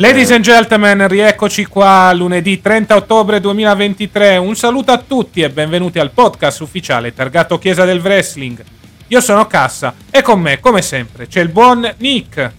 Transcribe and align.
Ladies 0.00 0.30
and 0.30 0.42
gentlemen, 0.42 1.06
rieccoci 1.08 1.66
qua 1.66 2.10
lunedì 2.14 2.62
30 2.62 2.96
ottobre 2.96 3.38
2023. 3.38 4.38
Un 4.38 4.56
saluto 4.56 4.92
a 4.92 4.96
tutti 4.96 5.42
e 5.42 5.50
benvenuti 5.50 5.98
al 5.98 6.10
podcast 6.10 6.60
ufficiale 6.60 7.12
targato 7.12 7.58
Chiesa 7.58 7.84
del 7.84 8.00
Wrestling. 8.00 8.64
Io 9.08 9.20
sono 9.20 9.46
Cassa 9.46 9.92
e 10.10 10.22
con 10.22 10.40
me, 10.40 10.58
come 10.58 10.80
sempre, 10.80 11.26
c'è 11.26 11.42
il 11.42 11.50
buon 11.50 11.96
Nick. 11.98 12.50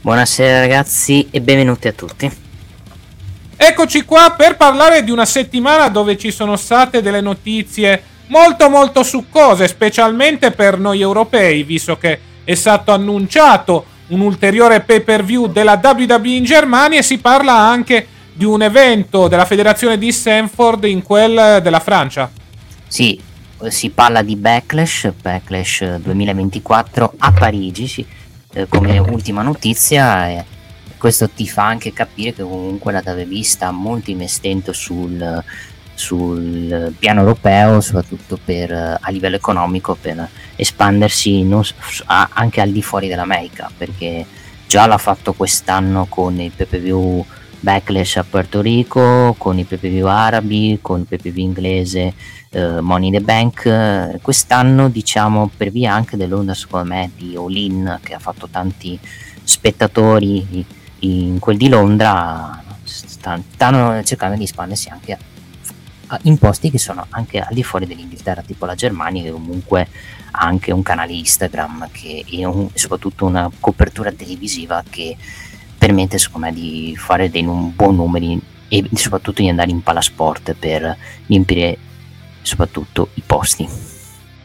Buonasera 0.00 0.60
ragazzi 0.60 1.26
e 1.32 1.40
benvenuti 1.40 1.88
a 1.88 1.92
tutti. 1.92 2.30
Eccoci 3.56 4.02
qua 4.02 4.36
per 4.36 4.56
parlare 4.56 5.02
di 5.02 5.10
una 5.10 5.26
settimana 5.26 5.88
dove 5.88 6.16
ci 6.16 6.30
sono 6.30 6.54
state 6.54 7.02
delle 7.02 7.20
notizie 7.20 8.00
molto 8.28 8.70
molto 8.70 9.02
succose, 9.02 9.66
specialmente 9.66 10.52
per 10.52 10.78
noi 10.78 11.00
europei, 11.00 11.64
visto 11.64 11.98
che 11.98 12.20
è 12.44 12.54
stato 12.54 12.92
annunciato 12.92 13.86
un 14.08 14.20
ulteriore 14.20 14.80
pay 14.80 15.00
per 15.00 15.24
view 15.24 15.46
della 15.46 15.80
WWE 15.82 16.28
in 16.28 16.44
Germania 16.44 16.98
e 16.98 17.02
si 17.02 17.18
parla 17.18 17.52
anche 17.52 18.06
di 18.32 18.44
un 18.44 18.62
evento 18.62 19.28
della 19.28 19.46
federazione 19.46 19.98
di 19.98 20.12
Stanford 20.12 20.84
in 20.84 21.02
quel 21.02 21.60
della 21.62 21.80
Francia. 21.80 22.30
Sì, 22.86 23.18
si 23.68 23.90
parla 23.90 24.22
di 24.22 24.36
Backlash, 24.36 25.12
Backlash 25.20 25.96
2024 25.96 27.14
a 27.18 27.32
Parigi, 27.32 27.86
sì, 27.86 28.06
eh, 28.52 28.66
come 28.68 28.98
ultima 28.98 29.42
notizia. 29.42 30.28
E 30.28 30.44
questo 30.98 31.28
ti 31.30 31.48
fa 31.48 31.66
anche 31.66 31.92
capire 31.92 32.32
che 32.32 32.42
comunque 32.42 32.92
la 32.92 33.02
WWE 33.04 33.42
sta 33.42 33.70
molto 33.70 34.10
investendo 34.10 34.72
sul, 34.72 35.42
sul 35.96 36.94
piano 36.98 37.20
europeo, 37.20 37.80
soprattutto 37.80 38.38
per, 38.42 38.70
a 38.72 39.10
livello 39.10 39.36
economico, 39.36 39.96
per 40.00 40.28
espandersi 40.54 41.44
a, 42.04 42.28
anche 42.32 42.60
al 42.60 42.70
di 42.70 42.82
fuori 42.82 43.08
dell'America, 43.08 43.70
perché 43.76 44.24
già 44.68 44.86
l'ha 44.86 44.98
fatto 44.98 45.32
quest'anno 45.32 46.06
con 46.08 46.38
il 46.38 46.52
PPV 46.52 47.24
Backlash 47.60 48.16
a 48.18 48.24
Puerto 48.28 48.60
Rico, 48.60 49.34
con 49.38 49.58
i 49.58 49.64
PPV 49.64 50.06
arabi, 50.06 50.78
con 50.80 51.00
il 51.00 51.06
PPV 51.06 51.38
inglese 51.38 52.14
eh, 52.50 52.80
Money 52.80 53.08
in 53.08 53.14
the 53.14 53.20
Bank. 53.20 54.20
Quest'anno, 54.20 54.88
diciamo, 54.88 55.50
per 55.56 55.70
via 55.70 55.94
anche 55.94 56.16
dell'onda, 56.16 56.54
secondo 56.54 56.88
me, 56.88 57.10
di 57.16 57.34
Olin, 57.36 57.98
che 58.02 58.14
ha 58.14 58.18
fatto 58.18 58.48
tanti 58.48 58.98
spettatori 59.42 60.64
in 61.00 61.38
quel 61.38 61.56
di 61.56 61.68
Londra, 61.68 62.62
stanno 62.84 64.02
cercando 64.04 64.36
di 64.36 64.44
espandersi 64.44 64.88
anche 64.90 65.12
a 65.12 65.18
in 66.22 66.38
posti 66.38 66.70
che 66.70 66.78
sono 66.78 67.06
anche 67.10 67.40
al 67.40 67.52
di 67.52 67.62
fuori 67.62 67.86
dell'Inghilterra, 67.86 68.42
tipo 68.42 68.66
la 68.66 68.74
Germania, 68.74 69.22
che 69.22 69.30
comunque 69.30 69.88
ha 70.30 70.44
anche 70.44 70.72
un 70.72 70.82
canale 70.82 71.12
Instagram 71.12 71.88
che, 71.90 72.24
e 72.28 72.44
un, 72.44 72.68
soprattutto 72.74 73.24
una 73.24 73.50
copertura 73.60 74.12
televisiva 74.12 74.82
che 74.88 75.16
permette 75.76 76.18
secondo 76.18 76.46
me 76.46 76.52
di 76.52 76.94
fare 76.96 77.30
dei 77.30 77.44
un 77.44 77.74
buon 77.74 77.96
numeri 77.96 78.40
e 78.68 78.84
soprattutto 78.94 79.42
di 79.42 79.48
andare 79.48 79.70
in 79.70 79.82
palasport 79.82 80.54
per 80.58 80.96
riempire 81.26 81.78
soprattutto 82.42 83.10
i 83.14 83.22
posti. 83.24 83.68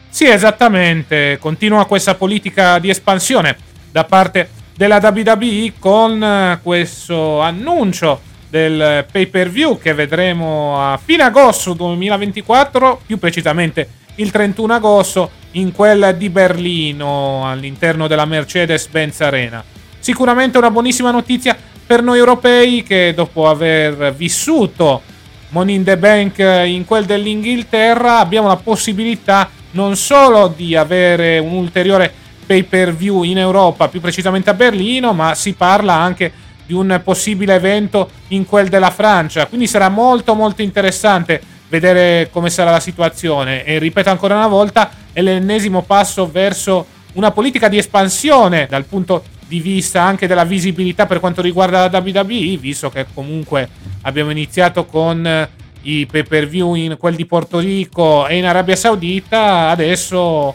Sì, 0.08 0.26
esattamente, 0.26 1.38
continua 1.40 1.86
questa 1.86 2.14
politica 2.14 2.78
di 2.78 2.90
espansione 2.90 3.56
da 3.90 4.04
parte 4.04 4.50
della 4.76 4.98
WWE 5.02 5.72
con 5.78 6.58
questo 6.62 7.40
annuncio 7.40 8.20
del 8.52 9.06
pay 9.10 9.28
per 9.28 9.48
view 9.48 9.78
che 9.78 9.94
vedremo 9.94 10.76
a 10.78 11.00
fine 11.02 11.22
agosto 11.22 11.72
2024, 11.72 13.00
più 13.06 13.18
precisamente 13.18 13.88
il 14.16 14.30
31 14.30 14.74
agosto, 14.74 15.30
in 15.52 15.72
quella 15.72 16.12
di 16.12 16.28
Berlino 16.28 17.48
all'interno 17.48 18.06
della 18.06 18.26
Mercedes-Benz 18.26 19.22
Arena. 19.22 19.64
Sicuramente 19.98 20.58
una 20.58 20.70
buonissima 20.70 21.10
notizia 21.10 21.56
per 21.86 22.02
noi 22.02 22.18
europei 22.18 22.82
che 22.82 23.14
dopo 23.14 23.48
aver 23.48 24.12
vissuto 24.12 25.00
Money 25.48 25.76
in 25.76 25.84
the 25.84 25.96
Bank 25.96 26.38
in 26.66 26.84
quel 26.84 27.06
dell'Inghilterra 27.06 28.18
abbiamo 28.18 28.48
la 28.48 28.56
possibilità 28.56 29.48
non 29.70 29.96
solo 29.96 30.52
di 30.54 30.76
avere 30.76 31.38
un 31.38 31.52
ulteriore 31.52 32.12
pay 32.44 32.64
per 32.64 32.94
view 32.94 33.22
in 33.22 33.38
Europa, 33.38 33.88
più 33.88 34.02
precisamente 34.02 34.50
a 34.50 34.54
Berlino, 34.54 35.14
ma 35.14 35.34
si 35.34 35.54
parla 35.54 35.94
anche 35.94 36.41
di 36.66 36.72
un 36.72 37.00
possibile 37.04 37.54
evento 37.54 38.10
in 38.28 38.46
quel 38.46 38.68
della 38.68 38.90
Francia. 38.90 39.46
Quindi 39.46 39.66
sarà 39.66 39.88
molto 39.88 40.34
molto 40.34 40.62
interessante 40.62 41.40
vedere 41.68 42.28
come 42.30 42.50
sarà 42.50 42.70
la 42.70 42.80
situazione. 42.80 43.64
E 43.64 43.78
ripeto 43.78 44.10
ancora 44.10 44.34
una 44.36 44.48
volta, 44.48 44.90
è 45.12 45.22
l'ennesimo 45.22 45.82
passo 45.82 46.30
verso 46.30 46.86
una 47.14 47.30
politica 47.30 47.68
di 47.68 47.78
espansione 47.78 48.66
dal 48.68 48.84
punto 48.84 49.24
di 49.46 49.60
vista 49.60 50.02
anche 50.02 50.26
della 50.26 50.44
visibilità 50.44 51.06
per 51.06 51.20
quanto 51.20 51.42
riguarda 51.42 51.88
la 51.88 51.98
WWE, 51.98 52.56
visto 52.58 52.88
che 52.88 53.06
comunque 53.12 53.68
abbiamo 54.02 54.30
iniziato 54.30 54.86
con 54.86 55.48
i 55.82 56.06
pay 56.06 56.22
per 56.22 56.48
view 56.48 56.74
in 56.74 56.96
quel 56.98 57.14
di 57.14 57.26
Porto 57.26 57.58
Rico 57.58 58.26
e 58.26 58.36
in 58.36 58.46
Arabia 58.46 58.76
Saudita, 58.76 59.68
adesso 59.68 60.54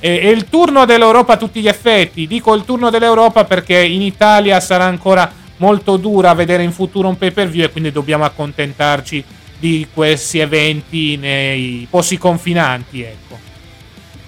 è 0.00 0.08
il 0.08 0.48
turno 0.48 0.86
dell'Europa 0.86 1.34
a 1.34 1.36
tutti 1.36 1.60
gli 1.60 1.68
effetti. 1.68 2.26
Dico 2.26 2.54
il 2.54 2.64
turno 2.64 2.90
dell'Europa 2.90 3.44
perché 3.44 3.78
in 3.78 4.02
Italia 4.02 4.58
sarà 4.58 4.84
ancora 4.84 5.30
molto 5.58 5.96
dura 5.98 6.32
vedere 6.34 6.62
in 6.62 6.72
futuro 6.72 7.08
un 7.08 7.18
pay 7.18 7.30
per 7.30 7.48
view 7.48 7.64
e 7.64 7.70
quindi 7.70 7.92
dobbiamo 7.92 8.24
accontentarci 8.24 9.22
di 9.58 9.86
questi 9.92 10.38
eventi 10.38 11.16
nei 11.16 11.86
posti 11.88 12.16
confinanti. 12.16 13.02
Ecco. 13.02 13.38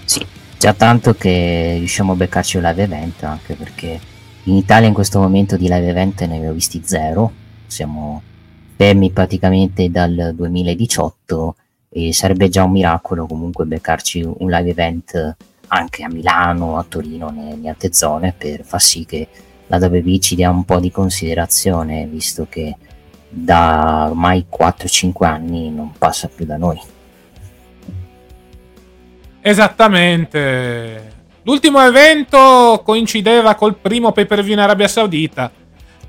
Sì, 0.05 0.25
già 0.59 0.75
tanto 0.75 1.15
che 1.15 1.77
riusciamo 1.79 2.13
a 2.13 2.17
beccarci 2.17 2.59
un 2.59 2.65
live 2.65 2.83
event, 2.83 3.23
anche 3.23 3.55
perché 3.55 3.99
in 4.45 4.57
Italia 4.57 4.89
in 4.89 4.95
questo 4.95 5.21
momento 5.21 5.57
di 5.57 5.69
live 5.69 5.89
event 5.89 6.23
ne 6.25 6.37
abbiamo 6.37 6.53
visti 6.53 6.83
zero, 6.85 7.33
siamo 7.67 8.23
fermi 8.77 9.11
praticamente 9.11 9.91
dal 9.91 10.33
2018 10.35 11.57
e 11.89 12.13
sarebbe 12.13 12.49
già 12.49 12.65
un 12.65 12.73
miracolo 12.73 13.27
comunque 13.27 13.65
beccarci 13.65 14.23
un 14.23 14.51
live 14.51 14.71
event 14.71 15.37
anche 15.75 16.05
a 16.05 16.09
Milano, 16.09 16.77
a 16.77 16.85
Torino, 16.87 17.31
nelle 17.31 17.71
altre 17.71 17.95
zone 17.95 18.35
per 18.37 18.63
far 18.63 18.81
sì 18.81 19.07
che 19.07 19.27
la 19.69 19.79
WWE 19.79 20.19
ci 20.19 20.35
dia 20.35 20.51
un 20.51 20.65
po' 20.65 20.79
di 20.79 20.91
considerazione, 20.91 22.07
visto 22.07 22.47
che 22.49 22.77
da 23.27 24.09
ormai 24.11 24.45
4-5 24.51 25.25
anni 25.25 25.71
non 25.71 25.93
passa 25.97 26.29
più 26.29 26.45
da 26.45 26.59
noi. 26.59 26.79
Esattamente. 29.41 31.11
L'ultimo 31.45 31.81
evento 31.81 32.83
coincideva 32.85 33.55
col 33.55 33.75
primo 33.77 34.13
pay 34.13 34.27
per 34.27 34.43
view 34.43 34.53
in 34.53 34.61
Arabia 34.61 34.87
Saudita, 34.89 35.51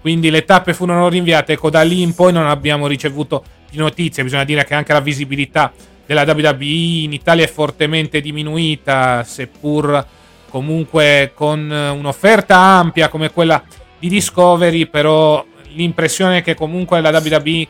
quindi 0.01 0.29
le 0.29 0.43
tappe 0.43 0.73
furono 0.73 1.07
rinviate. 1.07 1.53
Ecco, 1.53 1.69
da 1.69 1.83
lì 1.83 2.01
in 2.01 2.13
poi 2.13 2.33
non 2.33 2.47
abbiamo 2.47 2.85
ricevuto 2.85 3.45
di 3.71 3.77
notizie. 3.77 4.23
Bisogna 4.23 4.43
dire 4.43 4.65
che 4.65 4.73
anche 4.73 4.91
la 4.91 4.99
visibilità 4.99 5.71
della 6.05 6.23
WWE 6.23 6.65
in 7.03 7.13
Italia 7.13 7.45
è 7.45 7.49
fortemente 7.49 8.21
diminuita, 8.21 9.23
seppur 9.23 10.05
comunque 10.49 11.31
con 11.33 11.59
un'offerta 11.59 12.55
ampia 12.55 13.09
come 13.09 13.31
quella 13.31 13.63
di 13.97 14.09
Discovery, 14.09 14.85
però 14.87 15.43
l'impressione 15.73 16.39
è 16.39 16.41
che 16.43 16.55
comunque 16.55 17.01
la 17.01 17.09
WWE 17.09 17.67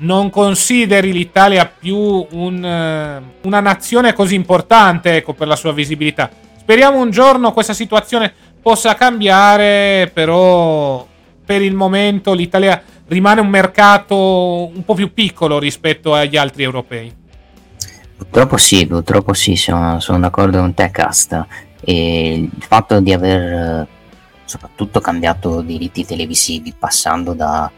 non 0.00 0.30
consideri 0.30 1.12
l'Italia 1.12 1.66
più 1.66 1.96
un, 2.30 2.64
eh, 2.64 3.22
una 3.42 3.60
nazione 3.60 4.12
così 4.12 4.34
importante 4.34 5.16
ecco, 5.16 5.32
per 5.32 5.46
la 5.46 5.56
sua 5.56 5.72
visibilità. 5.72 6.30
Speriamo 6.58 7.00
un 7.00 7.10
giorno 7.10 7.52
questa 7.52 7.72
situazione 7.72 8.32
possa 8.62 8.94
cambiare, 8.94 10.10
però 10.12 11.06
per 11.44 11.62
il 11.62 11.74
momento 11.74 12.32
l'Italia 12.32 12.80
rimane 13.08 13.40
un 13.40 13.48
mercato 13.48 14.16
un 14.72 14.84
po' 14.84 14.94
più 14.94 15.12
piccolo 15.12 15.58
rispetto 15.58 16.14
agli 16.14 16.36
altri 16.36 16.62
europei. 16.62 17.19
Purtroppo 18.20 18.58
sì, 18.58 18.86
purtroppo 18.86 19.32
sì, 19.32 19.56
sono, 19.56 19.98
sono 19.98 20.20
d'accordo 20.20 20.58
con 20.58 20.74
te, 20.74 20.90
Casta. 20.90 21.46
E 21.80 22.34
il 22.34 22.62
fatto 22.62 23.00
di 23.00 23.14
aver 23.14 23.88
soprattutto 24.44 25.00
cambiato 25.00 25.62
diritti 25.62 26.04
televisivi, 26.04 26.74
passando 26.78 27.32
da, 27.32 27.70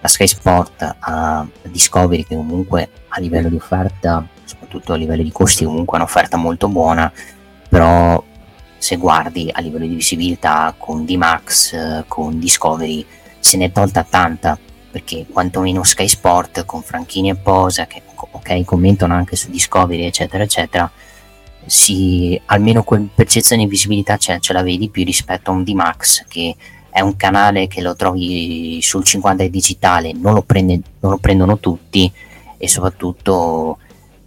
da 0.00 0.08
Sky 0.08 0.26
Sport 0.26 0.96
a 1.00 1.46
Discovery, 1.64 2.24
che 2.24 2.34
comunque 2.34 2.88
a 3.08 3.20
livello 3.20 3.50
di 3.50 3.56
offerta, 3.56 4.26
soprattutto 4.44 4.94
a 4.94 4.96
livello 4.96 5.22
di 5.22 5.30
costi, 5.32 5.64
comunque 5.66 5.98
è 5.98 6.00
un'offerta 6.00 6.38
molto 6.38 6.68
buona, 6.68 7.12
però 7.68 8.24
se 8.78 8.96
guardi 8.96 9.50
a 9.52 9.60
livello 9.60 9.86
di 9.86 9.94
visibilità 9.94 10.74
con 10.78 11.04
D-Max, 11.04 12.04
con 12.08 12.38
Discovery, 12.38 13.04
se 13.38 13.58
ne 13.58 13.66
è 13.66 13.72
tolta 13.72 14.02
tanta 14.08 14.58
perché 14.90 15.26
quantomeno 15.30 15.82
Sky 15.82 16.08
Sport 16.08 16.64
con 16.64 16.82
Franchini 16.82 17.30
e 17.30 17.36
Posa 17.36 17.86
che 17.86 18.02
ok 18.14 18.64
commentano 18.64 19.14
anche 19.14 19.36
su 19.36 19.50
Discovery 19.50 20.04
eccetera 20.04 20.42
eccetera 20.42 20.90
si, 21.64 22.40
almeno 22.46 22.82
quel 22.82 23.08
percezione 23.14 23.62
di 23.62 23.68
visibilità 23.68 24.16
ce, 24.16 24.40
ce 24.40 24.52
la 24.52 24.62
vedi 24.62 24.88
più 24.88 25.04
rispetto 25.04 25.50
a 25.50 25.54
un 25.54 25.62
D-Max 25.62 26.24
che 26.26 26.56
è 26.90 27.00
un 27.00 27.16
canale 27.16 27.68
che 27.68 27.80
lo 27.80 27.94
trovi 27.94 28.80
sul 28.82 29.04
50 29.04 29.46
digitale 29.46 30.12
non 30.12 30.34
lo, 30.34 30.42
prende, 30.42 30.80
non 31.00 31.12
lo 31.12 31.18
prendono 31.18 31.58
tutti 31.58 32.10
e 32.58 32.68
soprattutto 32.68 33.78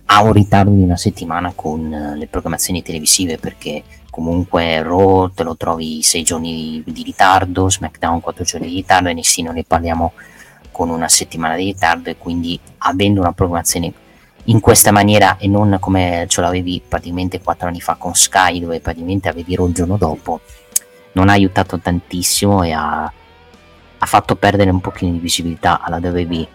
ha 0.06 0.22
un 0.22 0.32
ritardo 0.32 0.72
di 0.72 0.82
una 0.82 0.98
settimana 0.98 1.52
con 1.56 2.16
le 2.18 2.28
programmazioni 2.28 2.82
televisive 2.82 3.38
perché 3.38 3.84
comunque 4.10 4.82
Raw 4.84 5.32
te 5.34 5.44
lo 5.44 5.56
trovi 5.58 6.04
6 6.04 6.24
giorni 6.24 6.84
di 6.86 7.04
ritardo, 7.04 7.70
SmackDown 7.70 8.22
4 8.22 8.44
giorni 8.44 8.68
di 8.68 8.76
ritardo 8.76 9.10
e 9.10 9.16
non 9.42 9.56
ne 9.56 9.64
parliamo 9.64 10.14
con 10.74 10.90
una 10.90 11.08
settimana 11.08 11.56
di 11.56 11.64
ritardo 11.64 12.10
e 12.10 12.18
quindi 12.18 12.60
avendo 12.80 13.22
una 13.22 13.32
programmazione 13.32 13.94
in 14.46 14.60
questa 14.60 14.92
maniera 14.92 15.38
e 15.38 15.48
non 15.48 15.78
come 15.80 16.26
ce 16.28 16.42
l'avevi 16.42 16.82
praticamente 16.86 17.40
quattro 17.42 17.70
anni 17.70 17.80
fa 17.80 17.96
con 17.96 18.14
Sky 18.14 18.60
dove 18.60 18.82
praticamente 18.82 19.30
avevi 19.30 19.54
il 19.54 19.72
giorno 19.72 19.96
dopo 19.96 20.42
non 21.14 21.30
ha 21.30 21.34
aiutato 21.34 21.80
tantissimo 21.80 22.64
e 22.64 22.72
ha, 22.72 23.04
ha 23.04 24.06
fatto 24.06 24.36
perdere 24.36 24.70
un 24.70 24.82
pochino 24.82 25.12
di 25.12 25.20
visibilità 25.20 25.82
alla 25.82 25.98
WWE 25.98 26.48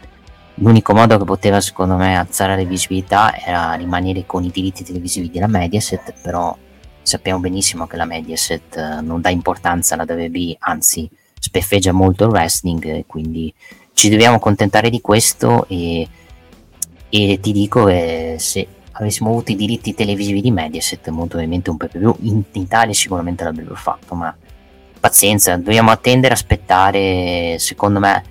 l'unico 0.54 0.92
modo 0.92 1.16
che 1.16 1.24
poteva 1.24 1.60
secondo 1.60 1.94
me 1.94 2.16
alzare 2.16 2.56
la 2.56 2.68
visibilità 2.68 3.34
era 3.38 3.72
rimanere 3.74 4.26
con 4.26 4.44
i 4.44 4.50
diritti 4.50 4.84
televisivi 4.84 5.30
della 5.30 5.46
Mediaset 5.46 6.12
però 6.20 6.54
sappiamo 7.00 7.38
benissimo 7.38 7.86
che 7.86 7.96
la 7.96 8.04
Mediaset 8.04 8.76
eh, 8.76 9.00
non 9.00 9.22
dà 9.22 9.30
importanza 9.30 9.94
alla 9.94 10.04
WWE 10.06 10.56
anzi 10.58 11.08
speffeggia 11.38 11.92
molto 11.92 12.24
il 12.24 12.30
wrestling 12.30 13.06
quindi 13.06 13.54
ci 13.98 14.08
dobbiamo 14.08 14.36
accontentare 14.36 14.90
di 14.90 15.00
questo 15.00 15.66
e, 15.66 16.06
e 17.08 17.40
ti 17.40 17.50
dico 17.50 17.86
che 17.86 18.36
se 18.38 18.64
avessimo 18.92 19.30
avuto 19.30 19.50
i 19.50 19.56
diritti 19.56 19.92
televisivi 19.92 20.40
di 20.40 20.52
Mediaset 20.52 21.08
molto 21.08 21.30
probabilmente 21.30 21.70
un 21.70 21.78
po' 21.78 21.88
più 21.88 22.14
in, 22.20 22.44
Italia 22.52 22.94
sicuramente 22.94 23.42
l'avrebbero 23.42 23.74
fatto 23.74 24.14
ma 24.14 24.32
pazienza 25.00 25.56
dobbiamo 25.56 25.90
attendere 25.90 26.32
aspettare 26.32 27.56
secondo 27.58 27.98
me 27.98 28.22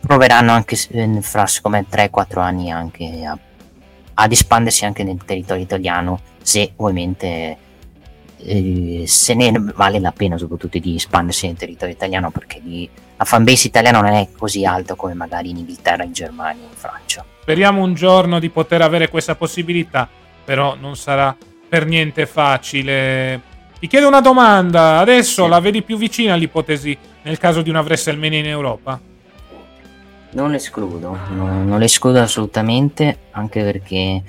proveranno 0.00 0.52
anche 0.52 0.76
fra 1.20 1.44
secondo 1.44 1.76
me 1.76 1.86
3-4 1.90 2.38
anni 2.38 2.70
anche 2.70 3.22
a, 3.22 3.38
ad 4.14 4.32
espandersi 4.32 4.86
anche 4.86 5.04
nel 5.04 5.22
territorio 5.26 5.62
italiano 5.62 6.20
se 6.40 6.72
ovviamente 6.76 7.56
eh, 8.38 9.04
se 9.06 9.34
ne 9.34 9.52
vale 9.74 10.00
la 10.00 10.12
pena 10.12 10.38
soprattutto 10.38 10.78
di 10.78 10.94
espandersi 10.94 11.48
nel 11.48 11.56
territorio 11.56 11.92
italiano 11.92 12.30
perché 12.30 12.62
di, 12.62 12.88
la 13.22 13.24
fanbase 13.24 13.68
italiana 13.68 14.00
non 14.00 14.12
è 14.12 14.28
così 14.36 14.64
alta 14.64 14.94
come 14.96 15.14
magari 15.14 15.50
in 15.50 15.58
Inghilterra, 15.58 16.02
in 16.02 16.12
Germania, 16.12 16.64
in 16.64 16.74
Francia. 16.74 17.24
Speriamo 17.40 17.82
un 17.82 17.94
giorno 17.94 18.40
di 18.40 18.50
poter 18.50 18.82
avere 18.82 19.08
questa 19.08 19.36
possibilità, 19.36 20.08
però 20.44 20.76
non 20.78 20.96
sarà 20.96 21.34
per 21.68 21.86
niente 21.86 22.26
facile. 22.26 23.40
Ti 23.78 23.86
chiedo 23.86 24.08
una 24.08 24.20
domanda, 24.20 24.98
adesso 24.98 25.44
sì. 25.44 25.48
la 25.48 25.60
vedi 25.60 25.82
più 25.82 25.96
vicina 25.96 26.34
all'ipotesi 26.34 26.96
nel 27.22 27.38
caso 27.38 27.62
di 27.62 27.70
una 27.70 27.80
WrestleMania 27.80 28.40
in 28.40 28.46
Europa? 28.46 29.00
Non 30.30 30.50
l'escludo, 30.50 31.16
non, 31.30 31.66
non 31.66 31.78
l'escludo 31.78 32.20
assolutamente, 32.20 33.18
anche 33.32 33.62
perché 33.62 34.22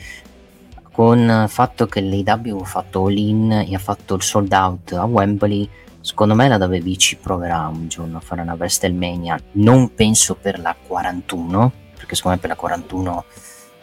con 0.92 1.20
il 1.20 1.50
fatto 1.50 1.88
che 1.88 2.02
l'AW 2.02 2.60
ha 2.60 2.66
fatto 2.66 3.06
all-in 3.06 3.52
e 3.68 3.74
ha 3.74 3.80
fatto 3.80 4.14
il 4.14 4.22
sold 4.22 4.52
out 4.52 4.92
a 4.92 5.06
Wembley, 5.06 5.68
secondo 6.04 6.36
me 6.36 6.48
la 6.48 6.58
WWE 6.58 6.98
ci 6.98 7.16
proverà 7.16 7.68
un 7.74 7.88
giorno 7.88 8.18
a 8.18 8.20
fare 8.20 8.42
una 8.42 8.54
WrestleMania. 8.54 9.40
Non 9.54 9.94
penso 9.96 10.36
per 10.36 10.60
la 10.60 10.76
41, 10.76 11.72
perché 11.96 12.16
secondo 12.16 12.36
me 12.38 12.42
per 12.42 12.50
la 12.52 12.56
41 12.56 13.26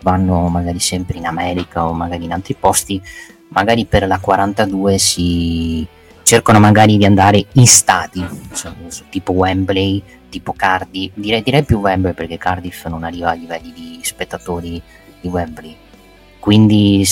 vanno 0.02 0.48
magari 0.48 0.78
sempre 0.78 1.18
in 1.18 1.26
America 1.26 1.86
o 1.86 1.92
magari 1.92 2.24
in 2.24 2.32
altri 2.32 2.54
posti. 2.54 3.02
Magari 3.48 3.86
per 3.86 4.06
la 4.06 4.18
42 4.18 4.98
si 4.98 5.86
cercano 6.22 6.60
magari 6.60 6.96
di 6.96 7.04
andare 7.04 7.44
in 7.54 7.66
stati, 7.66 8.24
cioè, 8.54 8.72
tipo 9.08 9.32
Wembley, 9.32 10.00
tipo 10.28 10.52
Cardiff. 10.52 11.12
Direi, 11.14 11.42
direi 11.42 11.64
più 11.64 11.78
Wembley 11.78 12.12
perché 12.12 12.38
Cardiff 12.38 12.86
non 12.86 13.02
arriva 13.02 13.30
a 13.30 13.34
livelli 13.34 13.72
di 13.72 13.98
spettatori 14.02 14.80
di 15.20 15.28
Wembley 15.28 15.76
quindi 16.40 17.06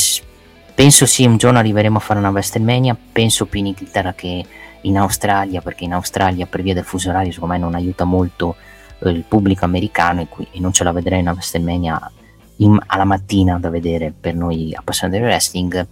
penso 0.74 1.06
sì, 1.06 1.26
un 1.26 1.36
giorno 1.36 1.58
arriveremo 1.58 1.98
a 1.98 2.00
fare 2.00 2.18
una 2.18 2.30
WrestleMania. 2.30 2.96
Penso 3.12 3.46
più 3.46 3.60
in 3.60 3.66
Inghilterra 3.66 4.14
che 4.14 4.44
in 4.82 4.98
Australia, 4.98 5.60
perché 5.60 5.84
in 5.84 5.92
Australia 5.92 6.46
per 6.46 6.62
via 6.62 6.74
del 6.74 6.84
fuso 6.84 7.10
orario 7.10 7.32
secondo 7.32 7.54
me 7.54 7.60
non 7.60 7.74
aiuta 7.74 8.04
molto 8.04 8.56
eh, 9.00 9.10
il 9.10 9.24
pubblico 9.26 9.64
americano 9.64 10.20
e, 10.20 10.28
qui, 10.28 10.46
e, 10.50 10.60
non 10.60 10.72
ce 10.72 10.84
la 10.84 10.92
vedrei 10.92 11.20
una 11.20 11.32
WrestleMania 11.32 12.12
in, 12.56 12.78
alla 12.86 13.04
mattina 13.04 13.58
da 13.58 13.70
vedere 13.70 14.12
per 14.18 14.34
noi 14.34 14.74
appassionati 14.74 15.18
del 15.18 15.28
wrestling. 15.28 15.86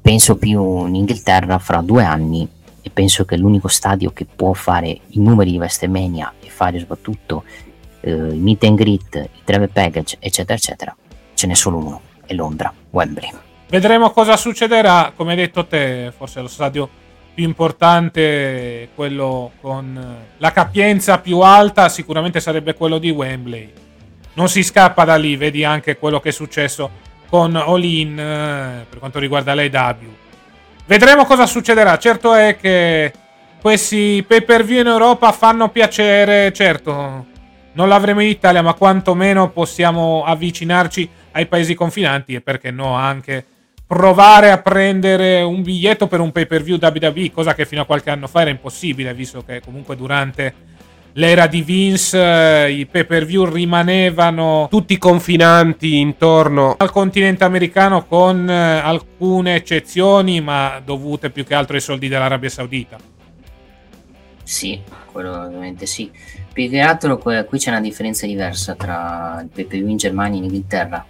Penso 0.00 0.36
più 0.36 0.86
in 0.86 0.94
Inghilterra 0.94 1.58
fra 1.58 1.80
due 1.82 2.04
anni 2.04 2.48
e 2.82 2.90
penso 2.90 3.24
che 3.24 3.36
l'unico 3.36 3.68
stadio 3.68 4.12
che 4.12 4.24
può 4.24 4.52
fare 4.52 4.88
i 4.88 5.20
numeri 5.20 5.50
di 5.50 5.58
WrestleMania 5.58 6.34
e 6.40 6.48
fare 6.48 6.78
soprattutto 6.78 7.44
eh, 8.00 8.10
i 8.10 8.38
meet 8.38 8.64
and 8.64 8.78
greet, 8.78 9.14
i 9.16 9.40
travel 9.44 9.70
package, 9.70 10.16
eccetera, 10.18 10.54
eccetera, 10.54 10.96
ce 11.34 11.46
n'è 11.46 11.54
solo 11.54 11.76
uno 11.76 12.00
e 12.26 12.34
Londra, 12.34 12.72
Wembley. 12.90 13.30
Vedremo 13.68 14.10
cosa 14.10 14.36
succederà, 14.36 15.12
come 15.14 15.32
hai 15.32 15.36
detto 15.36 15.66
te, 15.66 16.12
forse 16.16 16.40
lo 16.40 16.48
stadio 16.48 16.88
più 17.32 17.44
importante, 17.44 18.88
quello 18.94 19.52
con 19.60 20.16
la 20.36 20.52
capienza 20.52 21.18
più 21.18 21.40
alta, 21.40 21.88
sicuramente 21.88 22.40
sarebbe 22.40 22.74
quello 22.74 22.98
di 22.98 23.10
Wembley. 23.10 23.72
Non 24.34 24.48
si 24.48 24.62
scappa 24.62 25.04
da 25.04 25.16
lì, 25.16 25.36
vedi 25.36 25.64
anche 25.64 25.96
quello 25.96 26.20
che 26.20 26.30
è 26.30 26.32
successo 26.32 26.90
con 27.28 27.54
All-In 27.54 28.18
eh, 28.18 28.86
per 28.88 28.98
quanto 28.98 29.18
riguarda 29.18 29.54
l'AW. 29.54 30.14
Vedremo 30.86 31.24
cosa 31.24 31.46
succederà. 31.46 31.98
Certo 31.98 32.34
è 32.34 32.56
che 32.56 33.12
questi 33.60 34.24
pay 34.26 34.42
per 34.42 34.64
view 34.64 34.80
in 34.80 34.88
Europa 34.88 35.30
fanno 35.32 35.68
piacere, 35.68 36.52
certo. 36.52 37.26
Non 37.72 37.88
l'avremo 37.88 38.20
in 38.20 38.28
Italia, 38.28 38.62
ma 38.62 38.74
quantomeno 38.74 39.50
possiamo 39.50 40.24
avvicinarci 40.24 41.08
ai 41.32 41.46
paesi 41.46 41.74
confinanti 41.74 42.34
e 42.34 42.40
perché 42.40 42.72
no 42.72 42.94
anche 42.94 43.44
provare 43.90 44.52
a 44.52 44.58
prendere 44.58 45.42
un 45.42 45.62
biglietto 45.62 46.06
per 46.06 46.20
un 46.20 46.30
pay 46.30 46.46
per 46.46 46.62
view 46.62 46.78
WWE, 46.80 47.32
cosa 47.32 47.54
che 47.54 47.66
fino 47.66 47.82
a 47.82 47.84
qualche 47.84 48.10
anno 48.10 48.28
fa 48.28 48.42
era 48.42 48.50
impossibile, 48.50 49.12
visto 49.14 49.42
che 49.42 49.60
comunque 49.60 49.96
durante 49.96 50.54
l'era 51.14 51.48
di 51.48 51.60
Vince 51.62 52.66
eh, 52.66 52.70
i 52.70 52.86
pay 52.86 53.04
per 53.04 53.24
view 53.24 53.46
rimanevano 53.46 54.68
tutti 54.70 54.96
confinanti 54.96 55.98
intorno 55.98 56.76
al 56.78 56.92
continente 56.92 57.42
americano 57.42 58.04
con 58.04 58.48
eh, 58.48 58.78
alcune 58.78 59.56
eccezioni, 59.56 60.40
ma 60.40 60.80
dovute 60.84 61.30
più 61.30 61.42
che 61.42 61.54
altro 61.54 61.74
ai 61.74 61.82
soldi 61.82 62.06
dell'Arabia 62.06 62.48
Saudita. 62.48 62.96
Sì, 64.44 64.80
quello 65.10 65.32
ovviamente 65.32 65.86
sì. 65.86 66.08
Più 66.52 66.70
che 66.70 66.78
altro 66.78 67.18
qui 67.18 67.44
c'è 67.58 67.70
una 67.70 67.80
differenza 67.80 68.24
diversa 68.24 68.76
tra 68.76 69.40
il 69.42 69.48
pay 69.52 69.64
per 69.64 69.78
view 69.78 69.88
in 69.88 69.96
Germania 69.96 70.34
e 70.34 70.38
in 70.38 70.44
Inghilterra 70.44 71.04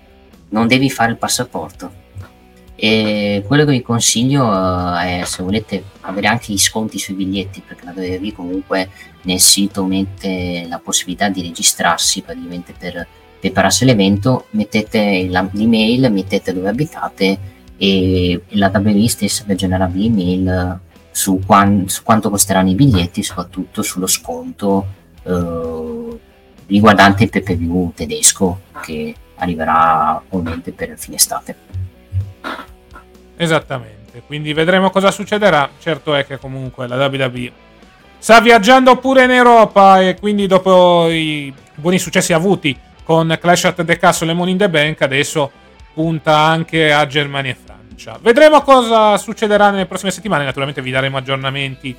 non 0.49 0.67
devi 0.67 0.89
fare 0.89 1.11
il 1.11 1.19
passaporto. 1.19 2.00
E 2.83 3.45
quello 3.47 3.67
che 3.67 3.73
vi 3.73 3.83
consiglio 3.83 4.47
uh, 4.47 4.95
è 4.95 5.21
se 5.27 5.43
volete 5.43 5.85
avere 6.01 6.29
anche 6.29 6.51
gli 6.51 6.59
sconti 6.59 6.99
sui 6.99 7.13
biglietti, 7.13 7.61
perché 7.61 7.85
la 7.85 7.93
WWE 7.95 8.33
comunque 8.33 8.89
nel 9.25 9.39
sito 9.39 9.85
mette 9.85 10.65
la 10.67 10.79
possibilità 10.79 11.29
di 11.29 11.43
registrarsi 11.43 12.23
praticamente 12.23 12.73
per 12.73 13.07
prepararsi 13.39 13.85
l'evento, 13.85 14.47
mettete 14.53 15.29
l'email, 15.29 16.11
mettete 16.11 16.55
dove 16.55 16.71
abitate 16.71 17.39
e 17.77 18.45
la 18.53 18.71
WWE 18.75 19.09
stessa 19.09 19.45
vi 19.47 19.57
genererà 19.57 19.91
l'email 19.93 20.81
su, 21.11 21.39
quan, 21.45 21.87
su, 21.87 22.03
quanto 22.03 22.31
costeranno 22.31 22.71
i 22.71 22.75
biglietti, 22.75 23.23
soprattutto 23.23 23.83
sullo 23.83 24.07
sconto 24.07 24.87
uh, 25.25 26.19
riguardante 26.67 27.25
il 27.25 27.29
PPV 27.29 27.93
tedesco 27.93 28.61
che 28.81 29.15
arriverà 29.35 30.23
ovviamente 30.31 30.73
per 30.73 30.95
fine 30.97 31.17
estate. 31.17 31.90
Esattamente, 33.37 34.23
quindi 34.27 34.53
vedremo 34.53 34.91
cosa 34.91 35.11
succederà. 35.11 35.69
Certo 35.79 36.15
è 36.15 36.27
che 36.27 36.39
comunque 36.39 36.87
la 36.87 36.97
WWE 37.07 37.53
sta 38.19 38.41
viaggiando 38.41 38.97
pure 38.97 39.25
in 39.25 39.31
Europa 39.31 40.01
e 40.01 40.19
quindi 40.19 40.47
dopo 40.47 41.09
i 41.09 41.53
buoni 41.75 41.99
successi 41.99 42.35
avuti 42.35 42.79
con 43.03 43.37
Clash 43.41 43.65
at 43.65 43.85
the 43.85 43.97
Castle 43.97 44.31
e 44.31 44.35
Money 44.35 44.53
in 44.53 44.59
the 44.59 44.69
Bank 44.69 45.01
adesso 45.01 45.51
punta 45.95 46.37
anche 46.37 46.93
a 46.93 47.07
Germania 47.07 47.53
e 47.53 47.57
Francia. 47.57 48.19
Vedremo 48.21 48.61
cosa 48.61 49.17
succederà 49.17 49.71
nelle 49.71 49.87
prossime 49.87 50.11
settimane, 50.11 50.45
naturalmente 50.45 50.83
vi 50.83 50.91
daremo 50.91 51.17
aggiornamenti 51.17 51.97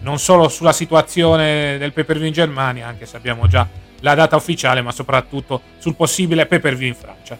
non 0.00 0.18
solo 0.18 0.48
sulla 0.48 0.72
situazione 0.72 1.76
del 1.78 1.92
pay 1.92 2.04
per 2.04 2.16
view 2.16 2.26
in 2.26 2.32
Germania, 2.32 2.86
anche 2.86 3.06
se 3.06 3.16
abbiamo 3.16 3.46
già 3.46 3.66
la 4.00 4.14
data 4.14 4.36
ufficiale, 4.36 4.80
ma 4.80 4.92
soprattutto 4.92 5.60
sul 5.78 5.94
possibile 5.94 6.46
pay 6.46 6.58
per 6.58 6.74
view 6.74 6.88
in 6.88 6.94
Francia. 6.94 7.38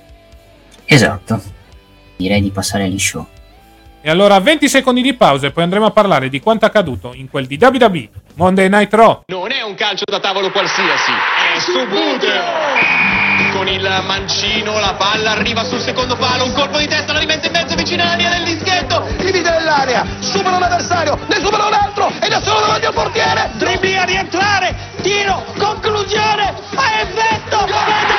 Esatto, 0.85 1.41
direi 2.21 2.43
di 2.43 2.51
passare 2.51 2.85
agli 2.85 2.99
show. 2.99 3.27
E 4.03 4.09
allora 4.09 4.39
20 4.41 4.69
secondi 4.69 5.03
di 5.03 5.15
pausa 5.15 5.47
e 5.47 5.51
poi 5.51 5.63
andremo 5.63 5.87
a 5.87 5.91
parlare 5.91 6.29
di 6.29 6.41
quanto 6.41 6.65
accaduto 6.65 7.13
in 7.15 7.29
quel 7.29 7.47
di 7.47 7.59
WWE 7.61 8.09
Monday 8.35 8.69
Night 8.69 8.93
Raw. 8.95 9.23
Non 9.27 9.53
è 9.53 9.63
un 9.63 9.75
calcio 9.75 10.05
da 10.11 10.21
tavolo 10.21 10.51
qualsiasi, 10.51 11.13
è 11.55 11.59
subuteo! 11.59 13.11
Con 13.53 13.69
il 13.69 13.83
mancino 14.07 14.79
la 14.79 14.95
palla 14.95 15.33
arriva 15.33 15.65
sul 15.65 15.81
secondo 15.81 16.17
palo, 16.17 16.45
un 16.45 16.53
colpo 16.53 16.79
di 16.79 16.87
testa 16.87 17.13
la 17.13 17.19
rimette 17.19 17.49
in 17.49 17.53
mezzo 17.53 17.75
vicino 17.75 18.03
alla 18.03 18.15
linea 18.15 18.31
del 18.37 18.45
dischetto, 18.45 19.07
divide 19.19 19.51
nell'area, 19.51 20.07
supera 20.21 20.59
l'avversario, 20.59 21.19
ne 21.27 21.37
supera 21.37 21.67
un 21.67 21.73
altro 21.75 22.11
ed 22.21 22.33
è 22.33 22.41
solo 22.43 22.61
davanti 22.61 22.87
al 22.87 22.95
portiere, 22.95 23.51
dribbling 23.57 23.97
a 23.97 24.05
rientrare, 24.05 24.77
tiro, 25.03 25.45
conclusione, 25.59 26.55
a 26.75 27.01
effetto, 27.01 27.67
ed 27.67 28.10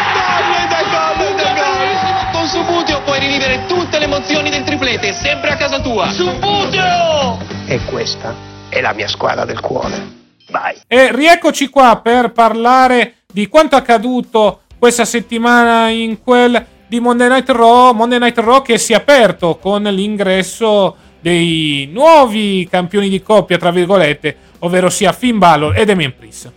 emozioni 4.12 4.50
del 4.50 4.64
triplete, 4.64 5.14
sempre 5.14 5.52
a 5.52 5.56
casa 5.56 5.80
tua. 5.80 6.10
Subuteo! 6.10 7.40
E 7.66 7.80
questa 7.86 8.36
è 8.68 8.82
la 8.82 8.92
mia 8.92 9.08
squadra 9.08 9.46
del 9.46 9.62
cuore. 9.62 10.20
Vai. 10.50 10.76
E 10.86 11.16
rieccoci 11.16 11.70
qua 11.70 12.02
per 12.04 12.34
parlare 12.34 13.20
di 13.32 13.48
quanto 13.48 13.78
accaduto 13.78 14.64
questa 14.78 15.06
settimana 15.06 15.88
in 15.88 16.22
quel 16.22 16.66
di 16.88 17.00
Monday 17.00 17.30
Night 17.30 17.50
Raw, 17.52 17.94
Monday 17.94 18.20
Night 18.20 18.38
Raw 18.38 18.62
che 18.62 18.78
si 18.78 18.92
è 18.92 18.98
aperto 18.98 19.56
con 19.56 19.84
l'ingresso 19.84 20.98
dei 21.22 21.88
nuovi 21.90 22.68
campioni 22.70 23.08
di 23.08 23.22
coppia, 23.22 23.58
tra 23.58 23.72
virgolette, 23.72 24.36
ovvero 24.60 24.90
sia 24.90 25.14
Finn 25.14 25.38
Balor 25.38 25.78
e 25.78 25.86
Damien 25.86 26.14
Priest. 26.18 26.52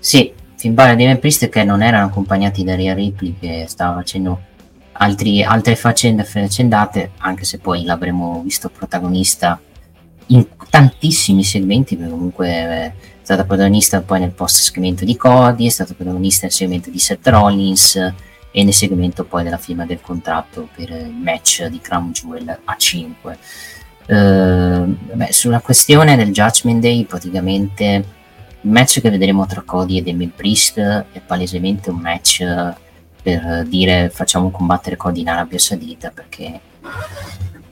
Sì, 0.00 0.32
Finn 0.56 0.74
Balor 0.74 0.94
e 0.94 0.96
Damien 0.96 1.20
Priest 1.20 1.48
che 1.48 1.62
non 1.62 1.80
erano 1.80 2.06
accompagnati 2.06 2.64
da 2.64 2.74
Rhea 2.74 2.94
Ripley 2.94 3.36
che 3.38 3.66
stava 3.68 3.94
facendo 3.94 4.54
altri, 4.96 5.42
altre 5.42 5.76
faccende 5.76 6.24
faccendate, 6.24 7.12
anche 7.18 7.44
se 7.44 7.58
poi 7.58 7.84
l'avremmo 7.84 8.42
visto 8.42 8.68
protagonista 8.68 9.60
in 10.26 10.46
tantissimi 10.70 11.44
segmenti, 11.44 11.96
perché 11.96 12.10
comunque 12.10 12.48
è 12.48 12.92
stata 13.22 13.44
protagonista 13.44 14.02
poi 14.02 14.20
nel 14.20 14.30
post 14.30 14.58
segmento 14.58 15.04
di 15.04 15.16
Cody, 15.16 15.66
è 15.66 15.70
stata 15.70 15.94
protagonista 15.94 16.46
nel 16.46 16.54
segmento 16.54 16.90
di 16.90 16.98
Seth 16.98 17.26
Rollins 17.26 17.96
e 18.50 18.64
nel 18.64 18.72
segmento 18.72 19.24
poi 19.24 19.44
della 19.44 19.58
firma 19.58 19.84
del 19.84 20.00
contratto 20.00 20.68
per 20.74 20.90
il 20.90 21.12
match 21.12 21.66
di 21.66 21.80
Crown 21.80 22.12
Jewel 22.12 22.58
a 22.64 22.76
5. 22.76 23.38
Uh, 24.06 24.96
beh, 25.14 25.32
sulla 25.32 25.60
questione 25.60 26.16
del 26.16 26.30
Judgment 26.30 26.80
Day, 26.80 27.04
praticamente 27.04 28.04
il 28.60 28.70
match 28.70 29.00
che 29.00 29.10
vedremo 29.10 29.44
tra 29.46 29.62
Cody 29.62 29.98
e 29.98 30.02
Damien 30.02 30.32
Priest 30.34 30.78
è 30.78 31.20
palesemente 31.24 31.90
un 31.90 31.98
match 31.98 32.42
per 33.26 33.66
dire 33.66 34.08
facciamo 34.08 34.52
combattere 34.52 34.96
Cody 34.96 35.22
in 35.22 35.28
Arabia 35.28 35.58
Saudita 35.58 36.12
perché 36.14 36.60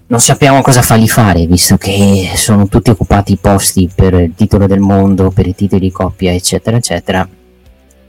non 0.08 0.18
sappiamo 0.18 0.60
cosa 0.62 0.82
fargli 0.82 1.08
fare, 1.08 1.46
visto 1.46 1.76
che 1.76 2.32
sono 2.34 2.66
tutti 2.66 2.90
occupati 2.90 3.34
i 3.34 3.36
posti 3.36 3.88
per 3.94 4.14
il 4.14 4.34
titolo 4.34 4.66
del 4.66 4.80
mondo, 4.80 5.30
per 5.30 5.46
i 5.46 5.54
titoli 5.54 5.82
di 5.82 5.92
coppia, 5.92 6.32
eccetera, 6.32 6.76
eccetera. 6.76 7.26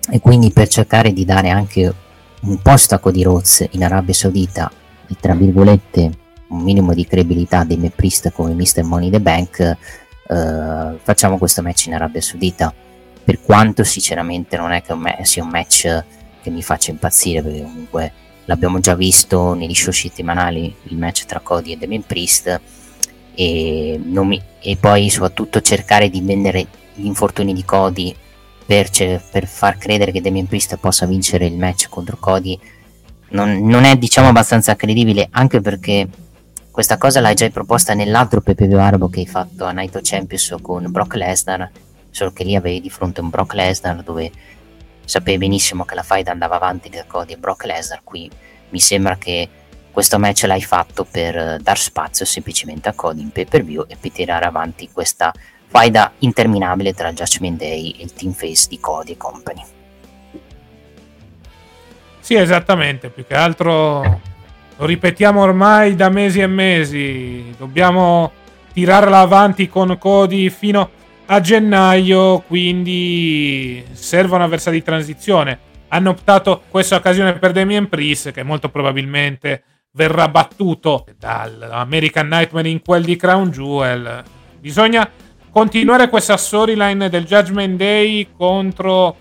E 0.10 0.20
quindi 0.22 0.52
per 0.52 0.68
cercare 0.68 1.14
di 1.14 1.24
dare 1.24 1.52
anche 1.52 1.94
un 2.42 2.62
posto 2.64 2.96
a 2.96 2.98
Cody 2.98 3.22
Rhodes 3.22 3.68
in 3.72 3.84
Arabia 3.84 4.14
Saudita 4.16 4.72
e 5.08 5.16
tra 5.20 5.36
virgolette 5.36 6.12
un 6.48 6.62
minimo 6.62 6.96
di 6.96 7.06
credibilità 7.06 7.64
dei 7.64 7.78
me 7.78 7.92
Priest 7.92 8.32
come 8.32 8.54
Mr. 8.54 8.84
Money 8.84 9.12
the 9.12 9.22
Bank, 9.22 9.60
eh, 9.60 9.78
facciamo 11.02 11.38
questo 11.38 11.62
match 11.62 11.86
in 11.86 11.94
Arabia 11.94 12.22
Saudita. 12.22 12.74
Per 13.24 13.40
quanto 13.42 13.84
sinceramente 13.84 14.58
non 14.58 14.72
è 14.72 14.82
che 14.82 14.96
sia 15.24 15.44
un 15.44 15.50
match 15.50 16.04
che 16.46 16.52
mi 16.52 16.62
faccia 16.62 16.92
impazzire, 16.92 17.42
perché 17.42 17.64
comunque 17.64 18.12
l'abbiamo 18.46 18.80
già 18.80 18.94
visto 18.94 19.56
negli 19.56 19.74
show 19.74 19.92
settimanali 19.92 20.74
il 20.84 20.98
match 20.98 21.25
tra 21.25 21.40
Cody 21.40 21.72
e 21.74 21.78
Damien 21.78 22.04
Priest 22.04 22.62
e, 23.34 24.00
mi, 24.00 24.42
e 24.62 24.78
poi 24.78 25.10
soprattutto 25.10 25.60
cercare 25.62 26.10
di 26.10 26.22
vendere 26.22 26.68
gli 26.94 27.08
infortuni 27.08 27.54
di 27.54 27.66
Cody 27.66 28.16
per, 28.64 28.90
per, 29.32 29.48
far 29.48 29.78
credere 29.80 30.12
che 30.12 30.22
Damien 30.22 30.46
Priest 30.46 30.78
possa 30.78 31.08
vincere 31.08 31.48
il 31.48 31.58
match 31.58 31.90
contro 31.90 32.18
Cody 32.20 32.58
non, 33.30 33.66
non, 33.66 33.84
è 33.84 33.96
diciamo 33.96 34.28
abbastanza 34.28 34.75
credibile 34.75 35.28
anche 35.32 35.60
perché 35.60 36.08
questa 36.70 36.98
cosa 36.98 37.22
l'hai 37.22 37.34
già 37.34 37.50
proposta 37.50 37.96
nell'altro 37.96 38.42
PPV 38.42 38.74
arabo 38.74 39.10
che 39.10 39.22
hai 39.22 39.28
fatto 39.28 39.66
a 39.66 39.72
Night 39.72 39.96
of 39.96 40.02
Champions 40.04 40.56
con 40.62 40.92
Brock 40.92 41.16
Lesnar 41.16 41.72
solo 42.12 42.32
che 42.32 42.44
lì 42.44 42.56
avevi 42.56 42.80
di 42.80 42.90
fronte 42.92 43.22
un 43.22 43.30
Brock 43.30 43.54
Lesnar 43.56 44.04
dove 44.04 44.32
sapevi 45.05 45.38
benissimo 45.38 45.85
che 45.85 45.95
la 45.95 46.03
fight 46.03 46.27
andava 46.27 46.55
avanti 46.55 46.89
da 46.89 47.05
Cody 47.05 47.33
e 47.33 47.38
Brock 47.38 47.65
Lesnar, 47.65 48.01
qui 48.03 48.29
mi 48.69 48.79
sembra 48.79 49.17
che 49.17 49.47
questo 49.91 50.19
match 50.19 50.43
l'hai 50.43 50.62
fatto 50.62 51.05
per 51.09 51.38
eh, 51.38 51.57
dar 51.62 51.77
spazio 51.77 52.25
semplicemente 52.25 52.89
a 52.89 52.93
Cody 52.93 53.21
in 53.21 53.31
pay 53.31 53.45
per 53.45 53.63
view 53.63 53.85
e 53.88 53.95
per 53.95 54.12
tirare 54.12 54.45
avanti 54.45 54.89
questa 54.91 55.31
faida 55.67 56.12
interminabile 56.19 56.93
tra 56.93 57.13
Judgment 57.13 57.57
Day 57.57 57.91
e 57.91 58.03
il 58.03 58.13
team 58.13 58.33
face 58.33 58.67
di 58.67 58.79
Cody 58.79 59.13
e 59.13 59.17
company. 59.17 59.63
Sì, 62.19 62.35
esattamente, 62.35 63.09
più 63.09 63.25
che 63.25 63.35
altro 63.35 64.01
lo 64.77 64.85
ripetiamo 64.85 65.41
ormai 65.41 65.95
da 65.95 66.09
mesi 66.09 66.41
e 66.41 66.47
mesi, 66.47 67.53
dobbiamo 67.57 68.31
tirarla 68.74 69.19
avanti 69.19 69.69
con 69.69 69.97
Cody 69.97 70.50
fino 70.50 70.81
a 70.81 70.89
a 71.27 71.39
gennaio, 71.39 72.44
quindi 72.48 73.84
servono 73.91 74.44
avversari 74.44 74.77
di 74.77 74.84
transizione. 74.84 75.60
Hanno 75.88 76.12
optato 76.12 76.63
questa 76.70 76.96
occasione 76.96 77.34
per 77.34 77.51
Damien 77.51 77.88
Priest, 77.88 78.32
che 78.32 78.44
molto 78.44 78.70
probabilmente 78.70 79.63
verrà 79.91 80.27
battuto 80.27 81.05
dall'American 81.17 82.27
Nightmare 82.27 82.70
in 82.70 82.82
quel 82.82 83.03
di 83.03 83.15
Crown 83.15 83.50
Jewel. 83.50 84.24
Bisogna 84.60 85.10
continuare 85.51 86.10
questa 86.10 86.38
storyline 86.38 87.10
del 87.10 87.25
Judgment 87.25 87.77
Day 87.77 88.27
contro 88.36 89.15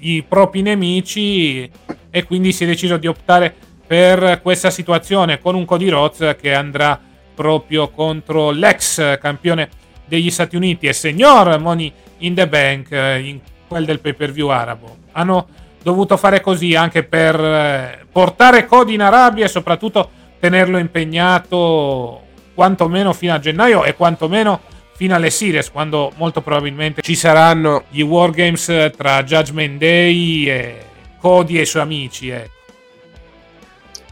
i 0.00 0.24
propri 0.26 0.62
nemici 0.62 1.70
e 2.10 2.24
quindi 2.24 2.52
si 2.52 2.64
è 2.64 2.66
deciso 2.66 2.96
di 2.96 3.06
optare 3.06 3.54
per 3.86 4.40
questa 4.42 4.70
situazione 4.70 5.38
con 5.38 5.54
un 5.54 5.64
Cody 5.64 5.88
Rhodes 5.88 6.36
che 6.40 6.54
andrà 6.54 6.98
proprio 7.34 7.88
contro 7.88 8.50
l'ex 8.50 9.18
campione 9.18 9.68
degli 10.06 10.30
Stati 10.30 10.56
Uniti 10.56 10.86
e 10.86 10.92
signor 10.92 11.58
Money 11.58 11.92
in 12.18 12.34
the 12.34 12.48
Bank 12.48 12.90
eh, 12.90 13.20
in 13.20 13.40
quel 13.66 13.84
del 13.84 14.00
pay 14.00 14.14
per 14.14 14.32
view 14.32 14.48
arabo. 14.48 14.96
Hanno 15.12 15.46
dovuto 15.82 16.16
fare 16.16 16.40
così 16.40 16.74
anche 16.74 17.02
per 17.02 17.38
eh, 17.38 18.06
portare 18.10 18.66
Cody 18.66 18.94
in 18.94 19.02
Arabia 19.02 19.44
e 19.44 19.48
soprattutto 19.48 20.10
tenerlo 20.38 20.78
impegnato 20.78 22.22
quantomeno 22.54 23.12
fino 23.12 23.34
a 23.34 23.38
gennaio 23.38 23.84
e 23.84 23.94
quantomeno 23.94 24.60
fino 24.96 25.14
alle 25.14 25.30
series 25.30 25.70
quando 25.70 26.12
molto 26.16 26.40
probabilmente 26.40 27.02
ci 27.02 27.16
saranno 27.16 27.84
gli 27.88 28.02
wargames 28.02 28.92
tra 28.96 29.22
Judgment 29.24 29.78
Day 29.78 30.48
e 30.48 30.78
Cody 31.18 31.58
e 31.58 31.62
i 31.62 31.66
suoi 31.66 31.82
amici. 31.82 32.28
Ecco. 32.28 32.52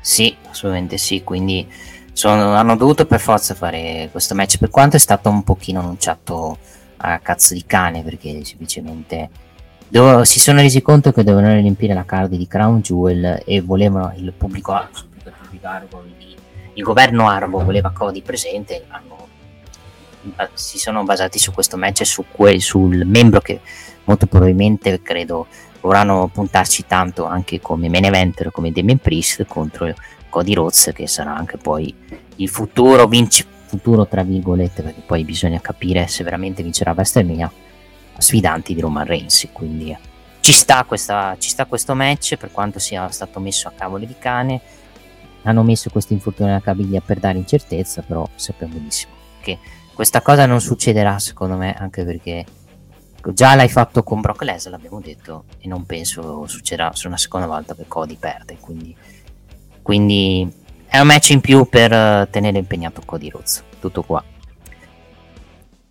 Sì, 0.00 0.34
assolutamente 0.50 0.98
sì, 0.98 1.22
quindi 1.22 1.66
sono, 2.12 2.54
hanno 2.54 2.76
dovuto 2.76 3.06
per 3.06 3.20
forza 3.20 3.54
fare 3.54 4.08
questo 4.10 4.34
match, 4.34 4.58
per 4.58 4.70
quanto 4.70 4.96
è 4.96 4.98
stato 4.98 5.28
un 5.28 5.42
pochino 5.42 5.80
annunciato 5.80 6.58
a 6.98 7.18
cazzo 7.18 7.54
di 7.54 7.64
cane, 7.66 8.02
perché 8.02 8.44
semplicemente 8.44 9.28
dove, 9.88 10.24
si 10.24 10.40
sono 10.40 10.60
resi 10.60 10.80
conto 10.80 11.12
che 11.12 11.24
dovevano 11.24 11.54
riempire 11.54 11.94
la 11.94 12.04
card 12.04 12.34
di 12.34 12.46
Crown 12.46 12.80
Jewel 12.80 13.42
e 13.44 13.60
volevano 13.60 14.12
il 14.16 14.32
pubblico, 14.32 14.88
il, 16.74 16.82
governo 16.82 17.28
arabo 17.28 17.62
voleva 17.62 17.90
Cody 17.90 18.22
presente, 18.22 18.84
hanno, 18.88 19.28
si 20.54 20.78
sono 20.78 21.04
basati 21.04 21.38
su 21.38 21.52
questo 21.52 21.76
match, 21.76 22.06
su 22.06 22.24
que, 22.30 22.58
sul 22.60 23.04
membro 23.04 23.40
che 23.40 23.60
molto 24.04 24.26
probabilmente 24.26 25.02
credo 25.02 25.46
vorranno 25.82 26.30
puntarci 26.32 26.86
tanto 26.86 27.26
anche 27.26 27.60
come 27.60 27.88
main 27.88 28.04
eventer 28.04 28.50
come 28.50 28.70
Damien 28.70 28.98
Priest 28.98 29.44
contro 29.46 29.92
Cody 30.32 30.54
Rhodes 30.54 30.92
che 30.94 31.06
sarà 31.06 31.36
anche 31.36 31.58
poi 31.58 31.94
il 32.36 32.48
futuro 32.48 33.06
vince 33.06 33.44
futuro 33.66 34.06
tra 34.06 34.22
virgolette 34.22 34.82
perché 34.82 35.02
poi 35.04 35.24
bisogna 35.24 35.60
capire 35.60 36.06
se 36.06 36.24
veramente 36.24 36.62
vincerà 36.62 36.92
WrestleMania 36.92 37.52
sfidanti 38.16 38.74
di 38.74 38.80
Roman 38.80 39.04
Reigns 39.04 39.46
quindi 39.52 39.94
ci 40.40 40.52
sta, 40.52 40.84
questa, 40.84 41.36
ci 41.38 41.50
sta 41.50 41.66
questo 41.66 41.94
match 41.94 42.36
per 42.36 42.50
quanto 42.50 42.78
sia 42.78 43.08
stato 43.10 43.38
messo 43.38 43.68
a 43.68 43.72
cavolo 43.76 44.04
di 44.04 44.16
cane. 44.18 44.60
Hanno 45.42 45.62
messo 45.62 45.88
questo 45.88 46.14
infortunio 46.14 46.52
alla 46.52 46.60
caviglia 46.60 47.00
per 47.00 47.18
dare 47.18 47.38
incertezza 47.38 48.02
però 48.02 48.26
sappiamo 48.34 48.74
benissimo 48.74 49.12
che 49.40 49.58
questa 49.92 50.22
cosa 50.22 50.46
non 50.46 50.60
succederà 50.60 51.18
secondo 51.18 51.56
me 51.56 51.74
anche 51.74 52.04
perché 52.04 52.44
già 53.32 53.54
l'hai 53.54 53.68
fatto 53.68 54.02
con 54.02 54.20
Brock 54.20 54.42
Lesnar 54.42 54.72
l'abbiamo 54.72 55.00
detto 55.00 55.44
e 55.58 55.68
non 55.68 55.84
penso 55.84 56.46
succederà 56.46 56.92
su 56.94 57.08
una 57.08 57.16
seconda 57.16 57.46
volta 57.46 57.74
che 57.74 57.84
Cody 57.86 58.16
perde 58.16 58.56
quindi, 58.60 58.94
quindi 59.82 60.50
è 60.86 60.98
un 60.98 61.06
match 61.06 61.30
in 61.30 61.40
più 61.40 61.68
per 61.68 61.92
uh, 61.92 62.30
tenere 62.30 62.58
impegnato 62.58 63.02
Cody 63.04 63.28
Rhodes 63.28 63.64
tutto 63.80 64.02
qua 64.02 64.22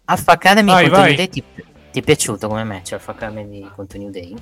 Alpha 0.05 0.31
Academy 0.33 0.71
vai, 0.71 0.83
contro 0.83 1.01
vai. 1.01 1.07
New 1.09 1.17
Day 1.17 1.29
ti, 1.29 1.43
ti, 1.91 1.99
è 1.99 2.03
piaciuto 2.03 2.47
come 2.47 2.63
match 2.63 2.93
Alpha 2.93 3.11
Academy 3.11 3.69
contro 3.75 3.99
New 3.99 4.09
Day? 4.09 4.35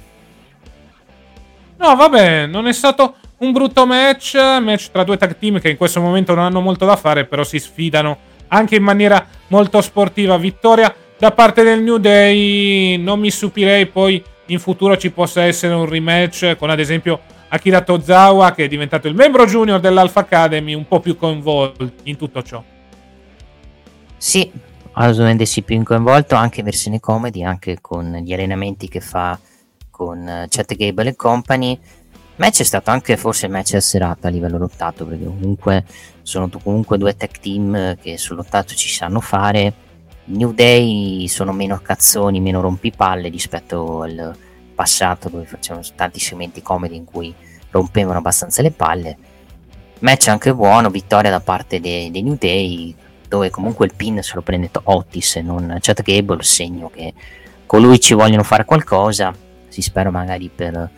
No, 1.77 1.95
vabbè, 1.95 2.45
non 2.47 2.67
è 2.67 2.73
stato 2.73 3.15
un 3.37 3.53
brutto 3.53 3.85
match, 3.85 4.35
match 4.35 4.91
tra 4.91 5.03
due 5.03 5.15
tag 5.15 5.37
team 5.37 5.59
che 5.61 5.69
in 5.69 5.77
questo 5.77 6.01
momento 6.01 6.33
non 6.33 6.43
hanno 6.43 6.59
molto 6.59 6.85
da 6.85 6.97
fare, 6.97 7.25
però 7.25 7.43
si 7.43 7.57
sfidano 7.57 8.17
anche 8.47 8.75
in 8.75 8.83
maniera 8.83 9.25
molto 9.47 9.79
sportiva. 9.81 10.37
Vittoria 10.37 10.93
da 11.17 11.31
parte 11.31 11.63
del 11.63 11.81
New 11.81 11.97
Day, 11.97 12.97
non 12.97 13.19
mi 13.19 13.29
stupirei 13.29 13.85
poi 13.85 14.21
in 14.47 14.59
futuro 14.59 14.97
ci 14.97 15.11
possa 15.11 15.43
essere 15.43 15.73
un 15.73 15.87
rematch 15.87 16.55
con 16.57 16.69
ad 16.69 16.79
esempio 16.79 17.21
Akira 17.49 17.81
Tozawa 17.81 18.53
che 18.53 18.65
è 18.65 18.67
diventato 18.67 19.07
il 19.07 19.15
membro 19.15 19.45
junior 19.45 19.79
dell'Alpha 19.79 20.21
Academy, 20.21 20.73
un 20.73 20.87
po' 20.87 20.99
più 20.99 21.17
coinvolto 21.17 21.91
in 22.03 22.15
tutto 22.15 22.41
ciò. 22.43 22.63
Sì, 24.17 24.51
assolutamente 24.93 25.45
sì, 25.45 25.63
più 25.63 25.81
coinvolto 25.83 26.35
anche 26.35 26.59
in 26.59 26.65
versione 26.65 26.99
comedy, 26.99 27.43
anche 27.43 27.79
con 27.81 28.11
gli 28.23 28.33
allenamenti 28.33 28.87
che 28.87 29.01
fa 29.01 29.39
con 29.89 30.27
eh, 30.27 30.45
Chat 30.49 30.75
Gable 30.75 31.09
e 31.09 31.15
company. 31.15 31.79
Match 32.35 32.61
è 32.61 32.63
stato 32.63 32.91
anche 32.91 33.17
forse 33.17 33.47
il 33.47 33.51
match 33.51 33.73
a 33.73 33.81
serata 33.81 34.27
a 34.27 34.31
livello 34.31 34.57
lottato, 34.57 35.05
perché 35.05 35.25
comunque 35.25 35.83
sono 36.21 36.49
comunque 36.63 36.97
due 36.97 37.17
tech 37.17 37.39
team 37.39 37.97
che 37.97 38.17
sul 38.17 38.37
lottato 38.37 38.73
ci 38.75 38.87
sanno 38.87 39.19
fare. 39.19 39.73
New 40.25 40.53
Day 40.53 41.27
sono 41.27 41.51
meno 41.51 41.79
cazzoni, 41.81 42.39
meno 42.39 42.61
rompipalle 42.61 43.27
rispetto 43.29 44.03
al 44.03 44.35
passato 44.79 45.27
dove 45.27 45.43
facevano 45.43 45.85
tanti 45.93 46.21
segmenti 46.21 46.61
comedy 46.61 46.95
in 46.95 47.03
cui 47.03 47.35
rompevano 47.69 48.19
abbastanza 48.19 48.61
le 48.61 48.71
palle. 48.71 49.17
Match 49.99 50.29
anche 50.29 50.53
buono, 50.53 50.89
vittoria 50.89 51.29
da 51.29 51.41
parte 51.41 51.81
dei, 51.81 52.09
dei 52.09 52.21
New 52.21 52.37
Day, 52.39 52.95
dove 53.27 53.49
comunque 53.49 53.87
il 53.87 53.93
pin 53.93 54.23
se 54.23 54.35
lo 54.35 54.41
prende 54.41 54.69
Otis 54.83 55.35
e 55.35 55.41
non 55.41 55.77
Chad 55.81 56.01
Gable, 56.01 56.43
segno 56.43 56.89
che 56.89 57.13
con 57.65 57.81
lui 57.81 57.99
ci 57.99 58.13
vogliono 58.13 58.43
fare 58.43 58.63
qualcosa 58.63 59.35
si 59.67 59.81
spera 59.81 60.11
magari 60.11 60.49
per, 60.53 60.89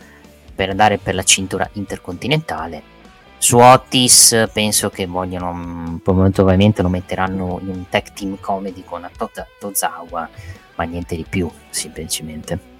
per 0.54 0.70
andare 0.70 0.98
per 0.98 1.16
la 1.16 1.24
cintura 1.24 1.68
intercontinentale. 1.72 2.90
Su 3.36 3.58
Otis 3.58 4.48
penso 4.52 4.90
che 4.90 5.06
vogliono, 5.06 5.52
mm, 5.52 5.96
probabilmente 5.96 6.82
lo 6.82 6.88
metteranno 6.88 7.58
in 7.60 7.68
un 7.68 7.88
tag 7.88 8.12
team 8.12 8.38
comedy 8.38 8.84
con 8.84 9.10
Tozawa, 9.58 10.28
ma 10.76 10.84
niente 10.84 11.16
di 11.16 11.26
più, 11.28 11.50
semplicemente. 11.68 12.71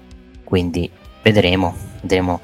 Quindi 0.43 0.89
vedremo, 1.21 1.75
vedremo 2.01 2.41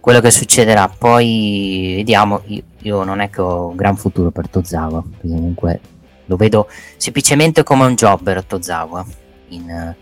quello 0.00 0.20
che 0.20 0.30
succederà. 0.30 0.88
Poi 0.88 1.94
vediamo, 1.96 2.42
io, 2.46 2.62
io 2.82 3.04
non 3.04 3.20
è 3.20 3.30
che 3.30 3.40
ho 3.40 3.68
un 3.68 3.76
gran 3.76 3.96
futuro 3.96 4.30
per 4.30 4.48
Tozawa, 4.48 5.02
comunque 5.20 5.80
lo 6.26 6.36
vedo 6.36 6.68
semplicemente 6.96 7.62
come 7.62 7.84
un 7.84 7.94
jobber 7.94 8.44
Tozawa 8.44 9.04
in, 9.48 9.94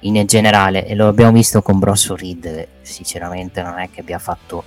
in 0.00 0.26
generale 0.26 0.86
e 0.86 0.94
lo 0.94 1.08
abbiamo 1.08 1.32
visto 1.32 1.62
con 1.62 1.78
Bronson 1.78 2.16
Reed 2.16 2.68
sinceramente 2.82 3.62
non 3.62 3.78
è 3.78 3.90
che 3.90 4.00
abbia 4.00 4.18
fatto 4.18 4.64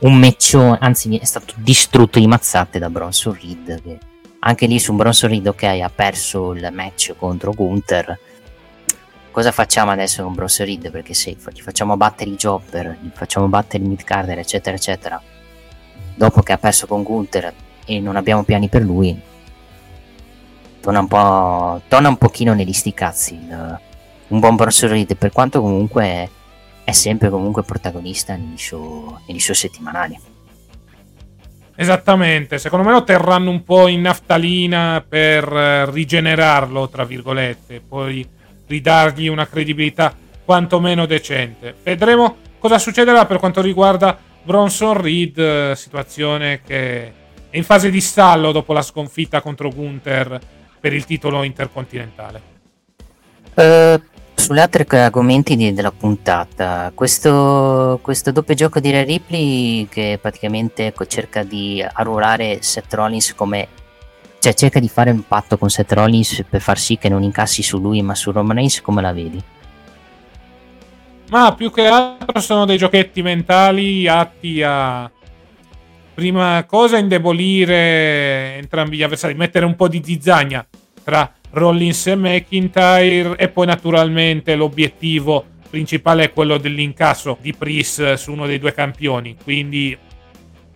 un 0.00 0.14
meccione 0.16 0.78
anzi 0.80 1.16
è 1.16 1.24
stato 1.24 1.54
distrutto 1.56 2.18
di 2.18 2.26
mazzate 2.26 2.78
da 2.78 2.90
Bronson 2.90 3.38
Reed 3.40 3.82
che 3.82 3.98
anche 4.40 4.66
lì 4.66 4.78
su 4.78 4.94
Bronson 4.94 5.30
Reed 5.30 5.46
ok 5.46 5.62
ha 5.62 5.90
perso 5.94 6.52
il 6.52 6.68
match 6.72 7.14
contro 7.16 7.52
Gunther 7.52 8.18
cosa 9.30 9.52
facciamo 9.52 9.90
adesso 9.90 10.22
con 10.22 10.34
Bronson 10.34 10.66
Reed? 10.66 10.90
Perché 10.90 11.14
se 11.14 11.36
gli 11.52 11.60
facciamo 11.60 11.96
battere 11.96 12.30
i 12.30 12.36
Jobber 12.36 12.96
gli 13.00 13.10
facciamo 13.14 13.48
battere 13.48 13.82
il 13.82 13.88
Midcarder 13.88 14.38
eccetera 14.38 14.76
eccetera. 14.76 15.20
Dopo 16.14 16.42
che 16.42 16.52
ha 16.52 16.58
perso 16.58 16.86
con 16.86 17.02
Gunther 17.02 17.52
e 17.84 18.00
non 18.00 18.16
abbiamo 18.16 18.42
piani 18.42 18.68
per 18.68 18.82
lui 18.82 19.28
torna 20.80 21.00
un 21.00 21.08
po' 21.08 21.82
torna 21.88 22.08
un 22.08 22.16
pochino 22.16 22.54
negli 22.54 22.72
sti 22.72 22.94
cazzi 22.94 23.34
il, 23.34 23.78
un 24.28 24.38
buon 24.38 24.56
Reed 24.56 25.16
per 25.16 25.32
quanto 25.32 25.60
comunque 25.60 26.30
è 26.84 26.92
sempre 26.92 27.30
comunque 27.30 27.62
protagonista 27.62 28.34
negli 28.34 28.56
show, 28.56 29.18
negli 29.26 29.38
show 29.38 29.54
settimanali. 29.54 30.18
Esattamente, 31.76 32.58
secondo 32.58 32.84
me 32.84 32.92
lo 32.92 33.04
terranno 33.04 33.50
un 33.50 33.62
po' 33.64 33.86
in 33.86 34.02
naftalina 34.02 35.02
per 35.06 35.50
eh, 35.50 35.90
rigenerarlo, 35.90 36.88
tra 36.88 37.04
virgolette, 37.04 37.80
poi 37.80 38.28
ridargli 38.70 39.26
una 39.26 39.48
credibilità 39.48 40.14
quantomeno 40.44 41.04
decente. 41.04 41.74
Vedremo 41.82 42.36
cosa 42.60 42.78
succederà 42.78 43.26
per 43.26 43.38
quanto 43.38 43.60
riguarda 43.60 44.16
Bronson 44.42 45.00
Reed, 45.00 45.38
eh, 45.38 45.72
situazione 45.74 46.60
che 46.64 47.12
è 47.50 47.56
in 47.56 47.64
fase 47.64 47.90
di 47.90 48.00
stallo 48.00 48.52
dopo 48.52 48.72
la 48.72 48.82
sconfitta 48.82 49.40
contro 49.40 49.70
Gunther 49.70 50.38
per 50.78 50.92
il 50.92 51.04
titolo 51.04 51.42
intercontinentale. 51.42 52.48
Uh, 53.54 54.00
sulle 54.34 54.60
altre 54.60 54.86
argomenti 54.98 55.56
di, 55.56 55.74
della 55.74 55.90
puntata, 55.90 56.92
questo, 56.94 57.98
questo, 58.00 58.30
doppio 58.30 58.54
gioco 58.54 58.78
di 58.78 58.92
Ray 58.92 59.04
Ripley 59.04 59.88
che 59.88 60.18
praticamente 60.22 60.86
ecco, 60.86 61.06
cerca 61.06 61.42
di 61.42 61.84
arruolare 61.84 62.62
Seth 62.62 62.94
Rollins 62.94 63.34
come 63.34 63.68
cioè 64.40 64.54
cerca 64.54 64.80
di 64.80 64.88
fare 64.88 65.10
un 65.10 65.26
patto 65.26 65.58
con 65.58 65.68
Seth 65.68 65.92
Rollins 65.92 66.44
per 66.48 66.62
far 66.62 66.78
sì 66.78 66.96
che 66.96 67.10
non 67.10 67.22
incassi 67.22 67.62
su 67.62 67.78
lui 67.78 68.00
ma 68.02 68.14
su 68.14 68.32
Roman 68.32 68.56
Reigns 68.56 68.80
come 68.80 69.02
la 69.02 69.12
vedi? 69.12 69.40
Ma 71.28 71.54
più 71.54 71.70
che 71.70 71.86
altro 71.86 72.40
sono 72.40 72.64
dei 72.64 72.78
giochetti 72.78 73.22
mentali 73.22 74.08
atti 74.08 74.62
a 74.62 75.08
prima 76.14 76.64
cosa 76.66 76.98
indebolire 76.98 78.56
entrambi 78.56 78.96
gli 78.96 79.02
avversari, 79.02 79.34
mettere 79.34 79.64
un 79.64 79.76
po' 79.76 79.88
di 79.88 80.02
zizzagna 80.04 80.66
tra 81.04 81.30
Rollins 81.50 82.06
e 82.06 82.16
McIntyre 82.16 83.36
e 83.36 83.48
poi 83.48 83.66
naturalmente 83.66 84.54
l'obiettivo 84.54 85.44
principale 85.68 86.24
è 86.24 86.32
quello 86.32 86.58
dell'incasso 86.58 87.36
di 87.40 87.54
Pris 87.54 88.14
su 88.14 88.32
uno 88.32 88.46
dei 88.46 88.58
due 88.58 88.72
campioni 88.72 89.36
quindi 89.42 89.96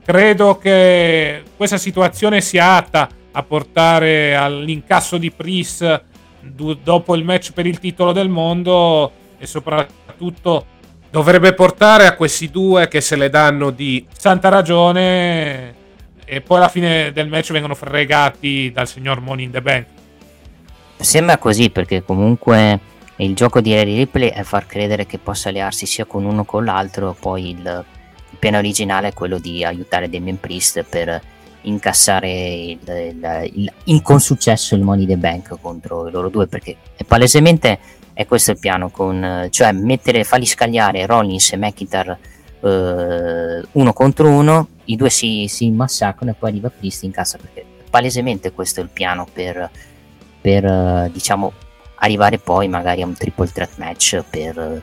credo 0.05 0.59
che 0.59 1.42
questa 1.57 1.79
situazione 1.79 2.40
sia 2.40 2.77
atta 2.77 3.09
a 3.37 3.42
portare 3.42 4.37
all'incasso 4.37 5.18
di 5.18 5.31
Pris 5.31 6.01
dopo 6.40 7.14
il 7.14 7.25
match 7.25 7.53
per 7.53 7.66
il 7.66 7.79
titolo 7.79 8.12
del 8.12 8.29
mondo 8.29 9.11
e 9.38 9.47
soprattutto 9.47 10.66
dovrebbe 11.11 11.53
portare 11.53 12.07
a 12.07 12.14
questi 12.14 12.51
due 12.51 12.88
che 12.88 13.01
se 13.01 13.16
le 13.16 13.31
danno 13.31 13.70
di 13.70 14.07
santa 14.16 14.49
ragione 14.49 15.75
e 16.25 16.40
poi 16.40 16.57
alla 16.59 16.68
fine 16.68 17.12
del 17.12 17.29
match 17.29 17.53
vengono 17.53 17.75
fregati 17.75 18.70
dal 18.73 18.88
signor 18.88 19.20
Money 19.20 19.44
in 19.44 19.51
the 19.51 19.62
Bank. 19.62 19.87
Sembra 20.97 21.38
così 21.38 21.70
perché 21.70 22.03
comunque 22.03 22.79
il 23.16 23.35
gioco 23.35 23.61
di 23.61 23.75
Harry 23.75 23.97
Ripley 23.97 24.29
è 24.29 24.42
far 24.42 24.66
credere 24.66 25.07
che 25.07 25.18
possa 25.18 25.49
allearsi 25.49 25.87
sia 25.87 26.05
con 26.05 26.25
uno 26.25 26.42
che 26.42 26.49
con 26.49 26.64
l'altro, 26.64 27.16
poi 27.18 27.51
il 27.51 27.85
piano 28.38 28.59
originale 28.59 29.09
è 29.09 29.12
quello 29.12 29.38
di 29.38 29.64
aiutare 29.64 30.09
Damien 30.09 30.38
Priest 30.38 30.83
per 30.83 31.20
incassare 31.64 32.31
il, 32.31 32.79
il, 32.87 33.50
il, 33.55 33.72
in 33.85 34.03
con 34.03 34.20
successo 34.20 34.74
il 34.74 34.83
Money 34.83 35.07
the 35.07 35.16
Bank 35.16 35.57
contro 35.61 36.09
loro 36.09 36.29
due 36.29 36.46
perché 36.46 36.77
è 36.96 37.05
palesemente 37.05 37.79
è 38.12 38.27
questo 38.27 38.53
il 38.53 38.59
piano 38.59 38.90
con, 38.90 39.48
cioè 39.50 39.72
mettere 39.72 40.24
farli 40.24 40.46
scagliare 40.46 41.05
Rollins 41.07 41.53
e 41.53 41.57
McIntyre 41.57 42.18
eh, 42.61 43.62
uno 43.72 43.92
contro 43.92 44.29
uno 44.29 44.68
i 44.85 44.96
due 44.96 45.11
si, 45.11 45.46
si 45.48 45.70
massacrano 45.70 46.31
e 46.33 46.35
poi 46.35 46.50
arriva 46.50 46.70
Priest 46.70 47.03
in 47.03 47.11
cassa 47.11 47.38
perché 47.38 47.64
palesemente 47.90 48.53
questo 48.53 48.81
è 48.81 48.83
il 48.83 48.90
piano 48.92 49.27
per 49.33 49.70
per 50.40 50.64
eh, 50.64 51.11
diciamo 51.12 51.53
arrivare 51.96 52.38
poi 52.38 52.68
magari 52.68 53.03
a 53.03 53.07
un 53.07 53.14
triple 53.14 53.48
threat 53.50 53.77
match 53.77 54.22
per, 54.29 54.83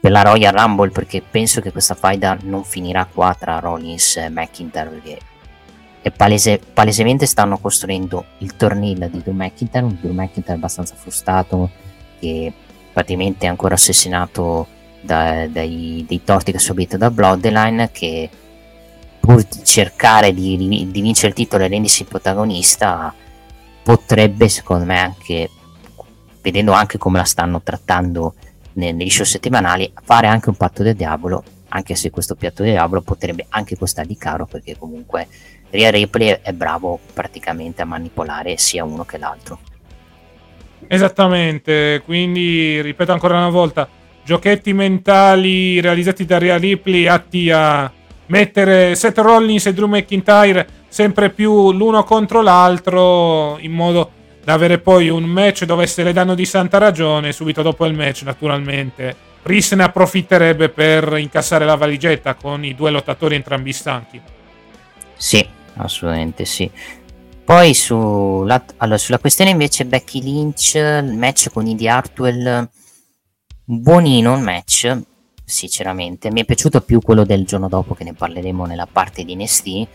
per 0.00 0.10
la 0.10 0.22
Royal 0.22 0.52
Rumble 0.52 0.90
perché 0.90 1.22
penso 1.22 1.60
che 1.60 1.70
questa 1.70 1.94
faida 1.94 2.36
non 2.42 2.64
finirà 2.64 3.04
qua 3.04 3.36
tra 3.38 3.60
Rollins 3.60 4.16
e 4.16 4.28
McIntyre 4.28 5.00
è 6.06 6.12
palese, 6.12 6.60
palesemente 6.72 7.26
stanno 7.26 7.58
costruendo 7.58 8.26
il 8.38 8.54
tornillo 8.54 9.08
di 9.08 9.22
Drew 9.22 9.34
McIntyre 9.34 9.84
un 9.84 9.96
Drew 10.00 10.12
McIntyre 10.12 10.54
abbastanza 10.54 10.94
frustrato 10.94 11.68
che 12.20 12.52
praticamente 12.92 13.46
è 13.46 13.48
ancora 13.48 13.74
assassinato 13.74 14.68
da, 15.00 15.48
dai, 15.48 16.04
dei 16.06 16.22
torti 16.22 16.52
che 16.52 16.58
ha 16.58 16.60
subito 16.60 16.96
da 16.96 17.10
Bloodline 17.10 17.90
che 17.90 18.30
pur 19.18 19.42
di 19.42 19.64
cercare 19.64 20.32
di, 20.32 20.56
di 20.88 21.00
vincere 21.00 21.30
il 21.30 21.34
titolo 21.34 21.64
e 21.64 21.68
rendersi 21.68 22.04
protagonista 22.04 23.12
potrebbe 23.82 24.48
secondo 24.48 24.84
me 24.84 25.00
anche 25.00 25.50
vedendo 26.40 26.70
anche 26.70 26.98
come 26.98 27.18
la 27.18 27.24
stanno 27.24 27.62
trattando 27.62 28.34
negli 28.74 29.10
show 29.10 29.24
settimanali, 29.24 29.92
fare 30.04 30.28
anche 30.28 30.50
un 30.50 30.54
patto 30.54 30.84
del 30.84 30.94
diavolo, 30.94 31.42
anche 31.70 31.96
se 31.96 32.10
questo 32.10 32.36
piatto 32.36 32.62
del 32.62 32.72
diavolo 32.72 33.00
potrebbe 33.00 33.46
anche 33.48 33.76
costargli 33.76 34.16
caro 34.16 34.46
perché 34.46 34.78
comunque 34.78 35.26
Rhea 35.76 35.90
Ripley 35.90 36.38
è 36.42 36.52
bravo 36.52 36.98
praticamente 37.12 37.82
a 37.82 37.84
manipolare 37.84 38.56
sia 38.56 38.82
uno 38.84 39.04
che 39.04 39.18
l'altro. 39.18 39.58
Esattamente, 40.88 42.00
quindi 42.04 42.80
ripeto 42.80 43.12
ancora 43.12 43.36
una 43.36 43.50
volta, 43.50 43.88
giochetti 44.24 44.72
mentali 44.72 45.80
realizzati 45.80 46.24
da 46.24 46.38
Rhea 46.38 46.56
Ripley 46.56 47.06
atti 47.06 47.50
a 47.50 47.90
mettere 48.26 48.94
Seth 48.94 49.18
Rollins 49.18 49.66
e 49.66 49.74
Drew 49.74 49.86
McIntyre 49.86 50.66
sempre 50.88 51.30
più 51.30 51.72
l'uno 51.72 52.02
contro 52.04 52.42
l'altro 52.42 53.58
in 53.60 53.72
modo 53.72 54.10
da 54.42 54.54
avere 54.54 54.78
poi 54.78 55.08
un 55.08 55.24
match 55.24 55.64
dove 55.64 55.86
se 55.86 56.02
le 56.02 56.12
danno 56.12 56.34
di 56.34 56.44
santa 56.44 56.78
ragione 56.78 57.32
subito 57.32 57.62
dopo 57.62 57.84
il 57.86 57.94
match 57.94 58.22
naturalmente 58.22 59.14
Chris 59.42 59.72
ne 59.72 59.84
approfitterebbe 59.84 60.70
per 60.70 61.18
incassare 61.18 61.64
la 61.64 61.76
valigetta 61.76 62.34
con 62.34 62.64
i 62.64 62.74
due 62.74 62.90
lottatori 62.90 63.36
entrambi 63.36 63.72
stanchi 63.72 64.20
sì 65.14 65.55
assolutamente 65.76 66.44
sì. 66.44 66.70
Poi 67.44 67.74
sulla, 67.74 68.64
allora, 68.78 68.98
sulla 68.98 69.18
questione 69.18 69.50
invece 69.50 69.84
Becky 69.86 70.20
Lynch 70.20 70.74
il 70.74 71.16
match 71.16 71.50
con 71.50 71.66
Indy 71.66 71.86
Hartwell 71.86 72.68
buonino 73.64 74.34
il 74.34 74.42
match 74.42 74.98
sinceramente. 75.44 76.30
Mi 76.30 76.40
è 76.40 76.44
piaciuto 76.44 76.80
più 76.80 77.00
quello 77.00 77.24
del 77.24 77.44
giorno 77.44 77.68
dopo 77.68 77.94
che 77.94 78.04
ne 78.04 78.14
parleremo 78.14 78.66
nella 78.66 78.88
parte 78.90 79.24
di 79.24 79.36
NST 79.36 79.86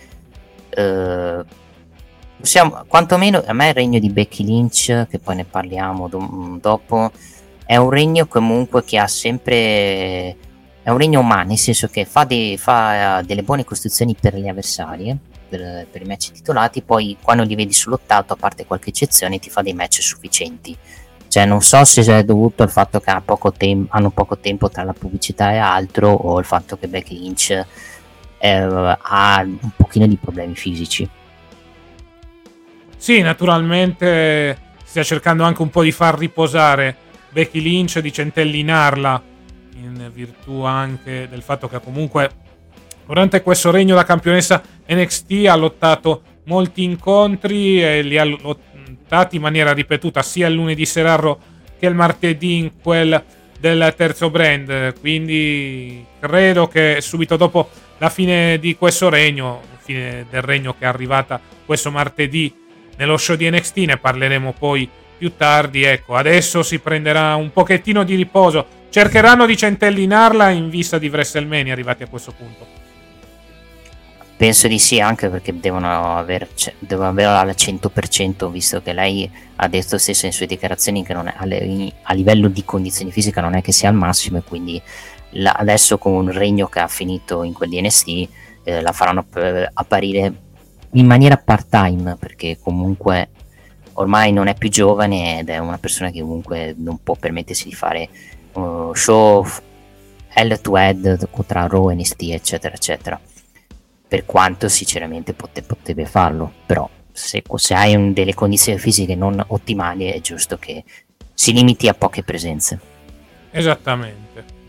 eh, 0.72 1.44
possiamo, 2.38 2.84
quantomeno 2.88 3.44
a 3.46 3.54
me 3.54 3.70
il 3.70 3.74
regno 3.74 4.00
di 4.00 4.10
Becky 4.10 4.44
Lynch, 4.44 5.08
che 5.08 5.20
poi 5.20 5.36
ne 5.36 5.46
parliamo 5.46 6.08
do- 6.08 6.58
dopo, 6.60 7.12
è 7.66 7.76
un 7.78 7.90
regno 7.90 8.26
comunque 8.28 8.84
che 8.84 8.98
ha 8.98 9.08
sempre... 9.08 10.36
è 10.84 10.90
un 10.90 10.98
regno 10.98 11.20
umano, 11.20 11.50
nel 11.50 11.58
senso 11.58 11.88
che 11.88 12.06
fa, 12.06 12.24
de- 12.24 12.56
fa 12.58 13.22
delle 13.26 13.44
buone 13.44 13.64
costruzioni 13.66 14.16
per 14.20 14.36
gli 14.36 14.48
avversari, 14.48 15.16
per, 15.52 15.88
per, 15.92 16.02
i 16.02 16.06
match 16.06 16.32
titolati, 16.32 16.82
poi 16.82 17.18
quando 17.22 17.44
li 17.44 17.56
vedi 17.56 17.74
sullottato, 17.74 18.34
a 18.34 18.36
parte 18.38 18.66
qualche 18.66 18.90
eccezione, 18.90 19.40
ti 19.40 19.50
fa 19.50 19.62
dei 19.62 19.74
match 19.74 20.02
sufficienti. 20.02 20.76
Cioè, 21.28 21.46
non 21.46 21.62
so 21.62 21.84
se 21.84 22.02
è 22.02 22.24
dovuto 22.24 22.64
al 22.64 22.72
fatto 22.72 23.00
che 23.00 23.10
ha 23.10 23.22
poco 23.22 23.52
tem- 23.52 23.88
hanno 23.90 24.10
poco 24.10 24.38
tempo 24.38 24.70
tra 24.70 24.84
la 24.84 24.94
pubblicità 24.94 25.52
e 25.52 25.58
altro, 25.58 26.10
o 26.10 26.40
il 26.40 26.46
fatto 26.46 26.78
che 26.78 26.88
Becky 26.88 27.20
Lynch 27.20 27.66
eh, 28.38 28.50
ha 28.50 29.42
un 29.42 29.72
pochino 29.76 30.08
di 30.08 30.18
problemi 30.18 30.56
fisici. 30.56 31.08
Sì, 32.98 33.22
naturalmente 33.22 34.58
sta 34.84 35.04
cercando 35.04 35.44
anche 35.44 35.62
un 35.62 35.70
po' 35.70 35.84
di 35.84 35.92
far 35.92 36.18
riposare 36.18 36.96
Becky 37.30 37.62
Lynch, 37.62 38.00
di 38.00 38.12
centellinarla 38.12 39.24
in 39.76 40.12
virtù 40.14 40.62
anche 40.62 41.28
del 41.30 41.42
fatto 41.42 41.68
che 41.68 41.80
comunque 41.80 42.41
durante 43.06 43.42
questo 43.42 43.72
regno 43.72 43.96
da 43.96 44.04
campionessa 44.04 44.62
NXT 44.88 45.46
ha 45.48 45.56
lottato 45.56 46.22
molti 46.46 46.84
incontri 46.84 47.84
e 47.84 48.02
li 48.02 48.18
ha 48.18 48.24
lottati 48.24 49.36
in 49.36 49.42
maniera 49.42 49.74
ripetuta 49.74 50.22
sia 50.22 50.48
il 50.48 50.54
lunedì 50.54 50.86
sera 50.86 51.20
che 51.80 51.86
il 51.86 51.96
martedì 51.96 52.58
in 52.58 52.72
quel 52.82 53.24
del 53.60 53.94
terzo 53.96 54.30
brand. 54.30 55.00
Quindi 55.00 56.04
credo 56.20 56.68
che 56.68 56.98
subito 57.00 57.38
dopo 57.38 57.70
la 58.00 58.10
fine 58.10 58.58
di 58.60 58.76
questo 58.76 59.10
regno, 59.10 59.62
fine 59.78 60.26
del 60.30 60.42
regno 60.42 60.74
che 60.78 60.86
è 60.86 60.88
arrivata 60.88 61.40
questo 61.66 61.92
martedì 61.92 62.54
nello 62.98 63.18
show 63.18 63.36
di 63.36 63.50
NXT, 63.50 63.78
ne 63.78 63.98
parleremo 63.98 64.54
poi 64.58 64.90
più 65.18 65.36
tardi. 65.38 65.84
Ecco, 65.84 66.16
adesso 66.16 66.64
si 66.64 66.80
prenderà 66.80 67.36
un 67.36 67.52
pochettino 67.52 68.04
di 68.04 68.16
riposo. 68.16 68.80
Cercheranno 68.90 69.46
di 69.46 69.56
centellinarla 69.56 70.50
in 70.50 70.70
vista 70.70 70.98
di 70.98 71.08
WrestleMania 71.08 71.72
arrivati 71.72 72.04
a 72.04 72.08
questo 72.08 72.34
punto. 72.34 72.81
Penso 74.42 74.68
di 74.68 74.80
sì, 74.80 75.00
anche 75.00 75.30
perché 75.30 75.60
devono, 75.60 76.18
aver, 76.18 76.48
cioè, 76.56 76.74
devono 76.80 77.10
averla 77.10 77.42
al 77.42 77.50
100%, 77.50 78.50
visto 78.50 78.82
che 78.82 78.92
lei 78.92 79.30
ha 79.58 79.68
detto 79.68 80.00
stesso 80.00 80.26
in 80.26 80.32
sue 80.32 80.48
dichiarazioni 80.48 81.04
che 81.04 81.14
è, 81.14 81.94
a 82.02 82.14
livello 82.16 82.48
di 82.48 82.66
condizioni 82.66 83.12
fisiche 83.12 83.40
non 83.40 83.54
è 83.54 83.62
che 83.62 83.72
sia 83.72 83.90
al 83.90 83.94
massimo 83.94 84.40
e 84.40 84.42
quindi 84.42 84.82
la, 85.34 85.52
adesso 85.52 86.00
con 86.00 86.14
un 86.14 86.32
regno 86.32 86.66
che 86.66 86.80
ha 86.80 86.88
finito 86.88 87.44
in 87.44 87.54
quel 87.54 87.70
DNST 87.70 88.30
eh, 88.64 88.82
la 88.82 88.92
faranno 88.92 89.26
p- 89.30 89.70
apparire 89.74 90.34
in 90.94 91.06
maniera 91.06 91.38
part 91.38 91.68
time 91.70 92.16
perché 92.16 92.58
comunque 92.60 93.30
ormai 93.94 94.32
non 94.32 94.48
è 94.48 94.56
più 94.56 94.70
giovane 94.70 95.42
ed 95.42 95.50
è 95.50 95.60
una 95.60 95.78
persona 95.78 96.10
che 96.10 96.22
comunque 96.22 96.74
non 96.80 96.98
può 97.04 97.14
permettersi 97.14 97.66
di 97.66 97.76
fare 97.76 98.10
uh, 98.54 98.92
show 98.96 99.46
head 100.34 100.62
to 100.62 100.76
head 100.76 101.30
tra 101.46 101.68
Raw, 101.68 101.92
NST 101.92 102.24
eccetera 102.24 102.74
eccetera 102.74 103.22
per 104.12 104.26
quanto 104.26 104.68
sinceramente 104.68 105.32
pote- 105.32 105.62
potrebbe 105.62 106.06
farlo 106.06 106.52
però 106.66 106.90
se, 107.14 107.42
se 107.56 107.74
hai 107.74 107.96
un, 107.96 108.12
delle 108.12 108.34
condizioni 108.34 108.78
fisiche 108.78 109.16
non 109.16 109.42
ottimali 109.48 110.12
è 110.12 110.20
giusto 110.20 110.58
che 110.58 110.84
si 111.34 111.54
limiti 111.54 111.88
a 111.88 111.94
poche 111.94 112.22
presenze 112.22 112.80
esattamente 113.52 114.60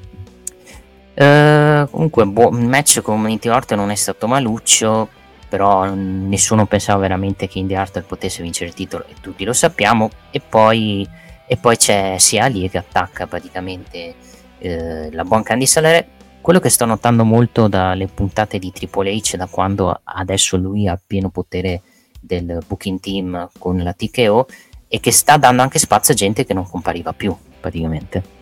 Uh, 1.15 1.87
comunque, 1.91 2.25
buon 2.25 2.65
match 2.65 3.03
con 3.03 3.29
Indy 3.29 3.49
Orton 3.49 3.77
non 3.77 3.91
è 3.91 3.95
stato 3.95 4.27
maluccio, 4.27 5.11
però 5.47 5.85
nessuno 5.93 6.65
pensava 6.65 7.01
veramente 7.01 7.49
che 7.49 7.59
Indy 7.59 7.75
Orton 7.77 8.05
potesse 8.07 8.43
vincere 8.43 8.71
il 8.71 8.75
titolo 8.75 9.05
e 9.07 9.15
tutti 9.21 9.45
lo 9.45 9.53
sappiamo. 9.53 10.09
E 10.31 10.41
poi, 10.41 11.07
e 11.47 11.57
poi 11.59 11.77
c'è 11.77 12.17
Sia 12.17 12.47
lì 12.47 12.71
che 12.71 12.79
attacca 12.79 13.27
praticamente 13.27 14.15
uh, 14.61 15.09
la 15.11 15.25
buon 15.25 15.43
Candice 15.43 15.73
Salere. 15.73 16.09
Quello 16.43 16.61
che 16.61 16.69
sto 16.69 16.85
notando 16.85 17.25
molto 17.25 17.69
dalle 17.69 18.09
puntate 18.09 18.59
di 18.59 18.71
Triple 18.71 19.15
H, 19.15 19.37
da 19.37 19.47
quando 19.47 20.01
adesso 20.05 20.59
lui 20.59 20.87
ha 20.87 21.01
pieno 21.05 21.31
potere 21.31 21.81
del 22.21 22.63
booking 22.67 23.01
team 23.01 23.49
con 23.59 23.79
la 23.79 23.95
TKO, 23.95 24.47
è 24.87 25.01
che 25.01 25.13
sta 25.13 25.39
dando 25.39 25.63
anche 25.63 25.79
spazio 25.79 26.13
a 26.13 26.17
gente 26.17 26.45
che 26.45 26.53
non 26.53 26.69
compariva 26.69 27.15
più, 27.15 27.35
praticamente. 27.61 28.41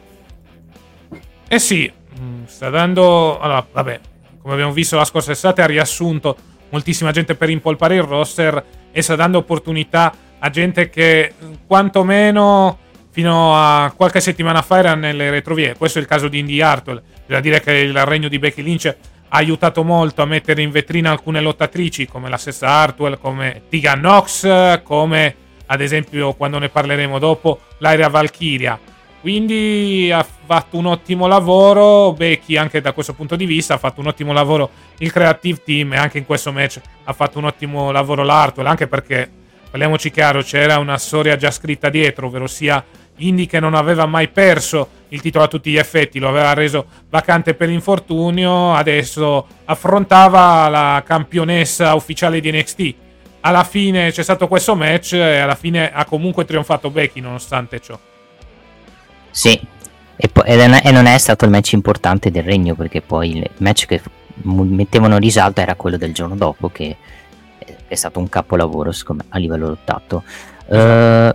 Eh 1.47 1.59
sì, 1.59 1.93
Mm, 2.21 2.45
sta 2.45 2.69
dando. 2.69 3.39
Allora, 3.39 3.67
vabbè, 3.71 4.01
come 4.41 4.55
abbiamo 4.55 4.73
visto 4.73 4.97
la 4.97 5.05
scorsa 5.05 5.33
estate, 5.33 5.63
ha 5.63 5.67
riassunto 5.67 6.37
moltissima 6.71 7.13
gente 7.13 7.35
per 7.35 7.51
impolpare 7.51 7.97
il 7.97 8.03
roster 8.03 8.65
e 8.93 9.03
sta 9.03 9.17
dando 9.17 9.39
opportunità 9.39 10.13
a 10.39 10.51
gente 10.51 10.91
che 10.91 11.35
quantomeno 11.67 12.79
fino 13.11 13.55
a 13.57 13.93
qualche 13.97 14.21
settimana 14.21 14.63
fa 14.63 14.79
era 14.79 14.95
nelle 14.95 15.31
retrovie. 15.31 15.77
Questo 15.77 15.99
è 15.99 16.03
il 16.03 16.09
caso 16.09 16.29
di 16.29 16.39
Indy 16.39 16.61
Hartwell. 16.61 17.03
Bisogna 17.21 17.41
dire 17.41 17.61
che 17.61 17.73
il 17.73 18.05
regno 18.05 18.29
di 18.29 18.39
Becky 18.39 18.63
Lynch 18.63 18.87
ha 18.87 19.37
aiutato 19.37 19.85
molto 19.85 20.23
a 20.23 20.27
mettere 20.27 20.63
in 20.63 20.71
vetrina 20.71 21.11
alcune 21.11 21.41
lottatrici 21.41 22.07
come 22.07 22.29
la 22.29 22.37
stessa 22.37 22.69
Hartwell, 22.69 23.19
come 23.19 23.63
Tiga 23.69 23.95
Knox, 23.95 24.83
come 24.83 25.35
ad 25.67 25.81
esempio 25.81 26.35
quando 26.35 26.59
ne 26.59 26.69
parleremo 26.69 27.19
dopo, 27.19 27.61
l'Aria 27.79 28.09
Valkyria. 28.09 28.79
Quindi 29.21 30.11
ha 30.11 30.25
fatto 30.25 30.79
un 30.79 30.87
ottimo 30.87 31.27
lavoro. 31.27 32.13
Becky, 32.13 32.57
anche 32.57 32.81
da 32.81 32.93
questo 32.93 33.13
punto 33.13 33.37
di 33.37 33.45
vista, 33.45 33.75
ha 33.75 33.79
fatto 33.79 34.01
un 34.01 34.07
ottimo 34.07 34.33
lavoro 34.33 34.71
il 34.99 35.13
creative 35.13 35.63
team. 35.63 35.93
E 35.93 35.99
anche 35.99 36.19
in 36.19 36.25
questo 36.25 36.53
match 36.53 36.81
ha 37.05 37.13
fatto 37.13 37.39
un 37.39 37.45
ottimo 37.45 37.91
lavoro 37.91 38.25
l'Artwell. 38.25 38.67
Anche 38.67 38.87
perché, 38.87 39.31
parliamoci 39.71 40.11
chiaro, 40.11 40.43
c'era 40.43 40.79
una 40.79 40.97
storia 40.97 41.37
già 41.37 41.51
scritta 41.51 41.91
dietro, 41.91 42.29
ovvero 42.29 42.47
sia 42.47 42.83
Indy 43.17 43.47
che 43.47 43.61
non 43.61 43.75
aveva 43.75 44.07
mai 44.07 44.29
perso 44.29 44.99
il 45.09 45.21
titolo 45.21 45.45
a 45.45 45.49
tutti 45.49 45.71
gli 45.71 45.77
effetti, 45.77 46.19
lo 46.19 46.29
aveva 46.29 46.55
reso 46.55 46.87
vacante 47.09 47.55
per 47.55 47.69
infortunio. 47.69 48.75
Adesso 48.75 49.47
affrontava 49.65 50.69
la 50.69 51.03
campionessa 51.05 51.95
ufficiale 51.95 52.41
di 52.41 52.51
NXT. 52.51 52.95
Alla 53.41 53.65
fine 53.65 54.11
c'è 54.11 54.23
stato 54.23 54.49
questo 54.49 54.75
match 54.75 55.13
e 55.15 55.39
alla 55.39 55.55
fine 55.55 55.93
ha 55.93 56.05
comunque 56.05 56.45
trionfato 56.45 56.91
Becky 56.91 57.21
nonostante 57.21 57.81
ciò. 57.81 57.99
Sì, 59.31 59.59
e, 60.17 60.29
po- 60.29 60.45
e, 60.45 60.91
non 60.91 61.07
è 61.07 61.19
stato 61.19 61.45
il 61.45 61.51
match 61.51 61.73
importante 61.73 62.31
del 62.31 62.43
regno 62.43 62.75
perché 62.75 63.01
poi 63.01 63.37
il 63.39 63.51
match 63.59 63.87
che 63.87 64.03
mettevano 64.43 65.15
in 65.15 65.21
risalto 65.21 65.61
era 65.61 65.75
quello 65.75 65.97
del 65.97 66.13
giorno 66.13 66.37
dopo 66.37 66.69
che 66.69 66.97
è 67.87 67.95
stato 67.95 68.19
un 68.19 68.29
capolavoro 68.29 68.93
secondo 68.93 69.25
me 69.25 69.31
a 69.35 69.39
livello 69.39 69.69
lottato. 69.69 70.23
Uh, 70.67 71.35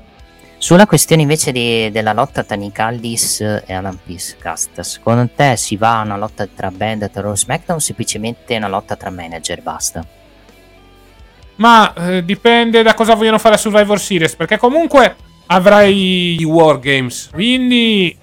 sulla 0.57 0.87
questione 0.87 1.21
invece 1.21 1.51
di, 1.51 1.91
della 1.91 2.13
lotta 2.13 2.43
tra 2.43 2.55
Nick 2.55 2.79
Aldis 2.79 3.41
e 3.41 3.73
Adam 3.73 3.97
Peace, 4.03 4.35
Cast, 4.39 4.79
secondo 4.81 5.29
te 5.35 5.55
si 5.57 5.75
va 5.75 5.99
a 5.99 6.03
una 6.03 6.17
lotta 6.17 6.47
tra 6.47 6.71
band 6.71 7.09
tra 7.11 7.21
Raw 7.21 7.35
SmackDown 7.35 7.77
o 7.77 7.81
semplicemente 7.81 8.55
una 8.55 8.67
lotta 8.67 8.95
tra 8.95 9.09
manager 9.09 9.61
basta? 9.61 10.05
Ma 11.57 11.93
eh, 11.93 12.25
dipende 12.25 12.83
da 12.83 12.93
cosa 12.93 13.15
vogliono 13.15 13.39
fare 13.39 13.55
a 13.55 13.57
Survivor 13.57 13.99
Series 13.99 14.35
perché 14.35 14.57
comunque 14.57 15.15
avrai 15.47 16.39
i 16.39 16.43
Wargames. 16.43 17.29
Quindi 17.31 18.17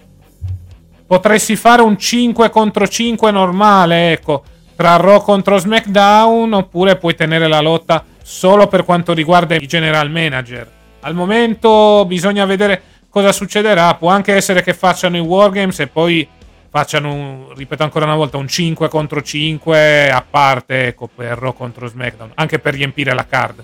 potresti 1.07 1.57
fare 1.57 1.83
un 1.83 1.99
5 1.99 2.51
contro 2.51 2.87
5 2.87 3.31
normale, 3.31 4.12
ecco, 4.12 4.42
tra 4.77 4.97
Raw 4.97 5.23
contro 5.23 5.59
SmackDown, 5.59 6.53
oppure 6.53 6.97
puoi 6.97 7.14
tenere 7.14 7.49
la 7.49 7.61
lotta 7.61 8.05
solo 8.23 8.66
per 8.66 8.85
quanto 8.85 9.12
riguarda 9.12 9.55
i 9.55 9.66
general 9.66 10.11
manager. 10.11 10.81
Al 11.03 11.15
momento 11.15 12.05
bisogna 12.07 12.45
vedere 12.45 12.83
cosa 13.09 13.33
succederà. 13.33 13.95
Può 13.95 14.09
anche 14.09 14.35
essere 14.35 14.62
che 14.62 14.73
facciano 14.75 15.17
i 15.17 15.21
Wargames 15.21 15.81
e 15.81 15.87
poi 15.87 16.27
facciano, 16.69 17.53
ripeto 17.55 17.83
ancora 17.83 18.07
una 18.07 18.15
volta, 18.15 18.38
un 18.38 18.49
5 18.49 18.88
contro 18.88 19.21
5 19.21 20.11
a 20.11 20.25
parte 20.29 20.87
ecco, 20.87 21.09
per 21.15 21.37
Raw 21.37 21.53
contro 21.53 21.87
SmackDown, 21.87 22.33
anche 22.35 22.59
per 22.59 22.75
riempire 22.75 23.12
la 23.15 23.27
card. 23.27 23.62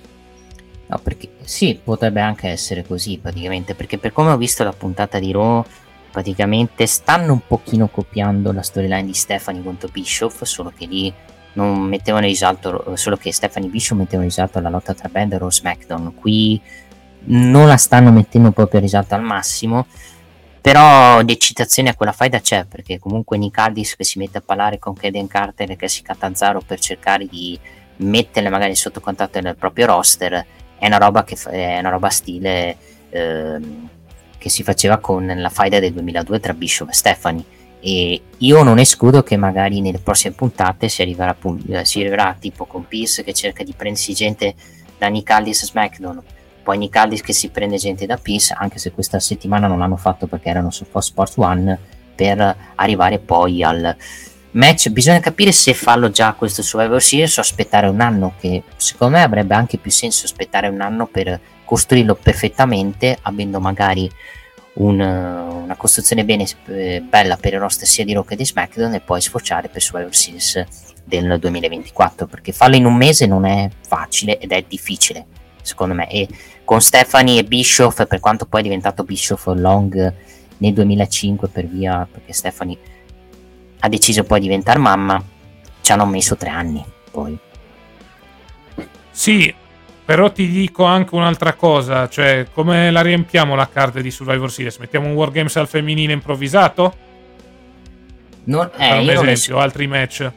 No, 0.88 0.98
perché 0.98 1.30
sì, 1.42 1.78
potrebbe 1.82 2.20
anche 2.20 2.48
essere 2.48 2.84
così 2.84 3.18
praticamente, 3.18 3.74
perché 3.74 3.98
per 3.98 4.12
come 4.12 4.30
ho 4.30 4.36
visto 4.36 4.62
la 4.62 4.72
puntata 4.72 5.18
di 5.18 5.32
Raw, 5.32 5.64
praticamente 6.10 6.86
stanno 6.86 7.32
un 7.32 7.46
pochino 7.46 7.88
copiando 7.88 8.52
la 8.52 8.62
storyline 8.62 9.06
di 9.06 9.14
Stephanie 9.14 9.62
contro 9.62 9.88
Bischoff, 9.90 10.42
solo 10.42 10.72
che 10.76 10.86
lì 10.86 11.12
non 11.54 11.80
mettevano 11.80 12.24
in 12.24 12.32
risalto, 12.32 12.94
solo 12.96 13.16
che 13.16 13.32
Stephanie 13.32 13.70
Bischoff 13.70 13.98
metteva 13.98 14.22
in 14.22 14.28
risalto 14.28 14.60
la 14.60 14.68
lotta 14.68 14.92
tra 14.92 15.08
band 15.08 15.32
e 15.32 15.50
SmackDown, 15.50 16.14
qui 16.14 16.60
non 17.24 17.66
la 17.66 17.76
stanno 17.76 18.10
mettendo 18.10 18.50
proprio 18.52 18.80
in 18.80 18.86
risalto 18.86 19.14
al 19.14 19.22
massimo, 19.22 19.86
però 20.60 21.20
l'eccitazione 21.20 21.90
a 21.90 21.94
quella 21.94 22.12
faida 22.12 22.40
c'è, 22.40 22.64
perché 22.64 22.98
comunque 22.98 23.38
Nick 23.38 23.58
Aldis 23.58 23.96
che 23.96 24.04
si 24.04 24.18
mette 24.18 24.38
a 24.38 24.42
parlare 24.44 24.78
con 24.78 24.94
Kaden 24.94 25.26
Carter 25.26 25.70
e 25.70 25.76
che 25.76 25.88
si 25.88 26.02
Catanzaro 26.02 26.60
per 26.60 26.78
cercare 26.78 27.26
di 27.26 27.58
metterle 27.98 28.48
magari 28.48 28.74
sotto 28.74 29.00
contatto 29.00 29.40
nel 29.40 29.56
proprio 29.56 29.86
roster 29.86 30.46
è 30.78 30.86
una 30.86 30.98
roba, 30.98 31.24
che 31.24 31.36
è 31.50 31.78
una 31.78 31.90
roba 31.90 32.08
stile 32.08 32.76
eh, 33.10 33.58
che 34.38 34.48
si 34.48 34.62
faceva 34.62 34.98
con 34.98 35.26
la 35.26 35.48
faida 35.48 35.80
del 35.80 35.92
2002 35.92 36.40
tra 36.40 36.54
Bishop 36.54 36.88
e 36.90 36.94
Stephanie. 36.94 37.44
E 37.80 38.20
io 38.38 38.62
non 38.62 38.78
escludo 38.78 39.22
che 39.22 39.36
magari 39.36 39.80
nelle 39.80 39.98
prossime 39.98 40.34
puntate 40.34 40.88
si 40.88 41.02
arriverà, 41.02 41.36
si 41.82 42.00
arriverà 42.00 42.36
tipo 42.38 42.64
con 42.64 42.86
Pierce 42.86 43.24
che 43.24 43.32
cerca 43.32 43.62
di 43.62 43.72
prendersi 43.72 44.14
gente 44.14 44.54
da 44.96 45.08
Nick 45.08 45.30
Aldis 45.30 45.64
SmackDown 45.64 46.22
poi 46.68 46.76
Nick 46.76 46.96
Aldis 46.96 47.22
che 47.22 47.32
si 47.32 47.48
prende 47.48 47.78
gente 47.78 48.04
da 48.04 48.18
Pierce 48.18 48.52
anche 48.52 48.76
se 48.76 48.92
questa 48.92 49.18
settimana 49.18 49.68
non 49.68 49.78
l'hanno 49.78 49.96
fatto 49.96 50.26
perché 50.26 50.50
erano 50.50 50.70
su 50.70 50.84
Fox 50.84 51.06
Sports 51.06 51.36
One 51.38 51.78
per 52.14 52.56
arrivare 52.74 53.18
poi 53.20 53.62
al 53.62 53.96
match. 54.50 54.90
Bisogna 54.90 55.20
capire 55.20 55.50
se 55.50 55.72
farlo 55.72 56.10
già 56.10 56.34
questo 56.34 56.60
Survivor 56.60 57.00
Series 57.00 57.38
o 57.38 57.40
aspettare 57.40 57.86
un 57.86 58.02
anno 58.02 58.34
che 58.38 58.64
secondo 58.76 59.16
me 59.16 59.22
avrebbe 59.22 59.54
anche 59.54 59.78
più 59.78 59.90
senso 59.90 60.26
aspettare 60.26 60.68
un 60.68 60.82
anno 60.82 61.06
per 61.06 61.40
costruirlo 61.64 62.14
perfettamente 62.16 63.16
avendo 63.22 63.60
magari 63.60 64.10
un, 64.74 65.00
una 65.00 65.74
costruzione 65.74 66.22
bene, 66.26 66.44
eh, 66.66 67.00
bella 67.00 67.38
per 67.38 67.54
il 67.54 67.60
roster 67.60 67.88
sia 67.88 68.04
di 68.04 68.12
Rock 68.12 68.28
che 68.28 68.36
di 68.36 68.44
SmackDown 68.44 68.92
e 68.92 69.00
poi 69.00 69.22
sfociare 69.22 69.70
per 69.70 69.80
Survivor 69.80 70.14
Series 70.14 70.66
del 71.02 71.38
2024 71.40 72.26
perché 72.26 72.52
farlo 72.52 72.76
in 72.76 72.84
un 72.84 72.94
mese 72.94 73.24
non 73.24 73.46
è 73.46 73.70
facile 73.80 74.38
ed 74.38 74.52
è 74.52 74.62
difficile 74.68 75.24
secondo 75.68 75.94
me. 75.94 76.10
E 76.10 76.26
con 76.68 76.82
Stephanie 76.82 77.38
e 77.40 77.44
Bischoff 77.44 78.04
per 78.06 78.20
quanto 78.20 78.44
poi 78.44 78.60
è 78.60 78.62
diventato 78.62 79.02
Bischoff 79.02 79.46
Long 79.54 80.14
nel 80.58 80.74
2005 80.74 81.48
per 81.48 81.66
via 81.66 82.06
perché 82.12 82.34
Stephanie 82.34 82.76
ha 83.78 83.88
deciso 83.88 84.22
poi 84.22 84.38
di 84.38 84.48
diventare 84.48 84.78
mamma, 84.78 85.18
ci 85.80 85.92
hanno 85.92 86.04
messo 86.04 86.36
tre 86.36 86.50
anni 86.50 86.84
poi. 87.10 87.38
Sì, 89.10 89.54
però 90.04 90.30
ti 90.30 90.46
dico 90.46 90.84
anche 90.84 91.14
un'altra 91.14 91.54
cosa, 91.54 92.06
cioè 92.10 92.48
come 92.52 92.90
la 92.90 93.00
riempiamo 93.00 93.54
la 93.54 93.66
card 93.66 94.00
di 94.00 94.10
Survivor 94.10 94.52
Series? 94.52 94.76
Mettiamo 94.76 95.06
un 95.06 95.14
Wargames 95.14 95.56
al 95.56 95.68
femminile 95.68 96.12
improvvisato? 96.12 96.94
Non, 98.44 98.70
eh, 98.76 99.06
per 99.06 99.26
esempio, 99.26 99.54
non 99.54 99.62
altri 99.62 99.86
match. 99.86 100.30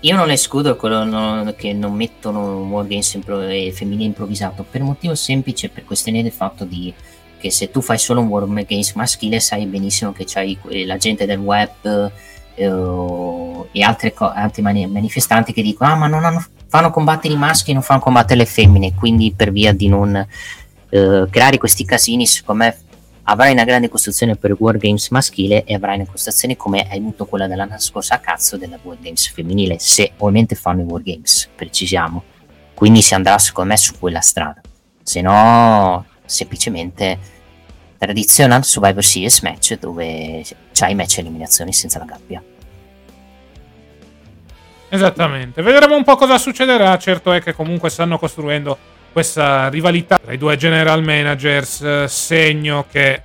Io 0.00 0.16
non 0.16 0.30
escludo 0.30 0.76
quello 0.76 1.54
che 1.56 1.72
non 1.72 1.94
mettono 1.94 2.64
Wargames 2.64 3.14
impro- 3.14 3.42
eh, 3.42 3.72
femminile 3.72 4.04
improvvisato 4.04 4.64
per 4.68 4.82
motivo 4.82 5.14
semplice, 5.14 5.68
per 5.68 5.84
questione 5.84 6.22
del 6.22 6.32
fatto 6.32 6.64
di 6.64 6.92
che 7.38 7.50
se 7.50 7.70
tu 7.70 7.80
fai 7.80 7.98
solo 7.98 8.20
un 8.20 8.26
Wargames 8.26 8.92
maschile 8.92 9.40
sai 9.40 9.64
benissimo 9.64 10.12
che 10.12 10.24
c'hai 10.26 10.58
la 10.84 10.98
gente 10.98 11.24
del 11.24 11.38
web 11.38 12.12
eh, 12.54 13.68
e 13.72 13.82
altre 13.82 14.12
co- 14.12 14.30
altri 14.30 14.60
manifestanti 14.62 15.52
che 15.52 15.62
dicono 15.62 15.90
ah 15.90 15.96
ma 15.96 16.06
non 16.06 16.24
hanno, 16.24 16.44
fanno 16.68 16.90
combattere 16.90 17.32
i 17.32 17.38
maschi 17.38 17.70
e 17.70 17.72
non 17.72 17.82
fanno 17.82 18.00
combattere 18.00 18.40
le 18.40 18.46
femmine 18.46 18.94
quindi 18.94 19.32
per 19.34 19.52
via 19.52 19.72
di 19.72 19.88
non 19.88 20.14
eh, 20.14 21.26
creare 21.30 21.56
questi 21.56 21.84
casini 21.86 22.26
secondo 22.26 22.64
me 22.64 22.76
avrai 23.24 23.52
una 23.52 23.64
grande 23.64 23.88
costruzione 23.88 24.36
per 24.36 24.50
il 24.50 24.56
World 24.58 24.80
Games 24.80 25.08
maschile 25.10 25.64
e 25.64 25.74
avrai 25.74 25.96
una 25.96 26.06
costruzione 26.10 26.56
come 26.56 26.86
hai 26.88 26.98
avuto 26.98 27.26
quella 27.26 27.46
dell'anno 27.46 27.78
scorso 27.78 28.14
a 28.14 28.18
cazzo 28.18 28.56
della 28.56 28.78
World 28.82 29.02
Games 29.02 29.28
femminile 29.28 29.78
se 29.78 30.12
ovviamente 30.18 30.54
fanno 30.54 30.82
i 30.82 30.84
World 30.84 31.06
Games 31.06 31.48
precisiamo 31.54 32.22
quindi 32.74 33.02
si 33.02 33.14
andrà 33.14 33.38
secondo 33.38 33.70
me 33.70 33.76
su 33.76 33.98
quella 33.98 34.20
strada 34.20 34.60
se 35.02 35.20
no 35.20 36.04
semplicemente 36.24 37.18
traditional 38.06 38.64
Survivor 38.64 39.04
Series 39.04 39.40
match 39.40 39.78
dove 39.78 40.42
c'hai 40.72 40.94
match 40.94 41.18
eliminazioni 41.18 41.72
senza 41.72 41.98
la 41.98 42.06
gabbia. 42.06 42.42
Esattamente, 44.88 45.60
vedremo 45.60 45.96
un 45.96 46.02
po' 46.02 46.16
cosa 46.16 46.38
succederà. 46.38 46.96
Certo 46.96 47.30
è 47.30 47.42
che 47.42 47.52
comunque 47.52 47.90
stanno 47.90 48.18
costruendo 48.18 48.78
questa 49.12 49.68
rivalità 49.68 50.18
tra 50.18 50.32
i 50.32 50.38
due 50.38 50.56
general 50.56 51.02
managers, 51.02 51.80
eh, 51.82 52.08
segno 52.08 52.86
che 52.90 53.22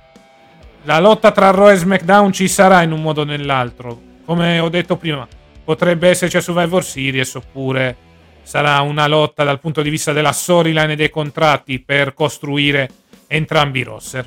la 0.82 1.00
lotta 1.00 1.32
tra 1.32 1.50
Raw 1.50 1.70
e 1.70 1.76
SmackDown 1.76 2.32
ci 2.32 2.48
sarà 2.48 2.82
in 2.82 2.92
un 2.92 3.02
modo 3.02 3.22
o 3.22 3.24
nell'altro. 3.24 4.00
Come 4.24 4.58
ho 4.60 4.68
detto 4.68 4.96
prima, 4.96 5.26
potrebbe 5.64 6.08
esserci 6.08 6.36
a 6.36 6.40
Survivor 6.40 6.84
Series 6.84 7.34
oppure 7.34 7.96
sarà 8.42 8.80
una 8.80 9.08
lotta 9.08 9.42
dal 9.42 9.58
punto 9.58 9.82
di 9.82 9.90
vista 9.90 10.12
della 10.12 10.30
storyline 10.30 10.92
e 10.92 10.96
dei 10.96 11.10
contratti 11.10 11.80
per 11.80 12.14
costruire 12.14 12.88
entrambi 13.26 13.80
i 13.80 13.82
roster. 13.82 14.26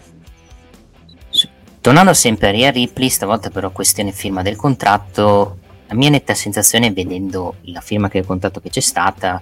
Tornando 1.82 2.14
sempre 2.14 2.50
a 2.50 2.52
Rhea 2.52 2.72
Ripley, 2.72 3.08
stavolta 3.08 3.50
però 3.50 3.70
questione 3.72 4.12
firma 4.12 4.42
del 4.42 4.58
contratto, 4.58 5.60
la 5.88 5.96
mia 5.96 6.10
netta 6.10 6.34
sensazione 6.34 6.92
vedendo 6.92 7.56
la 7.64 7.80
firma 7.80 8.10
del 8.10 8.26
contratto 8.26 8.60
che 8.60 8.70
c'è 8.70 8.82
stata, 8.82 9.42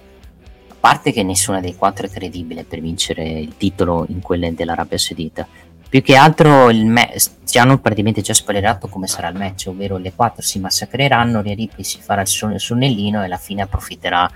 parte 0.78 1.12
che 1.12 1.22
nessuna 1.22 1.60
dei 1.60 1.76
quattro 1.76 2.06
è 2.06 2.10
credibile 2.10 2.64
per 2.64 2.80
vincere 2.80 3.24
il 3.24 3.56
titolo 3.56 4.06
in 4.08 4.20
quelle 4.20 4.54
dell'Arabia 4.54 4.98
Saudita, 4.98 5.46
più 5.88 6.02
che 6.02 6.16
altro 6.16 6.68
il 6.70 6.84
me- 6.84 7.14
ci 7.44 7.58
hanno 7.58 7.78
praticamente 7.78 8.20
già 8.20 8.34
spoilerato 8.34 8.88
come 8.88 9.06
sarà 9.06 9.28
il 9.28 9.38
match, 9.38 9.66
ovvero 9.68 9.96
le 9.96 10.12
quattro 10.14 10.42
si 10.42 10.58
massacreranno, 10.58 11.40
Rhea 11.40 11.54
Ripley 11.54 11.84
si 11.84 11.98
farà 12.00 12.20
il, 12.20 12.26
son- 12.26 12.52
il 12.52 12.60
sonnellino 12.60 13.22
e 13.22 13.24
alla 13.24 13.38
fine 13.38 13.62
approfitterà 13.62 14.30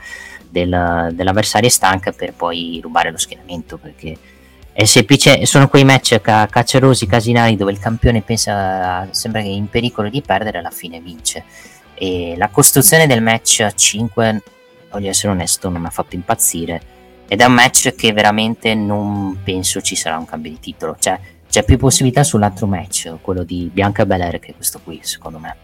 del- 0.49 1.11
dell'avversaria 1.13 1.71
stanca 1.71 2.13
per 2.13 2.33
poi 2.33 2.79
rubare 2.83 3.11
lo 3.11 3.19
schieramento 3.19 3.77
perché 3.77 4.17
è 4.73 4.85
semplice, 4.85 5.45
sono 5.45 5.69
quei 5.69 5.85
match 5.85 6.21
ca- 6.23 6.47
caccerosi, 6.47 7.07
casinari 7.07 7.57
dove 7.57 7.73
il 7.73 7.79
campione 7.79 8.23
pensa, 8.23 9.07
sembra 9.11 9.43
che 9.43 9.49
è 9.49 9.51
in 9.51 9.69
pericolo 9.69 10.09
di 10.09 10.23
perdere 10.23 10.59
alla 10.59 10.71
fine 10.71 10.99
vince. 11.01 11.45
E 11.95 12.35
la 12.39 12.49
costruzione 12.49 13.07
del 13.07 13.21
match 13.21 13.61
a 13.61 13.71
5, 13.71 14.43
voglio 14.93 15.09
essere 15.09 15.33
onesto, 15.33 15.69
non 15.69 15.81
mi 15.81 15.87
ha 15.87 15.91
fatto 15.91 16.15
impazzire. 16.15 16.81
Ed 17.29 17.41
è 17.41 17.45
un 17.45 17.55
match 17.55 17.95
che 17.95 18.13
veramente 18.13 18.75
non 18.75 19.39
penso 19.43 19.81
ci 19.81 19.97
sarà 19.97 20.19
un 20.19 20.27
cambio 20.27 20.51
di 20.51 20.61
titolo. 20.61 20.97
Cioè, 20.99 21.19
c'è 21.49 21.65
più 21.65 21.79
possibilità 21.79 22.23
sull'altro 22.23 22.67
match, 22.67 23.15
quello 23.21 23.43
di 23.43 23.71
Bianca 23.73 24.07
Belair, 24.07 24.39
che 24.39 24.55
questo 24.55 24.81
qui, 24.83 25.01
secondo 25.03 25.39
me. 25.39 25.57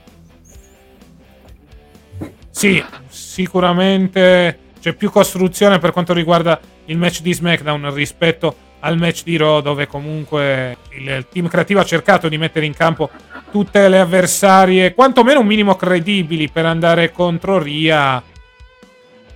Sì, 2.50 2.82
sicuramente 3.08 4.58
c'è 4.80 4.92
più 4.94 5.10
costruzione 5.10 5.78
per 5.78 5.92
quanto 5.92 6.12
riguarda 6.12 6.58
il 6.86 6.96
match 6.96 7.20
di 7.20 7.32
SmackDown 7.32 7.92
rispetto 7.94 8.66
al 8.80 8.96
match 8.96 9.22
di 9.24 9.36
Raw 9.36 9.60
dove 9.60 9.86
comunque 9.86 10.76
il 10.90 11.26
team 11.30 11.48
creativo 11.48 11.80
ha 11.80 11.84
cercato 11.84 12.28
di 12.28 12.38
mettere 12.38 12.66
in 12.66 12.74
campo 12.74 13.10
tutte 13.50 13.88
le 13.88 13.98
avversarie 13.98 14.94
quantomeno 14.94 15.40
un 15.40 15.46
minimo 15.46 15.74
credibili 15.74 16.48
per 16.48 16.66
andare 16.66 17.10
contro 17.10 17.58
Ria 17.58 18.22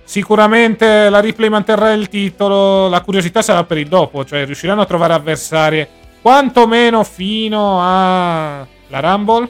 sicuramente 0.03 1.09
la 1.09 1.19
replay 1.19 1.49
manterrà 1.49 1.91
il 1.93 2.09
titolo 2.09 2.87
la 2.89 3.01
curiosità 3.01 3.41
sarà 3.41 3.63
per 3.63 3.77
il 3.77 3.87
dopo 3.87 4.25
cioè 4.25 4.45
riusciranno 4.45 4.81
a 4.81 4.85
trovare 4.85 5.13
avversarie 5.13 5.87
quantomeno 6.21 7.03
fino 7.03 7.79
a 7.81 8.67
la 8.87 8.99
Rumble 8.99 9.49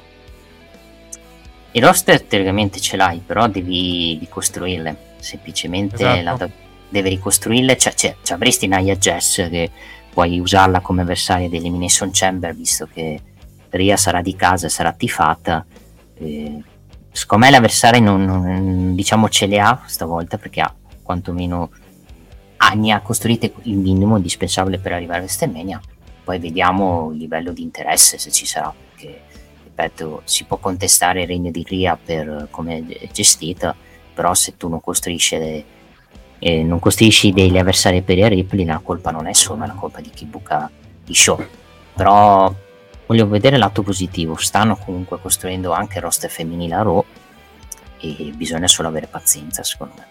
il 1.71 1.83
roster 1.83 2.21
teoricamente 2.21 2.79
ce 2.79 2.97
l'hai 2.97 3.21
però 3.25 3.47
devi 3.47 4.17
ricostruirle 4.19 4.95
semplicemente 5.19 5.95
esatto. 5.95 6.23
la 6.23 6.49
deve 6.93 7.09
ricostruirle, 7.09 7.75
cioè, 7.75 7.93
cioè, 7.95 8.15
cioè 8.21 8.35
avresti 8.35 8.67
Nia 8.67 8.95
Jess 8.95 9.49
che 9.49 9.71
puoi 10.13 10.39
usarla 10.39 10.79
come 10.79 11.01
avversaria 11.01 11.49
di 11.49 11.57
Elimination 11.57 12.11
Chamber 12.13 12.53
visto 12.53 12.87
che 12.93 13.19
Ria 13.71 13.97
sarà 13.97 14.21
di 14.21 14.35
casa 14.35 14.67
e 14.67 14.69
sarà 14.69 14.93
tifata. 14.93 15.65
Eh, 16.19 16.61
secondo 17.13 17.45
me 17.45 17.51
l'avversaria 17.51 18.01
non, 18.01 18.25
non, 18.25 18.95
diciamo 18.95 19.29
ce 19.29 19.45
le 19.45 19.59
ha 19.59 19.83
stavolta 19.85 20.37
perché 20.37 20.59
ha 20.59 20.73
quantomeno 21.01 21.69
ne 22.75 22.91
ha 22.91 23.01
costruite 23.01 23.53
il 23.63 23.75
minimo 23.75 24.15
indispensabile 24.15 24.79
per 24.79 24.93
arrivare 24.93 25.19
a 25.19 25.21
WrestleMania. 25.21 25.79
Poi 26.23 26.39
vediamo 26.39 27.11
il 27.11 27.17
livello 27.17 27.51
di 27.51 27.61
interesse 27.61 28.17
se 28.17 28.31
ci 28.31 28.45
sarà. 28.45 28.73
Perché, 28.73 29.21
ripeto, 29.65 30.21
si 30.23 30.45
può 30.45 30.57
contestare 30.57 31.21
il 31.21 31.27
regno 31.27 31.51
di 31.51 31.63
Ria 31.67 31.97
per 32.01 32.47
come 32.49 32.85
è 32.87 33.07
gestita, 33.11 33.75
però 34.13 34.33
se 34.33 34.55
tu 34.57 34.69
non 34.69 34.81
costruisci 34.81 35.37
le, 35.37 35.63
e 36.39 36.63
non 36.63 36.79
costruisci 36.79 37.31
degli 37.31 37.57
avversari 37.57 38.01
per 38.01 38.17
i 38.17 38.27
Ripley, 38.27 38.65
la 38.65 38.81
colpa 38.83 39.11
non 39.11 39.27
è 39.27 39.33
sua, 39.33 39.55
ma 39.55 39.67
la 39.67 39.73
colpa 39.73 39.99
di 39.99 40.09
chi 40.09 40.25
buca 40.25 40.69
i 41.05 41.13
show. 41.13 41.45
però 41.95 42.53
voglio 43.05 43.27
vedere 43.27 43.57
lato 43.57 43.83
positivo. 43.83 44.35
Stanno 44.35 44.75
comunque 44.75 45.19
costruendo 45.19 45.71
anche 45.71 45.97
il 45.97 46.03
roster 46.03 46.29
femminile 46.29 46.73
a 46.75 46.81
Raw 46.81 47.05
e 47.99 48.31
bisogna 48.35 48.67
solo 48.67 48.87
avere 48.87 49.07
pazienza, 49.07 49.63
secondo 49.63 49.93
me. 49.97 50.07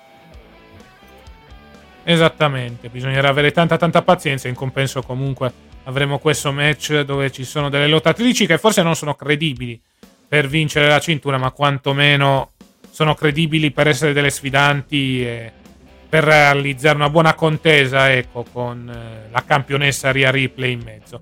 Esattamente, 2.04 2.88
bisognerà 2.88 3.28
avere 3.28 3.52
tanta 3.52 3.76
tanta 3.76 4.02
pazienza, 4.02 4.48
in 4.48 4.54
compenso 4.54 5.02
comunque 5.02 5.70
avremo 5.84 6.18
questo 6.18 6.52
match 6.52 7.00
dove 7.00 7.30
ci 7.30 7.44
sono 7.44 7.68
delle 7.68 7.86
lottatrici 7.86 8.46
che 8.46 8.58
forse 8.58 8.82
non 8.82 8.94
sono 8.94 9.14
credibili 9.14 9.80
per 10.26 10.48
vincere 10.48 10.88
la 10.88 10.98
cintura, 10.98 11.38
ma 11.38 11.50
quantomeno 11.50 12.52
sono 12.90 13.14
credibili 13.14 13.70
per 13.70 13.88
essere 13.88 14.12
delle 14.12 14.30
sfidanti 14.30 15.26
e 15.26 15.52
per 16.08 16.24
realizzare 16.24 16.96
una 16.96 17.08
buona 17.08 17.34
contesa, 17.34 18.12
ecco, 18.12 18.44
con 18.52 18.88
eh, 18.88 19.30
la 19.30 19.44
campionessa 19.46 20.10
Ria 20.10 20.30
Ripley 20.30 20.72
in 20.72 20.82
mezzo. 20.84 21.20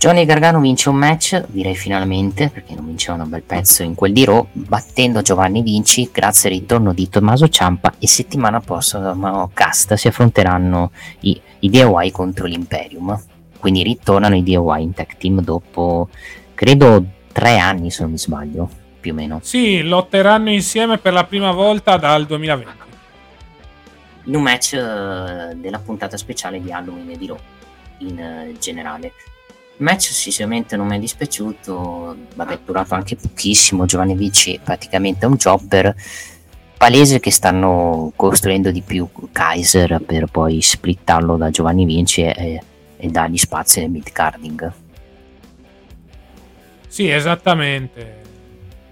Johnny 0.00 0.24
Gargano 0.24 0.60
vince 0.60 0.88
un 0.88 0.96
match, 0.96 1.44
direi 1.48 1.76
finalmente, 1.76 2.48
perché 2.48 2.74
non 2.74 2.86
vinceva 2.86 3.22
un 3.22 3.28
bel 3.28 3.42
pezzo 3.42 3.82
in 3.82 3.94
quel 3.94 4.14
di 4.14 4.24
Raw, 4.24 4.46
battendo 4.50 5.20
Giovanni 5.20 5.60
Vinci 5.60 6.08
grazie 6.10 6.48
al 6.48 6.56
ritorno 6.56 6.94
di 6.94 7.10
Tommaso 7.10 7.50
Ciampa 7.50 7.92
e 7.98 8.08
settimana 8.08 8.60
prossima 8.60 9.46
cast 9.52 9.92
si 9.92 10.08
affronteranno 10.08 10.90
i, 11.20 11.38
i 11.58 11.68
DIY 11.68 12.12
contro 12.12 12.46
l'Imperium. 12.46 13.14
Quindi 13.58 13.82
ritornano 13.82 14.36
i 14.36 14.42
DIY 14.42 14.82
in 14.82 14.94
tag 14.94 15.18
team 15.18 15.42
dopo, 15.42 16.08
credo, 16.54 17.04
tre 17.30 17.58
anni 17.58 17.90
se 17.90 18.00
non 18.00 18.12
mi 18.12 18.18
sbaglio, 18.18 18.70
più 19.00 19.12
o 19.12 19.14
meno. 19.14 19.40
Sì, 19.42 19.82
lotteranno 19.82 20.48
insieme 20.48 20.96
per 20.96 21.12
la 21.12 21.24
prima 21.24 21.52
volta 21.52 21.98
dal 21.98 22.24
2020. 22.24 22.72
In 24.24 24.34
un 24.34 24.40
match 24.40 24.72
uh, 24.72 25.54
della 25.60 25.78
puntata 25.78 26.16
speciale 26.16 26.58
di 26.58 26.72
Halloween 26.72 27.10
e 27.10 27.18
di 27.18 27.26
Raw 27.26 27.38
in 27.98 28.18
uh, 28.18 28.50
match 29.80 30.12
sicuramente 30.12 30.76
non 30.76 30.86
mi 30.86 30.96
è 30.96 30.98
dispiaciuto, 30.98 32.16
vabbè, 32.34 32.52
è 32.52 32.58
durato 32.64 32.94
anche 32.94 33.16
pochissimo, 33.16 33.84
Giovanni 33.84 34.14
Vici 34.14 34.58
praticamente 34.62 35.26
è 35.26 35.28
un 35.28 35.36
jobber, 35.36 35.94
palese 36.76 37.20
che 37.20 37.30
stanno 37.30 38.10
costruendo 38.16 38.70
di 38.70 38.80
più 38.80 39.06
Kaiser 39.32 40.00
per 40.00 40.26
poi 40.26 40.62
splittarlo 40.62 41.36
da 41.36 41.50
Giovanni 41.50 41.84
Vinci 41.84 42.22
e, 42.22 42.62
e 42.96 43.08
dargli 43.08 43.36
spazio 43.36 43.82
nel 43.82 43.90
mid-carding. 43.90 44.72
Sì, 46.86 47.08
esattamente. 47.10 48.22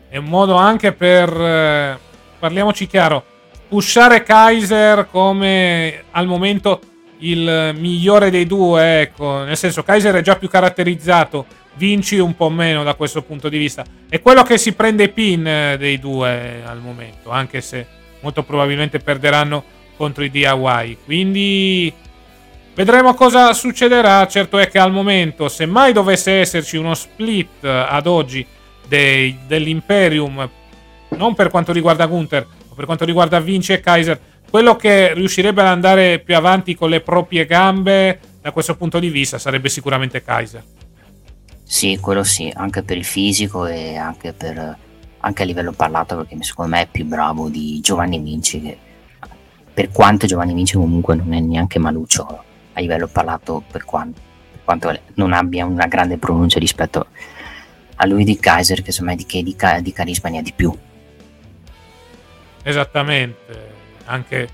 È 0.08 0.18
un 0.18 0.26
modo 0.26 0.54
anche 0.54 0.92
per, 0.92 1.28
eh, 1.28 1.98
parliamoci 2.38 2.86
chiaro, 2.86 3.24
pushare 3.68 4.22
Kaiser 4.22 5.08
come 5.10 6.04
al 6.10 6.26
momento 6.26 6.80
il 7.20 7.74
migliore 7.76 8.30
dei 8.30 8.46
due, 8.46 9.00
ecco, 9.00 9.42
nel 9.44 9.56
senso 9.56 9.82
Kaiser 9.82 10.14
è 10.14 10.20
già 10.20 10.36
più 10.36 10.48
caratterizzato, 10.48 11.46
Vinci 11.78 12.18
un 12.18 12.34
po' 12.34 12.50
meno 12.50 12.82
da 12.82 12.94
questo 12.94 13.22
punto 13.22 13.48
di 13.48 13.56
vista. 13.56 13.84
È 14.08 14.20
quello 14.20 14.42
che 14.42 14.58
si 14.58 14.72
prende 14.72 15.10
pin 15.10 15.46
eh, 15.46 15.76
dei 15.78 16.00
due 16.00 16.60
al 16.64 16.80
momento, 16.80 17.30
anche 17.30 17.60
se 17.60 17.86
molto 18.20 18.42
probabilmente 18.42 18.98
perderanno 18.98 19.62
contro 19.96 20.24
i 20.24 20.30
DIY. 20.30 20.98
Quindi 21.04 21.92
vedremo 22.74 23.14
cosa 23.14 23.52
succederà. 23.52 24.26
Certo 24.26 24.58
è 24.58 24.68
che 24.68 24.80
al 24.80 24.90
momento, 24.90 25.48
se 25.48 25.66
mai 25.66 25.92
dovesse 25.92 26.40
esserci 26.40 26.76
uno 26.76 26.94
split 26.94 27.64
ad 27.64 28.08
oggi 28.08 28.44
dei, 28.88 29.38
dell'Imperium, 29.46 30.50
non 31.10 31.34
per 31.34 31.48
quanto 31.48 31.70
riguarda 31.70 32.06
Gunther, 32.06 32.44
ma 32.68 32.74
per 32.74 32.86
quanto 32.86 33.04
riguarda 33.04 33.38
Vinci 33.38 33.72
e 33.72 33.78
Kaiser, 33.80 34.20
quello 34.50 34.76
che 34.76 35.12
riuscirebbe 35.12 35.60
ad 35.60 35.66
andare 35.66 36.20
più 36.20 36.34
avanti 36.34 36.74
con 36.74 36.88
le 36.88 37.00
proprie 37.00 37.44
gambe 37.44 38.18
da 38.40 38.50
questo 38.50 38.76
punto 38.76 38.98
di 38.98 39.10
vista 39.10 39.38
sarebbe 39.38 39.68
sicuramente 39.68 40.22
Kaiser. 40.22 40.64
Sì, 41.62 41.98
quello 42.00 42.24
sì, 42.24 42.50
anche 42.54 42.82
per 42.82 42.96
il 42.96 43.04
fisico 43.04 43.66
e 43.66 43.96
anche, 43.96 44.32
per, 44.32 44.76
anche 45.18 45.42
a 45.42 45.44
livello 45.44 45.72
parlato, 45.72 46.16
perché 46.16 46.42
secondo 46.42 46.74
me 46.74 46.82
è 46.82 46.88
più 46.90 47.04
bravo 47.04 47.50
di 47.50 47.78
Giovanni 47.80 48.18
Vinci, 48.18 48.62
che 48.62 48.78
per 49.74 49.90
quanto 49.90 50.26
Giovanni 50.26 50.54
Vinci 50.54 50.76
comunque 50.76 51.14
non 51.14 51.34
è 51.34 51.40
neanche 51.40 51.78
maluccio 51.78 52.26
a 52.72 52.80
livello 52.80 53.06
parlato, 53.06 53.62
per 53.70 53.84
quanto, 53.84 54.18
per 54.50 54.60
quanto 54.64 54.98
non 55.14 55.34
abbia 55.34 55.66
una 55.66 55.86
grande 55.86 56.16
pronuncia 56.16 56.58
rispetto 56.58 57.08
a 57.96 58.06
lui 58.06 58.24
di 58.24 58.38
Kaiser, 58.38 58.78
che 58.78 58.86
insomma 58.86 59.14
di, 59.14 59.26
di, 59.26 59.56
di 59.82 59.92
carisma 59.92 60.30
ne 60.30 60.38
ha 60.38 60.42
di 60.42 60.52
più. 60.56 60.74
Esattamente 62.62 63.77
anche 64.08 64.48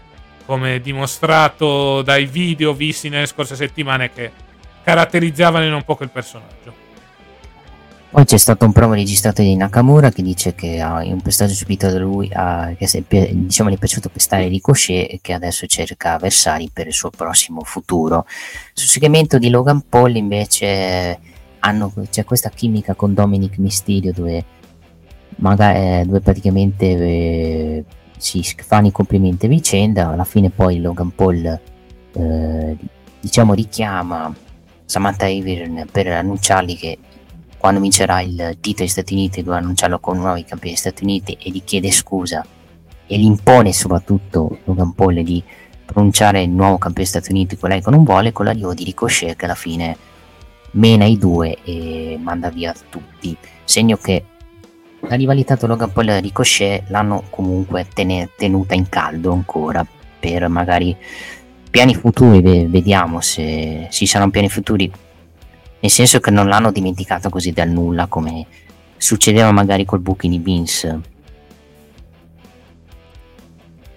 come 0.45 0.81
dimostrato 0.81 2.03
dai 2.03 2.27
video 2.27 2.75
visti 2.75 3.09
nelle 3.09 3.27
scorse 3.27 3.57
settimane 3.57 4.13
che 4.13 4.31
caratterizzavano 4.83 5.75
un 5.75 5.83
po' 5.83 5.97
il 6.01 6.11
personaggio. 6.11 6.83
Poi 8.11 8.25
c'è 8.25 8.37
stato 8.37 8.65
un 8.65 8.71
promo 8.71 8.95
registrato 8.95 9.43
di 9.43 9.57
Nakamura 9.57 10.11
che 10.11 10.23
dice 10.23 10.55
che 10.55 10.81
ha 10.81 11.03
un 11.03 11.21
pestaggio 11.21 11.55
subito 11.55 11.91
da 11.91 11.99
lui, 11.99 12.31
a, 12.33 12.73
che 12.79 12.87
se, 12.87 13.03
diciamo, 13.09 13.71
gli 13.71 13.75
è 13.75 13.79
piaciuto 13.79 14.09
pestare 14.09 14.47
Ricochet 14.47 15.15
e 15.15 15.19
che 15.21 15.33
adesso 15.33 15.67
cerca 15.67 16.13
avversari 16.13 16.71
per 16.73 16.87
il 16.87 16.93
suo 16.93 17.11
prossimo 17.11 17.63
futuro. 17.65 18.25
Sul 18.73 18.89
segmento 18.89 19.39
di 19.39 19.51
Logan 19.51 19.89
Paul 19.89 20.15
invece 20.15 21.19
hanno, 21.59 21.93
c'è 22.09 22.25
questa 22.25 22.51
chimica 22.51 22.95
con 22.95 23.15
Dominic 23.15 23.59
Mysterio 23.59 24.13
dove, 24.13 24.45
magari, 25.37 25.79
eh, 25.79 26.05
dove 26.05 26.21
praticamente... 26.21 26.87
Eh, 26.87 27.85
si 28.17 28.43
fanno 28.57 28.87
i 28.87 28.93
complimenti 28.93 29.47
a 29.47 29.49
vicenda, 29.49 30.09
alla 30.09 30.25
fine 30.25 30.51
poi 30.51 30.81
Logan 30.81 31.15
Paul 31.15 31.61
eh, 32.13 32.77
diciamo 33.21 33.55
richiama 33.55 34.35
Samantha 34.85 35.27
Ivern 35.27 35.87
per 35.91 36.09
annunciargli 36.09 36.77
che 36.77 36.99
quando 37.59 37.81
vincerà 37.81 38.21
il 38.21 38.57
titolo 38.61 38.85
degli 38.85 38.89
Stati 38.89 39.15
Uniti 39.15 39.43
dovrà 39.43 39.59
annunciarlo 39.59 39.99
con 39.99 40.19
nuovi 40.19 40.45
campioni 40.45 40.75
degli 40.75 40.77
Stati 40.77 41.03
Uniti 41.03 41.37
e 41.41 41.51
gli 41.51 41.63
chiede 41.65 41.91
scusa 41.91 42.45
e 43.07 43.19
gli 43.19 43.25
impone 43.25 43.73
soprattutto 43.73 44.59
Logan 44.65 44.93
Paul 44.93 45.23
di 45.23 45.43
pronunciare 45.85 46.43
il 46.43 46.51
nuovo 46.51 46.79
campione 46.79 47.09
degli 47.09 47.21
Stati 47.21 47.33
Uniti 47.33 47.57
con 47.57 47.71
lei 47.71 47.83
che 47.83 47.91
non 47.91 48.05
vuole 48.05 48.33
con 48.33 48.45
l'arrivo 48.45 48.75
di 48.75 48.85
Ricochet 48.85 49.37
che 49.37 49.45
alla 49.47 49.55
fine 49.55 49.97
mena 50.73 51.05
i 51.05 51.17
due 51.17 51.57
e 51.65 52.19
manda 52.21 52.51
via 52.51 52.75
tutti. 52.91 53.37
Segno 53.65 53.97
che 53.97 54.25
la 55.09 55.17
rivalità 55.17 55.57
tra 55.57 55.67
Logan 55.69 55.93
Paul 55.93 56.09
e 56.09 56.21
Ricochet 56.21 56.85
l'hanno 56.89 57.25
comunque 57.31 57.87
ten- 57.93 58.29
tenuta 58.37 58.75
in 58.75 58.89
caldo 58.89 59.33
ancora 59.33 59.87
per 60.19 60.49
magari 60.49 60.97
piani 61.71 61.95
futuri, 61.95 62.67
vediamo 62.67 63.21
se 63.21 63.89
ci 63.91 64.07
saranno 64.07 64.31
piani 64.31 64.49
futuri, 64.49 64.91
nel 65.81 65.91
senso 65.91 66.21
che 66.21 66.31
non 66.31 66.49
l'hanno 66.49 66.71
dimenticato 66.71 67.29
così 67.29 67.53
dal 67.53 67.69
nulla 67.69 68.07
come 68.07 68.47
succedeva 68.97 69.51
magari 69.51 69.85
col 69.85 70.01
booking 70.01 70.33
di 70.33 70.39
Beans. 70.39 70.99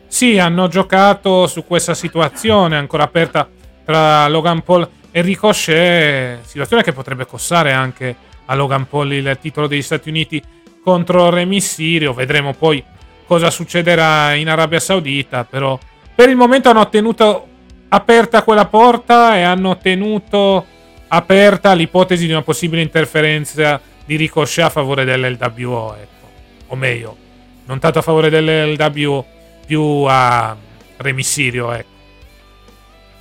Sì, 0.08 0.40
hanno 0.40 0.68
giocato 0.68 1.48
su 1.48 1.66
questa 1.66 1.94
situazione 1.94 2.76
ancora 2.76 3.04
aperta 3.04 3.48
tra 3.86 4.28
Logan 4.28 4.64
Paul 4.64 4.90
e 5.12 5.22
Ricochet, 5.22 6.44
situazione 6.44 6.82
che 6.82 6.92
potrebbe 6.92 7.26
costare 7.26 7.72
anche 7.72 8.16
a 8.46 8.56
Logan 8.56 8.88
Paul 8.88 9.14
il 9.14 9.38
titolo 9.40 9.68
degli 9.68 9.82
Stati 9.82 10.10
Uniti 10.10 10.42
contro 10.88 11.30
Re 11.30 11.44
Mysterio. 11.44 12.14
Vedremo 12.14 12.54
poi 12.54 12.82
cosa 13.26 13.50
succederà 13.50 14.36
in 14.36 14.48
Arabia 14.48 14.80
Saudita. 14.80 15.44
Però 15.44 15.78
per 16.16 16.30
il 16.30 16.38
momento 16.38 16.70
hanno 16.70 16.88
tenuto 16.88 17.46
aperta 17.90 18.42
quella 18.42 18.68
porta 18.68 19.36
e 19.36 19.42
hanno 19.42 19.78
tenuto 19.80 20.66
aperta 21.10 21.74
l'ipotesi 21.74 22.26
di 22.26 22.32
una 22.32 22.42
possibile 22.42 22.82
interferenza 22.82 23.82
di 24.06 24.16
Ricochet 24.16 24.64
a 24.64 24.70
favore 24.70 25.04
dell'LWO. 25.04 25.96
Ecco. 25.96 26.28
O 26.68 26.76
meglio, 26.78 27.18
non 27.66 27.80
tanto 27.80 28.00
a 28.00 28.02
favore 28.02 28.30
dell'LWO, 28.30 29.26
più 29.66 30.06
a 30.08 30.56
Re 30.96 31.12
Mysterio. 31.12 31.74
Ecco. 31.74 31.96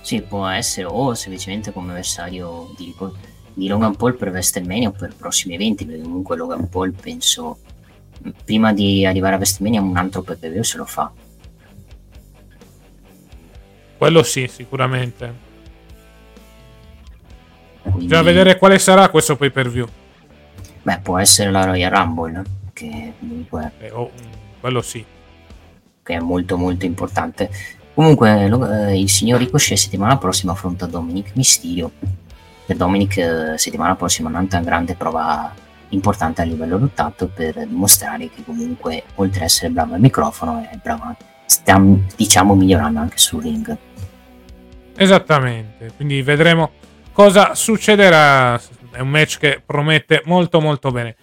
Sì, 0.03 0.23
può 0.23 0.47
essere 0.47 0.87
o 0.89 1.15
semplicemente 1.15 1.73
come 1.73 1.91
avversario 1.91 2.73
di 2.77 2.95
di 3.57 3.69
Logan 3.69 3.97
Paul 3.97 4.17
per 4.17 4.29
WrestleMania 4.29 4.89
o 4.89 4.93
per 4.93 5.15
prossimi 5.17 5.55
eventi, 5.55 5.87
perché 5.87 6.03
comunque 6.03 6.37
Logan 6.37 6.69
Paul 6.69 6.93
penso 6.93 7.57
prima 8.45 8.73
di 8.73 9.05
arrivare 9.05 9.35
a 9.35 9.37
WrestleMania 9.37 9.81
un 9.81 9.97
altro 9.97 10.23
PPV 10.23 10.61
se 10.61 10.77
lo 10.77 10.85
fa. 10.85 11.11
Quello 13.97 14.23
sì, 14.23 14.47
sicuramente. 14.47 15.45
Quindi... 17.83 18.07
Bisogna 18.07 18.23
vedere 18.23 18.59
quale 18.59 18.79
sarà 18.79 19.09
questo 19.09 19.37
pay 19.37 19.51
per 19.51 19.69
view. 19.71 19.87
Beh, 20.83 21.01
può 21.01 21.19
essere 21.19 21.51
la 21.51 21.65
Royal 21.65 21.91
Rumble, 21.91 22.43
che 22.73 23.15
comunque... 23.19 23.73
Eh, 23.79 23.91
oh, 23.91 24.11
quello 24.61 24.83
sì. 24.83 25.05
Che 26.03 26.15
è 26.15 26.21
molto 26.21 26.57
molto 26.57 26.85
importante. 26.85 27.51
Comunque, 27.95 28.49
lo, 28.49 28.71
eh, 28.71 29.01
il 29.01 29.09
signor 29.09 29.39
Ricochet 29.39 29.79
settimana 29.79 30.19
prossima 30.19 30.53
affronta 30.53 30.87
Dominic 30.87 31.33
Mysterio 31.35 31.91
per 32.67 32.77
Dominic 32.77 33.17
eh, 33.17 33.55
settimana 33.57 33.95
prossima 33.95 34.29
un'altra 34.29 34.61
grande 34.61 34.95
prova 34.95 35.55
importante 35.91 36.43
a 36.43 36.45
livello 36.45 36.79
lottato 36.79 37.29
per 37.29 37.67
dimostrare 37.67 38.31
che 38.31 38.43
comunque 38.45 39.05
oltre 39.17 39.41
ad 39.41 39.47
essere 39.47 39.71
bravo 39.71 39.95
al 39.95 40.01
microfono 40.01 40.67
è 40.71 40.79
bravo 40.83 41.17
stiamo 41.45 42.03
diciamo 42.17 42.55
migliorando 42.55 42.99
anche 42.99 43.19
sul 43.19 43.43
ring 43.43 43.77
esattamente 44.97 45.93
quindi 45.97 46.23
vedremo 46.23 46.73
cosa 47.17 47.55
succederà. 47.55 48.61
È 48.91 49.01
un 49.01 49.09
match 49.09 49.39
che 49.39 49.63
promette 49.65 50.21
molto 50.27 50.61
molto 50.61 50.91
bene. 50.91 51.17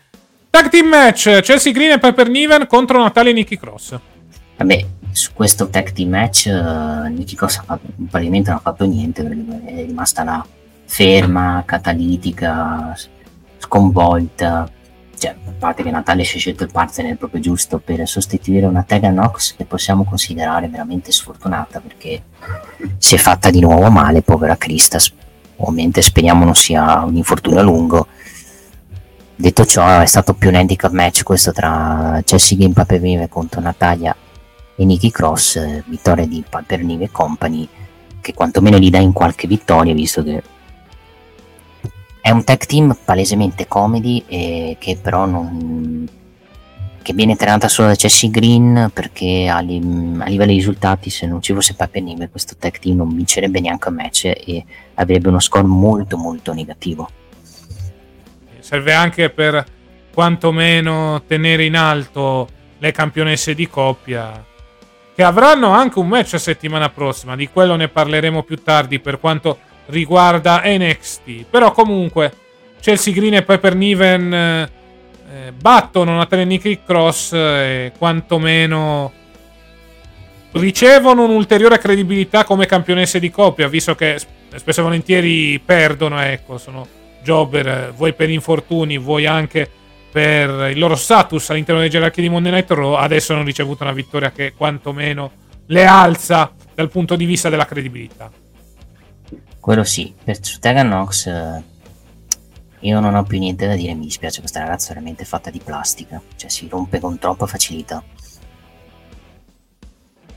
Tag 0.49 0.70
team 0.70 0.88
match 0.88 1.41
Chelsea 1.41 1.72
Green 1.72 1.91
e 1.91 1.99
Pepper 1.99 2.30
Niven 2.30 2.66
contro 2.66 2.97
Natalia 2.97 3.30
e 3.30 3.36
Nikki 3.36 3.59
Cross. 3.59 3.99
Vabbè, 4.57 4.86
su 5.11 5.34
questo 5.34 5.70
tag 5.70 5.91
team 5.91 6.09
match 6.09 6.45
uh, 6.47 7.07
Nikki 7.14 7.36
Cross 7.36 7.57
ha 7.57 7.64
fatto, 7.64 7.88
non 7.95 8.43
ha 8.47 8.57
fatto 8.57 8.86
niente 8.86 9.22
è 9.66 9.86
rimasta 9.86 10.24
là 10.24 10.43
ferma, 10.86 11.61
catalitica, 11.64 12.97
sconvolta. 13.74 14.69
Cioè, 15.17 15.36
a 15.45 15.51
parte 15.57 15.84
che 15.84 15.89
Natalia 15.89 16.24
si 16.24 16.38
è 16.38 16.39
scelto 16.39 16.63
il 16.63 16.71
partner 16.71 17.15
proprio 17.15 17.41
giusto 17.41 17.80
per 17.80 18.07
sostituire 18.07 18.65
una 18.65 18.84
Tegan 18.84 19.13
Nox 19.13 19.55
che 19.55 19.65
possiamo 19.65 20.03
considerare 20.03 20.67
veramente 20.67 21.11
sfortunata 21.11 21.80
perché 21.80 22.24
si 22.97 23.15
è 23.15 23.17
fatta 23.17 23.49
di 23.49 23.61
nuovo 23.61 23.89
male, 23.89 24.21
povera 24.21 24.57
Krista. 24.57 24.99
Ovviamente 25.57 26.01
speriamo 26.01 26.45
non 26.45 26.55
sia 26.55 26.99
un 27.03 27.15
infortunio 27.15 27.59
a 27.59 27.63
lungo. 27.63 28.07
Detto 29.36 29.65
ciò, 29.65 30.01
è 30.01 30.05
stato 30.05 30.34
più 30.34 30.49
un 30.49 30.55
handicap 30.55 30.91
match 30.91 31.24
questo 31.24 31.51
tra 31.51 32.21
Chelsea 32.24 32.57
Game 32.57 32.74
Papernive 32.74 33.30
contro 33.30 33.61
Natalia 33.61 34.15
e 34.76 34.86
Nikki 34.86 35.09
Cross, 35.09 35.55
eh, 35.55 35.84
vittoria 35.88 36.28
di 36.28 36.43
Papernive 36.47 37.09
Company, 37.11 37.67
che 38.19 38.34
quantomeno 38.34 38.78
gli 38.78 38.89
dà 38.89 38.99
in 38.99 39.13
qualche 39.13 39.47
vittoria, 39.47 39.93
visto 39.93 40.24
che 40.24 40.43
è 42.24 42.32
un 42.32 42.45
tag 42.45 42.65
team 42.65 42.97
palesemente 43.03 43.67
comedy 43.67 44.24
e 44.28 44.78
che 44.80 44.95
però 44.95 45.26
non 45.26 46.07
che 47.01 47.11
viene 47.11 47.36
trainata 47.36 47.67
solo 47.67 47.89
da 47.89 47.95
Chelsea 47.95 48.30
Green 48.30 48.91
perché 48.93 49.49
a, 49.49 49.59
li, 49.59 49.76
a, 50.19 50.28
livello 50.30 50.51
di 50.51 50.57
risultati 50.57 51.09
se 51.09 51.28
non 51.28 51.41
ci 51.41 51.51
fosse 51.51 51.74
Papernive 51.74 52.30
questo 52.30 52.55
tag 52.57 52.80
team 52.80 52.95
non 52.95 53.13
vincerebbe 53.13 53.59
neanche 53.59 53.89
un 53.89 53.95
match 53.95 54.24
e 54.24 54.63
avrebbe 54.93 55.28
uno 55.28 55.41
score 55.41 55.65
molto 55.65 56.15
molto 56.15 56.53
negativo. 56.53 57.09
Serve 58.59 58.93
anche 58.93 59.30
per 59.30 59.65
quantomeno 60.13 61.24
tenere 61.28 61.65
in 61.65 61.76
alto 61.76 62.47
le 62.78 62.91
campionesse 62.93 63.53
di 63.53 63.67
coppia 63.67 64.45
che 65.13 65.24
avranno 65.24 65.71
anche 65.71 65.99
un 65.99 66.07
match 66.07 66.32
la 66.32 66.38
settimana 66.38 66.89
prossima 66.89 67.36
di 67.36 67.49
quello 67.49 67.76
ne 67.76 67.89
parleremo 67.89 68.43
più 68.43 68.63
tardi 68.63 68.99
per 68.99 69.19
quanto 69.19 69.71
riguarda 69.88 70.61
NXT. 70.65 71.45
Però 71.49 71.71
comunque 71.71 72.31
Chelsea 72.79 73.13
Green 73.13 73.36
e 73.36 73.43
Pepper 73.43 73.75
Niven 73.75 74.34
eh, 74.34 75.51
battono 75.51 76.15
Natalia 76.15 76.45
Nikki 76.45 76.81
Cross 76.86 77.34
e 77.34 77.91
quantomeno 77.97 79.11
ricevono 80.51 81.23
un'ulteriore 81.23 81.79
credibilità 81.79 82.43
come 82.43 82.65
campionesse 82.65 83.19
di 83.19 83.31
coppia, 83.31 83.67
visto 83.67 83.95
che 83.95 84.19
spesso 84.55 84.81
e 84.81 84.84
volentieri 84.84 85.59
perdono, 85.59 86.21
ecco, 86.21 86.57
sono 86.57 86.86
jobber, 87.23 87.93
vuoi 87.95 88.13
per 88.13 88.29
infortuni, 88.29 88.97
vuoi 88.97 89.25
anche 89.25 89.69
per 90.11 90.69
il 90.69 90.77
loro 90.77 90.95
status 90.95 91.49
all'interno 91.49 91.81
dei 91.81 91.89
gerarchi 91.89 92.21
di 92.21 92.29
Monday 92.29 92.51
Night 92.51 92.69
Raw, 92.69 92.93
adesso 92.93 93.34
hanno 93.34 93.43
ricevuto 93.43 93.84
una 93.84 93.93
vittoria 93.93 94.31
che 94.31 94.53
quantomeno 94.55 95.31
le 95.67 95.86
alza 95.86 96.53
dal 96.75 96.89
punto 96.89 97.15
di 97.15 97.25
vista 97.25 97.49
della 97.49 97.65
credibilità. 97.65 98.29
Quello 99.64 99.86
sì, 99.86 100.14
per 100.22 100.39
Tegan 100.59 100.89
Nox 100.89 101.26
eh, 101.26 101.64
io 102.80 102.99
non 102.99 103.16
ho 103.16 103.24
più 103.24 103.39
niente 103.39 103.66
da 103.66 103.76
dire, 103.76 103.93
mi 103.93 104.03
dispiace 104.03 104.41
questa 104.41 104.59
ragazza 104.59 104.88
è 104.88 104.89
veramente 104.89 105.24
fatta 105.24 105.49
di 105.49 105.61
plastica, 105.64 106.22
cioè 106.36 106.49
si 106.49 106.68
rompe 106.68 106.99
con 106.99 107.18
troppa 107.18 107.45
facilità. 107.45 108.03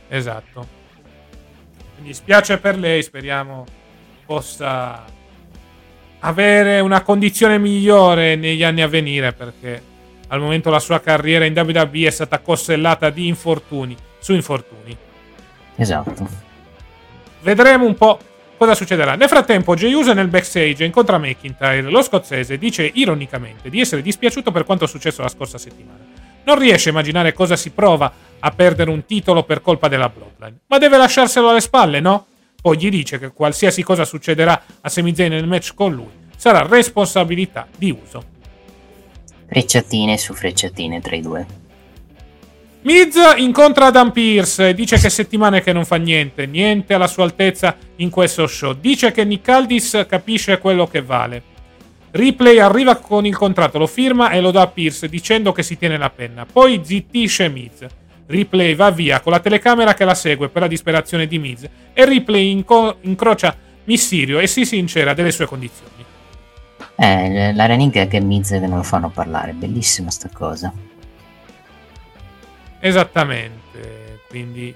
Esatto. 0.07 0.67
Mi 1.99 2.07
dispiace 2.07 2.59
per 2.59 2.79
lei, 2.79 3.03
speriamo 3.03 3.65
possa 4.25 5.05
avere 6.21 6.79
una 6.79 7.03
condizione 7.03 7.59
migliore 7.59 8.37
negli 8.37 8.63
anni 8.63 8.83
a 8.83 8.87
venire 8.87 9.33
perché 9.33 9.83
al 10.29 10.39
momento 10.39 10.71
la 10.71 10.79
sua 10.79 11.01
carriera 11.01 11.45
in 11.45 11.59
WWE 11.59 12.07
è 12.07 12.11
stata 12.11 12.39
costellata 12.39 13.11
di 13.11 13.27
infortuni 13.27 13.97
su 14.21 14.35
infortuni. 14.35 14.97
Esatto. 15.75 16.29
Vedremo 17.41 17.87
un 17.87 17.97
po' 17.97 18.21
cosa 18.57 18.75
succederà. 18.75 19.15
Nel 19.15 19.29
frattempo, 19.29 19.75
Jey 19.75 19.93
Uso 19.93 20.13
nel 20.13 20.29
backstage 20.29 20.85
incontra 20.85 21.19
McIntyre. 21.19 21.83
Lo 21.83 22.03
scozzese 22.03 22.59
dice 22.59 22.91
ironicamente 22.95 23.69
di 23.71 23.81
essere 23.81 24.03
dispiaciuto 24.03 24.51
per 24.51 24.65
quanto 24.65 24.87
successo 24.87 25.23
la 25.23 25.29
scorsa 25.29 25.59
settimana. 25.59 26.05
Non 26.45 26.59
riesce 26.59 26.89
a 26.89 26.93
immaginare 26.93 27.33
cosa 27.33 27.57
si 27.57 27.71
prova 27.71 28.13
a 28.39 28.51
perdere 28.51 28.91
un 28.91 29.05
titolo 29.05 29.43
per 29.43 29.61
colpa 29.63 29.89
della 29.89 30.09
Bloodline, 30.09 30.61
ma 30.67 30.79
deve 30.79 30.97
lasciarselo 30.97 31.49
alle 31.49 31.61
spalle, 31.61 32.01
no? 32.01 32.27
Poi 32.61 32.79
gli 32.79 32.89
dice 32.89 33.19
che 33.19 33.33
qualsiasi 33.33 33.83
cosa 33.83 34.05
succederà 34.05 34.63
a 34.81 34.89
Sami 34.89 35.15
Zayn 35.15 35.33
nel 35.33 35.47
match 35.47 35.75
con 35.75 35.93
lui 35.93 36.11
sarà 36.37 36.67
responsabilità 36.67 37.67
di 37.77 37.91
Uso. 37.91 38.35
Frecciatine 39.47 40.19
su 40.19 40.35
frecciatine 40.35 41.01
tra 41.01 41.17
i 41.17 41.21
due. 41.21 41.66
Miz 42.87 43.17
incontra 43.39 43.87
Adam 43.87 44.13
Pierce 44.13 44.69
e 44.69 44.73
dice 44.73 44.97
che 44.97 45.11
settimane 45.11 45.61
che 45.61 45.73
non 45.73 45.85
fa 45.85 45.97
niente, 45.97 46.47
niente 46.47 46.95
alla 46.95 47.09
sua 47.09 47.25
altezza 47.25 47.77
in 47.97 48.11
questo 48.11 48.47
show. 48.47 48.75
Dice 48.75 49.11
che 49.11 49.25
Nick 49.25 49.49
Aldis 49.49 50.07
capisce 50.09 50.59
quello 50.59 50.87
che 50.87 51.03
vale. 51.03 51.43
Ripley 52.13 52.61
arriva 52.61 52.95
con 52.95 53.27
il 53.27 53.37
contratto, 53.37 53.79
lo 53.79 53.89
firma 53.89 54.31
e 54.31 54.41
lo 54.41 54.53
dà 54.53 54.61
a 54.61 54.67
Pierce 54.69 55.09
dicendo 55.09 55.51
che 55.51 55.65
si 55.65 55.77
tiene 55.77 55.99
la 55.99 56.11
penna. 56.11 56.47
Poi 56.47 56.81
zittisce 56.85 57.49
Miz. 57.49 57.85
Ripley 58.27 58.77
va 58.77 58.93
via 58.93 59.19
con 59.19 59.33
la 59.33 59.41
telecamera 59.41 59.93
che 59.95 60.05
la 60.05 60.15
segue 60.15 60.49
per 60.49 60.63
la 60.63 60.69
disperazione 60.69 61.27
di 61.27 61.41
Miz 61.41 61.69
e 61.93 62.05
Ripley 62.05 62.53
inco- 62.53 62.99
incrocia 63.01 63.57
Mysterio 63.83 64.39
e 64.39 64.47
si 64.47 64.65
sincera 64.65 65.13
delle 65.13 65.33
sue 65.33 65.47
condizioni. 65.47 66.05
Eh, 66.95 67.53
la 67.53 67.67
gag 67.67 68.13
è 68.13 68.21
Miz 68.21 68.51
che 68.51 68.61
non 68.61 68.77
lo 68.77 68.85
fanno 68.85 69.11
parlare, 69.11 69.55
bellissima 69.55 70.09
sta 70.09 70.31
cosa. 70.33 70.73
Esattamente, 72.81 74.21
quindi 74.29 74.75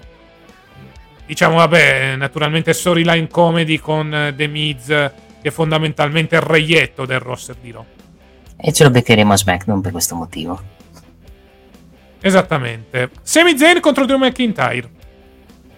diciamo 1.25 1.55
vabbè, 1.57 2.15
naturalmente 2.17 2.73
storyline 2.73 3.27
comedy 3.27 3.77
con 3.77 4.13
eh, 4.13 4.35
The 4.35 4.47
Miz 4.47 4.85
che 4.87 5.49
è 5.49 5.51
fondamentalmente 5.51 6.35
il 6.35 6.41
reietto 6.41 7.05
del 7.05 7.19
roster 7.19 7.55
di 7.59 7.71
Raw. 7.71 7.85
E 8.57 8.71
ce 8.73 8.83
lo 8.83 8.91
beccheremo 8.91 9.33
a 9.33 9.37
SmackDown 9.37 9.81
per 9.81 9.91
questo 9.91 10.15
motivo. 10.15 10.61
Esattamente. 12.19 13.09
Sami 13.23 13.57
Zayn 13.57 13.79
contro 13.79 14.05
Drew 14.05 14.19
McIntyre. 14.19 14.89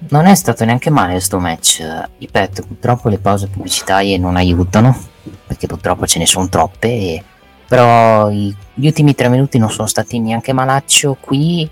Non 0.09 0.25
è 0.25 0.35
stato 0.35 0.65
neanche 0.65 0.89
male 0.89 1.13
questo 1.13 1.39
match. 1.39 1.81
Ripeto, 2.17 2.63
purtroppo 2.63 3.07
le 3.07 3.19
pause 3.19 3.47
pubblicitarie 3.47 4.17
non 4.17 4.35
aiutano, 4.35 5.01
perché 5.47 5.65
purtroppo 5.65 6.05
ce 6.05 6.19
ne 6.19 6.25
sono 6.25 6.49
troppe. 6.49 7.23
Però 7.65 8.29
gli 8.29 8.53
ultimi 8.75 9.15
tre 9.15 9.29
minuti 9.29 9.57
non 9.57 9.71
sono 9.71 9.87
stati 9.87 10.19
neanche 10.19 10.51
malaccio. 10.51 11.15
Qui 11.21 11.69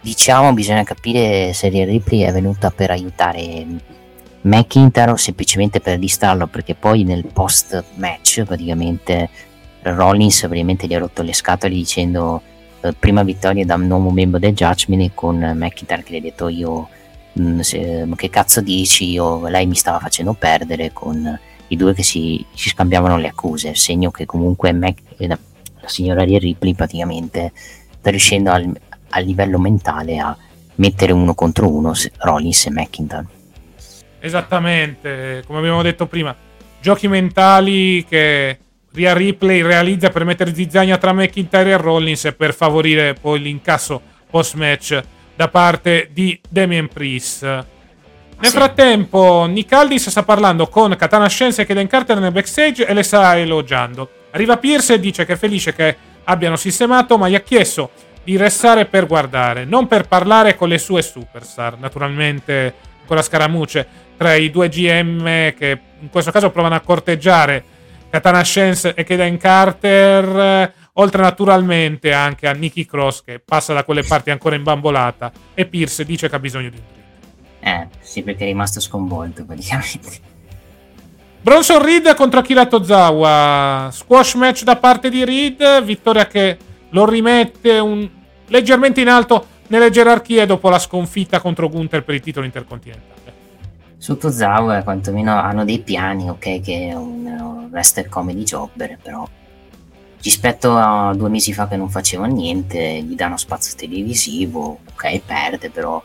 diciamo 0.00 0.52
bisogna 0.52 0.82
capire 0.82 1.52
se 1.52 1.68
Ripley 1.68 2.20
è 2.20 2.32
venuta 2.32 2.70
per 2.70 2.90
aiutare 2.90 3.66
McIntyre 4.42 5.10
o 5.10 5.16
semplicemente 5.16 5.80
per 5.80 5.98
distrarlo 5.98 6.46
perché 6.46 6.74
poi 6.74 7.04
nel 7.04 7.26
post 7.26 7.84
match 7.96 8.42
praticamente 8.44 9.28
Rollins 9.82 10.40
praticamente 10.40 10.86
gli 10.86 10.94
ha 10.94 10.98
rotto 10.98 11.22
le 11.22 11.34
scatole 11.34 11.74
dicendo 11.74 12.40
eh, 12.80 12.92
prima 12.92 13.22
vittoria 13.22 13.64
da 13.64 13.76
nuovo 13.76 14.10
membro 14.10 14.38
del 14.38 14.54
Judgment 14.54 15.12
con 15.14 15.36
McIntyre 15.36 16.02
che 16.02 16.14
gli 16.14 16.16
ha 16.16 16.20
detto 16.20 16.48
io 16.48 16.88
mh, 17.32 17.42
mm, 17.42 17.60
se, 17.60 18.08
che 18.16 18.30
cazzo 18.30 18.60
dici? 18.60 19.10
Io, 19.10 19.46
lei 19.48 19.66
mi 19.66 19.74
stava 19.74 19.98
facendo 19.98 20.32
perdere 20.32 20.92
con 20.92 21.38
i 21.68 21.76
due 21.76 21.94
che 21.94 22.02
si, 22.02 22.44
si 22.54 22.68
scambiavano 22.68 23.16
le 23.16 23.28
accuse. 23.28 23.74
Segno 23.74 24.10
che 24.10 24.26
comunque 24.26 24.72
Mac, 24.72 24.98
eh, 25.16 25.26
la, 25.26 25.38
la 25.80 25.88
signora 25.88 26.24
Ripley 26.24 26.74
praticamente 26.74 27.52
sta 27.98 28.10
riuscendo 28.10 28.50
al, 28.50 28.72
a 29.10 29.18
livello 29.20 29.58
mentale 29.58 30.18
a 30.18 30.36
mettere 30.76 31.12
uno 31.12 31.34
contro 31.34 31.68
uno 31.68 31.92
Rollins 32.18 32.66
e 32.66 32.70
McIntyre. 32.70 33.26
Esattamente, 34.18 35.42
come 35.46 35.58
abbiamo 35.58 35.82
detto 35.82 36.06
prima, 36.06 36.34
giochi 36.80 37.08
mentali 37.08 38.04
che 38.08 38.58
Ria 38.92 39.12
Ripley 39.12 39.62
realizza 39.62 40.10
per 40.10 40.24
mettere 40.24 40.54
zizzania 40.54 40.98
tra 40.98 41.12
McIntyre 41.12 41.70
e 41.70 41.76
Rollins 41.76 42.24
e 42.24 42.32
per 42.32 42.54
favorire 42.54 43.14
poi 43.14 43.40
l'incasso 43.40 44.00
post-match 44.28 45.02
da 45.34 45.48
parte 45.48 46.10
di 46.12 46.38
Damien 46.48 46.88
Priest. 46.88 47.42
Nel 47.42 48.50
sì. 48.50 48.56
frattempo, 48.56 49.44
Nick 49.44 49.72
Aldis 49.72 50.08
sta 50.08 50.22
parlando 50.22 50.66
con 50.68 50.96
Katana 50.96 51.28
Scienza 51.28 51.62
e 51.62 51.66
Kaden 51.66 51.86
Carter 51.86 52.18
nel 52.18 52.32
backstage 52.32 52.86
e 52.86 52.94
le 52.94 53.02
sta 53.02 53.38
elogiando. 53.38 54.08
Arriva 54.30 54.56
Pierce 54.56 54.94
e 54.94 55.00
dice 55.00 55.26
che 55.26 55.34
è 55.34 55.36
felice 55.36 55.74
che 55.74 55.96
abbiano 56.24 56.56
sistemato, 56.56 57.18
ma 57.18 57.28
gli 57.28 57.34
ha 57.34 57.40
chiesto 57.40 57.90
di 58.22 58.36
restare 58.36 58.86
per 58.86 59.06
guardare, 59.06 59.64
non 59.64 59.86
per 59.86 60.06
parlare 60.06 60.56
con 60.56 60.68
le 60.68 60.78
sue 60.78 61.02
superstar. 61.02 61.78
Naturalmente, 61.78 62.74
con 63.06 63.16
la 63.16 63.22
scaramuccia 63.22 63.84
tra 64.16 64.34
i 64.34 64.50
due 64.50 64.68
GM 64.68 65.24
che 65.54 65.80
in 65.98 66.10
questo 66.10 66.30
caso 66.30 66.50
provano 66.50 66.74
a 66.74 66.80
corteggiare 66.80 67.64
Katana 68.10 68.44
Shens 68.44 68.92
e 68.94 69.04
Kaden 69.04 69.36
Carter. 69.38 70.72
Oltre 70.94 71.22
naturalmente 71.22 72.12
anche 72.12 72.46
a 72.46 72.52
Nikki 72.52 72.84
Cross 72.84 73.22
che 73.24 73.38
passa 73.38 73.72
da 73.72 73.84
quelle 73.84 74.02
parti 74.02 74.30
ancora 74.30 74.56
imbambolata 74.56 75.32
e 75.54 75.64
Pierce 75.64 76.04
dice 76.04 76.28
che 76.28 76.34
ha 76.36 76.40
bisogno 76.40 76.68
di 76.68 76.76
un 76.76 76.82
drink. 76.84 76.98
Eh, 77.60 77.88
sì, 78.00 78.22
perché 78.22 78.44
è 78.44 78.46
rimasto 78.46 78.80
sconvolto 78.80 79.44
praticamente. 79.44 80.28
Bronson 81.40 81.82
Reed 81.82 82.14
contro 82.14 82.40
Akira 82.40 82.66
Tozawa. 82.66 83.88
Squash 83.90 84.34
match 84.34 84.62
da 84.62 84.76
parte 84.76 85.08
di 85.08 85.24
Reed. 85.24 85.82
Vittoria 85.84 86.26
che 86.26 86.58
lo 86.90 87.06
rimette 87.06 87.78
un... 87.78 88.08
leggermente 88.46 89.00
in 89.00 89.08
alto 89.08 89.46
nelle 89.68 89.90
gerarchie 89.90 90.46
dopo 90.46 90.68
la 90.68 90.78
sconfitta 90.78 91.40
contro 91.40 91.68
Gunther 91.68 92.02
per 92.02 92.14
il 92.14 92.20
titolo 92.20 92.44
intercontinentale. 92.46 93.18
Su 93.96 94.16
Tozawa 94.16 94.82
quantomeno 94.82 95.38
hanno 95.38 95.64
dei 95.64 95.80
piani, 95.80 96.30
ok, 96.30 96.60
che 96.60 96.88
è 96.88 96.94
un 96.94 97.68
wrestler 97.70 98.08
comedy 98.08 98.42
jobber, 98.42 98.98
però 99.00 99.28
rispetto 100.22 100.74
a 100.74 101.14
due 101.14 101.28
mesi 101.28 101.52
fa 101.52 101.68
che 101.68 101.76
non 101.76 101.90
faceva 101.90 102.26
niente, 102.26 103.02
gli 103.02 103.14
danno 103.14 103.36
spazio 103.36 103.76
televisivo, 103.76 104.80
ok, 104.92 105.20
perde, 105.20 105.70
però 105.70 106.02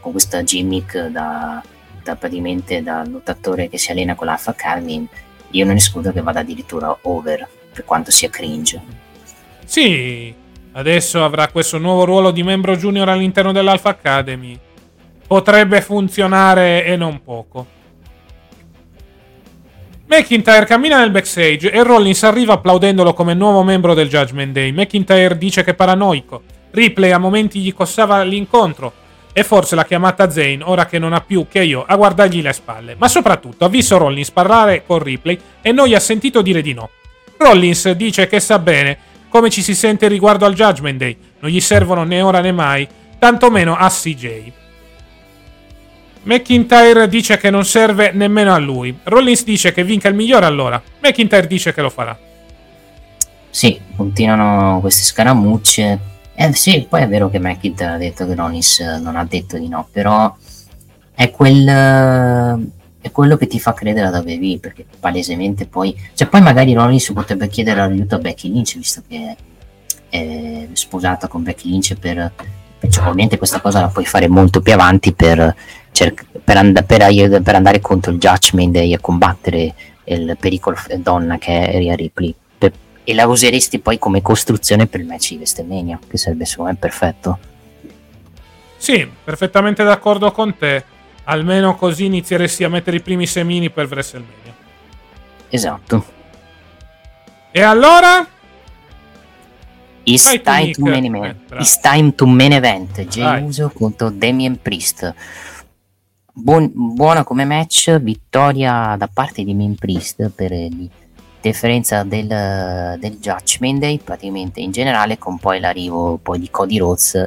con 0.00 0.12
questa 0.12 0.42
gimmick 0.42 1.06
da, 1.06 1.62
da 2.02 2.16
praticamente 2.16 2.82
da 2.82 3.04
lottatore 3.04 3.68
che 3.68 3.78
si 3.78 3.90
allena 3.90 4.14
con 4.14 4.26
l'Alpha 4.26 4.50
Academy, 4.50 5.06
io 5.50 5.64
non 5.64 5.76
escludo 5.76 6.12
che 6.12 6.20
vada 6.20 6.40
addirittura 6.40 6.96
over, 7.02 7.48
per 7.72 7.84
quanto 7.84 8.10
sia 8.10 8.28
cringe. 8.28 9.06
Sì, 9.68 10.34
adesso 10.72 11.22
avrà 11.22 11.48
questo 11.48 11.76
nuovo 11.76 12.06
ruolo 12.06 12.30
di 12.30 12.42
membro 12.42 12.74
junior 12.74 13.10
all'interno 13.10 13.52
dell'Alpha 13.52 13.90
Academy. 13.90 14.58
Potrebbe 15.26 15.82
funzionare 15.82 16.86
e 16.86 16.96
non 16.96 17.22
poco. 17.22 17.66
McIntyre 20.06 20.64
cammina 20.64 21.00
nel 21.00 21.10
backstage 21.10 21.70
e 21.70 21.82
Rollins 21.82 22.22
arriva 22.22 22.54
applaudendolo 22.54 23.12
come 23.12 23.34
nuovo 23.34 23.62
membro 23.62 23.92
del 23.92 24.08
Judgment 24.08 24.52
Day. 24.52 24.72
McIntyre 24.72 25.36
dice 25.36 25.62
che 25.62 25.72
è 25.72 25.74
paranoico. 25.74 26.44
Ripley 26.70 27.10
a 27.10 27.18
momenti 27.18 27.60
gli 27.60 27.74
costava 27.74 28.22
l'incontro. 28.22 28.90
E 29.34 29.44
forse 29.44 29.74
la 29.74 29.84
chiamata 29.84 30.30
Zane, 30.30 30.60
ora 30.62 30.86
che 30.86 30.98
non 30.98 31.12
ha 31.12 31.20
più 31.20 31.46
che 31.46 31.62
io, 31.62 31.84
a 31.86 31.94
guardargli 31.94 32.40
le 32.40 32.54
spalle. 32.54 32.96
Ma 32.98 33.06
soprattutto 33.06 33.66
ha 33.66 33.68
visto 33.68 33.98
Rollins 33.98 34.30
parlare 34.30 34.82
con 34.86 35.00
Ripley 35.00 35.38
e 35.60 35.72
non 35.72 35.88
gli 35.88 35.94
ha 35.94 36.00
sentito 36.00 36.40
dire 36.40 36.62
di 36.62 36.72
no. 36.72 36.88
Rollins 37.36 37.90
dice 37.90 38.26
che 38.26 38.40
sa 38.40 38.58
bene 38.58 39.06
come 39.28 39.50
ci 39.50 39.62
si 39.62 39.74
sente 39.74 40.08
riguardo 40.08 40.44
al 40.44 40.54
Judgment 40.54 40.98
Day. 40.98 41.16
Non 41.40 41.50
gli 41.50 41.60
servono 41.60 42.04
né 42.04 42.22
ora 42.22 42.40
né 42.40 42.52
mai, 42.52 42.86
tantomeno 43.18 43.76
a 43.76 43.88
CJ. 43.88 44.52
McIntyre 46.22 47.08
dice 47.08 47.38
che 47.38 47.50
non 47.50 47.64
serve 47.64 48.12
nemmeno 48.12 48.52
a 48.52 48.58
lui. 48.58 48.96
Rollins 49.04 49.44
dice 49.44 49.72
che 49.72 49.84
vinca 49.84 50.08
il 50.08 50.14
migliore 50.14 50.46
allora. 50.46 50.82
McIntyre 51.00 51.46
dice 51.46 51.72
che 51.72 51.80
lo 51.80 51.90
farà. 51.90 52.18
Sì, 53.48 53.80
continuano 53.96 54.80
queste 54.80 55.02
scaramucce. 55.02 55.98
Eh 56.34 56.52
sì, 56.52 56.86
poi 56.88 57.02
è 57.02 57.08
vero 57.08 57.30
che 57.30 57.38
McIntyre 57.38 57.92
ha 57.92 57.96
detto 57.96 58.26
che 58.26 58.34
Rollins 58.34 58.80
non 59.00 59.16
ha 59.16 59.24
detto 59.24 59.58
di 59.58 59.68
no, 59.68 59.88
però 59.90 60.34
è 61.14 61.30
quel 61.30 62.70
è 63.08 63.10
quello 63.12 63.36
che 63.36 63.46
ti 63.46 63.58
fa 63.58 63.74
credere 63.74 64.06
ad 64.06 64.24
WWE 64.24 64.58
perché 64.60 64.84
palesemente 64.98 65.66
poi 65.66 65.96
cioè 66.14 66.28
poi 66.28 66.40
magari 66.40 66.72
Rollins 66.72 67.12
potrebbe 67.12 67.48
chiedere 67.48 67.80
aiuto 67.80 68.14
a 68.14 68.18
Becky 68.18 68.50
Lynch 68.50 68.76
visto 68.76 69.02
che 69.06 69.36
è 70.08 70.68
sposata 70.72 71.28
con 71.28 71.42
Becky 71.42 71.68
Lynch 71.68 71.94
per 71.94 72.32
cioè, 72.88 73.02
ovviamente 73.02 73.38
questa 73.38 73.60
cosa 73.60 73.80
la 73.80 73.88
puoi 73.88 74.04
fare 74.04 74.28
molto 74.28 74.60
più 74.60 74.72
avanti 74.72 75.12
per 75.12 75.54
cerc- 75.90 76.26
per, 76.44 76.56
and- 76.56 76.84
per, 76.84 77.42
per, 77.42 77.54
andare 77.54 77.80
contro 77.80 78.12
il 78.12 78.18
Judgment 78.18 78.72
Day 78.72 78.92
e 78.92 79.00
combattere 79.00 79.74
il 80.04 80.36
pericolo 80.38 80.76
donna 80.98 81.38
che 81.38 81.68
è 81.68 81.78
Rhea 81.78 81.94
Ripley. 81.94 82.34
E 83.04 83.14
la 83.14 83.26
useresti 83.26 83.78
poi 83.78 83.98
come 83.98 84.20
costruzione 84.20 84.86
per 84.86 85.00
il 85.00 85.06
match 85.06 85.30
di 85.30 85.36
WrestleMania, 85.36 85.98
che 86.06 86.18
sarebbe 86.18 86.44
secondo 86.44 86.72
me 86.72 86.76
perfetto. 86.76 87.38
Sì, 88.76 89.08
perfettamente 89.24 89.82
d'accordo 89.82 90.30
con 90.30 90.54
te. 90.58 90.84
Almeno 91.30 91.74
così 91.74 92.06
inizieresti 92.06 92.64
a 92.64 92.70
mettere 92.70 92.96
i 92.96 93.00
primi 93.02 93.26
semini 93.26 93.68
per 93.68 93.86
WrestleMania. 93.86 94.54
Esatto. 95.50 96.04
E 97.50 97.62
allora? 97.62 98.26
It's 100.04 100.40
time, 100.42 100.70
to 100.70 100.84
main 100.84 101.04
event. 101.04 101.52
Eh, 101.52 101.56
It's 101.58 101.80
time 101.80 102.14
to 102.14 102.26
main 102.26 102.52
event. 102.52 103.06
Uso 103.42 103.70
contro 103.74 104.08
Damien 104.08 104.58
Priest. 104.60 105.14
Buon, 106.32 106.70
buona 106.72 107.24
come 107.24 107.44
match, 107.44 107.98
vittoria 107.98 108.94
da 108.96 109.10
parte 109.12 109.44
di 109.44 109.54
Main 109.54 109.74
Priest 109.74 110.30
per 110.30 110.52
differenza 111.40 112.04
del, 112.04 112.96
del 112.98 113.18
Judgment 113.18 113.80
Day, 113.80 113.98
praticamente 113.98 114.60
in 114.60 114.70
generale, 114.70 115.18
con 115.18 115.38
poi 115.38 115.60
l'arrivo 115.60 116.16
poi 116.22 116.38
di 116.38 116.48
Cody 116.48 116.78
Rhodes 116.78 117.26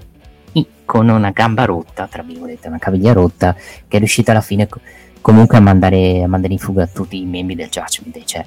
con 0.91 1.07
una 1.07 1.29
gamba 1.29 1.63
rotta, 1.63 2.05
tra 2.07 2.21
virgolette, 2.21 2.67
una 2.67 2.77
caviglia 2.77 3.13
rotta, 3.13 3.53
che 3.53 3.95
è 3.95 3.97
riuscita 3.97 4.31
alla 4.31 4.41
fine 4.41 4.67
comunque 5.21 5.55
a 5.57 5.61
mandare, 5.61 6.21
a 6.21 6.27
mandare 6.27 6.51
in 6.51 6.59
fuga 6.59 6.85
tutti 6.85 7.17
i 7.17 7.23
membri 7.23 7.55
del 7.55 7.69
Judgment 7.69 8.13
Day. 8.13 8.25
Cioè, 8.25 8.45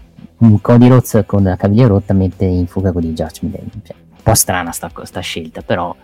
Cody 0.61 0.88
Rhodes 0.88 1.22
con 1.24 1.42
la 1.42 1.57
caviglia 1.57 1.86
rotta 1.86 2.12
mette 2.12 2.45
in 2.45 2.66
fuga 2.66 2.92
con 2.92 3.03
il 3.03 3.14
Judgment 3.14 3.57
Day. 3.57 3.64
Cioè, 3.82 3.97
un 3.97 4.22
po' 4.22 4.34
strana 4.34 4.72
sta, 4.72 4.90
sta 5.05 5.20
scelta, 5.20 5.62
però 5.62 5.97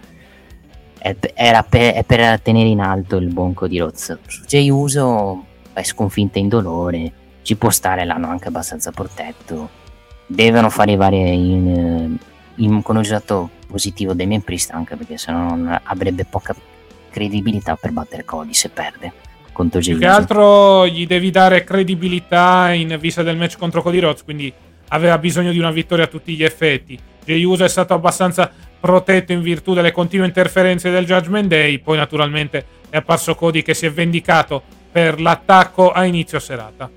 era 1.35 1.63
per, 1.63 1.93
è 1.93 2.05
per 2.05 2.41
tenere 2.41 2.71
in 2.71 2.81
alto 2.81 3.17
il 3.17 3.31
buon 3.31 3.53
Cody 3.53 3.77
Rhodes. 3.77 4.19
Su 4.27 4.45
Jay 4.47 4.71
Uso 4.71 5.45
è 5.75 5.83
sconfitta 5.83 6.39
in 6.39 6.49
dolore, 6.49 7.13
ci 7.43 7.55
può 7.57 7.69
stare, 7.69 8.07
l'hanno 8.07 8.29
anche 8.29 8.49
abbastanza 8.49 8.93
protetto. 8.93 9.69
Devono 10.27 10.71
fare 10.71 10.97
varie 10.97 11.33
in, 11.33 12.17
in, 12.55 12.81
con 12.81 12.97
un 12.97 13.03
risultato 13.03 13.59
positivo 13.71 14.13
Damien 14.13 14.43
Priest 14.43 14.73
anche 14.73 14.97
perché 14.97 15.17
se 15.17 15.31
no 15.33 15.81
avrebbe 15.85 16.25
poca 16.25 16.55
credibilità 17.11 17.77
per 17.77 17.93
battere 17.93 18.25
Cody 18.25 18.55
se 18.55 18.69
perde 18.69 19.13
contro 19.53 19.81
Jay 19.81 19.95
Uso. 19.95 20.03
Che 20.03 20.11
altro 20.11 20.87
gli 20.87 21.07
devi 21.07 21.31
dare 21.31 21.65
credibilità 21.65 22.73
in 22.73 22.97
vista 23.01 23.23
del 23.23 23.37
match 23.37 23.57
contro 23.59 23.83
Cody 23.83 23.99
Rhodes, 23.99 24.25
quindi 24.25 24.53
aveva 24.89 25.19
bisogno 25.19 25.53
di 25.53 25.59
una 25.59 25.71
vittoria 25.71 26.05
a 26.05 26.09
tutti 26.09 26.35
gli 26.35 26.45
effetti. 26.45 26.99
Jay 27.25 27.43
Uso 27.45 27.65
è 27.65 27.69
stato 27.69 27.95
abbastanza 27.95 28.51
protetto 28.81 29.33
in 29.33 29.43
virtù 29.43 29.75
delle 29.75 29.93
continue 29.93 30.27
interferenze 30.27 30.91
del 30.91 31.05
Judgment 31.05 31.49
Day. 31.49 31.79
Poi, 31.79 31.97
naturalmente, 31.97 32.65
è 32.89 32.97
apparso 32.97 33.35
Cody 33.35 33.63
che 33.63 33.75
si 33.75 33.87
è 33.87 33.93
vendicato 33.93 34.63
per 34.91 35.21
l'attacco 35.21 35.93
a 35.93 36.05
inizio 36.05 36.39
serata. 36.39 36.91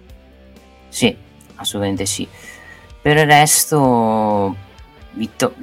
Sì, 0.88 1.16
assolutamente 1.56 2.06
sì. 2.06 2.28
Per 3.02 3.18
il 3.18 3.26
resto, 3.26 4.56
vitto- 5.14 5.56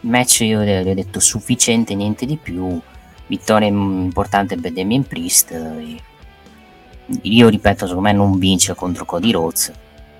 match 0.00 0.40
io 0.40 0.60
le 0.60 0.80
ho 0.80 0.94
detto 0.94 1.20
sufficiente, 1.20 1.94
niente 1.94 2.26
di 2.26 2.36
più. 2.36 2.80
Vittoria 3.26 3.68
importante 3.68 4.56
per 4.56 4.72
Damien 4.72 5.04
Priest. 5.06 5.58
Io 7.22 7.48
ripeto, 7.48 7.86
secondo 7.86 8.08
me 8.08 8.12
non 8.12 8.38
vince 8.38 8.74
contro 8.74 9.04
Cody 9.04 9.30
Rhodes. 9.30 9.72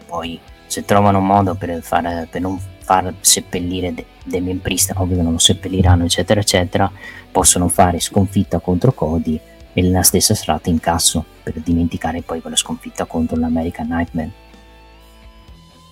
Poi, 0.06 0.38
se 0.66 0.84
trovano 0.84 1.18
un 1.18 1.26
modo 1.26 1.54
per, 1.54 1.82
fare, 1.82 2.26
per 2.30 2.40
non 2.40 2.58
far 2.78 3.14
seppellire 3.20 3.94
Damien 4.24 4.60
Priest, 4.60 4.92
ovvio 4.96 5.16
che 5.16 5.22
non 5.22 5.32
lo 5.32 5.38
seppelliranno, 5.38 6.04
eccetera, 6.04 6.40
eccetera, 6.40 6.90
possono 7.30 7.68
fare 7.68 8.00
sconfitta 8.00 8.58
contro 8.58 8.92
Cody 8.92 9.38
e 9.72 9.82
nella 9.82 10.02
stessa 10.02 10.34
serata 10.34 10.70
incasso 10.70 11.24
per 11.42 11.54
dimenticare 11.54 12.22
poi 12.22 12.40
quella 12.40 12.56
sconfitta 12.56 13.04
contro 13.04 13.36
l'American 13.36 13.88
Nightmare. 13.88 14.42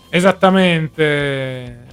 Esattamente. 0.09 1.92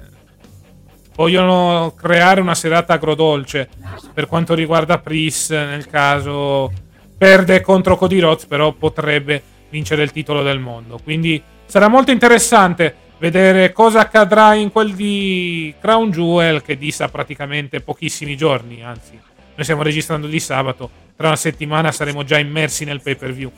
Vogliono 1.19 1.91
creare 1.97 2.39
una 2.39 2.55
serata 2.55 2.93
agrodolce 2.93 3.67
per 4.13 4.25
quanto 4.25 4.53
riguarda 4.53 4.99
Priest, 4.99 5.51
nel 5.51 5.85
caso 5.85 6.71
perde 7.17 7.59
contro 7.59 7.97
Cody 7.97 8.19
Rhodes, 8.19 8.45
però 8.45 8.71
potrebbe 8.71 9.43
vincere 9.69 10.03
il 10.03 10.13
titolo 10.13 10.43
del 10.43 10.59
mondo. 10.59 10.97
Quindi 11.03 11.43
sarà 11.65 11.89
molto 11.89 12.11
interessante 12.11 12.95
vedere 13.17 13.73
cosa 13.73 13.99
accadrà 13.99 14.53
in 14.53 14.71
quel 14.71 14.93
di 14.93 15.73
Crown 15.81 16.09
Jewel 16.09 16.61
che 16.61 16.77
dista 16.77 17.09
praticamente 17.09 17.81
pochissimi 17.81 18.37
giorni, 18.37 18.81
anzi 18.81 19.11
noi 19.11 19.63
stiamo 19.63 19.83
registrando 19.83 20.25
di 20.25 20.39
sabato, 20.39 20.89
tra 21.17 21.27
una 21.27 21.35
settimana 21.35 21.91
saremo 21.91 22.23
già 22.23 22.39
immersi 22.39 22.85
nel 22.85 23.01
pay 23.01 23.17
per 23.17 23.33
view. 23.33 23.51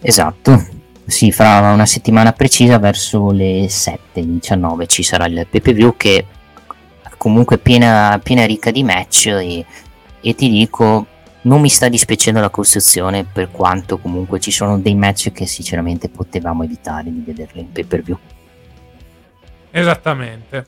Esatto, 0.00 0.68
sì, 1.04 1.32
fra 1.32 1.72
una 1.72 1.84
settimana 1.84 2.30
precisa 2.30 2.78
verso 2.78 3.32
le 3.32 3.64
7-19 3.64 4.86
ci 4.86 5.02
sarà 5.02 5.26
il 5.26 5.48
pay 5.50 5.72
view 5.72 5.96
che 5.96 6.26
comunque 7.16 7.58
piena, 7.58 8.20
piena 8.22 8.44
ricca 8.44 8.70
di 8.70 8.82
match 8.82 9.26
e, 9.26 9.64
e 10.20 10.34
ti 10.34 10.48
dico 10.48 11.06
non 11.46 11.60
mi 11.60 11.68
sta 11.68 11.88
dispiacendo 11.88 12.40
la 12.40 12.50
costruzione 12.50 13.24
per 13.24 13.50
quanto 13.50 13.98
comunque 13.98 14.40
ci 14.40 14.50
sono 14.50 14.78
dei 14.78 14.94
match 14.94 15.32
che 15.32 15.46
sinceramente 15.46 16.08
potevamo 16.08 16.64
evitare 16.64 17.12
di 17.12 17.22
vederli 17.24 17.60
in 17.60 17.72
pay 17.72 17.84
per 17.84 18.02
view. 18.02 18.18
Esattamente. 19.70 20.66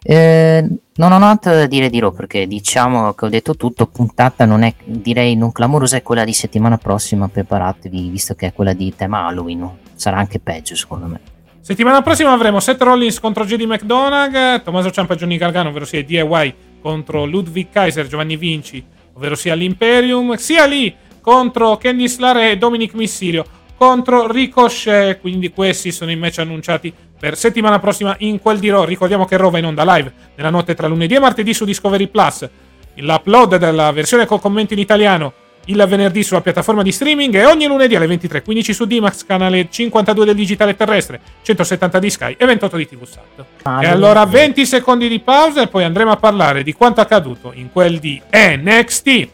Eh, 0.00 0.68
non 0.94 1.12
ho 1.12 1.26
altro 1.26 1.54
da 1.54 1.66
dire 1.66 1.90
di 1.90 1.98
Raw 1.98 2.12
perché 2.12 2.46
diciamo 2.46 3.12
che 3.14 3.24
ho 3.24 3.28
detto 3.28 3.56
tutto. 3.56 3.86
Puntata 3.86 4.44
non 4.44 4.62
è 4.62 4.74
direi 4.84 5.34
non 5.34 5.50
clamorosa, 5.50 5.96
è 5.96 6.02
quella 6.02 6.24
di 6.24 6.32
settimana 6.32 6.78
prossima. 6.78 7.28
Preparatevi, 7.28 8.08
visto 8.08 8.34
che 8.34 8.46
è 8.46 8.52
quella 8.52 8.74
di 8.74 8.94
tema 8.94 9.26
Halloween. 9.26 9.68
Sarà 9.94 10.18
anche 10.18 10.38
peggio, 10.38 10.76
secondo 10.76 11.06
me. 11.06 11.20
Settimana 11.68 12.00
prossima 12.00 12.32
avremo 12.32 12.60
Seth 12.60 12.80
Rollins 12.80 13.20
contro 13.20 13.44
JD 13.44 13.64
McDonagh, 13.64 14.62
Tommaso 14.62 14.90
Ciampa 14.90 15.12
e 15.12 15.16
Johnny 15.18 15.36
Gargano, 15.36 15.68
ovvero 15.68 15.84
sia 15.84 16.02
DIY 16.02 16.54
contro 16.80 17.26
Ludwig 17.26 17.68
Kaiser, 17.70 18.06
Giovanni 18.06 18.38
Vinci, 18.38 18.82
ovvero 19.12 19.34
sia 19.34 19.52
l'Imperium, 19.52 20.34
sia 20.36 20.64
lì 20.64 20.96
contro 21.20 21.76
Candice 21.76 22.20
Lare 22.20 22.52
e 22.52 22.56
Dominic 22.56 22.94
Mysterio 22.94 23.44
contro 23.76 24.32
Ricochet. 24.32 25.20
Quindi 25.20 25.50
questi 25.50 25.92
sono 25.92 26.10
i 26.10 26.16
match 26.16 26.38
annunciati 26.38 26.90
per 27.20 27.36
settimana 27.36 27.78
prossima 27.78 28.16
in 28.20 28.40
quel 28.40 28.58
di 28.58 28.70
Raw. 28.70 28.84
Ricordiamo 28.84 29.26
che 29.26 29.36
Raw 29.36 29.50
va 29.50 29.58
in 29.58 29.66
onda 29.66 29.84
live 29.94 30.10
nella 30.36 30.48
notte 30.48 30.74
tra 30.74 30.86
lunedì 30.86 31.16
e 31.16 31.20
martedì 31.20 31.52
su 31.52 31.66
Discovery 31.66 32.06
Plus. 32.06 32.48
L'upload 32.94 33.56
della 33.58 33.92
versione 33.92 34.24
con 34.24 34.40
commenti 34.40 34.72
in 34.72 34.80
italiano 34.80 35.34
il 35.66 35.84
venerdì 35.88 36.22
sulla 36.22 36.40
piattaforma 36.40 36.82
di 36.82 36.92
streaming 36.92 37.34
e 37.34 37.44
ogni 37.44 37.66
lunedì 37.66 37.94
alle 37.94 38.06
23.15 38.06 38.70
su 38.70 38.84
Dimax, 38.86 39.24
canale 39.26 39.68
52 39.70 40.24
del 40.24 40.34
digitale 40.34 40.74
terrestre, 40.74 41.20
170 41.42 41.98
di 41.98 42.10
Sky 42.10 42.34
e 42.38 42.46
28 42.46 42.76
di 42.76 42.88
TV 42.88 43.04
Sat. 43.04 43.44
Ah, 43.62 43.82
e 43.82 43.86
allora 43.86 44.24
20 44.24 44.64
secondi 44.64 45.08
di 45.08 45.20
pausa 45.20 45.62
e 45.62 45.68
poi 45.68 45.84
andremo 45.84 46.10
a 46.10 46.16
parlare 46.16 46.62
di 46.62 46.72
quanto 46.72 47.00
accaduto 47.00 47.52
in 47.54 47.70
quel 47.70 47.98
di 47.98 48.20
NXT. 48.30 49.28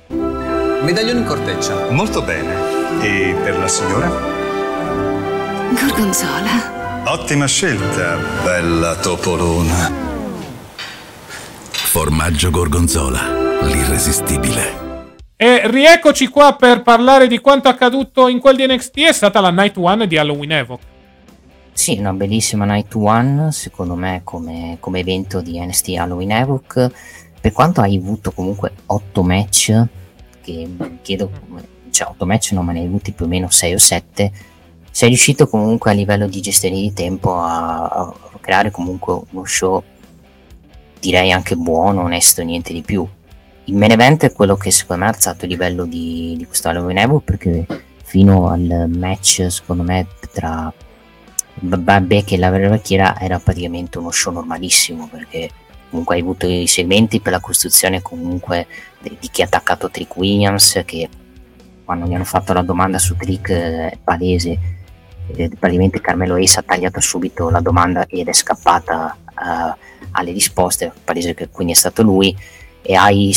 Medaglione 0.82 1.20
in 1.20 1.24
corteccia. 1.24 1.90
Molto 1.90 2.20
bene. 2.22 2.72
E 3.00 3.34
per 3.42 3.58
la 3.58 3.68
signora? 3.68 4.08
Gorgonzola. 5.70 7.02
Ottima 7.06 7.46
scelta, 7.46 8.16
bella 8.42 8.96
topolona. 8.96 9.92
Formaggio 11.70 12.50
Gorgonzola, 12.50 13.60
l'irresistibile. 13.62 14.83
E 15.36 15.68
rieccoci 15.68 16.28
qua 16.28 16.54
per 16.54 16.82
parlare 16.82 17.26
di 17.26 17.40
quanto 17.40 17.66
accaduto 17.68 18.28
in 18.28 18.38
quel 18.38 18.54
di 18.54 18.66
NXT. 18.66 19.00
È 19.00 19.12
stata 19.12 19.40
la 19.40 19.50
Night 19.50 19.76
One 19.76 20.06
di 20.06 20.16
Halloween 20.16 20.52
Evoque. 20.52 20.86
Sì, 21.72 21.98
una 21.98 22.12
bellissima 22.12 22.64
Night 22.64 22.94
One, 22.94 23.50
secondo 23.50 23.96
me, 23.96 24.20
come, 24.22 24.76
come 24.78 25.00
evento 25.00 25.40
di 25.40 25.58
NXT 25.58 25.88
Halloween 25.96 26.30
Evoque. 26.30 26.92
Per 27.40 27.50
quanto 27.50 27.80
hai 27.80 27.96
avuto 27.96 28.30
comunque 28.30 28.74
8 28.86 29.22
match, 29.24 29.84
che 30.40 30.68
chiedo, 31.02 31.28
cioè 31.90 32.08
8 32.10 32.26
match 32.26 32.52
non 32.52 32.64
me 32.64 32.72
ne 32.72 32.78
hai 32.78 32.86
avuti 32.86 33.10
più 33.10 33.24
o 33.24 33.28
meno 33.28 33.50
6 33.50 33.74
o 33.74 33.78
7, 33.78 34.32
sei 34.88 35.08
riuscito 35.08 35.48
comunque 35.48 35.90
a 35.90 35.94
livello 35.94 36.28
di 36.28 36.40
gestione 36.40 36.76
di 36.76 36.92
tempo 36.92 37.36
a, 37.36 37.86
a 37.86 38.14
creare 38.40 38.70
comunque 38.70 39.20
uno 39.30 39.44
show, 39.44 39.82
direi 41.00 41.32
anche 41.32 41.56
buono, 41.56 42.02
onesto, 42.02 42.42
niente 42.44 42.72
di 42.72 42.82
più 42.82 43.06
il 43.66 43.74
main 43.74 43.92
event 43.92 44.24
è 44.24 44.32
quello 44.32 44.56
che 44.56 44.70
secondo 44.70 45.04
me 45.04 45.10
ha 45.10 45.14
alzato 45.14 45.44
il 45.44 45.50
livello 45.50 45.84
di, 45.84 46.34
di 46.36 46.46
questo 46.46 46.68
Halloween 46.68 46.98
Evo 46.98 47.20
perché 47.20 47.66
fino 48.02 48.48
al 48.48 48.90
match 48.94 49.46
secondo 49.50 49.82
me 49.82 50.06
tra 50.32 50.72
Beck 51.54 52.32
e 52.32 52.38
la 52.38 52.50
vecchiera 52.50 53.18
era 53.18 53.38
praticamente 53.38 53.98
uno 53.98 54.10
show 54.10 54.32
normalissimo 54.32 55.08
perché 55.10 55.48
comunque 55.88 56.16
hai 56.16 56.20
avuto 56.20 56.46
i 56.46 56.66
segmenti 56.66 57.20
per 57.20 57.32
la 57.32 57.40
costruzione 57.40 58.02
comunque 58.02 58.66
di 59.00 59.28
chi 59.30 59.42
ha 59.42 59.44
attaccato 59.46 59.90
Trick 59.90 60.16
Williams 60.16 60.82
che 60.84 61.08
quando 61.84 62.06
gli 62.06 62.14
hanno 62.14 62.24
fatto 62.24 62.52
la 62.52 62.62
domanda 62.62 62.98
su 62.98 63.14
Trick 63.16 63.50
è 63.50 63.86
eh, 63.92 63.98
palese. 64.02 64.58
Eh, 65.36 65.50
praticamente 65.58 66.00
Carmelo 66.00 66.36
Ace 66.36 66.58
ha 66.58 66.62
tagliato 66.62 67.00
subito 67.00 67.48
la 67.48 67.60
domanda 67.60 68.06
ed 68.06 68.28
è 68.28 68.32
scappata 68.32 69.16
uh, 69.24 69.74
alle 70.10 70.32
risposte 70.32 70.92
palese 71.02 71.32
che 71.32 71.48
quindi 71.48 71.72
è 71.72 71.76
stato 71.76 72.02
lui 72.02 72.36
e 72.86 72.94
hai 72.94 73.34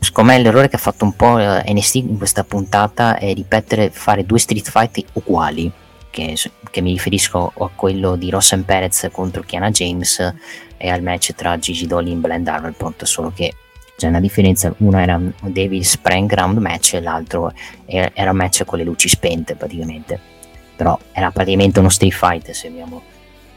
secondo 0.00 0.32
me 0.32 0.38
l'errore 0.42 0.68
che 0.68 0.76
ha 0.76 0.80
fatto 0.80 1.04
un 1.04 1.14
po' 1.14 1.38
eh, 1.38 1.62
NST 1.72 1.94
in 1.96 2.18
questa 2.18 2.42
puntata 2.42 3.16
è 3.16 3.32
ripetere 3.32 3.90
fare 3.90 4.26
due 4.26 4.38
street 4.38 4.68
fight 4.68 5.04
uguali 5.14 5.70
che, 6.10 6.34
che 6.70 6.80
mi 6.80 6.92
riferisco 6.92 7.52
a 7.56 7.70
quello 7.74 8.16
di 8.16 8.30
Ross 8.30 8.58
Perez 8.64 9.08
contro 9.12 9.42
Kiana 9.42 9.70
James 9.70 10.34
e 10.76 10.88
al 10.88 11.02
match 11.02 11.34
tra 11.34 11.58
Gigi 11.58 11.86
Dolly 11.86 12.12
e 12.12 12.16
Blend 12.16 12.44
Davenport 12.44 13.04
solo 13.04 13.32
che 13.34 13.54
c'è 13.96 14.08
una 14.08 14.20
differenza 14.20 14.72
uno 14.78 14.98
era 14.98 15.16
un 15.16 15.32
David 15.40 15.82
Sprang 15.82 16.28
Ground 16.28 16.58
match 16.58 16.94
e 16.94 17.00
l'altro 17.00 17.52
era 17.86 18.30
un 18.30 18.36
match 18.36 18.64
con 18.64 18.78
le 18.78 18.84
luci 18.84 19.08
spente 19.08 19.54
praticamente 19.54 20.18
però 20.74 20.98
era 21.12 21.30
praticamente 21.30 21.78
uno 21.78 21.88
street 21.88 22.12
fight 22.12 22.50
se 22.50 22.68
vogliamo, 22.70 23.02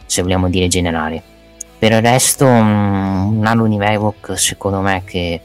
se 0.06 0.22
vogliamo 0.22 0.50
dire 0.50 0.68
generale 0.68 1.22
per 1.82 1.94
il 1.94 2.02
resto, 2.04 2.46
mm, 2.46 3.40
un 3.40 3.46
anno 3.48 3.64
Univoc 3.64 4.38
secondo 4.38 4.82
me 4.82 5.02
che 5.04 5.42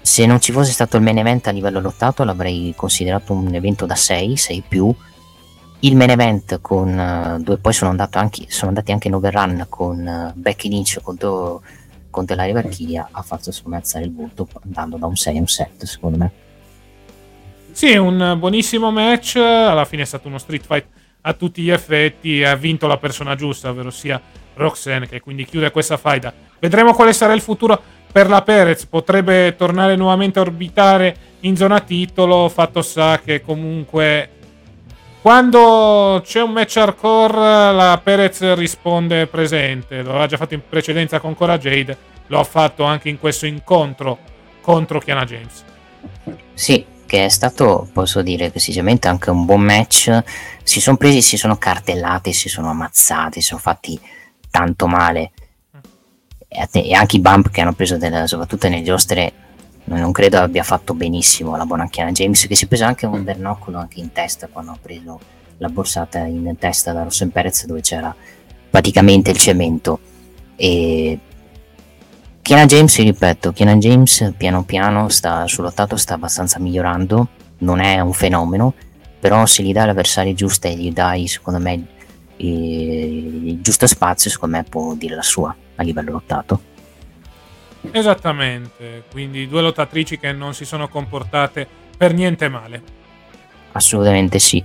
se 0.00 0.24
non 0.24 0.40
ci 0.40 0.50
fosse 0.50 0.72
stato 0.72 0.96
il 0.96 1.02
main 1.02 1.18
event 1.18 1.46
a 1.46 1.50
livello 1.50 1.78
lottato 1.78 2.24
l'avrei 2.24 2.72
considerato 2.74 3.34
un 3.34 3.54
evento 3.54 3.84
da 3.84 3.96
6, 3.96 4.38
6 4.38 4.64
più. 4.66 4.90
Il 5.80 5.94
main 5.94 6.08
event 6.08 6.62
con 6.62 6.88
uh, 6.96 7.42
due 7.42 7.58
poi 7.58 7.74
sono, 7.74 7.94
anche, 8.12 8.46
sono, 8.48 8.68
andati 8.68 8.92
anche 8.92 9.08
in 9.08 9.14
overrun 9.14 9.66
con 9.68 10.32
uh, 10.34 10.38
Becky 10.40 10.70
Lynch 10.70 11.02
contro, 11.02 11.60
contro 12.08 12.34
la 12.34 12.50
Valkyria 12.50 13.10
ha 13.10 13.20
fatto 13.20 13.52
secondo 13.52 13.76
me 13.76 13.82
alzare 13.82 14.06
il 14.06 14.14
voto 14.14 14.48
andando 14.64 14.96
da 14.96 15.04
un 15.04 15.16
6 15.16 15.36
a 15.36 15.40
un 15.40 15.46
7 15.46 15.86
secondo 15.86 16.16
me. 16.16 16.32
Sì, 17.72 17.94
un 17.94 18.36
buonissimo 18.38 18.90
match, 18.90 19.36
alla 19.36 19.84
fine 19.84 20.00
è 20.00 20.06
stato 20.06 20.28
uno 20.28 20.38
street 20.38 20.64
fight 20.64 20.86
a 21.20 21.34
tutti 21.34 21.60
gli 21.60 21.70
effetti 21.70 22.42
ha 22.42 22.56
vinto 22.56 22.86
la 22.86 22.96
persona 22.96 23.34
giusta, 23.34 23.68
ovvero 23.68 23.90
sia 23.90 24.38
Roxanne, 24.60 25.08
che 25.08 25.20
quindi 25.20 25.44
chiude 25.44 25.70
questa 25.70 25.96
faida. 25.96 26.32
Vedremo 26.58 26.94
quale 26.94 27.12
sarà 27.12 27.32
il 27.32 27.40
futuro 27.40 27.80
per 28.12 28.28
la 28.28 28.42
Perez. 28.42 28.86
Potrebbe 28.86 29.56
tornare 29.56 29.96
nuovamente 29.96 30.38
a 30.38 30.42
orbitare 30.42 31.16
in 31.40 31.56
zona 31.56 31.80
titolo. 31.80 32.48
Fatto 32.48 32.82
sta 32.82 33.20
che 33.24 33.40
comunque 33.40 34.28
quando 35.22 36.22
c'è 36.24 36.40
un 36.40 36.52
match 36.52 36.76
hardcore 36.76 37.72
la 37.72 38.00
Perez 38.02 38.54
risponde 38.54 39.26
presente. 39.26 40.02
Lo 40.02 40.24
già 40.26 40.36
fatto 40.36 40.54
in 40.54 40.62
precedenza 40.68 41.20
con 41.20 41.34
Cora 41.34 41.58
Jade. 41.58 41.96
Lo 42.26 42.38
ha 42.38 42.44
fatto 42.44 42.84
anche 42.84 43.08
in 43.08 43.18
questo 43.18 43.46
incontro 43.46 44.18
contro 44.60 45.00
Kiana 45.00 45.24
James. 45.24 45.64
Sì, 46.54 46.84
che 47.06 47.24
è 47.24 47.28
stato, 47.28 47.88
posso 47.92 48.22
dire 48.22 48.50
decisamente 48.50 49.08
anche 49.08 49.30
un 49.30 49.44
buon 49.44 49.62
match. 49.62 50.22
Si 50.62 50.80
sono 50.80 50.96
presi, 50.96 51.22
si 51.22 51.36
sono 51.36 51.56
cartellati, 51.56 52.32
si 52.32 52.48
sono 52.48 52.70
ammazzati, 52.70 53.40
si 53.40 53.48
sono 53.48 53.60
fatti 53.60 53.98
tanto 54.50 54.86
male. 54.86 55.30
E 56.48 56.94
anche 56.94 57.16
i 57.16 57.20
bump 57.20 57.50
che 57.50 57.60
hanno 57.60 57.72
preso, 57.72 57.96
della, 57.96 58.26
soprattutto 58.26 58.68
nelle 58.68 58.82
giostre, 58.82 59.32
non 59.84 60.12
credo 60.12 60.38
abbia 60.38 60.62
fatto 60.62 60.94
benissimo 60.94 61.56
la 61.56 61.64
Bonacchiana 61.64 62.12
James, 62.12 62.46
che 62.46 62.54
si 62.54 62.64
è 62.64 62.68
preso 62.68 62.84
anche 62.84 63.06
un 63.06 63.24
bernoccolo 63.24 63.78
anche 63.78 64.00
in 64.00 64.12
testa 64.12 64.48
quando 64.48 64.72
ha 64.72 64.78
preso 64.80 65.18
la 65.58 65.68
borsata 65.68 66.20
in 66.20 66.56
testa 66.58 66.92
da 66.92 67.02
Rosso 67.02 67.28
Perez, 67.28 67.66
dove 67.66 67.80
c'era 67.80 68.14
praticamente 68.68 69.30
il 69.30 69.38
cemento. 69.38 70.00
E 70.56 71.18
Kiana 72.42 72.66
James, 72.66 72.96
ripeto, 72.98 73.52
Kiana 73.52 73.76
James 73.76 74.32
piano 74.36 74.64
piano 74.64 75.08
sta, 75.08 75.46
sul 75.46 75.64
lottato 75.64 75.96
sta 75.96 76.14
abbastanza 76.14 76.58
migliorando, 76.58 77.28
non 77.58 77.80
è 77.80 78.00
un 78.00 78.12
fenomeno, 78.12 78.74
però 79.20 79.44
se 79.46 79.62
gli 79.62 79.72
dai 79.72 79.86
l'avversario 79.86 80.34
giusto 80.34 80.66
e 80.66 80.74
gli 80.74 80.92
dai, 80.92 81.26
secondo 81.28 81.60
me, 81.60 81.86
il 82.46 83.60
giusto 83.60 83.86
spazio, 83.86 84.30
secondo 84.30 84.56
me 84.56 84.64
può 84.64 84.94
dire 84.94 85.14
la 85.14 85.22
sua 85.22 85.54
a 85.76 85.82
livello 85.82 86.12
lottato. 86.12 86.62
Esattamente, 87.90 89.04
quindi 89.10 89.48
due 89.48 89.62
lottatrici 89.62 90.18
che 90.18 90.32
non 90.32 90.54
si 90.54 90.64
sono 90.64 90.88
comportate 90.88 91.66
per 91.96 92.12
niente 92.14 92.48
male. 92.48 92.82
Assolutamente 93.72 94.38
sì. 94.38 94.62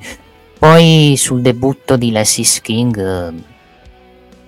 Poi 0.57 1.15
sul 1.17 1.41
debutto 1.41 1.97
di 1.97 2.11
Leslie 2.11 2.45
King 2.61 3.34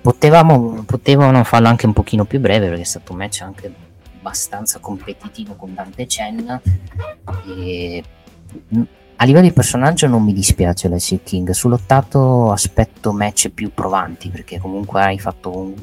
potevamo, 0.02 0.84
potevano 0.86 1.44
farlo 1.44 1.68
anche 1.68 1.86
un 1.86 1.94
pochino 1.94 2.26
più 2.26 2.40
breve 2.40 2.68
perché 2.68 2.82
è 2.82 2.86
stato 2.86 3.12
un 3.12 3.18
match 3.20 3.42
anche 3.42 3.74
abbastanza 4.18 4.80
competitivo 4.80 5.56
con 5.56 5.74
Dante 5.74 6.06
Chen 6.06 6.62
e 7.48 8.04
a 9.20 9.26
livello 9.26 9.48
di 9.48 9.54
personaggio 9.54 10.06
non 10.06 10.24
mi 10.24 10.32
dispiace 10.32 10.88
Leslie 10.88 11.22
King, 11.24 11.50
sull'ottato 11.50 12.52
aspetto 12.52 13.12
match 13.12 13.50
più 13.50 13.72
provanti 13.74 14.30
perché 14.30 14.60
comunque 14.60 15.02
hai 15.02 15.18
fatto 15.18 15.74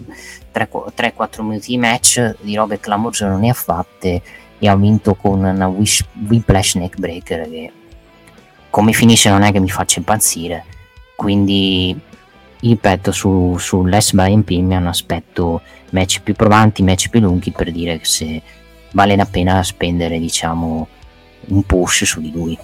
3-4 0.52 1.42
minuti 1.42 1.70
di 1.70 1.78
match 1.78 2.36
di 2.42 2.54
robe 2.54 2.78
clamorose 2.78 3.26
non 3.26 3.40
ne 3.40 3.50
ha 3.50 3.54
fatte 3.54 4.22
e 4.56 4.68
ha 4.68 4.76
vinto 4.76 5.16
con 5.16 5.42
una 5.42 5.66
wish, 5.66 6.04
Whiplash 6.28 6.76
Neckbreaker 6.76 7.48
che 7.48 7.72
come 8.70 8.92
finisce 8.92 9.30
non 9.30 9.42
è 9.42 9.50
che 9.50 9.60
mi 9.60 9.68
faccia 9.68 9.98
impazzire. 9.98 10.64
Quindi 11.16 11.98
ripeto 12.60 13.10
su, 13.10 13.56
su 13.58 13.84
Les 13.84 14.12
Brian 14.12 14.44
P 14.44 14.50
mi 14.60 14.76
hanno 14.76 14.90
aspetto 14.90 15.60
match 15.90 16.20
più 16.22 16.34
provanti, 16.34 16.84
match 16.84 17.08
più 17.08 17.18
lunghi 17.18 17.50
per 17.50 17.72
dire 17.72 17.98
se 18.02 18.40
vale 18.92 19.16
la 19.16 19.26
pena 19.26 19.60
spendere 19.64 20.20
diciamo 20.20 20.86
un 21.46 21.62
push 21.64 22.04
su 22.04 22.20
di 22.20 22.30
lui 22.30 22.56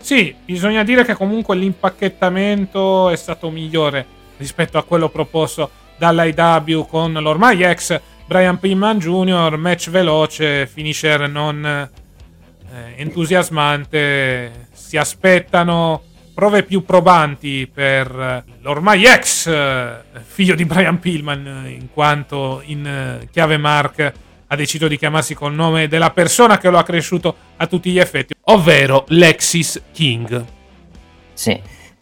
sì, 0.00 0.34
bisogna 0.44 0.82
dire 0.82 1.04
che 1.04 1.14
comunque 1.14 1.56
l'impacchettamento 1.56 3.10
è 3.10 3.16
stato 3.16 3.50
migliore 3.50 4.06
rispetto 4.38 4.78
a 4.78 4.82
quello 4.82 5.10
proposto 5.10 5.70
dall'IW 5.98 6.86
con 6.86 7.12
l'ormai 7.12 7.62
ex 7.62 8.00
Brian 8.26 8.58
Pillman 8.58 8.98
Jr., 8.98 9.56
match 9.56 9.90
veloce, 9.90 10.66
finisher 10.66 11.28
non 11.28 11.64
eh, 11.64 11.88
entusiasmante, 12.96 14.68
si 14.72 14.96
aspettano 14.96 16.02
prove 16.32 16.62
più 16.62 16.84
probanti 16.84 17.70
per 17.72 18.44
l'ormai 18.60 19.04
ex 19.04 19.46
eh, 19.46 20.02
figlio 20.24 20.54
di 20.54 20.64
Brian 20.64 20.98
Pillman 20.98 21.66
in 21.66 21.88
quanto 21.92 22.62
in 22.64 22.86
eh, 22.86 23.28
chiave 23.30 23.58
Mark 23.58 24.12
ha 24.52 24.56
deciso 24.56 24.88
di 24.88 24.98
chiamarsi 24.98 25.34
col 25.34 25.54
nome 25.54 25.86
della 25.86 26.10
persona 26.10 26.58
che 26.58 26.68
lo 26.70 26.78
ha 26.78 26.82
cresciuto 26.82 27.36
a 27.56 27.66
tutti 27.68 27.92
gli 27.92 28.00
effetti, 28.00 28.34
ovvero 28.46 29.04
Lexis 29.08 29.80
King. 29.92 30.44
Sì. 31.32 31.60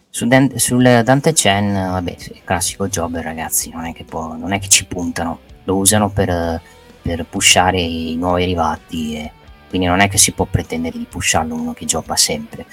Su 0.09 0.27
Dan- 0.27 0.57
sul 0.57 1.03
Dante 1.05 1.35
Chen, 1.35 1.75
vabbè, 1.75 2.17
classico 2.45 2.89
jobber 2.89 3.23
ragazzi, 3.23 3.71
non 3.71 3.85
è 3.85 3.93
che, 3.93 4.05
può, 4.05 4.35
non 4.35 4.53
è 4.53 4.59
che 4.59 4.69
ci 4.69 4.87
puntano, 4.87 5.41
lo 5.65 5.77
usano 5.77 6.09
per, 6.09 6.61
per 7.03 7.27
pushare 7.27 7.79
i 7.81 8.17
nuovi 8.17 8.45
arrivati 8.45 9.17
e 9.17 9.33
quindi 9.69 9.87
non 9.87 10.01
è 10.01 10.09
che 10.09 10.17
si 10.17 10.33
può 10.33 10.47
pretendere 10.47 10.97
di 10.97 11.07
pusharlo 11.09 11.55
uno 11.55 11.75
che 11.75 11.85
gioca 11.85 12.17
sempre. 12.17 12.65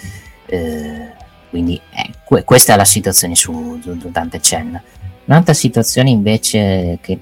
Eh, 0.46 1.12
quindi 1.50 1.80
eh, 1.92 2.12
que- 2.24 2.46
questa 2.46 2.76
è 2.76 2.78
la 2.78 2.86
situazione 2.86 3.36
su, 3.36 3.78
su, 3.82 4.00
su 4.00 4.10
Dante 4.10 4.40
Chen. 4.40 4.82
Un'altra 5.26 5.54
situazione 5.54 6.10
invece 6.12 6.98
che 7.02 7.20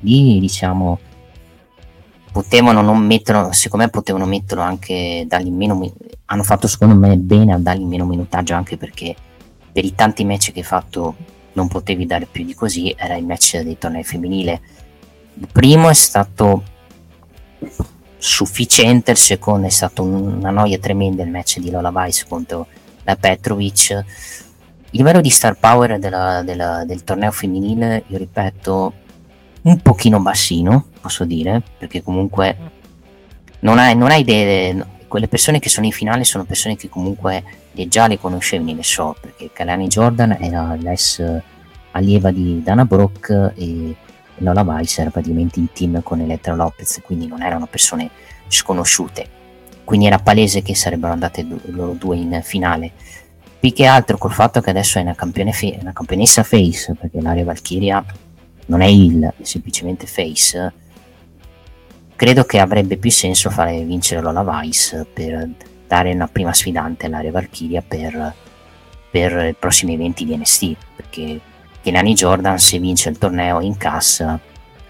lì 0.00 0.40
diciamo 0.40 0.98
potevano 2.32 2.80
non 2.80 2.98
metterlo, 3.04 3.52
secondo 3.52 3.84
me 3.84 3.90
potevano 3.90 4.26
metterlo 4.26 4.62
anche 4.62 5.24
dargli 5.26 5.50
meno 5.50 5.92
hanno 6.26 6.42
fatto 6.44 6.68
secondo 6.68 6.94
me 6.94 7.16
bene 7.16 7.52
a 7.52 7.58
dargli 7.58 7.82
meno 7.82 8.06
minutaggio 8.06 8.54
anche 8.54 8.76
perché 8.76 9.14
per 9.72 9.84
i 9.84 9.94
tanti 9.94 10.24
match 10.24 10.52
che 10.52 10.60
hai 10.60 10.64
fatto 10.64 11.16
non 11.52 11.68
potevi 11.68 12.06
dare 12.06 12.26
più 12.30 12.44
di 12.44 12.54
così, 12.54 12.94
era 12.96 13.16
il 13.16 13.24
match 13.24 13.58
dei 13.60 13.78
tornei 13.78 14.04
femminile. 14.04 14.60
Il 15.34 15.48
primo 15.50 15.88
è 15.88 15.94
stato 15.94 16.62
sufficiente, 18.16 19.12
il 19.12 19.16
secondo 19.16 19.66
è 19.66 19.70
stato 19.70 20.02
una 20.02 20.50
noia 20.50 20.78
tremenda 20.78 21.22
il 21.22 21.30
match 21.30 21.58
di 21.58 21.70
Lola 21.70 21.92
Vice 21.94 22.26
contro 22.28 22.66
la 23.02 23.16
Petrovic. 23.16 23.90
Il 23.90 24.98
livello 24.98 25.20
di 25.20 25.30
star 25.30 25.56
power 25.58 25.98
della, 25.98 26.42
della, 26.42 26.84
del 26.84 27.04
torneo 27.04 27.30
femminile, 27.30 28.04
io 28.08 28.18
ripeto, 28.18 28.92
un 29.62 29.80
pochino 29.80 30.20
bassino, 30.20 30.86
posso 31.00 31.24
dire, 31.24 31.62
perché 31.78 32.02
comunque 32.02 32.56
non 33.60 33.78
hai, 33.78 33.96
non 33.96 34.10
hai 34.10 34.20
idee, 34.20 34.86
quelle 35.08 35.28
persone 35.28 35.58
che 35.58 35.68
sono 35.68 35.86
in 35.86 35.92
finale 35.92 36.24
sono 36.24 36.44
persone 36.44 36.76
che 36.76 36.88
comunque 36.88 37.42
già 37.72 38.06
le 38.06 38.18
conoscevi 38.18 38.64
nelle 38.64 38.82
show, 38.82 39.14
perché 39.20 39.50
Kalani 39.52 39.88
Jordan 39.88 40.36
era 40.40 40.74
l'ex 40.74 41.22
allieva 41.92 42.30
di 42.30 42.62
Dana 42.62 42.84
Brooke 42.84 43.52
e 43.56 43.96
Lola 44.36 44.62
Vice 44.62 45.00
era 45.00 45.10
praticamente 45.10 45.58
in 45.58 45.72
team 45.72 46.02
con 46.02 46.20
Elettra 46.20 46.54
Lopez, 46.54 47.00
quindi 47.04 47.26
non 47.26 47.42
erano 47.42 47.66
persone 47.66 48.10
sconosciute. 48.48 49.38
Quindi 49.84 50.06
era 50.06 50.18
palese 50.18 50.62
che 50.62 50.74
sarebbero 50.74 51.12
andate 51.12 51.46
loro 51.66 51.92
due 51.92 52.16
in 52.16 52.40
finale. 52.44 52.92
Più 53.58 53.72
che 53.72 53.86
altro 53.86 54.16
col 54.16 54.32
fatto 54.32 54.60
che 54.60 54.70
adesso 54.70 54.98
è 54.98 55.02
una, 55.02 55.14
fe- 55.52 55.78
una 55.80 55.92
campionessa 55.92 56.42
face, 56.42 56.94
perché 56.98 57.20
l'area 57.20 57.44
Valkyria 57.44 58.02
non 58.66 58.80
è 58.80 58.86
il, 58.86 59.22
è 59.36 59.44
semplicemente 59.44 60.06
face, 60.06 60.72
credo 62.20 62.44
che 62.44 62.58
avrebbe 62.58 62.98
più 62.98 63.10
senso 63.10 63.48
fare 63.48 63.82
vincere 63.82 64.20
Lola 64.20 64.44
Vice 64.60 65.06
per 65.10 65.48
dare 65.88 66.12
una 66.12 66.28
prima 66.28 66.52
sfidante 66.52 67.06
all'area 67.06 67.30
Valkyria 67.30 67.80
per, 67.80 68.34
per 69.10 69.46
i 69.46 69.54
prossimi 69.58 69.94
eventi 69.94 70.26
di 70.26 70.36
NST, 70.36 70.76
perché 70.96 71.40
Kenani 71.80 72.12
Jordan 72.12 72.58
se 72.58 72.78
vince 72.78 73.08
il 73.08 73.16
torneo 73.16 73.60
incassa, 73.60 74.38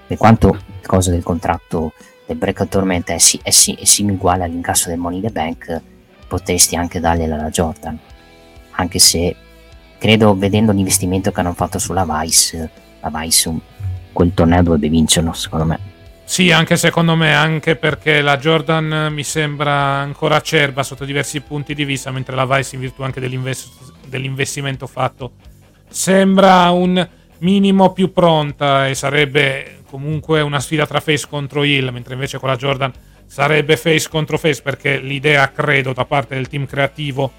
per 0.09 0.17
quanto 0.17 0.49
il 0.49 0.85
coso 0.85 1.11
del 1.11 1.23
contratto 1.23 1.93
del 2.27 2.37
Break 2.37 2.67
Torment 2.67 3.09
è, 3.13 3.19
sì, 3.19 3.39
è, 3.45 3.51
sì, 3.51 3.75
è 3.75 3.85
simile 3.85 4.19
all'incasso 4.21 4.89
del 4.89 4.99
Money 4.99 5.21
the 5.21 5.31
Bank, 5.31 5.81
potresti 6.27 6.75
anche 6.75 6.99
dargliela 6.99 7.37
alla 7.37 7.51
Jordan, 7.51 7.97
anche 8.73 8.99
se 8.99 9.37
credo 9.99 10.37
vedendo 10.37 10.73
l'investimento 10.73 11.31
che 11.31 11.39
hanno 11.39 11.55
fatto 11.55 11.79
sulla 11.79 12.05
Vice, 12.05 12.69
la 13.01 13.13
Vice 13.15 13.57
quel 14.13 14.35
torneo 14.35 14.65
dovrebbe 14.65 14.89
vincerlo 14.89 15.33
secondo 15.33 15.65
me. 15.67 15.91
Sì, 16.31 16.53
anche 16.53 16.77
secondo 16.77 17.17
me, 17.17 17.35
anche 17.35 17.75
perché 17.75 18.21
la 18.21 18.39
Jordan 18.39 19.13
mi 19.13 19.25
sembra 19.25 19.73
ancora 19.73 20.37
acerba 20.37 20.85
sotto 20.85 21.05
diversi 21.05 21.41
punti 21.41 21.75
di 21.75 21.85
vista, 21.85 22.13
mentre 22.13 22.37
la 22.37 22.47
Vice 22.47 22.77
in 22.77 22.83
virtù 22.83 23.03
anche 23.03 23.19
dell'invest- 23.19 23.95
dell'investimento 24.07 24.87
fatto 24.87 25.33
sembra 25.89 26.71
un 26.71 27.05
minimo 27.39 27.93
più 27.93 28.13
pronta 28.13 28.87
e 28.87 28.95
sarebbe 28.95 29.83
comunque 29.91 30.41
una 30.41 30.61
sfida 30.61 30.87
tra 30.87 31.01
face 31.01 31.27
contro 31.29 31.65
Hill, 31.65 31.91
mentre 31.91 32.15
invece 32.15 32.39
con 32.39 32.49
la 32.49 32.55
Jordan 32.55 32.93
sarebbe 33.27 33.77
face 33.77 34.09
contro 34.09 34.39
face 34.39 34.63
perché 34.63 35.01
l'idea, 35.01 35.51
credo, 35.51 35.93
da 35.93 36.05
parte 36.05 36.37
del 36.37 36.47
team 36.47 36.65
creativo 36.65 37.33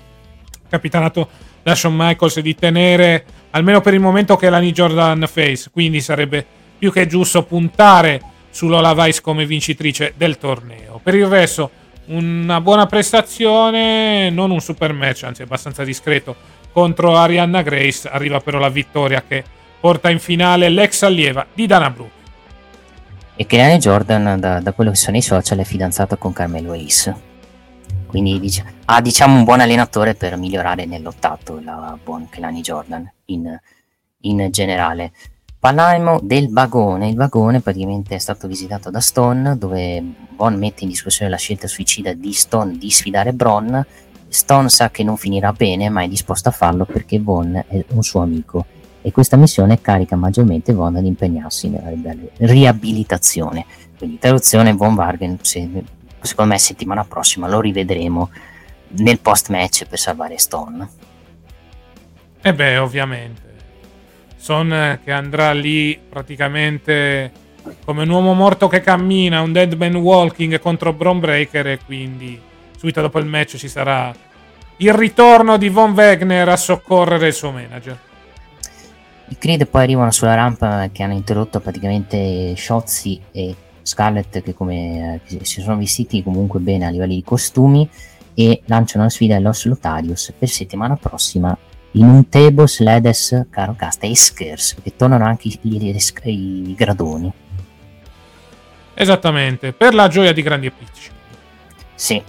capitanato 0.70 1.30
da 1.64 1.74
Shawn 1.74 1.96
Michaels 1.96 2.39
è 2.39 2.42
di 2.42 2.56
tenere 2.56 3.24
almeno 3.52 3.80
per 3.80 3.94
il 3.94 4.02
momento 4.02 4.36
che 4.36 4.50
la 4.50 4.60
Jordan 4.60 5.26
face, 5.32 5.70
quindi 5.72 6.02
sarebbe 6.02 6.46
più 6.78 6.92
che 6.92 7.08
giusto 7.08 7.44
puntare 7.44 8.31
su 8.52 8.68
Lola 8.68 8.93
Vice 8.93 9.22
come 9.22 9.45
vincitrice 9.45 10.14
del 10.16 10.38
torneo. 10.38 10.99
Per 11.02 11.16
il 11.16 11.26
resto 11.26 11.72
una 12.06 12.62
buona 12.62 12.86
prestazione, 12.86 14.30
non 14.30 14.52
un 14.52 14.60
super 14.60 14.93
match, 14.93 15.24
anzi 15.24 15.41
abbastanza 15.41 15.84
discreto 15.84 16.36
contro 16.72 17.18
Arianna 17.18 17.62
Grace, 17.62 18.08
arriva 18.08 18.39
però 18.39 18.60
la 18.60 18.70
vittoria 18.70 19.24
che 19.28 19.43
porta 19.80 20.10
in 20.10 20.20
finale 20.20 20.70
l'ex 20.70 21.02
allieva 21.04 21.45
di 21.54 21.66
Dana 21.66 21.89
Brooke. 21.89 22.20
E 23.36 23.45
Kelly 23.45 23.78
Jordan, 23.78 24.39
da, 24.39 24.60
da, 24.60 24.72
quello 24.74 24.91
che 24.91 24.97
sono 24.97 25.18
i 25.18 25.22
social, 25.22 25.58
è 25.58 25.64
fidanzato 25.64 26.18
con 26.18 26.32
Carmelo 26.32 26.74
Ace. 26.74 27.30
Quindi 28.06 28.39
dic- 28.39 28.64
ha 28.86 29.02
diciamo 29.02 29.38
un 29.38 29.43
buon 29.43 29.62
allenatore 29.62 30.16
per 30.16 30.38
migliorare 30.38 30.86
nell'ottato 30.86 31.60
la 31.64 31.97
buon 32.02 32.30
Kelani 32.30 32.62
Jordan 32.62 33.12
in, 33.26 33.58
in 34.22 34.47
generale. 34.52 35.14
Parlammo 35.62 36.20
del 36.24 36.49
vagone, 36.49 37.09
il 37.09 37.16
vagone 37.16 37.59
praticamente 37.62 38.16
è 38.16 38.18
stato 38.18 38.47
visitato 38.47 38.89
da 38.89 38.99
Stone 38.99 39.59
dove 39.59 40.03
Von 40.36 40.57
mette 40.57 40.86
in 40.86 40.89
discussione 40.89 41.30
la 41.30 41.38
scelta 41.38 41.68
suicida 41.68 42.14
di 42.14 42.34
Stone 42.34 42.80
di 42.80 42.89
sfidare 42.89 43.32
Bron. 43.32 43.86
Stone 44.28 44.70
sa 44.70 44.89
che 44.89 45.03
non 45.03 45.18
finirà 45.18 45.53
bene 45.53 45.89
ma 45.89 46.01
è 46.01 46.07
disposto 46.07 46.49
a 46.49 46.51
farlo 46.51 46.86
perché 46.86 47.20
Von 47.20 47.64
è 47.68 47.86
un 47.89 48.01
suo 48.01 48.22
amico 48.22 48.66
e 49.03 49.12
questa 49.12 49.38
missione 49.38 49.80
carica 49.82 50.16
maggiormente 50.16 50.74
Von 50.74 50.95
ad 50.95 51.05
impegnarsi 51.05 51.70
nella 51.70 51.91
riabilitazione. 52.38 53.64
Quindi 53.95 54.18
traduzione 54.18 54.74
Von 54.74 54.95
Vargen, 54.95 55.38
secondo 55.43 56.53
me 56.53 56.57
settimana 56.57 57.03
prossima 57.03 57.47
lo 57.47 57.62
rivedremo 57.62 58.32
nel 58.93 59.20
post 59.20 59.49
match 59.49 59.86
per 59.86 59.99
salvare 59.99 60.39
Stone. 60.39 60.89
E 62.41 62.49
eh 62.49 62.53
beh, 62.55 62.78
ovviamente. 62.80 63.51
Son 64.42 65.00
che 65.04 65.12
andrà 65.12 65.52
lì 65.52 66.00
praticamente 66.10 67.32
come 67.86 68.02
un 68.02 68.10
uomo 68.10 68.34
morto 68.34 68.68
che 68.68 68.82
cammina, 68.82 69.39
un 69.42 69.52
dead 69.52 69.74
man 69.74 69.96
walking 69.96 70.60
contro 70.60 70.94
Bron 70.94 71.20
Breaker 71.20 71.68
e 71.68 71.80
quindi 71.86 72.42
subito 72.76 73.02
dopo 73.02 73.20
il 73.20 73.28
match 73.28 73.58
ci 73.58 73.68
sarà 73.68 74.12
il 74.78 74.94
ritorno 74.94 75.58
di 75.58 75.70
Von 75.70 75.92
Wegner 75.92 76.50
a 76.50 76.58
soccorrere 76.58 77.28
il 77.28 77.34
suo 77.34 77.52
manager. 77.52 78.00
I 79.28 79.38
Creed 79.38 79.68
poi 79.68 79.84
arrivano 79.84 80.10
sulla 80.10 80.34
rampa 80.34 80.89
che 80.92 81.04
hanno 81.04 81.14
interrotto 81.14 81.60
praticamente 81.60 82.56
Shotzi 82.58 83.22
e 83.32 83.56
Scarlett 83.84 84.42
che, 84.42 84.56
come, 84.56 85.22
che 85.24 85.46
si 85.46 85.62
sono 85.62 85.78
vestiti 85.78 86.24
comunque 86.24 86.60
bene 86.60 86.88
a 86.88 86.89
livello 86.89 87.14
di 87.14 87.24
costumi 87.24 87.88
e 88.34 88.64
lanciano 88.66 89.04
la 89.04 89.10
sfida 89.12 89.36
all'Os 89.36 89.66
Lotarius 89.66 90.34
per 90.36 90.50
settimana 90.50 90.96
prossima 90.96 91.56
in 91.94 92.06
un 92.06 92.30
table 92.30 92.66
Ledes, 92.80 93.48
caro 93.50 93.76
Casta 93.76 94.08
e 94.08 94.16
Skers 94.16 94.76
perché 94.76 94.96
tornano 94.96 95.26
anche 95.26 95.48
i, 95.50 95.60
i, 95.62 95.96
i, 96.24 96.76
gradoni. 96.76 97.32
Esattamente 98.94 99.74
per 99.74 99.94
la 99.94 100.08
gioia 100.08 100.32
di 100.32 100.42
grandi 100.42 100.68
e 100.68 100.72
piccoli 100.72 101.20
sì 101.96 102.22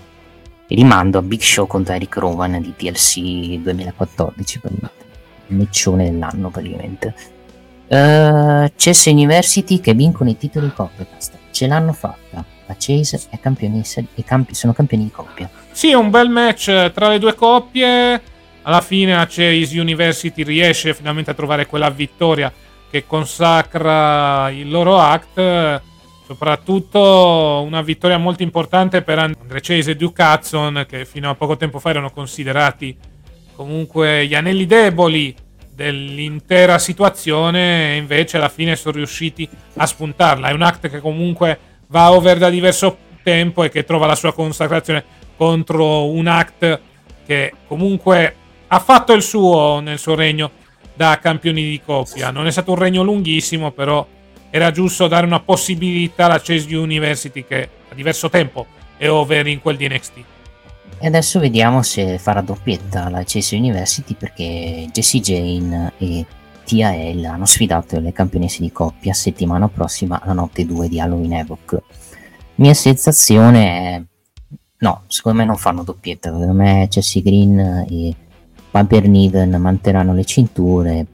rimando 0.68 1.18
a 1.18 1.22
Big 1.22 1.40
Show 1.40 1.66
contro 1.66 1.94
Eric 1.94 2.16
Rowan 2.16 2.60
di 2.60 2.74
TLC 2.76 3.60
2014 3.60 4.60
il 5.48 5.56
meccione 5.56 6.10
dell'anno 6.10 6.50
praticamente. 6.50 7.14
Uh, 7.88 8.72
Chess 8.74 9.04
University 9.06 9.80
che 9.80 9.92
vincono 9.92 10.30
i 10.30 10.38
titoli 10.38 10.66
di 10.66 10.72
coppia 10.72 11.06
ce 11.50 11.66
l'hanno 11.66 11.92
fatta. 11.92 12.44
La 12.66 12.76
Chase 12.78 13.20
è 13.28 13.38
campionessa 13.38 14.00
e 14.00 14.24
campi- 14.24 14.54
sono 14.54 14.72
campioni 14.72 15.04
di 15.04 15.10
coppia. 15.10 15.50
Sì 15.70 15.92
un 15.92 16.10
bel 16.10 16.30
match 16.30 16.90
tra 16.92 17.08
le 17.08 17.18
due 17.18 17.34
coppie 17.34 18.20
alla 18.62 18.80
fine 18.80 19.14
Chase 19.28 19.78
University 19.78 20.42
riesce 20.42 20.94
finalmente 20.94 21.30
a 21.30 21.34
trovare 21.34 21.66
quella 21.66 21.90
vittoria 21.90 22.52
che 22.90 23.06
consacra 23.06 24.50
il 24.50 24.70
loro 24.70 24.98
act 24.98 25.82
soprattutto 26.24 27.62
una 27.66 27.82
vittoria 27.82 28.18
molto 28.18 28.42
importante 28.42 29.02
per 29.02 29.18
Andre 29.18 29.60
Chase 29.60 29.92
e 29.92 29.96
Duke 29.96 30.22
Hudson 30.22 30.86
che 30.88 31.04
fino 31.04 31.30
a 31.30 31.34
poco 31.34 31.56
tempo 31.56 31.78
fa 31.78 31.90
erano 31.90 32.10
considerati 32.10 32.96
comunque 33.54 34.26
gli 34.26 34.34
anelli 34.34 34.66
deboli 34.66 35.34
dell'intera 35.74 36.78
situazione 36.78 37.92
e 37.92 37.96
invece 37.96 38.36
alla 38.36 38.48
fine 38.48 38.76
sono 38.76 38.96
riusciti 38.96 39.48
a 39.76 39.86
spuntarla. 39.86 40.48
È 40.48 40.52
un 40.52 40.62
act 40.62 40.88
che 40.88 41.00
comunque 41.00 41.58
va 41.88 42.12
over 42.12 42.38
da 42.38 42.50
diverso 42.50 42.96
tempo 43.22 43.64
e 43.64 43.70
che 43.70 43.84
trova 43.84 44.06
la 44.06 44.14
sua 44.14 44.32
consacrazione 44.32 45.04
contro 45.36 46.10
un 46.10 46.26
act 46.26 46.80
che 47.26 47.52
comunque 47.66 48.36
ha 48.74 48.78
fatto 48.78 49.12
il 49.12 49.22
suo 49.22 49.80
nel 49.80 49.98
suo 49.98 50.14
regno 50.14 50.50
da 50.94 51.18
campioni 51.20 51.62
di 51.62 51.80
coppia. 51.84 52.30
Non 52.30 52.46
è 52.46 52.50
stato 52.50 52.72
un 52.72 52.78
regno 52.78 53.02
lunghissimo, 53.02 53.70
però 53.70 54.06
era 54.48 54.70
giusto 54.70 55.08
dare 55.08 55.26
una 55.26 55.40
possibilità 55.40 56.24
alla 56.24 56.40
Chase 56.40 56.74
University 56.74 57.44
che 57.44 57.68
a 57.90 57.94
diverso 57.94 58.30
tempo 58.30 58.66
è 58.96 59.10
over 59.10 59.46
in 59.46 59.60
quel 59.60 59.76
di 59.76 59.88
NXT. 59.88 60.12
E 60.98 61.06
adesso 61.06 61.38
vediamo 61.38 61.82
se 61.82 62.16
farà 62.16 62.40
doppietta 62.40 63.10
la 63.10 63.22
Chase 63.26 63.56
University 63.56 64.14
perché 64.14 64.88
Jessie 64.90 65.20
Jane 65.20 65.92
e 65.98 66.24
TAL 66.64 67.24
hanno 67.24 67.44
sfidato 67.44 68.00
le 68.00 68.12
campionesse 68.12 68.62
di 68.62 68.72
coppia 68.72 69.12
settimana 69.12 69.68
prossima 69.68 70.18
alla 70.22 70.32
notte 70.32 70.64
2 70.64 70.88
di 70.88 70.98
Halloween 70.98 71.34
Evoc. 71.34 71.78
Mia 72.54 72.74
sensazione 72.74 73.66
è 73.66 74.02
no, 74.78 75.02
secondo 75.08 75.38
me 75.38 75.44
non 75.44 75.58
fanno 75.58 75.82
doppietta, 75.82 76.30
secondo 76.30 76.54
me 76.54 76.86
Jessie 76.88 77.20
Green 77.20 77.86
e 77.90 78.14
Piper 78.72 79.06
Niven 79.06 79.50
manterranno 79.60 80.14
le 80.14 80.24
cinture. 80.24 81.06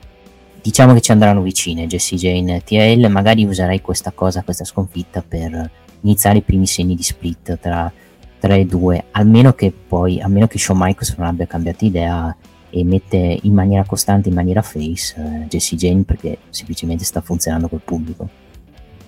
Diciamo 0.63 0.95
che 0.95 1.01
ci 1.03 1.13
andranno 1.13 1.43
vicine 1.43 1.87
Jessie 1.87 2.17
Jane 2.17 2.57
e 2.57 2.65
TL, 2.65 3.11
magari 3.11 3.45
userai 3.45 3.83
questa 3.83 4.13
cosa, 4.13 4.43
questa 4.43 4.65
sconfitta 4.65 5.23
per 5.27 5.71
iniziare 6.01 6.39
i 6.39 6.43
primi 6.43 6.67
segni 6.67 6.95
di 6.95 7.03
split 7.03 7.59
tra 7.59 7.93
tra 8.39 8.55
i 8.55 8.67
due, 8.67 9.07
almeno 9.13 9.53
che 9.53 9.73
poi, 9.73 10.21
a 10.21 10.29
meno 10.29 10.47
che 10.47 10.59
Shawn 10.59 10.79
Michaels 10.79 11.15
non 11.17 11.27
abbia 11.27 11.47
cambiato 11.47 11.85
idea 11.85 12.35
e 12.71 12.85
mette 12.85 13.39
in 13.43 13.53
maniera 13.53 13.85
costante, 13.85 14.29
in 14.29 14.35
maniera 14.35 14.63
face, 14.63 15.15
eh, 15.17 15.47
Jesse 15.49 15.77
Jane 15.77 16.03
perché 16.03 16.39
semplicemente 16.51 17.05
sta 17.05 17.21
funzionando 17.21 17.69
col 17.69 17.81
pubblico. 17.83 18.29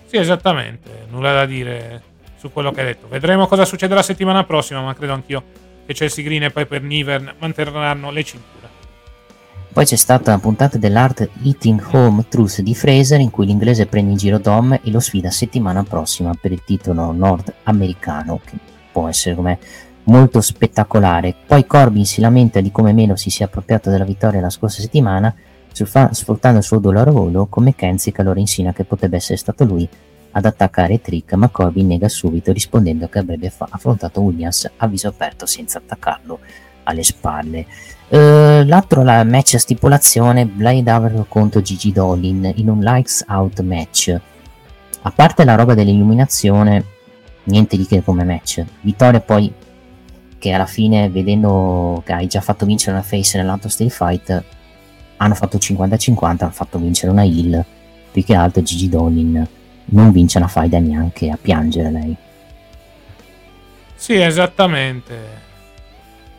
Sì, 0.07 0.17
esattamente, 0.17 1.07
nulla 1.11 1.33
da 1.33 1.47
dire 1.47 2.03
su 2.37 2.51
quello 2.53 2.73
che 2.73 2.81
hai 2.81 2.87
detto. 2.87 3.07
Vedremo 3.09 3.47
cosa 3.47 3.65
succederà 3.65 4.01
la 4.01 4.05
settimana 4.05 4.45
prossima, 4.45 4.81
ma 4.81 4.95
credo 4.95 5.13
anch'io 5.13 5.43
che 5.91 5.95
Chelsea 5.95 6.25
Green 6.25 6.45
e 6.45 6.51
Piper 6.51 6.83
Niven 6.83 7.35
manterranno 7.39 8.13
le 8.13 8.23
cinture. 8.23 8.69
Poi 9.73 9.85
c'è 9.85 9.97
stata 9.97 10.31
la 10.31 10.39
puntata 10.39 10.79
dell'Art 10.79 11.29
Eating 11.45 11.83
Home 11.93 12.27
Truth 12.29 12.61
di 12.61 12.75
Fraser 12.75 13.21
in 13.21 13.31
cui 13.31 13.47
l'inglese 13.47 13.87
prende 13.87 14.13
in 14.13 14.17
giro 14.17 14.39
Dom 14.39 14.73
e 14.73 14.91
lo 14.91 15.01
sfida 15.01 15.31
settimana 15.31 15.83
prossima 15.83 16.33
per 16.41 16.53
il 16.53 16.63
titolo 16.65 17.13
nordamericano 17.13 18.41
che 18.45 18.57
può 18.93 19.09
essere 19.09 19.35
come 19.35 19.59
molto 20.05 20.41
spettacolare. 20.41 21.35
Poi 21.47 21.67
Corbin 21.67 22.05
si 22.05 22.21
lamenta 22.21 22.61
di 22.61 22.71
come 22.71 22.93
Melo 22.93 23.17
si 23.17 23.31
sia 23.31 23.47
appropriato 23.47 23.91
della 23.91 24.05
vittoria 24.05 24.41
la 24.41 24.51
scorsa 24.51 24.81
settimana, 24.81 25.35
sfruttando 25.73 26.59
il 26.59 26.65
suo 26.65 26.79
dolore 26.79 27.11
volo, 27.11 27.47
come 27.47 27.75
Kenzie 27.75 28.13
che 28.13 28.21
allora 28.21 28.39
insina 28.41 28.73
che 28.73 28.85
potrebbe 28.85 29.17
essere 29.17 29.39
stato 29.39 29.65
lui 29.65 29.89
ad 30.33 30.45
attaccare 30.45 31.01
Trick, 31.01 31.33
ma 31.35 31.49
Corbin 31.49 31.89
nega 31.89 32.09
subito 32.09 32.53
rispondendo 32.53 33.09
che 33.09 33.19
avrebbe 33.19 33.51
fa- 33.51 33.69
affrontato 33.71 34.21
Williams 34.21 34.71
a 34.77 34.87
viso 34.87 35.09
aperto 35.09 35.47
senza 35.47 35.79
attaccarlo 35.79 36.39
alle 36.85 37.03
spalle. 37.03 37.67
Uh, 38.09 38.65
l'altro 38.65 39.03
la 39.03 39.23
match 39.25 39.55
a 39.55 39.59
stipulazione 39.59 40.47
Blade 40.47 40.91
Aver 40.91 41.25
contro 41.29 41.63
Gigi 41.63 41.93
Dolin 41.93 42.53
in 42.57 42.69
un 42.69 42.81
lights 42.81 43.25
out 43.29 43.61
match. 43.61 44.19
A 45.03 45.11
parte 45.11 45.45
la 45.45 45.55
roba 45.55 45.75
dell'illuminazione, 45.75 46.85
niente 47.45 47.77
di 47.77 47.87
che 47.87 48.03
come 48.03 48.25
match. 48.25 48.65
Vittoria 48.81 49.21
poi 49.21 49.53
che 50.39 50.53
alla 50.53 50.67
fine 50.67 51.09
vedendo 51.11 52.03
che 52.05 52.13
hai 52.13 52.27
già 52.27 52.41
fatto 52.41 52.67
vincere 52.67 52.93
una 52.93 53.03
face 53.03 53.37
nell'altro 53.37 53.69
steel 53.69 53.91
fight 53.91 54.45
hanno 55.19 55.35
fatto 55.35 55.59
50-50, 55.59 56.17
hanno 56.25 56.51
fatto 56.51 56.79
vincere 56.79 57.13
una 57.13 57.25
heal. 57.25 57.65
Più 58.11 58.25
che 58.25 58.35
altro 58.35 58.63
Gigi 58.63 58.89
Dolin 58.89 59.47
non 59.91 60.13
vince 60.13 60.39
una 60.39 60.49
faida 60.49 60.79
neanche 60.79 61.31
a 61.31 61.39
piangere 61.41 61.91
lei. 61.91 62.17
Sì, 63.95 64.15
esattamente. 64.15 65.19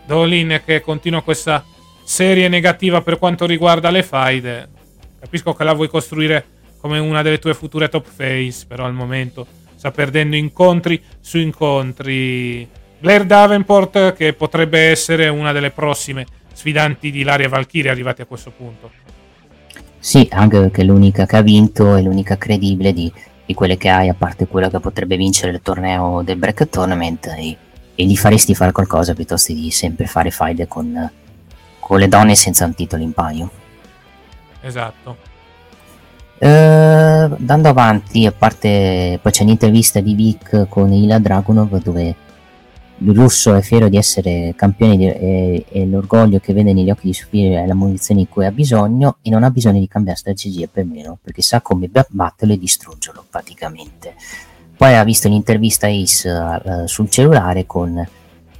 Dolin 0.06 0.62
che 0.66 0.82
continua 0.82 1.22
questa 1.22 1.64
serie 2.04 2.47
negativa 2.47 3.02
per 3.02 3.18
quanto 3.18 3.45
riguarda 3.45 3.89
le 3.89 4.04
faide. 4.04 4.68
Capisco 5.20 5.54
che 5.54 5.64
la 5.64 5.74
vuoi 5.74 5.88
costruire 5.88 6.45
come 6.80 6.97
una 6.97 7.22
delle 7.22 7.39
tue 7.39 7.54
future 7.54 7.88
top 7.88 8.08
face, 8.08 8.66
però 8.68 8.86
al 8.86 8.93
momento 8.93 9.45
sta 9.76 9.91
perdendo 9.91 10.36
incontri 10.36 11.02
su 11.20 11.38
incontri. 11.38 12.68
Blair 12.99 13.26
Davenport 13.26 14.14
che 14.14 14.34
potrebbe 14.34 14.89
essere 14.89 15.28
una 15.28 15.52
delle 15.52 15.72
prossime 15.72 16.26
sfidanti 16.54 17.12
di 17.12 17.24
Laria 17.24 17.49
Valkyrie 17.49 17.89
arrivati 17.89 18.22
a 18.22 18.26
questo 18.26 18.52
punto. 18.52 18.91
Sì, 19.99 20.28
anche 20.32 20.60
perché 20.60 20.82
è 20.82 20.86
l'unica 20.86 21.26
che 21.28 21.38
ha 21.38 21.41
vinto 21.41 21.95
e 21.95 22.02
l'unica 22.02 22.38
credibile 22.38 22.91
di, 22.91 23.12
di, 23.52 23.54
quelle 23.54 23.78
che 23.78 23.89
hai, 23.89 24.10
a 24.10 24.14
parte 24.14 24.47
quella 24.47 24.70
che 24.70 24.80
potrebbe 24.80 25.16
vincere 25.18 25.52
il 25.52 25.62
torneo 25.62 26.22
del 26.24 26.38
Break 26.38 26.70
Tournament 26.70 27.28
e, 27.28 27.58
e 27.95 28.06
gli 28.06 28.16
faresti 28.16 28.56
fare 28.56 28.72
qualcosa 28.72 29.14
piuttosto 29.14 29.54
di 29.54 29.70
sempre 29.72 30.06
fare 30.08 30.32
fight 30.32 30.68
con, 30.68 31.12
con 31.80 31.99
le 31.99 32.08
donne 32.08 32.36
senza 32.36 32.66
un 32.66 32.74
titolo 32.74 33.04
in 33.04 33.14
paio. 33.14 33.49
Esatto. 34.62 35.30
Uh, 36.39 36.47
andando 36.47 37.70
avanti, 37.70 38.26
a 38.26 38.32
parte 38.32 39.20
poi 39.22 39.32
c'è 39.32 39.43
un'intervista 39.43 39.99
di 39.99 40.16
Vic 40.16 40.66
con 40.70 40.91
Ila 40.91 41.20
Dragunov 41.20 41.82
dove 41.84 42.16
il 43.04 43.16
russo 43.16 43.56
è 43.56 43.62
fiero 43.62 43.89
di 43.89 43.97
essere 43.97 44.54
campione 44.56 44.95
di, 44.95 45.08
e, 45.08 45.66
e, 45.70 45.86
l'orgoglio 45.86 46.39
che 46.39 46.54
vede 46.54 46.72
negli 46.72 46.91
occhi 46.91 47.08
di 47.08 47.14
figlio 47.14 47.58
è 47.58 47.66
la 47.66 47.74
munizione 47.74 48.22
di 48.22 48.28
cui 48.28 48.45
ha 48.45 48.52
bisogno 48.52 49.18
e 49.22 49.30
non 49.30 49.43
ha 49.43 49.49
bisogno 49.49 49.80
di 49.80 49.88
cambiare 49.88 50.20
strategia 50.20 50.68
per 50.72 50.86
meno 50.86 51.18
perché 51.22 51.41
sa 51.41 51.62
come 51.62 51.89
batterlo 51.89 52.54
e 52.54 52.60
distruggerlo 52.60 53.26
praticamente. 53.30 54.14
Poi 54.78 54.95
ha 54.95 55.04
visto 55.04 55.28
un'intervista 55.28 55.88
Ace 55.88 56.30
uh, 56.30 56.86
sul 56.88 57.10
cellulare 57.10 57.66
con 57.66 58.08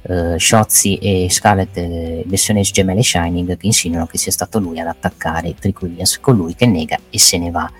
uh, 0.02 0.38
Shotzi 0.38 0.96
e 0.96 1.28
Scarlett 1.30 1.76
eh, 1.76 2.24
versione 2.26 2.62
gemelle 2.62 3.02
Shining 3.02 3.56
che 3.56 3.66
insinuano 3.66 4.06
che 4.06 4.18
sia 4.18 4.32
stato 4.32 4.58
lui 4.58 4.78
ad 4.80 4.86
attaccare 4.86 5.54
Trick 5.54 5.82
Williams 5.82 6.20
con 6.20 6.36
lui 6.36 6.54
che 6.54 6.66
nega 6.66 6.98
e 7.10 7.18
se 7.18 7.38
ne 7.38 7.50
va 7.50 7.70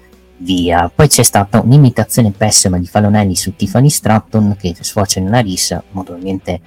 via. 0.42 0.90
Poi 0.94 1.08
c'è 1.08 1.22
stata 1.22 1.60
un'imitazione 1.60 2.30
pessima 2.30 2.78
di 2.78 2.86
Falonelli 2.86 3.34
su 3.34 3.54
Tiffany 3.54 3.88
Stratton 3.88 4.56
che 4.58 4.74
sfocia 4.80 5.20
in 5.20 5.26
una 5.26 5.40
rissa, 5.40 5.82
naturalmente 5.92 6.60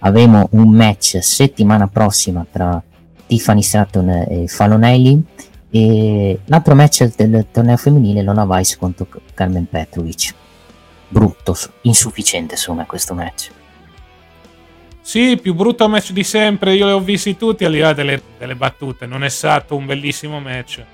avremo 0.00 0.48
un 0.52 0.70
match 0.70 1.18
settimana 1.20 1.88
prossima 1.88 2.46
tra 2.50 2.82
Tiffany 3.26 3.62
Stratton 3.62 4.08
e 4.08 4.44
Falonelli. 4.48 5.24
E 5.70 6.40
l'altro 6.46 6.74
match 6.74 7.14
del 7.14 7.46
torneo 7.50 7.76
femminile 7.76 8.22
Lona 8.22 8.46
Vice 8.46 8.78
contro 8.78 9.06
Carmen 9.34 9.66
Petrovic 9.68 10.34
brutto, 11.08 11.56
insufficiente 11.82 12.56
secondo 12.56 12.84
questo 12.86 13.14
match. 13.14 13.50
Sì, 15.00 15.38
più 15.40 15.54
brutto 15.54 15.88
match 15.88 16.12
di 16.12 16.22
sempre, 16.22 16.74
io 16.74 16.86
li 16.86 16.92
ho 16.92 17.00
visti 17.00 17.36
tutti 17.36 17.64
al 17.64 17.72
di 17.72 17.78
là 17.78 17.94
delle, 17.94 18.22
delle 18.38 18.54
battute, 18.54 19.06
non 19.06 19.24
è 19.24 19.30
stato 19.30 19.74
un 19.74 19.86
bellissimo 19.86 20.38
match. 20.38 20.84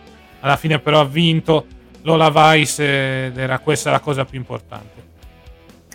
Alla 0.41 0.57
fine 0.57 0.79
però 0.79 1.01
ha 1.01 1.05
vinto 1.05 1.67
Lola 2.07 2.31
Vice 2.31 3.27
ed 3.27 3.39
era 3.39 3.59
questa 3.59 3.91
la 3.91 4.01
cosa 4.01 4.27
più 4.27 4.39
importante. 4.39 5.03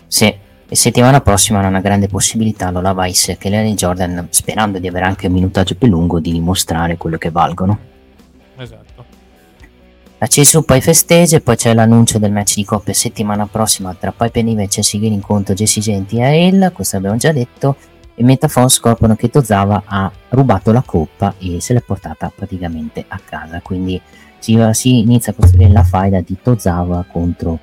Sì, 0.08 0.26
e 0.68 0.76
settimana 0.76 1.20
prossima 1.20 1.60
hanno 1.60 1.68
una 1.68 1.80
grande 1.80 2.08
possibilità 2.08 2.70
Lola 2.70 2.92
Vice 2.94 3.38
e 3.40 3.48
Lenny 3.48 3.74
Jordan, 3.74 4.26
sperando 4.30 4.80
di 4.80 4.88
avere 4.88 5.04
anche 5.04 5.28
un 5.28 5.34
minutaggio 5.34 5.76
più 5.76 5.86
lungo, 5.86 6.18
di 6.18 6.32
dimostrare 6.32 6.96
quello 6.96 7.16
che 7.16 7.30
valgono. 7.30 7.78
Esatto. 8.56 9.04
La 10.18 10.26
CSU 10.26 10.64
poi 10.64 10.80
festeggia 10.80 11.36
e 11.36 11.40
poi 11.40 11.54
c'è 11.54 11.72
l'annuncio 11.72 12.18
del 12.18 12.32
match 12.32 12.56
di 12.56 12.64
coppia 12.64 12.92
settimana 12.92 13.46
prossima 13.46 13.94
tra 13.94 14.12
Pipe 14.12 14.42
Nive 14.42 14.64
e 14.64 14.68
Chelsea 14.68 15.00
Green 15.00 15.20
contro 15.20 15.54
Jesse 15.54 15.80
Genti 15.80 16.18
e 16.18 16.22
Ael, 16.24 16.72
questo 16.74 16.96
abbiamo 16.96 17.16
già 17.16 17.30
detto, 17.30 17.76
e 18.16 18.24
Metafon 18.24 18.68
scoprono 18.68 19.14
che 19.14 19.30
Tozawa 19.30 19.84
ha 19.86 20.10
rubato 20.30 20.72
la 20.72 20.82
coppa 20.82 21.34
e 21.38 21.60
se 21.60 21.72
l'è 21.72 21.80
portata 21.80 22.30
praticamente 22.34 23.04
a 23.06 23.20
casa, 23.24 23.60
quindi 23.62 23.98
si, 24.40 24.58
si 24.72 24.98
inizia 24.98 25.32
a 25.32 25.34
costruire 25.34 25.70
la 25.70 25.84
faida 25.84 26.20
di 26.20 26.36
Tozawa 26.42 27.04
contro 27.10 27.58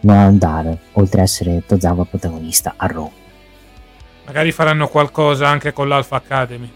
Noam 0.00 0.38
Dar, 0.38 0.76
oltre 0.92 1.20
a 1.20 1.24
essere 1.24 1.62
Tozawa 1.64 2.04
protagonista 2.04 2.74
a 2.76 2.86
Raw. 2.86 3.10
Magari 4.26 4.50
faranno 4.50 4.88
qualcosa 4.88 5.48
anche 5.48 5.72
con 5.72 5.88
l'Alpha 5.88 6.16
Academy. 6.16 6.70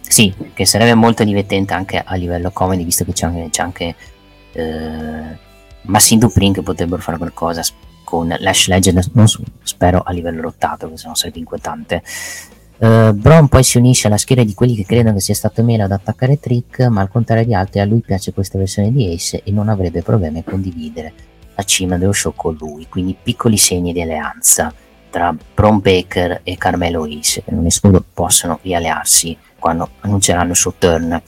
Sì, 0.00 0.34
che 0.54 0.64
sarebbe 0.64 0.94
molto 0.94 1.22
divertente 1.22 1.74
anche 1.74 2.02
a 2.04 2.14
livello 2.14 2.50
comedy, 2.50 2.84
visto 2.84 3.04
che 3.04 3.12
c'è 3.12 3.26
anche, 3.26 3.48
c'è 3.50 3.62
anche 3.62 3.94
eh, 4.52 5.38
Massin 5.82 6.18
Duprin 6.18 6.52
che 6.52 6.62
potrebbero 6.62 7.00
fare 7.02 7.18
qualcosa 7.18 7.62
con 8.04 8.34
Lash 8.38 8.68
Legend, 8.68 9.10
non 9.12 9.28
so, 9.28 9.42
spero 9.62 10.00
a 10.00 10.12
livello 10.12 10.40
lottato, 10.40 10.86
perché 10.86 10.96
sennò 10.96 11.14
sarebbe 11.14 11.40
inquietante. 11.40 12.02
Uh, 12.78 13.12
Bron 13.12 13.48
poi 13.48 13.64
si 13.64 13.76
unisce 13.76 14.06
alla 14.06 14.16
schiera 14.16 14.44
di 14.44 14.54
quelli 14.54 14.76
che 14.76 14.84
credono 14.84 15.14
che 15.14 15.20
sia 15.20 15.34
stato 15.34 15.64
Melo 15.64 15.82
ad 15.82 15.90
attaccare 15.90 16.38
Trick, 16.38 16.86
ma 16.86 17.00
al 17.00 17.10
contrario 17.10 17.44
di 17.44 17.52
altri 17.52 17.80
a 17.80 17.84
lui 17.84 18.00
piace 18.00 18.32
questa 18.32 18.56
versione 18.56 18.92
di 18.92 19.12
Ace 19.12 19.42
e 19.42 19.50
non 19.50 19.68
avrebbe 19.68 20.02
problemi 20.02 20.38
a 20.38 20.44
condividere 20.44 21.12
la 21.56 21.64
cima 21.64 21.98
dello 21.98 22.12
show 22.12 22.32
con 22.36 22.56
lui, 22.56 22.86
quindi 22.88 23.16
piccoli 23.20 23.56
segni 23.56 23.92
di 23.92 24.00
alleanza 24.00 24.72
tra 25.10 25.34
Bron 25.54 25.80
Baker 25.80 26.42
e 26.44 26.56
Carmelo 26.56 27.02
Ace, 27.02 27.42
che 27.42 27.50
non 27.50 27.66
escludo 27.66 28.04
possono 28.14 28.60
riallearsi 28.62 29.36
quando 29.58 29.88
annunceranno 30.00 30.50
il 30.50 30.56
suo 30.56 30.74
turn. 30.78 31.20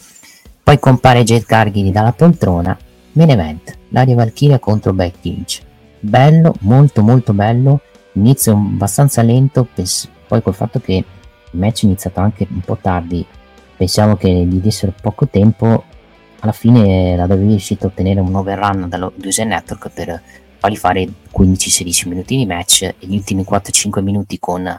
Poi 0.63 0.79
compare 0.79 1.25
Jade 1.25 1.47
Cargill 1.47 1.91
dalla 1.91 2.13
poltrona, 2.13 2.79
main 3.13 3.31
event, 3.31 3.77
l'aria 3.89 4.15
Valkyria 4.15 4.61
contro 4.61 4.93
Becky 4.93 5.31
Lynch. 5.31 5.63
Bello, 5.99 6.55
molto 6.61 7.03
molto 7.03 7.33
bello, 7.33 7.81
inizio 8.13 8.53
abbastanza 8.53 9.23
lento, 9.23 9.67
poi 10.29 10.43
col 10.43 10.55
fatto 10.55 10.79
che 10.79 11.05
il 11.53 11.59
match 11.59 11.83
è 11.83 11.87
iniziato 11.87 12.21
anche 12.21 12.47
un 12.51 12.61
po' 12.61 12.77
tardi, 12.81 13.25
pensiamo 13.77 14.17
che 14.17 14.29
gli 14.29 14.61
dessero 14.61 14.93
poco 15.01 15.29
tempo, 15.29 15.85
alla 16.41 16.53
fine 16.53 17.17
la 17.17 17.25
WWE 17.25 17.43
è 17.43 17.47
riuscita 17.49 17.87
a 17.87 17.89
ottenere 17.89 18.21
un 18.21 18.35
overrun 18.35 18.89
dallo 18.89 19.13
USA 19.23 19.45
Network 19.45 19.91
per 19.91 20.23
fargli 20.59 20.77
fare 20.77 21.09
15-16 21.35 22.09
minuti 22.09 22.37
di 22.37 22.47
match 22.47 22.83
e 22.83 22.97
gli 22.99 23.17
ultimi 23.17 23.45
4-5 23.49 24.03
minuti 24.03 24.39
con 24.39 24.79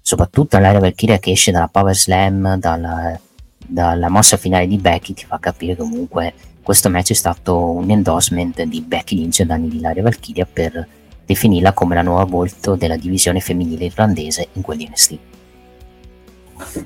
soprattutto 0.00 0.58
l'area 0.58 0.80
Valkyria 0.80 1.18
che 1.18 1.32
esce 1.32 1.50
dalla 1.50 1.68
Power 1.68 1.94
Slam, 1.94 2.56
dalla, 2.58 3.18
dalla 3.66 4.08
mossa 4.08 4.36
finale 4.36 4.66
di 4.66 4.76
Becky, 4.76 5.14
ti 5.14 5.24
fa 5.24 5.38
capire 5.38 5.76
comunque 5.76 6.34
questo 6.62 6.90
match 6.90 7.10
è 7.10 7.14
stato 7.14 7.56
un 7.58 7.90
endorsement 7.90 8.62
di 8.62 8.80
Becky 8.82 9.16
Lynch 9.16 9.40
e 9.40 9.46
Dani 9.46 9.68
di 9.68 9.80
Laria 9.80 10.02
Valkyria 10.02 10.46
per 10.50 10.86
definirla 11.24 11.72
come 11.72 11.94
la 11.94 12.02
nuova 12.02 12.24
volto 12.24 12.76
della 12.76 12.96
divisione 12.96 13.40
femminile 13.40 13.86
irlandese 13.86 14.48
in 14.52 14.62
quegli 14.62 14.86
NXT. 14.88 15.18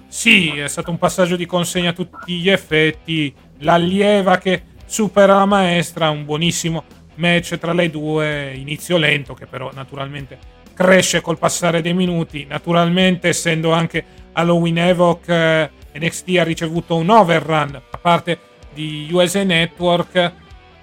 Sì, 0.08 0.50
è 0.56 0.68
stato 0.68 0.90
un 0.90 0.98
passaggio 0.98 1.36
di 1.36 1.46
consegna 1.46 1.90
a 1.90 1.92
tutti 1.92 2.38
gli 2.38 2.50
effetti. 2.50 3.34
L'allieva 3.58 4.38
che 4.38 4.62
supera 4.84 5.36
la 5.36 5.46
maestra, 5.46 6.10
un 6.10 6.24
buonissimo 6.24 6.84
match 7.16 7.58
tra 7.58 7.72
le 7.72 7.90
due, 7.90 8.52
inizio 8.54 8.96
lento 8.96 9.34
che 9.34 9.46
però 9.46 9.70
naturalmente 9.72 10.38
cresce 10.74 11.20
col 11.20 11.38
passare 11.38 11.80
dei 11.80 11.94
minuti. 11.94 12.44
Naturalmente, 12.44 13.28
essendo 13.28 13.72
anche 13.72 14.04
Halloween 14.32 14.78
Evoc, 14.78 15.28
eh, 15.28 15.70
NXT 15.94 16.36
ha 16.38 16.44
ricevuto 16.44 16.96
un 16.96 17.08
overrun 17.08 17.72
da 17.72 17.98
parte 17.98 18.38
di 18.74 19.08
USA 19.10 19.42
Network 19.42 20.32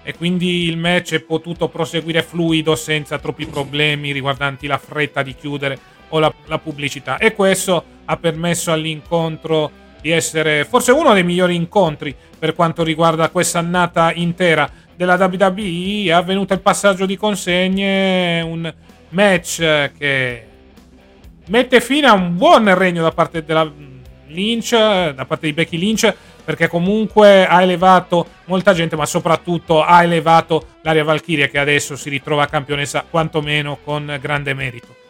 e 0.01 0.15
quindi 0.15 0.67
il 0.67 0.77
match 0.77 1.13
è 1.13 1.19
potuto 1.21 1.69
proseguire 1.69 2.23
fluido 2.23 2.75
senza 2.75 3.19
troppi 3.19 3.45
problemi 3.45 4.11
riguardanti 4.11 4.67
la 4.67 4.77
fretta 4.77 5.21
di 5.21 5.35
chiudere 5.35 5.79
o 6.13 6.19
la, 6.19 6.33
la 6.45 6.59
pubblicità. 6.59 7.17
E 7.17 7.33
questo 7.33 7.83
ha 8.05 8.17
permesso 8.17 8.71
all'incontro 8.71 9.81
di 10.01 10.11
essere 10.11 10.65
forse 10.65 10.91
uno 10.91 11.13
dei 11.13 11.23
migliori 11.23 11.55
incontri 11.55 12.13
per 12.37 12.55
quanto 12.55 12.83
riguarda 12.83 13.29
questa 13.29 13.59
annata 13.59 14.11
intera 14.13 14.69
della 14.95 15.15
WWE. 15.15 16.05
È 16.05 16.11
avvenuto 16.11 16.53
il 16.53 16.61
passaggio 16.61 17.05
di 17.05 17.17
consegne, 17.17 18.41
un 18.41 18.71
match 19.09 19.91
che 19.97 20.47
mette 21.47 21.81
fine 21.81 22.07
a 22.07 22.13
un 22.13 22.35
buon 22.37 22.73
regno 22.75 23.01
da 23.01 23.11
parte 23.11 23.43
della 23.43 23.71
Lynch, 24.27 24.71
da 24.75 25.25
parte 25.25 25.47
di 25.47 25.53
Becky 25.53 25.77
Lynch, 25.77 26.13
perché 26.43 26.67
comunque 26.67 27.47
ha 27.47 27.61
elevato 27.61 28.27
molta 28.45 28.73
gente, 28.73 28.95
ma 28.95 29.05
soprattutto 29.05 29.83
ha 29.83 30.03
elevato 30.03 30.67
l'Aria 30.81 31.03
Valkyria 31.03 31.47
che 31.47 31.59
adesso 31.59 31.95
si 31.95 32.09
ritrova 32.09 32.45
campionessa 32.47 33.05
quantomeno 33.09 33.77
con 33.83 34.17
grande 34.19 34.53
merito. 34.53 35.02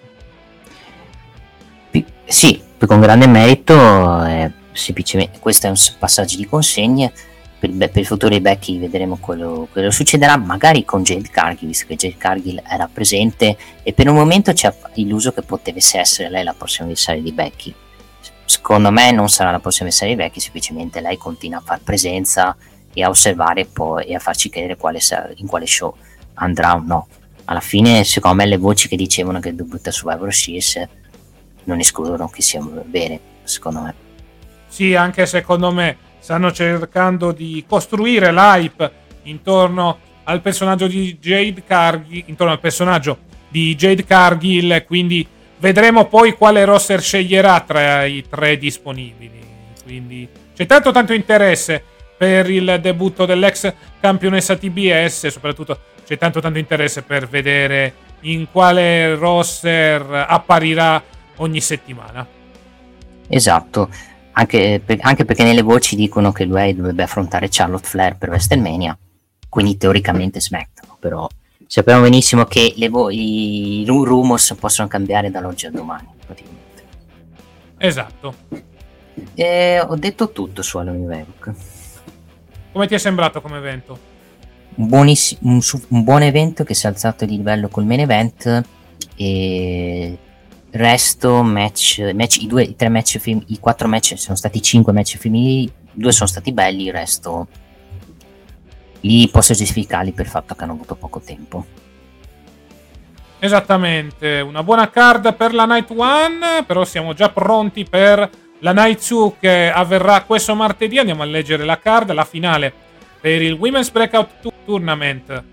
Sì, 2.34 2.60
con 2.88 3.00
grande 3.00 3.28
merito, 3.28 4.26
eh, 4.26 4.52
semplicemente 4.72 5.38
questo 5.38 5.68
è 5.68 5.70
un 5.70 5.76
passaggio 6.00 6.36
di 6.36 6.48
consegne. 6.48 7.14
Per, 7.60 7.70
per 7.70 7.92
il 7.94 8.08
futuro 8.08 8.34
di 8.34 8.42
Becky 8.42 8.80
vedremo 8.80 9.18
quello, 9.18 9.68
quello 9.72 9.92
succederà, 9.92 10.36
magari 10.36 10.84
con 10.84 11.04
Jade 11.04 11.30
Cargill, 11.30 11.68
visto 11.68 11.86
che 11.88 11.96
Jade 11.96 12.18
Cargill 12.18 12.60
era 12.68 12.90
presente 12.92 13.56
e 13.84 13.94
per 13.94 14.10
un 14.10 14.16
momento 14.16 14.52
ci 14.54 14.66
ha 14.66 14.74
illuso 14.96 15.32
che 15.32 15.44
potesse 15.44 16.00
essere 16.00 16.32
lei 16.32 16.44
la 16.44 16.56
prossima 16.58 16.86
avversaria 16.86 17.22
di 17.22 17.32
Becky. 17.32 17.74
Secondo 18.46 18.90
me 18.90 19.12
non 19.12 19.30
sarà 19.30 19.52
la 19.52 19.60
prossima 19.60 19.86
avversaria 19.86 20.16
di 20.16 20.22
Becky, 20.24 20.40
semplicemente 20.40 21.02
lei 21.02 21.18
continua 21.18 21.60
a 21.60 21.64
far 21.64 21.82
presenza 21.84 22.58
e 22.92 23.04
a 23.04 23.10
osservare 23.10 23.66
poi, 23.66 24.06
e 24.06 24.16
a 24.16 24.20
farci 24.20 24.50
credere 24.50 24.76
quale 24.76 25.00
sarà, 25.00 25.30
in 25.36 25.46
quale 25.46 25.68
show 25.68 25.96
andrà 26.34 26.74
o 26.74 26.82
no. 26.84 27.08
Alla 27.46 27.60
fine, 27.60 28.04
secondo 28.04 28.38
me, 28.38 28.48
le 28.48 28.58
voci 28.58 28.88
che 28.88 28.96
dicevano 28.96 29.40
che 29.40 29.54
debutta 29.54 29.92
Survivor 29.92 30.34
Series 30.34 31.02
non 31.66 31.80
escludono 31.80 32.28
che 32.30 32.42
sia 32.42 32.62
bene, 32.62 33.20
secondo 33.44 33.82
me. 33.82 33.94
Sì, 34.68 34.96
anche 34.96 35.26
secondo 35.26 35.72
me 35.72 35.98
stanno 36.20 36.52
cercando 36.52 37.32
di 37.32 37.64
costruire 37.68 38.32
l'hype 38.32 38.92
intorno 39.24 39.98
al 40.24 40.42
personaggio 40.42 40.88
di 40.88 41.18
Jade 41.20 41.64
Cargill, 41.64 42.24
intorno 42.28 42.54
al 42.54 42.60
personaggio 42.60 43.18
di 43.50 43.76
Jade 43.76 44.06
Cargill, 44.06 44.86
quindi 44.86 45.28
vedremo 45.60 46.06
poi 46.08 46.34
quale 46.34 46.66
roster 46.66 47.02
sceglierà 47.02 47.60
tra 47.62 48.06
i 48.06 48.26
tre 48.28 48.58
disponibili. 48.58 49.42
Quindi 49.84 50.28
c'è 50.56 50.66
tanto 50.66 50.92
tanto 50.92 51.14
interesse 51.14 51.84
per 52.18 52.50
il 52.50 52.80
debutto 52.82 53.26
dell'ex 53.26 53.74
campionessa 54.00 54.56
TBS, 54.56 55.28
soprattutto 55.28 55.78
c'è 56.06 56.18
tanto 56.18 56.40
tanto 56.40 56.58
interesse 56.58 57.02
per 57.02 57.28
vedere 57.28 57.94
in 58.22 58.48
quale 58.50 59.16
roster 59.16 60.26
apparirà 60.28 61.04
ogni 61.38 61.62
settimana. 61.62 62.26
Esatto, 63.28 63.90
anche, 64.34 64.82
per, 64.84 64.98
anche, 65.02 65.26
perché 65.26 65.44
nelle 65.44 65.62
voci 65.62 65.96
dicono 65.96 66.32
che 66.32 66.46
lui 66.46 66.76
dovrebbe 66.76 67.04
affrontare 67.04 67.48
Charlotte 67.50 67.88
Flair 67.88 68.18
per 68.18 68.30
WrestleMania, 68.30 68.98
quindi 69.50 69.78
teoricamente 69.78 70.42
SmackDown, 70.42 70.98
però 71.00 71.28
sappiamo 71.66 72.02
benissimo 72.02 72.46
che 72.46 72.74
le 72.76 72.90
vo- 72.90 73.10
i 73.10 73.84
rumors 73.86 74.56
possono 74.60 74.88
cambiare 74.88 75.32
dall'oggi 75.32 75.66
al 75.66 75.72
domani, 75.72 76.08
praticamente. 76.26 76.84
Esatto. 77.78 78.36
E 79.36 79.80
ho 79.80 79.96
detto 79.96 80.32
tutto 80.32 80.62
su 80.62 80.78
Halloween 80.78 81.12
Evoc. 81.12 81.52
Come 82.72 82.88
ti 82.88 82.96
è 82.96 82.98
sembrato 82.98 83.42
come 83.42 83.58
evento? 83.58 84.12
Un, 84.76 84.90
un, 85.42 85.62
un 85.90 86.04
buon 86.04 86.24
evento 86.24 86.64
che 86.64 86.74
si 86.74 86.88
è 86.88 86.90
alzato 86.90 87.26
di 87.26 87.38
livello 87.38 87.68
col 87.68 87.86
main 87.86 88.00
event 88.00 88.64
e 89.16 90.18
resto 90.74 91.44
match, 91.44 92.12
match 92.14 92.42
i, 92.42 92.48
due, 92.48 92.64
i 92.64 92.76
tre 92.76 92.90
match 92.90 93.20
i 93.26 93.60
quattro 93.60 93.88
match 93.88 94.18
sono 94.18 94.36
stati 94.36 94.62
cinque 94.62 94.92
match 94.92 95.18
femminili 95.18 95.72
due 95.92 96.12
sono 96.12 96.28
stati 96.28 96.52
belli 96.52 96.86
il 96.86 96.92
resto 96.92 97.48
li 99.02 99.28
posso 99.30 99.54
giustificarli 99.54 100.12
per 100.12 100.26
il 100.26 100.32
fatto 100.32 100.56
che 100.56 100.64
hanno 100.64 100.74
avuto 100.74 100.96
poco 100.96 101.20
tempo. 101.20 101.66
Esattamente 103.40 104.40
una 104.40 104.64
buona 104.64 104.90
card 104.90 105.34
per 105.36 105.54
la 105.54 105.66
night 105.66 105.92
one 105.92 106.64
però 106.66 106.86
siamo 106.86 107.14
già 107.14 107.30
pronti 107.30 107.84
per 107.84 108.30
la 108.60 108.72
night 108.72 109.06
2 109.08 109.34
che 109.40 109.72
avverrà 109.72 110.24
questo 110.24 110.56
martedì. 110.56 110.98
Andiamo 110.98 111.24
a 111.24 111.26
leggere 111.26 111.66
la 111.66 111.78
card 111.78 112.12
la 112.14 112.24
finale 112.24 112.74
per 113.20 113.42
il 113.42 113.54
Women's 113.54 113.92
Breakout 113.92 114.52
Tournament 114.66 115.44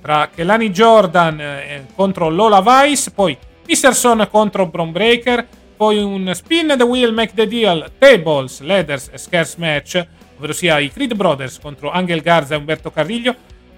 tra 0.00 0.30
Kelani 0.32 0.70
Jordan 0.70 1.40
eh, 1.40 1.86
contro 1.94 2.28
Lola 2.30 2.62
Vice 2.62 3.10
poi 3.10 3.36
Mr. 3.70 3.94
Son 3.94 4.26
contro 4.28 4.66
Bron 4.66 4.90
Breaker, 4.90 5.46
poi 5.76 5.96
un 5.98 6.28
Spin 6.34 6.74
the 6.76 6.82
Wheel 6.82 7.12
Make 7.12 7.34
the 7.36 7.46
Deal, 7.46 7.88
Tables, 7.98 8.58
Ladders 8.62 9.10
e 9.12 9.16
Scarce 9.16 9.54
Match, 9.58 10.04
ovvero 10.36 10.52
sia 10.52 10.80
i 10.80 10.90
Creed 10.90 11.14
Brothers 11.14 11.60
contro 11.60 11.92
Angel 11.92 12.20
Garza 12.20 12.54
e 12.54 12.56
Umberto 12.56 12.90
Carriglio, 12.90 13.32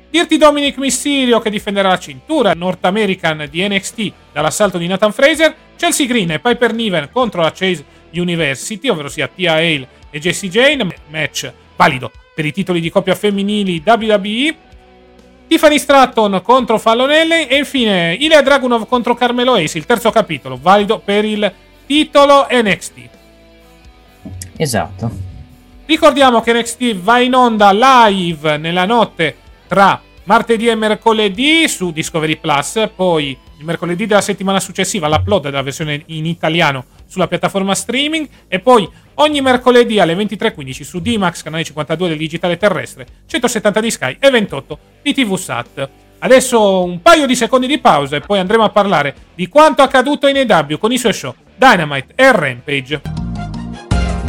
Dirty 0.09 0.39
Dominic 0.39 0.79
Mysterio 0.79 1.41
che 1.41 1.51
difenderà 1.51 1.91
la 1.91 1.99
cintura 1.99 2.55
North 2.55 2.83
American 2.87 3.47
di 3.51 3.69
NXT 3.69 4.13
dall'assalto 4.33 4.79
di 4.79 4.87
Nathan 4.87 5.13
Fraser, 5.13 5.55
Chelsea 5.77 6.07
Green 6.07 6.31
e 6.31 6.41
Piper 6.41 6.73
Niven 6.73 7.11
contro 7.13 7.43
la 7.43 7.53
Chase 7.53 7.85
University, 8.13 8.89
ovvero 8.89 9.11
sia 9.11 9.29
Tia 9.29 9.53
Hale 9.53 9.87
e 10.09 10.19
Jessie 10.19 10.49
Jane, 10.49 10.89
match 11.09 11.53
valido 11.77 12.11
per 12.35 12.47
i 12.47 12.53
titoli 12.53 12.81
di 12.81 12.89
coppia 12.89 13.15
femminili 13.15 13.83
WWE, 13.85 14.57
Tiffany 15.53 15.79
Stratton 15.79 16.41
contro 16.43 16.79
Fallonelli 16.79 17.47
e 17.47 17.59
infine 17.59 18.17
Ilya 18.19 18.41
Dragunov 18.41 18.89
contro 18.89 19.15
Carmelo 19.15 19.53
Ace, 19.53 19.77
il 19.77 19.85
terzo 19.85 20.11
capitolo, 20.11 20.59
valido 20.59 20.99
per 20.99 21.27
il 21.27 21.53
titolo 21.85 22.47
NXT. 22.51 22.95
Esatto. 24.57 25.11
Ricordiamo 25.85 26.41
che 26.41 26.55
NXT 26.55 26.95
va 26.95 27.19
in 27.19 27.35
onda 27.35 27.71
live 27.71 28.57
nella 28.57 28.87
notte 28.87 29.37
tra 29.69 30.01
martedì 30.25 30.69
e 30.69 30.75
mercoledì 30.75 31.69
su 31.69 31.93
Discovery 31.93 32.39
Plus, 32.39 32.89
poi 32.97 33.37
il 33.59 33.65
mercoledì 33.67 34.07
della 34.07 34.23
settimana 34.23 34.59
successiva 34.59 35.07
l'upload 35.07 35.43
della 35.43 35.61
versione 35.61 36.03
in 36.07 36.25
italiano 36.25 36.87
sulla 37.13 37.29
piattaforma 37.29 37.75
streaming 37.75 38.27
e 38.49 38.59
poi 38.59 38.89
ogni 39.17 39.43
mercoledì 39.43 40.01
alle 40.01 40.15
23.15 40.15 40.83
su 40.83 40.99
D-Max, 40.99 41.43
canale 41.43 41.63
52 41.63 42.09
del 42.09 42.17
digitale 42.17 42.57
terrestre, 42.57 43.07
170 43.27 43.81
di 43.81 43.91
Sky 43.91 44.17
e 44.19 44.31
28 44.31 44.79
di 45.03 45.13
TV 45.13 45.37
Sat. 45.37 45.89
Adesso 46.21 46.85
un 46.85 47.03
paio 47.03 47.27
di 47.27 47.37
secondi 47.37 47.67
di 47.67 47.79
pausa 47.79 48.17
e 48.17 48.21
poi 48.21 48.39
andremo 48.39 48.65
a 48.65 48.71
parlare 48.71 49.15
di 49.35 49.47
quanto 49.49 49.83
accaduto 49.83 50.27
in 50.27 50.39
EW 50.39 50.79
con 50.79 50.91
i 50.91 50.99
suoi 50.99 51.13
show 51.13 51.35
Dynamite 51.55 52.15
e 52.17 52.33
Rampage 52.33 53.01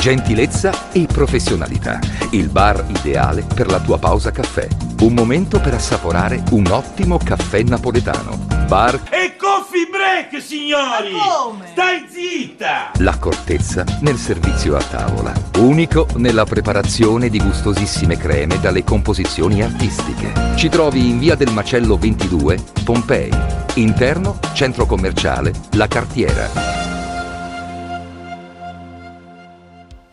gentilezza 0.04 0.92
e 0.92 1.06
professionalità. 1.06 1.98
Il 2.32 2.50
bar 2.50 2.84
ideale 2.90 3.46
per 3.56 3.68
la 3.68 3.80
tua 3.80 3.98
pausa 3.98 4.32
caffè. 4.32 4.68
Un 5.00 5.14
momento 5.14 5.62
per 5.62 5.76
assaporare 5.76 6.44
un 6.52 6.68
ottimo 6.70 7.18
caffè 7.18 7.64
napoletano. 7.64 8.38
Bar 8.68 9.02
e 9.10 9.38
coffee 9.74 9.88
break, 9.90 10.40
signori! 10.40 11.12
Come? 11.12 11.66
Stai 11.72 12.06
zitta! 12.08 12.92
L'accortezza 13.00 13.84
nel 14.02 14.18
servizio 14.18 14.76
a 14.76 14.84
tavola. 14.84 15.34
Unico 15.58 16.06
nella 16.18 16.46
preparazione 16.46 17.28
di 17.28 17.40
gustosissime 17.40 18.16
creme 18.16 18.60
dalle 18.60 18.84
composizioni 18.84 19.64
artistiche. 19.64 20.32
Ci 20.56 20.70
trovi 20.70 21.10
in 21.10 21.18
via 21.18 21.34
del 21.34 21.50
Macello 21.52 21.98
22, 21.98 22.58
Pompei. 22.84 23.32
Interno, 23.76 24.38
centro 24.54 24.86
commerciale, 24.86 25.52
La 25.72 25.88
Cartiera. 25.88 26.52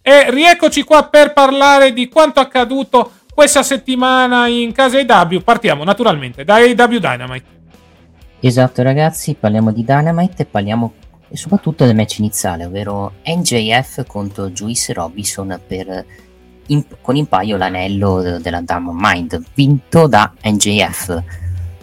E 0.01 0.31
rieccoci 0.31 0.85
qua 0.85 1.05
per 1.05 1.35
parlare 1.35 1.93
di 1.93 2.09
quanto 2.09 2.41
accaduto 2.41 3.13
questa 3.35 3.63
settimana 3.63 4.47
in 4.47 4.73
casa 4.73 4.99
AW. 4.99 5.41
Partiamo 5.43 5.85
naturalmente 5.85 6.45
da 6.45 6.55
AW 6.55 6.99
Dynamite. 6.99 7.60
Esatto 8.43 8.83
ragazzi, 8.83 9.37
parliamo 9.39 9.71
di 9.71 9.85
Dynamite 9.85 10.43
e 10.43 10.47
parliamo 10.47 10.95
e 11.29 11.37
soprattutto 11.37 11.85
del 11.85 11.95
match 11.95 12.21
iniziale, 12.21 12.65
ovvero 12.65 13.13
NJF 13.23 14.07
contro 14.07 14.49
Juice 14.49 14.95
Robinson 14.95 15.61
per, 15.67 16.07
in, 16.69 16.83
con 17.03 17.17
in 17.17 17.27
paio 17.27 17.59
l'anello 17.59 18.39
della 18.41 18.63
Diamond 18.63 18.99
Mind, 18.99 19.43
vinto 19.53 20.07
da 20.07 20.33
NJF. 20.43 21.23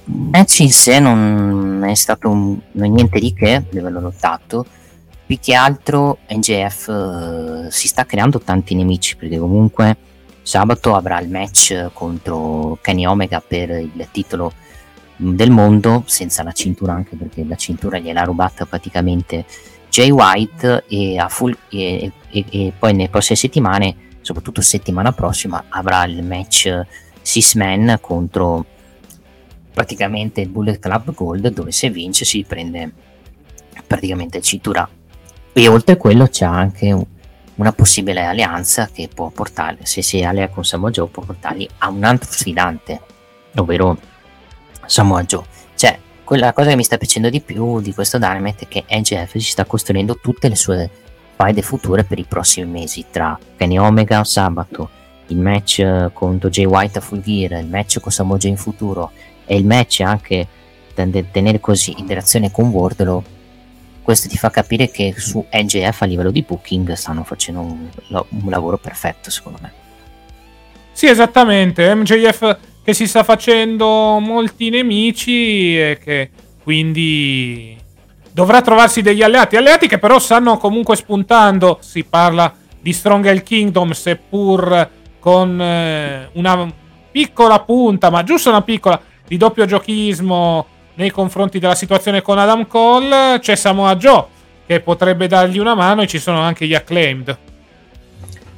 Il 0.06 0.30
match 0.32 0.62
in 0.62 0.72
sé 0.72 1.00
non 1.00 1.84
è 1.88 1.94
stato 1.94 2.28
un, 2.28 2.60
niente 2.72 3.20
di 3.20 3.34
che 3.34 3.54
a 3.54 3.64
livello 3.70 4.02
lottato, 4.02 4.66
più 5.28 5.38
che 5.40 5.54
altro 5.54 6.18
NJF 6.28 6.88
uh, 6.88 7.70
si 7.70 7.88
sta 7.88 8.04
creando 8.08 8.40
tanti 8.40 8.74
nemici 8.74 9.16
perché 9.16 9.38
comunque 9.38 9.96
sabato 10.42 10.96
avrà 10.96 11.20
il 11.20 11.30
match 11.30 11.92
contro 11.94 12.80
Kenny 12.82 13.06
Omega 13.06 13.44
per 13.46 13.70
il 13.70 14.08
titolo 14.12 14.52
del 15.18 15.50
mondo 15.50 16.04
senza 16.06 16.44
la 16.44 16.52
cintura 16.52 16.94
anche 16.94 17.16
perché 17.16 17.44
la 17.44 17.56
cintura 17.56 17.98
gliel'ha 17.98 18.24
rubata 18.24 18.66
praticamente 18.66 19.46
Jay 19.90 20.12
White 20.12 20.86
e, 20.88 21.26
full, 21.28 21.58
e, 21.70 22.12
e, 22.30 22.46
e, 22.50 22.74
poi 22.78 22.94
nelle 22.94 23.10
prossime 23.10 23.38
settimane 23.38 23.96
soprattutto 24.22 24.62
settimana 24.62 25.12
prossima 25.12 25.66
avrà 25.70 26.06
il 26.06 26.24
match 26.24 26.86
Six 27.22 27.58
contro 28.00 28.66
praticamente 29.74 30.42
il 30.42 30.50
Bullet 30.50 30.80
Club 30.80 31.14
Gold 31.14 31.50
dove 31.50 31.72
se 31.72 31.90
vince 31.90 32.26
si 32.26 32.44
prende 32.48 32.92
praticamente 33.86 34.42
cintura. 34.42 34.88
E 35.54 35.68
oltre 35.68 35.94
a 35.94 35.98
quello 35.98 36.28
c'è 36.28 36.46
anche 36.46 36.92
un, 36.92 37.06
una 37.56 37.74
possibile 37.74 38.24
alleanza 38.24 38.90
che 38.92 39.10
può 39.14 39.30
portare 39.30 39.80
se 39.84 40.02
si 40.02 40.24
allea 40.24 40.50
con 40.50 40.64
Samoa 40.64 40.90
Joe 40.90 41.08
può 41.08 41.24
portarli 41.24 41.68
a 41.80 41.90
un 41.90 42.04
altro 42.04 42.32
sfidante 42.32 43.02
ovvero 43.56 43.98
Samoa 44.88 45.24
Joe. 45.24 45.44
Cioè, 45.76 46.00
quella 46.24 46.54
cosa 46.54 46.70
che 46.70 46.76
mi 46.76 46.84
sta 46.84 46.98
piacendo 46.98 47.30
di 47.30 47.42
più 47.42 47.80
di 47.82 47.94
questo 47.94 48.18
Dynamite 48.18 48.66
è 48.66 48.68
che 48.68 48.86
NGF 48.90 49.34
si 49.34 49.52
sta 49.52 49.66
costruendo 49.66 50.18
tutte 50.20 50.50
le 50.50 50.56
sue 50.56 50.90
faide 51.36 51.62
future 51.62 52.04
per 52.04 52.18
i 52.18 52.26
prossimi 52.26 52.70
mesi 52.70 53.06
tra 53.12 53.38
Kenny 53.56 53.78
Omega 53.78 54.24
sabato, 54.24 54.90
il 55.28 55.38
match 55.38 55.80
eh, 55.80 56.10
contro 56.12 56.50
Jay 56.50 56.66
White 56.66 56.98
a 56.98 57.02
Full 57.02 57.22
Gear, 57.22 57.60
il 57.62 57.68
match 57.68 58.00
con 58.00 58.12
Samoa 58.12 58.38
Joe 58.38 58.50
in 58.50 58.58
futuro 58.58 59.12
e 59.46 59.56
il 59.56 59.66
match 59.66 60.02
anche 60.02 60.48
tenere 60.94 61.60
così 61.60 61.94
in 62.00 62.08
direzione 62.08 62.50
con 62.50 62.70
Wardlow 62.70 63.24
questo 64.08 64.30
ti 64.30 64.38
fa 64.38 64.50
capire 64.50 64.90
che 64.90 65.14
su 65.18 65.46
NGF 65.52 66.02
a 66.02 66.06
livello 66.06 66.32
di 66.32 66.42
booking 66.42 66.94
stanno 66.94 67.26
facendo 67.26 67.60
un, 67.60 67.90
un 68.08 68.50
lavoro 68.50 68.78
perfetto 68.78 69.30
secondo 69.30 69.60
me 69.62 69.74
sì 70.94 71.08
esattamente 71.08 71.94
MJF 71.94 72.58
che 72.88 72.94
si 72.94 73.06
sta 73.06 73.26
facendo 73.26 74.18
molti 74.18 74.70
nemici 74.70 75.78
e 75.78 76.00
che 76.02 76.30
quindi 76.64 77.78
dovrà 78.32 78.62
trovarsi 78.62 79.02
degli 79.02 79.22
alleati. 79.22 79.58
Alleati 79.58 79.90
che 79.90 79.98
però 79.98 80.20
stanno 80.20 80.56
comunque 80.56 80.96
spuntando. 80.96 81.80
Si 81.82 82.06
parla 82.06 82.56
di 82.80 82.94
Strongel 82.94 83.44
Kingdom, 83.44 83.92
seppur 83.92 84.90
con 85.20 85.60
eh, 85.60 86.30
una 86.32 86.74
piccola 87.12 87.60
punta, 87.60 88.10
ma 88.10 88.24
giusto 88.24 88.48
una 88.48 88.62
piccola, 88.62 89.02
di 89.28 89.36
doppio 89.36 89.66
giochismo 89.66 90.66
nei 90.94 91.12
confronti 91.12 91.60
della 91.60 91.76
situazione 91.76 92.22
con 92.22 92.40
Adam 92.40 92.68
Cole. 92.68 93.40
C'è 93.42 93.58
Samoa 93.58 93.98
Joe 93.98 94.26
che 94.66 94.80
potrebbe 94.80 95.28
dargli 95.28 95.58
una 95.58 95.76
mano 95.76 96.04
e 96.04 96.08
ci 96.08 96.20
sono 96.20 96.40
anche 96.40 96.66
gli 96.66 96.74
acclaimed. 96.74 97.38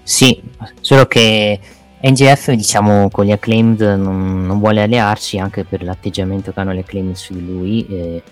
Sì, 0.04 0.40
solo 0.82 1.08
che 1.08 1.60
NGF 2.02 2.52
diciamo 2.52 3.10
con 3.10 3.26
gli 3.26 3.32
acclaimed 3.32 3.82
non, 3.82 4.46
non, 4.46 4.60
vuole 4.60 4.82
allearsi 4.82 5.38
anche 5.38 5.66
per 5.66 5.84
l'atteggiamento 5.84 6.54
che 6.54 6.60
hanno 6.60 6.74
gli 6.74 6.80
acclaimed 6.80 7.16
su 7.16 7.34
di 7.34 7.46
lui 7.46 7.86
e 7.88 8.24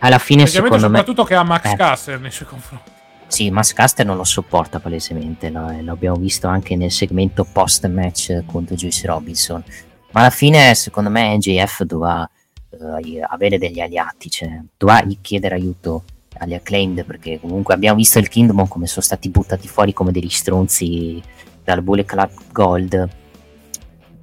alla 0.00 0.18
fine 0.18 0.46
secondo 0.46 0.78
soprattutto 0.78 0.90
me 0.90 0.98
soprattutto 0.98 1.24
che 1.24 1.34
ha 1.34 1.42
Max 1.42 1.72
eh. 1.72 1.76
Caster 1.76 2.20
nei 2.20 2.30
suoi 2.30 2.48
confronti 2.48 2.90
sì, 3.26 3.50
Max 3.50 3.72
Caster 3.72 4.04
non 4.04 4.16
lo 4.16 4.24
sopporta 4.24 4.80
palesemente 4.80 5.48
lo, 5.48 5.74
l'abbiamo 5.80 6.16
visto 6.16 6.46
anche 6.46 6.76
nel 6.76 6.90
segmento 6.90 7.46
post 7.50 7.88
match 7.88 8.44
contro 8.44 8.74
Joyce 8.74 9.06
Robinson 9.06 9.64
ma 10.10 10.20
alla 10.20 10.30
fine 10.30 10.74
secondo 10.74 11.08
me 11.08 11.36
NGF 11.36 11.84
dovrà 11.84 12.28
uh, 12.68 12.86
avere 13.28 13.56
degli 13.56 13.80
aliati 13.80 14.28
cioè 14.28 14.60
dovrà 14.76 15.02
chiedere 15.22 15.54
aiuto 15.54 16.04
agli 16.36 16.52
acclaimed 16.52 17.04
perché 17.06 17.40
comunque 17.40 17.72
abbiamo 17.72 17.96
visto 17.96 18.18
il 18.18 18.28
Kingdom 18.28 18.68
come 18.68 18.86
sono 18.86 19.02
stati 19.02 19.30
buttati 19.30 19.68
fuori 19.68 19.94
come 19.94 20.12
degli 20.12 20.28
stronzi 20.28 21.22
dal 21.64 21.82
Bullet 21.82 22.06
Club 22.06 22.30
Gold. 22.52 23.08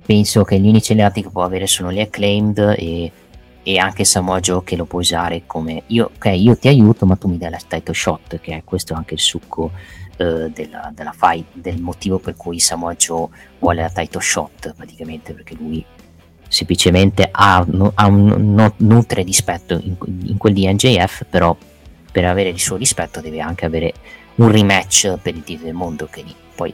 Penso 0.06 0.44
che 0.44 0.60
gli 0.60 0.68
unici 0.68 0.94
alleati 0.94 1.22
che 1.22 1.30
può 1.30 1.44
avere 1.44 1.68
sono 1.68 1.92
gli 1.92 2.00
acclaimed 2.00 2.76
e, 2.78 3.12
e 3.64 3.78
anche 3.78 4.04
Samoa 4.04 4.40
Joe 4.40 4.64
che 4.64 4.76
lo 4.76 4.86
può 4.86 5.00
usare 5.00 5.44
come 5.46 5.84
io, 5.88 6.12
ok 6.16 6.26
io 6.36 6.58
ti 6.58 6.68
aiuto 6.68 7.06
ma 7.06 7.16
tu 7.16 7.28
mi 7.28 7.38
dai 7.38 7.52
la 7.52 7.60
title 7.66 7.94
shot 7.94 8.40
che 8.40 8.56
è 8.56 8.64
questo 8.64 8.94
anche 8.94 9.14
il 9.14 9.20
succo 9.20 9.72
uh, 10.18 10.50
della, 10.50 10.92
della 10.94 11.14
fight 11.16 11.46
del 11.54 11.80
motivo 11.80 12.18
per 12.18 12.36
cui 12.36 12.60
Samoa 12.60 12.96
Joe 12.96 13.28
vuole 13.60 13.82
la 13.82 13.90
title 13.90 14.22
shot 14.22 14.74
praticamente 14.76 15.34
perché 15.34 15.56
lui 15.56 15.86
semplicemente 16.48 17.30
ha, 17.32 17.66
ha 17.94 18.08
un, 18.08 18.54
no, 18.54 18.74
nutre 18.78 19.22
rispetto 19.22 19.80
in, 19.82 19.96
in 20.26 20.38
quel 20.38 20.54
di 20.54 20.68
NJF 20.68 21.26
però 21.30 21.56
per 22.12 22.26
avere 22.26 22.50
il 22.50 22.60
suo 22.60 22.76
rispetto 22.76 23.22
deve 23.22 23.40
anche 23.40 23.66
avere 23.66 23.94
un 24.36 24.52
rematch 24.52 25.18
per 25.22 25.36
il 25.36 25.44
titolo 25.44 25.68
del 25.68 25.76
mondo 25.76 26.08
che 26.12 26.26
poi 26.56 26.74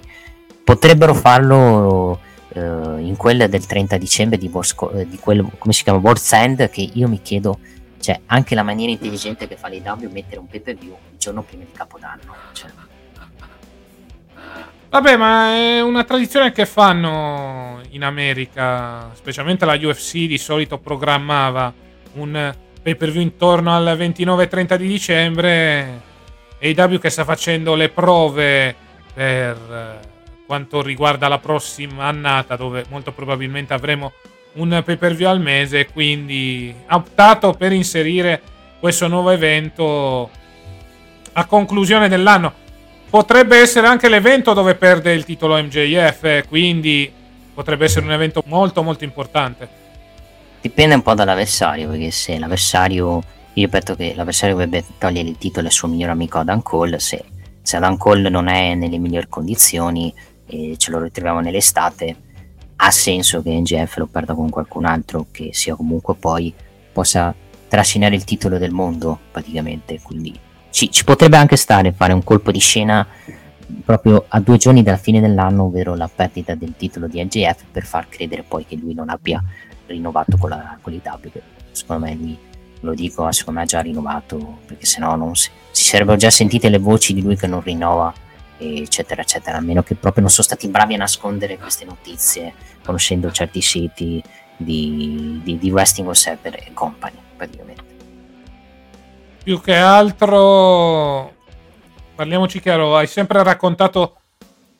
potrebbero 0.67 1.13
farlo 1.13 2.19
uh, 2.49 2.59
in 2.97 3.15
quella 3.15 3.47
del 3.47 3.65
30 3.65 3.95
dicembre 3.95 4.37
di, 4.37 4.49
Borsco, 4.49 4.91
uh, 4.93 5.07
di 5.07 5.17
quello, 5.17 5.49
come 5.57 5.71
si 5.71 5.81
chiama, 5.83 5.99
World's 5.99 6.29
End, 6.33 6.69
che 6.69 6.89
io 6.93 7.07
mi 7.07 7.21
chiedo, 7.21 7.59
cioè, 8.01 8.19
anche 8.25 8.53
la 8.53 8.63
maniera 8.63 8.91
intelligente 8.91 9.47
che 9.47 9.55
fa 9.55 9.69
l'AW 9.69 10.11
mettere 10.11 10.41
un 10.41 10.47
pay 10.47 10.59
per 10.59 10.75
view 10.75 10.97
il 11.09 11.17
giorno 11.17 11.41
prima 11.43 11.63
di 11.63 11.71
Capodanno. 11.71 12.35
Cioè. 12.51 12.69
Vabbè, 14.89 15.15
ma 15.15 15.55
è 15.55 15.81
una 15.81 16.03
tradizione 16.03 16.51
che 16.51 16.65
fanno 16.65 17.79
in 17.91 18.03
America, 18.03 19.09
specialmente 19.13 19.63
la 19.63 19.79
UFC 19.81 20.25
di 20.25 20.37
solito 20.37 20.79
programmava 20.79 21.73
un 22.15 22.55
pay 22.83 22.95
per 22.95 23.11
view 23.11 23.21
intorno 23.21 23.73
al 23.73 23.95
29-30 23.97 24.75
di 24.75 24.87
dicembre. 24.87 26.01
AW 26.61 26.97
che 26.97 27.09
sta 27.09 27.23
facendo 27.23 27.73
le 27.75 27.87
prove 27.87 28.75
per 29.13 30.15
quanto 30.47 30.81
riguarda 30.81 31.27
la 31.27 31.37
prossima 31.37 32.05
annata, 32.05 32.55
dove 32.55 32.85
molto 32.89 33.11
probabilmente 33.11 33.73
avremo 33.73 34.13
un 34.53 34.81
pay 34.83 34.95
per 34.95 35.13
view 35.13 35.29
al 35.29 35.41
mese. 35.41 35.87
Quindi 35.87 36.73
ha 36.87 36.95
optato 36.95 37.53
per 37.53 37.73
inserire 37.73 38.41
questo 38.79 39.07
nuovo 39.07 39.29
evento 39.29 40.29
a 41.33 41.45
conclusione 41.45 42.07
dell'anno. 42.07 42.65
Potrebbe 43.09 43.57
essere 43.57 43.87
anche 43.87 44.09
l'evento 44.09 44.53
dove 44.53 44.75
perde 44.75 45.13
il 45.13 45.23
titolo 45.23 45.61
MJF, 45.61 46.47
quindi 46.47 47.11
potrebbe 47.53 47.85
essere 47.85 48.05
un 48.05 48.11
evento 48.11 48.43
molto 48.47 48.83
molto 48.83 49.03
importante. 49.03 49.85
Dipende 50.59 50.95
un 50.95 51.01
po' 51.01 51.13
dall'avversario, 51.13 51.89
perché 51.89 52.11
se 52.11 52.37
l'avversario, 52.37 53.21
io 53.53 53.65
ripeto 53.65 53.95
che 53.95 54.13
l'avversario 54.15 54.55
dovrebbe 54.55 54.83
togliere 54.97 55.29
il 55.29 55.37
titolo 55.37 55.67
al 55.67 55.71
suo 55.71 55.87
miglior 55.87 56.09
amico 56.09 56.39
Adam 56.39 56.61
Cole, 56.61 56.99
se, 56.99 57.23
se 57.61 57.77
Adam 57.77 57.97
Cole 57.97 58.29
non 58.29 58.47
è 58.47 58.73
nelle 58.75 58.97
migliori 58.97 59.27
condizioni, 59.29 60.13
e 60.47 60.75
ce 60.77 60.91
lo 60.91 61.01
ritroviamo 61.01 61.41
nell'estate, 61.41 62.15
ha 62.77 62.91
senso 62.91 63.41
che 63.41 63.51
NGF 63.59 63.97
lo 63.97 64.07
perda 64.07 64.33
con 64.33 64.49
qualcun 64.49 64.85
altro 64.85 65.27
che 65.31 65.49
sia 65.51 65.75
comunque 65.75 66.15
poi 66.15 66.53
possa 66.91 67.33
trascinare 67.67 68.15
il 68.15 68.23
titolo 68.23 68.57
del 68.57 68.71
mondo 68.71 69.19
praticamente. 69.31 69.99
Quindi 70.01 70.37
ci, 70.69 70.91
ci 70.91 71.03
potrebbe 71.03 71.37
anche 71.37 71.55
stare 71.55 71.91
fare 71.91 72.13
un 72.13 72.23
colpo 72.23 72.51
di 72.51 72.59
scena 72.59 73.05
proprio 73.83 74.25
a 74.29 74.39
due 74.39 74.57
giorni 74.57 74.83
dalla 74.83 74.97
fine 74.97 75.19
dell'anno, 75.19 75.63
ovvero 75.63 75.95
la 75.95 76.09
perdita 76.13 76.55
del 76.55 76.75
titolo 76.77 77.07
di 77.07 77.23
NGF, 77.23 77.65
per 77.71 77.85
far 77.85 78.07
credere 78.07 78.43
poi 78.43 78.65
che 78.65 78.75
lui 78.75 78.93
non 78.93 79.09
abbia 79.09 79.43
rinnovato 79.87 80.37
con, 80.37 80.49
la, 80.49 80.77
con 80.81 80.93
l'IW. 80.93 81.41
Secondo 81.71 82.05
me 82.05 82.15
lui, 82.15 82.37
lo 82.81 82.93
dico, 82.93 83.29
secondo 83.31 83.59
me 83.59 83.65
ha 83.65 83.67
già 83.69 83.81
rinnovato, 83.81 84.59
perché 84.65 84.85
sennò 84.85 85.15
non 85.15 85.35
si, 85.35 85.49
si 85.71 85.83
sarebbero 85.83 86.17
già 86.17 86.29
sentite 86.29 86.69
le 86.69 86.77
voci 86.77 87.13
di 87.13 87.21
lui 87.21 87.35
che 87.35 87.47
non 87.47 87.61
rinnova 87.61 88.13
eccetera 88.57 89.21
eccetera 89.21 89.57
a 89.57 89.61
meno 89.61 89.83
che 89.83 89.95
proprio 89.95 90.23
non 90.23 90.31
sono 90.31 90.45
stati 90.47 90.67
bravi 90.67 90.95
a 90.95 90.97
nascondere 90.97 91.57
queste 91.57 91.85
notizie 91.85 92.53
conoscendo 92.83 93.31
certi 93.31 93.61
siti 93.61 94.21
di, 94.57 95.39
di, 95.43 95.57
di 95.57 95.71
Wrestling 95.71 96.09
Observer 96.09 96.55
e 96.55 96.73
company 96.73 97.17
praticamente. 97.35 97.83
Più 99.43 99.61
che 99.61 99.75
altro 99.75 101.35
parliamoci 102.15 102.59
chiaro 102.59 102.97
hai 102.97 103.07
sempre 103.07 103.43
raccontato 103.43 104.17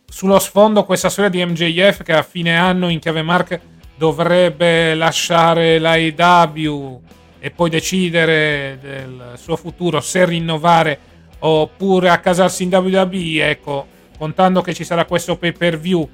sullo 0.06 0.40
sfondo 0.40 0.84
questa 0.84 1.10
storia 1.10 1.30
di 1.30 1.46
MJF 1.46 2.02
che 2.02 2.14
a 2.14 2.24
fine 2.24 2.58
anno 2.58 2.90
in 2.90 3.00
chiave 3.00 3.22
mark 3.22 3.60
dovrebbe 3.96 4.94
lasciare 4.96 5.80
l'AEW 5.80 7.02
e 7.40 7.52
poi 7.52 7.70
decidere 7.70 8.78
del 8.82 9.34
suo 9.38 9.56
futuro 9.56 10.00
se 10.00 10.26
rinnovare 10.26 11.00
oppure 11.40 12.10
a 12.10 12.20
casarsi 12.20 12.64
in 12.64 12.74
WWE, 12.74 13.50
ecco, 13.50 13.88
contando 14.18 14.62
che 14.62 14.74
ci 14.74 14.84
sarà 14.84 15.06
questo 15.06 15.38
pay 15.38 15.52
per 15.52 15.80
view 15.80 16.08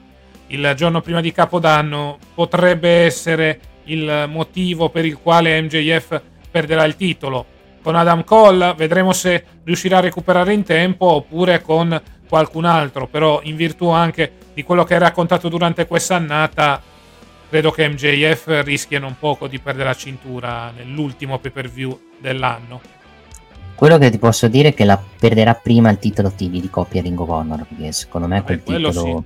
il 0.47 0.73
giorno 0.75 1.01
prima 1.01 1.21
di 1.21 1.31
Capodanno, 1.31 2.17
potrebbe 2.33 3.03
essere 3.03 3.59
il 3.85 4.25
motivo 4.29 4.89
per 4.89 5.05
il 5.05 5.17
quale 5.17 5.61
MJF 5.61 6.21
perderà 6.51 6.83
il 6.85 6.95
titolo. 6.95 7.45
con 7.81 7.95
Adam 7.95 8.23
Cole, 8.23 8.73
vedremo 8.77 9.11
se 9.11 9.43
riuscirà 9.65 9.97
a 9.97 10.01
recuperare 10.01 10.53
in 10.53 10.63
tempo 10.63 11.05
oppure 11.05 11.61
con 11.61 12.01
qualcun 12.29 12.63
altro, 12.63 13.07
però 13.07 13.41
in 13.43 13.57
virtù 13.57 13.89
anche 13.89 14.31
di 14.53 14.63
quello 14.63 14.85
che 14.85 14.93
hai 14.93 15.01
raccontato 15.01 15.49
durante 15.49 15.85
questa 15.85 16.15
annata, 16.15 16.81
credo 17.49 17.71
che 17.71 17.89
MJF 17.89 18.61
rischiano 18.63 19.07
un 19.07 19.17
poco 19.19 19.47
di 19.47 19.59
perdere 19.59 19.89
la 19.89 19.95
cintura 19.95 20.71
nell'ultimo 20.73 21.39
pay 21.39 21.51
per 21.51 21.69
view 21.69 21.99
dell'anno. 22.19 22.92
Quello 23.75 23.97
che 23.97 24.09
ti 24.09 24.17
posso 24.17 24.47
dire 24.47 24.69
è 24.69 24.73
che 24.73 24.85
la 24.85 25.01
perderà 25.19 25.55
prima 25.55 25.89
il 25.89 25.99
titolo 25.99 26.31
TV 26.31 26.59
di 26.59 26.69
coppia 26.69 27.01
Ring 27.01 27.19
of 27.19 27.27
Honor, 27.29 27.65
perché 27.67 27.91
secondo 27.91 28.27
me 28.27 28.41
quel 28.43 28.63
quello 28.63 28.89
titolo, 28.89 29.23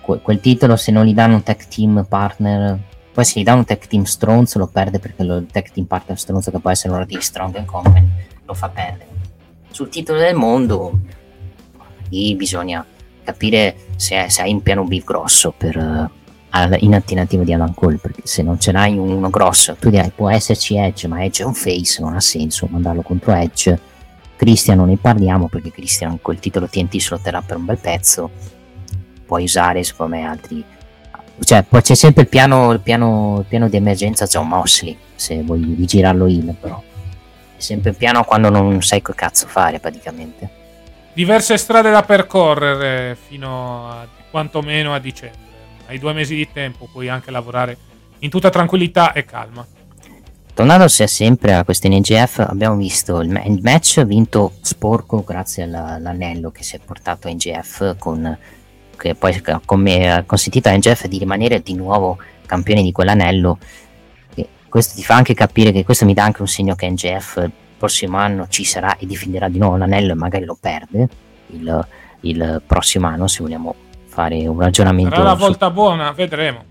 que- 0.00 0.20
quel 0.20 0.40
titolo 0.40 0.76
se 0.76 0.92
non 0.92 1.04
gli 1.04 1.14
danno 1.14 1.34
un 1.36 1.42
tag 1.42 1.66
team 1.66 2.04
partner, 2.08 2.78
poi 3.12 3.24
se 3.24 3.40
gli 3.40 3.44
danno 3.44 3.58
un 3.58 3.64
tag 3.64 3.84
team 3.86 4.04
stronzo 4.04 4.58
lo 4.58 4.66
perde 4.66 4.98
perché 4.98 5.24
lo- 5.24 5.36
il 5.36 5.46
tag 5.50 5.70
team 5.70 5.86
partner 5.86 6.18
stronzo 6.18 6.50
che 6.50 6.58
può 6.58 6.70
essere 6.70 6.94
uno 6.94 7.04
di 7.04 7.16
Strong 7.20 7.56
and 7.56 7.66
Company 7.66 8.08
lo 8.44 8.54
fa 8.54 8.68
perdere. 8.68 9.08
Sul 9.70 9.88
titolo 9.88 10.18
del 10.18 10.34
mondo 10.34 11.00
lì 12.10 12.34
bisogna 12.36 12.84
capire 13.24 13.76
se, 13.96 14.26
se 14.28 14.42
hai 14.42 14.52
un 14.52 14.62
piano 14.62 14.84
B 14.84 15.02
grosso 15.02 15.52
per, 15.56 15.76
eh, 15.76 16.10
in 16.80 16.94
alternativa 16.94 17.44
di 17.44 17.52
Adam 17.54 17.72
Cole 17.72 17.96
perché 17.96 18.20
se 18.24 18.42
non 18.42 18.60
ce 18.60 18.72
n'hai 18.72 18.98
uno 18.98 19.30
grosso 19.30 19.74
tu 19.78 19.88
direi 19.88 20.12
può 20.14 20.28
esserci 20.28 20.76
Edge 20.76 21.08
ma 21.08 21.24
Edge 21.24 21.42
è 21.42 21.46
un 21.46 21.54
face 21.54 22.02
non 22.02 22.14
ha 22.14 22.20
senso 22.20 22.66
mandarlo 22.70 23.02
contro 23.02 23.32
Edge. 23.32 23.90
Christian 24.36 24.78
non 24.78 24.88
ne 24.88 24.96
parliamo 24.96 25.48
perché 25.48 25.70
Christian 25.70 26.20
col 26.20 26.38
titolo 26.40 26.66
TNT 26.66 26.96
se 26.96 27.10
lo 27.10 27.20
terrà 27.22 27.40
per 27.42 27.56
un 27.56 27.64
bel 27.64 27.78
pezzo. 27.78 28.30
Puoi 29.24 29.44
usare 29.44 29.82
secondo 29.82 30.16
me 30.16 30.24
altri 30.24 30.64
cioè 31.44 31.62
poi 31.64 31.80
c'è 31.80 31.94
sempre 31.94 32.22
il 32.22 32.28
piano, 32.28 32.70
il 32.72 32.80
piano, 32.80 33.38
il 33.38 33.44
piano 33.46 33.68
di 33.68 33.76
emergenza 33.76 34.26
John 34.26 34.48
Mosley 34.48 34.96
se 35.14 35.42
vuoi 35.42 35.74
rigirarlo 35.76 36.26
in 36.26 36.54
però. 36.60 36.80
È 37.56 37.60
sempre 37.60 37.90
il 37.90 37.96
piano 37.96 38.24
quando 38.24 38.48
non 38.50 38.82
sai 38.82 39.02
che 39.02 39.14
cazzo 39.14 39.46
fare 39.46 39.78
praticamente. 39.78 40.60
Diverse 41.12 41.56
strade 41.56 41.90
da 41.90 42.02
percorrere 42.02 43.16
fino 43.28 43.88
a 43.88 44.06
quantomeno 44.30 44.94
a 44.94 44.98
dicembre. 44.98 45.51
Hai 45.92 45.98
due 45.98 46.14
mesi 46.14 46.34
di 46.34 46.48
tempo, 46.50 46.88
puoi 46.90 47.10
anche 47.10 47.30
lavorare 47.30 47.76
in 48.20 48.30
tutta 48.30 48.48
tranquillità 48.48 49.12
e 49.12 49.26
calma. 49.26 49.66
Tornando 50.54 50.88
se 50.88 51.06
sempre 51.06 51.52
a 51.52 51.64
questi 51.64 51.90
NGF, 51.90 52.46
abbiamo 52.48 52.76
visto 52.76 53.20
il, 53.20 53.28
ma- 53.28 53.42
il 53.42 53.60
match 53.62 54.02
vinto 54.06 54.54
sporco 54.62 55.22
grazie 55.22 55.64
alla- 55.64 55.96
all'anello 55.96 56.50
che 56.50 56.62
si 56.62 56.76
è 56.76 56.78
portato 56.82 57.28
a 57.28 57.30
NGF, 57.30 57.98
con, 57.98 58.38
che 58.96 59.14
poi 59.14 59.38
ha 59.44 59.60
ha 59.60 60.22
consentito 60.24 60.70
a 60.70 60.74
NGF 60.74 61.08
di 61.08 61.18
rimanere 61.18 61.60
di 61.60 61.74
nuovo 61.74 62.16
campione 62.46 62.82
di 62.82 62.90
quell'anello. 62.90 63.58
E 64.34 64.48
questo 64.70 64.94
ti 64.94 65.04
fa 65.04 65.16
anche 65.16 65.34
capire 65.34 65.72
che 65.72 65.84
questo 65.84 66.06
mi 66.06 66.14
dà 66.14 66.24
anche 66.24 66.40
un 66.40 66.48
segno 66.48 66.74
che 66.74 66.88
NGF 66.88 67.36
il 67.44 67.52
prossimo 67.76 68.16
anno 68.16 68.46
ci 68.48 68.64
sarà 68.64 68.96
e 68.96 69.04
difenderà 69.04 69.50
di 69.50 69.58
nuovo 69.58 69.76
l'anello 69.76 70.12
e 70.12 70.16
magari 70.16 70.46
lo 70.46 70.56
perde 70.58 71.06
il, 71.48 71.86
il 72.20 72.62
prossimo 72.66 73.08
anno 73.08 73.26
se 73.26 73.42
vogliamo 73.42 73.74
fare 74.12 74.46
un 74.46 74.60
ragionamento 74.60 75.14
Sarà 75.16 75.22
la 75.30 75.34
su 75.34 75.38
volta 75.40 75.70
buona, 75.70 76.12
vedremo. 76.12 76.64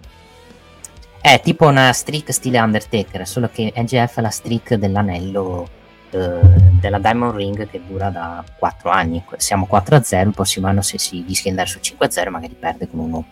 è 1.19 1.39
tipo 1.41 1.65
una 1.67 1.91
streak 1.91 2.31
stile 2.31 2.59
Undertaker, 2.59 3.27
solo 3.27 3.49
che 3.51 3.73
NGF 3.75 4.17
è 4.17 4.21
la 4.21 4.29
streak 4.29 4.75
dell'anello 4.75 5.67
eh, 6.11 6.39
della 6.79 6.99
Diamond 6.99 7.35
Ring 7.35 7.67
che 7.69 7.81
dura 7.87 8.09
da 8.09 8.43
4 8.57 8.89
anni. 8.89 9.23
Siamo 9.37 9.67
4-0, 9.71 10.27
il 10.27 10.33
prossimo 10.33 10.67
anno 10.67 10.81
se 10.81 10.97
si 10.99 11.23
rischia 11.27 11.51
di 11.51 11.57
andare 11.59 11.67
su 11.69 11.79
5-0 11.79 12.29
magari 12.29 12.55
perde 12.59 12.87
con 12.89 12.99
uno, 12.99 13.25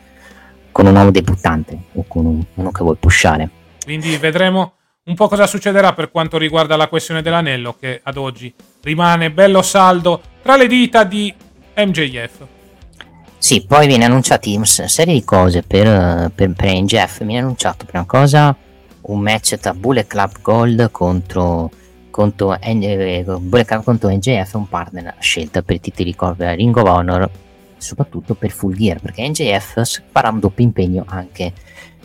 con 0.72 0.86
un 0.88 0.94
nuovo 0.94 1.12
debuttante 1.12 1.78
o 1.94 2.06
con 2.08 2.26
un- 2.26 2.44
uno 2.56 2.72
che 2.72 2.84
vuoi 2.84 2.96
pushare. 2.98 3.50
Quindi 3.84 4.16
vedremo 4.18 4.74
un 5.06 5.16
po' 5.16 5.28
cosa 5.28 5.48
succederà 5.48 5.94
per 5.94 6.12
quanto 6.12 6.38
riguarda 6.38 6.76
la 6.76 6.88
questione 6.88 7.22
dell'anello, 7.22 7.76
che 7.80 8.00
ad 8.04 8.18
oggi 8.18 8.54
rimane 8.84 9.32
bello 9.32 9.62
saldo 9.64 10.22
tra 10.42 10.56
le 10.56 10.68
dita 10.68 11.04
di 11.04 11.34
MJF. 11.76 12.46
Sì, 13.42 13.64
poi 13.66 13.88
viene 13.88 14.04
annunciati 14.04 14.54
una 14.54 14.66
serie 14.66 15.14
di 15.14 15.24
cose 15.24 15.64
per, 15.64 16.30
per, 16.36 16.52
per 16.52 16.74
NGF. 16.74 17.24
Viene 17.24 17.40
annunciato 17.40 17.86
prima 17.86 18.04
cosa 18.04 18.54
un 19.02 19.22
match 19.22 19.56
tra 19.58 19.74
Bullet 19.74 20.06
Club 20.06 20.42
Gold 20.42 20.92
contro, 20.92 21.72
contro, 22.10 22.60
eh, 22.60 23.24
Bullet 23.40 23.66
Club 23.66 23.84
contro 23.84 24.10
NGF, 24.10 24.54
un 24.56 24.68
partner 24.68 25.16
scelta 25.20 25.62
per 25.62 25.78
i 25.78 25.80
titoli 25.80 26.14
coppia 26.14 26.52
Ring 26.52 26.76
of 26.76 26.88
Honor, 26.88 27.30
soprattutto 27.78 28.36
per 28.36 28.52
Full 28.52 28.76
Gear, 28.76 29.00
perché 29.00 29.28
NGF 29.28 30.02
farà 30.12 30.30
un 30.30 30.40
doppio 30.40 30.66
impegno 30.66 31.06
anche 31.08 31.54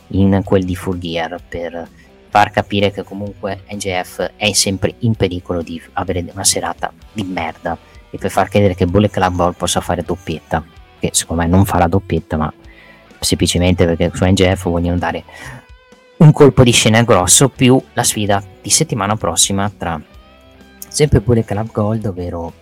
in 0.08 0.40
quel 0.44 0.64
di 0.64 0.76
Full 0.76 0.98
Gear 0.98 1.42
per 1.46 1.88
far 2.28 2.50
capire 2.52 2.92
che 2.92 3.02
comunque 3.02 3.62
NGF 3.70 4.32
è 4.36 4.52
sempre 4.52 4.94
in 5.00 5.14
pericolo 5.14 5.62
di 5.62 5.82
avere 5.94 6.24
una 6.32 6.44
serata 6.44 6.92
di 7.12 7.24
merda 7.24 7.76
e 8.08 8.18
per 8.18 8.30
far 8.30 8.48
credere 8.48 8.76
che 8.76 8.86
Bullet 8.86 9.10
Club 9.10 9.34
Gold 9.34 9.56
possa 9.56 9.80
fare 9.80 10.02
doppietta 10.02 10.64
che 11.04 11.10
secondo 11.12 11.42
me 11.42 11.48
non 11.48 11.64
farà 11.64 11.86
doppietta, 11.86 12.36
ma 12.36 12.52
semplicemente 13.20 13.84
perché 13.84 14.10
su 14.14 14.24
NGF 14.24 14.64
vogliono 14.64 14.98
dare 14.98 15.24
un 16.16 16.32
colpo 16.32 16.62
di 16.62 16.70
scena 16.70 17.02
grosso 17.02 17.48
più 17.48 17.80
la 17.92 18.02
sfida 18.02 18.42
di 18.62 18.70
settimana 18.70 19.16
prossima 19.16 19.70
tra 19.76 20.00
sempre 20.88 21.20
pure 21.20 21.44
Club 21.44 21.70
Gold, 21.72 22.06
ovvero 22.06 22.52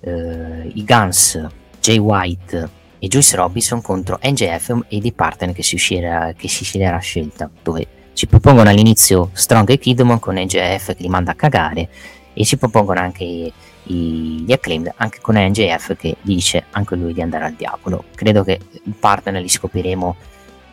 eh, 0.00 0.70
i 0.74 0.84
Guns, 0.84 1.46
Jay 1.80 1.98
White 1.98 2.70
e 2.98 3.08
Joyce 3.08 3.36
Robinson 3.36 3.80
contro 3.80 4.18
NGF 4.22 4.86
e 4.88 4.98
dei 4.98 5.12
partner 5.12 5.54
che 5.54 5.62
si 5.62 5.76
uscirà, 5.76 6.32
che 6.36 6.48
si 6.48 6.82
a 6.82 6.98
scelta, 6.98 7.48
dove 7.62 7.86
si 8.12 8.26
propongono 8.26 8.68
all'inizio 8.68 9.30
Strong 9.32 9.70
e 9.70 9.78
Kidman 9.78 10.18
con 10.18 10.34
NGF 10.34 10.96
che 10.96 11.02
li 11.02 11.08
manda 11.08 11.30
a 11.30 11.34
cagare 11.34 11.88
e 12.38 12.44
si 12.44 12.56
propongono 12.56 13.00
anche 13.00 13.52
gli 13.82 14.52
acclaimed 14.52 14.92
anche 14.96 15.18
con 15.20 15.34
NJF 15.36 15.96
che 15.96 16.16
dice 16.20 16.66
anche 16.70 16.94
lui 16.94 17.12
di 17.12 17.20
andare 17.20 17.46
al 17.46 17.54
diavolo 17.54 18.04
credo 18.14 18.44
che 18.44 18.60
il 18.84 18.94
partner 18.94 19.40
li 19.42 19.48
scopriremo 19.48 20.14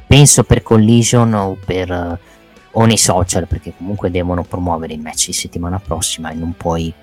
penso 0.06 0.44
per 0.44 0.62
collision 0.62 1.34
o 1.34 1.58
per 1.66 2.20
o 2.72 2.86
nei 2.86 2.98
social 2.98 3.48
perché 3.48 3.74
comunque 3.76 4.12
devono 4.12 4.44
promuovere 4.44 4.94
il 4.94 5.00
match 5.00 5.28
di 5.28 5.34
settimana 5.34 5.80
prossima 5.80 6.30
e 6.30 6.36
non 6.36 6.54
puoi 6.56 6.94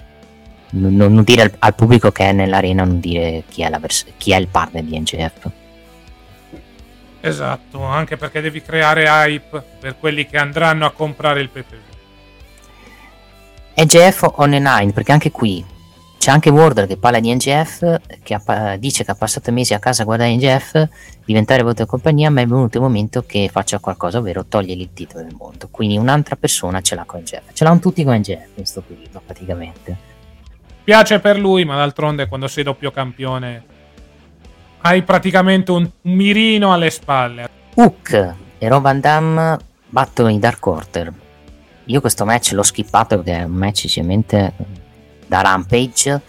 non, 0.70 0.94
non 0.94 1.22
dire 1.24 1.43
al, 1.43 1.55
al 1.59 1.74
pubblico 1.74 2.12
che 2.12 2.28
è 2.28 2.32
nell'arena 2.32 2.84
non 2.84 3.01
dire 3.01 3.43
chi 3.48 3.62
è, 3.62 3.70
vers- 3.80 4.06
chi 4.16 4.30
è 4.30 4.36
il 4.36 4.47
partner 4.47 4.84
di 4.84 5.01
NJF 5.01 5.51
Esatto, 7.24 7.84
anche 7.84 8.16
perché 8.16 8.40
devi 8.40 8.60
creare 8.62 9.05
hype 9.05 9.62
per 9.78 9.97
quelli 9.97 10.26
che 10.26 10.39
andranno 10.39 10.86
a 10.86 10.90
comprare 10.90 11.40
il 11.40 11.51
pay. 11.51 11.64
NGF 13.74 14.32
on 14.36 14.51
the 14.51 14.59
nine 14.59 14.93
perché 14.93 15.12
anche 15.12 15.31
qui 15.31 15.65
c'è 16.19 16.31
anche 16.31 16.51
Wardle 16.51 16.86
che 16.86 16.99
parla 16.99 17.19
di 17.19 17.35
NGF 17.35 18.01
che 18.23 18.35
ha 18.35 18.77
dice 18.77 19.03
che 19.03 19.11
ha 19.11 19.15
passato 19.15 19.51
mesi 19.51 19.74
a 19.74 19.78
casa 19.78 20.03
a 20.03 20.05
guardare 20.05 20.35
NGF 20.36 20.89
diventare 21.24 21.62
voto 21.62 21.82
di 21.82 21.89
compagnia 21.89 22.31
ma 22.31 22.43
è 22.43 22.47
venuto 22.47 22.77
il 22.77 22.82
momento 22.82 23.24
che 23.27 23.49
faccia 23.51 23.78
qualcosa 23.78 24.19
ovvero 24.19 24.44
togliergli 24.44 24.82
il 24.82 24.93
titolo 24.93 25.24
del 25.24 25.35
mondo. 25.36 25.69
Quindi 25.70 25.97
un'altra 25.97 26.36
persona 26.36 26.81
ce 26.82 26.94
l'ha 26.94 27.05
con 27.05 27.20
NGF 27.20 27.53
ce 27.55 27.65
l'hanno 27.65 27.81
tutti 27.81 28.05
con 28.05 28.15
NGF 28.15 28.31
in 28.31 28.55
questo 28.55 28.82
periodo 28.82 29.23
praticamente. 29.24 29.97
Piace 30.85 31.19
per 31.20 31.39
lui, 31.39 31.65
ma 31.65 31.77
d'altronde 31.77 32.28
quando 32.28 32.49
sei 32.49 32.65
doppio 32.65 32.90
campione 32.90 33.65
hai 34.82 35.03
praticamente 35.03 35.70
un, 35.70 35.89
un 36.03 36.12
mirino 36.12 36.73
alle 36.73 36.90
spalle. 36.90 37.49
Hook 37.74 38.35
e 38.59 38.69
Rob 38.69 38.82
Van 38.82 39.01
Damme 39.01 39.59
battono 39.89 40.28
i 40.28 40.39
Dark 40.39 40.66
Order 40.66 41.12
io 41.86 42.00
questo 42.00 42.24
match 42.24 42.52
l'ho 42.52 42.62
skippato 42.62 43.16
perché 43.16 43.38
è 43.38 43.42
un 43.44 43.52
match 43.52 43.88
sicuramente 43.88 44.52
da 45.26 45.40
Rampage. 45.40 46.20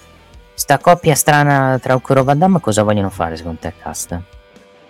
Sta 0.53 0.77
coppia 0.77 1.15
strana 1.15 1.80
tra 1.81 1.95
Hook 1.95 2.09
e 2.11 2.23
Van 2.23 2.38
Damme 2.38 2.59
cosa 2.59 2.84
vogliono 2.84 3.09
fare 3.09 3.35
secondo 3.35 3.59
te 3.59 3.73
Cast? 3.77 4.21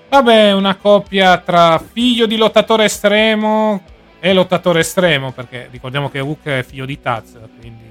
Vabbè, 0.10 0.52
una 0.54 0.76
coppia 0.76 1.38
tra 1.40 1.80
figlio 1.80 2.26
di 2.28 2.38
lottatore 2.38 2.86
estremo 2.86 3.82
e 4.20 4.34
lottatore 4.34 4.82
estremo, 4.82 5.32
perché 5.32 5.68
ricordiamo 5.72 6.10
che 6.10 6.20
Hook 6.20 6.44
è 6.44 6.64
figlio 6.64 6.86
di 6.86 7.02
Taz, 7.02 7.38
quindi 7.60 7.84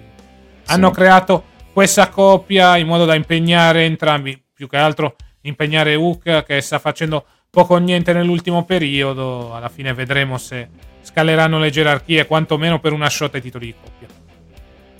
hanno 0.66 0.90
creato 0.90 1.44
questa 1.72 2.08
coppia 2.08 2.76
in 2.76 2.86
modo 2.86 3.04
da 3.04 3.14
impegnare 3.14 3.84
entrambi, 3.84 4.40
più 4.54 4.68
che 4.68 4.76
altro 4.76 5.16
impegnare 5.42 5.94
Hook 5.96 6.44
che 6.44 6.60
sta 6.60 6.78
facendo 6.78 7.24
poco 7.50 7.74
o 7.74 7.78
niente 7.78 8.12
nell'ultimo 8.12 8.64
periodo, 8.64 9.52
alla 9.54 9.68
fine 9.68 9.92
vedremo 9.92 10.38
se 10.38 10.68
scaleranno 11.02 11.58
le 11.58 11.70
gerarchie, 11.70 12.26
quantomeno 12.26 12.80
per 12.80 12.92
una 12.92 13.08
shot 13.10 13.34
ai 13.34 13.42
titoli 13.42 13.66
di 13.66 13.74
coppia. 13.80 14.08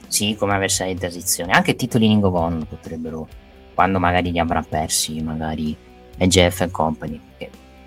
Sì, 0.09 0.37
come 0.39 0.53
transizione. 0.99 1.53
Anche 1.53 1.74
titoli 1.74 2.07
of 2.20 2.35
Honor 2.35 2.66
potrebbero, 2.66 3.27
quando 3.74 3.99
magari 3.99 4.31
li 4.31 4.39
avrà 4.39 4.62
persi, 4.62 5.23
magari 5.23 5.74
EGF 6.19 6.61
e 6.61 6.70
Company. 6.70 7.20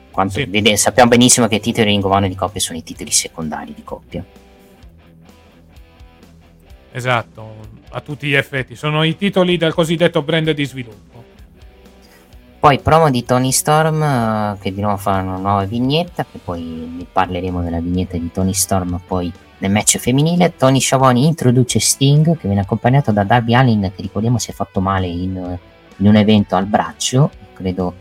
Quanto- 0.09 0.39
Sì. 0.39 0.45
vede- 0.45 0.77
sappiamo 0.77 1.09
benissimo 1.09 1.47
che 1.47 1.55
i 1.55 1.59
titoli 1.59 1.95
of 1.97 2.03
Honor 2.05 2.29
di 2.29 2.35
coppia 2.35 2.59
sono 2.59 2.77
i 2.77 2.83
titoli 2.83 3.11
secondari 3.11 3.73
di 3.73 3.83
coppia. 3.83 4.25
Esatto, 6.91 7.55
a 7.89 7.99
tutti 7.99 8.27
gli 8.27 8.33
effetti, 8.35 8.75
sono 8.75 9.03
i 9.03 9.17
titoli 9.17 9.57
del 9.57 9.73
cosiddetto 9.73 10.21
brand 10.21 10.49
di 10.51 10.65
sviluppo. 10.65 11.14
Poi 12.65 12.79
promo 12.79 13.11
di 13.11 13.23
Tony 13.23 13.51
Storm 13.51 14.01
eh, 14.01 14.57
che 14.59 14.73
di 14.73 14.81
nuovo 14.81 14.97
fa 14.97 15.21
una 15.21 15.37
nuova 15.37 15.65
vignetta, 15.65 16.25
che 16.25 16.39
poi 16.43 17.05
parleremo 17.11 17.61
della 17.61 17.79
vignetta 17.79 18.17
di 18.17 18.31
Tony 18.31 18.53
Storm 18.53 18.99
poi 19.05 19.31
nel 19.59 19.69
match 19.69 19.99
femminile. 19.99 20.55
Tony 20.55 20.79
Schiavone 20.79 21.19
introduce 21.19 21.79
Sting 21.79 22.35
che 22.35 22.47
viene 22.47 22.61
accompagnato 22.61 23.11
da 23.11 23.23
Darby 23.23 23.53
Allin 23.53 23.91
che 23.95 24.01
ricordiamo 24.01 24.39
si 24.39 24.49
è 24.49 24.53
fatto 24.55 24.81
male 24.81 25.05
in, 25.05 25.59
in 25.97 26.07
un 26.07 26.15
evento 26.15 26.55
al 26.55 26.65
braccio, 26.65 27.29
credo, 27.53 27.93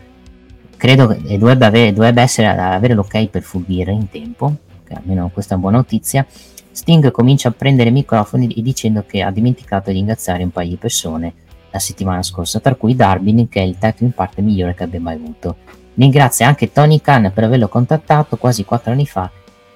credo 0.77 1.09
che 1.09 1.37
dovrebbe, 1.37 1.65
avere, 1.67 1.93
dovrebbe 1.93 2.23
essere, 2.23 2.47
avere 2.47 2.95
l'ok 2.95 3.27
per 3.27 3.43
fuggire 3.43 3.91
in 3.91 4.09
tempo, 4.09 4.51
almeno 4.89 5.29
questa 5.31 5.53
è 5.53 5.57
una 5.57 5.67
buona 5.67 5.77
notizia. 5.77 6.25
Sting 6.71 7.11
comincia 7.11 7.49
a 7.49 7.51
prendere 7.51 7.91
microfoni 7.91 8.47
e 8.47 8.63
dicendo 8.63 9.03
che 9.05 9.21
ha 9.21 9.29
dimenticato 9.29 9.91
di 9.91 9.97
ringraziare 9.97 10.41
un 10.41 10.49
paio 10.49 10.69
di 10.69 10.77
persone 10.77 11.33
la 11.75 11.79
settimana 11.79 12.23
scorsa, 12.23 12.59
tra 12.59 12.75
cui 12.75 12.95
Darbin, 12.95 13.49
che 13.49 13.59
è 13.59 13.63
il 13.63 13.77
tag 13.77 13.95
team 13.95 14.11
partner 14.11 14.45
migliore 14.45 14.73
che 14.73 14.83
abbia 14.83 14.99
mai 14.99 15.15
avuto. 15.15 15.57
Ringrazia 15.95 16.47
anche 16.47 16.71
Tony 16.71 17.01
Khan 17.01 17.31
per 17.33 17.43
averlo 17.43 17.67
contattato 17.67 18.37
quasi 18.37 18.63
4 18.63 18.91
anni 18.91 19.05
fa 19.05 19.29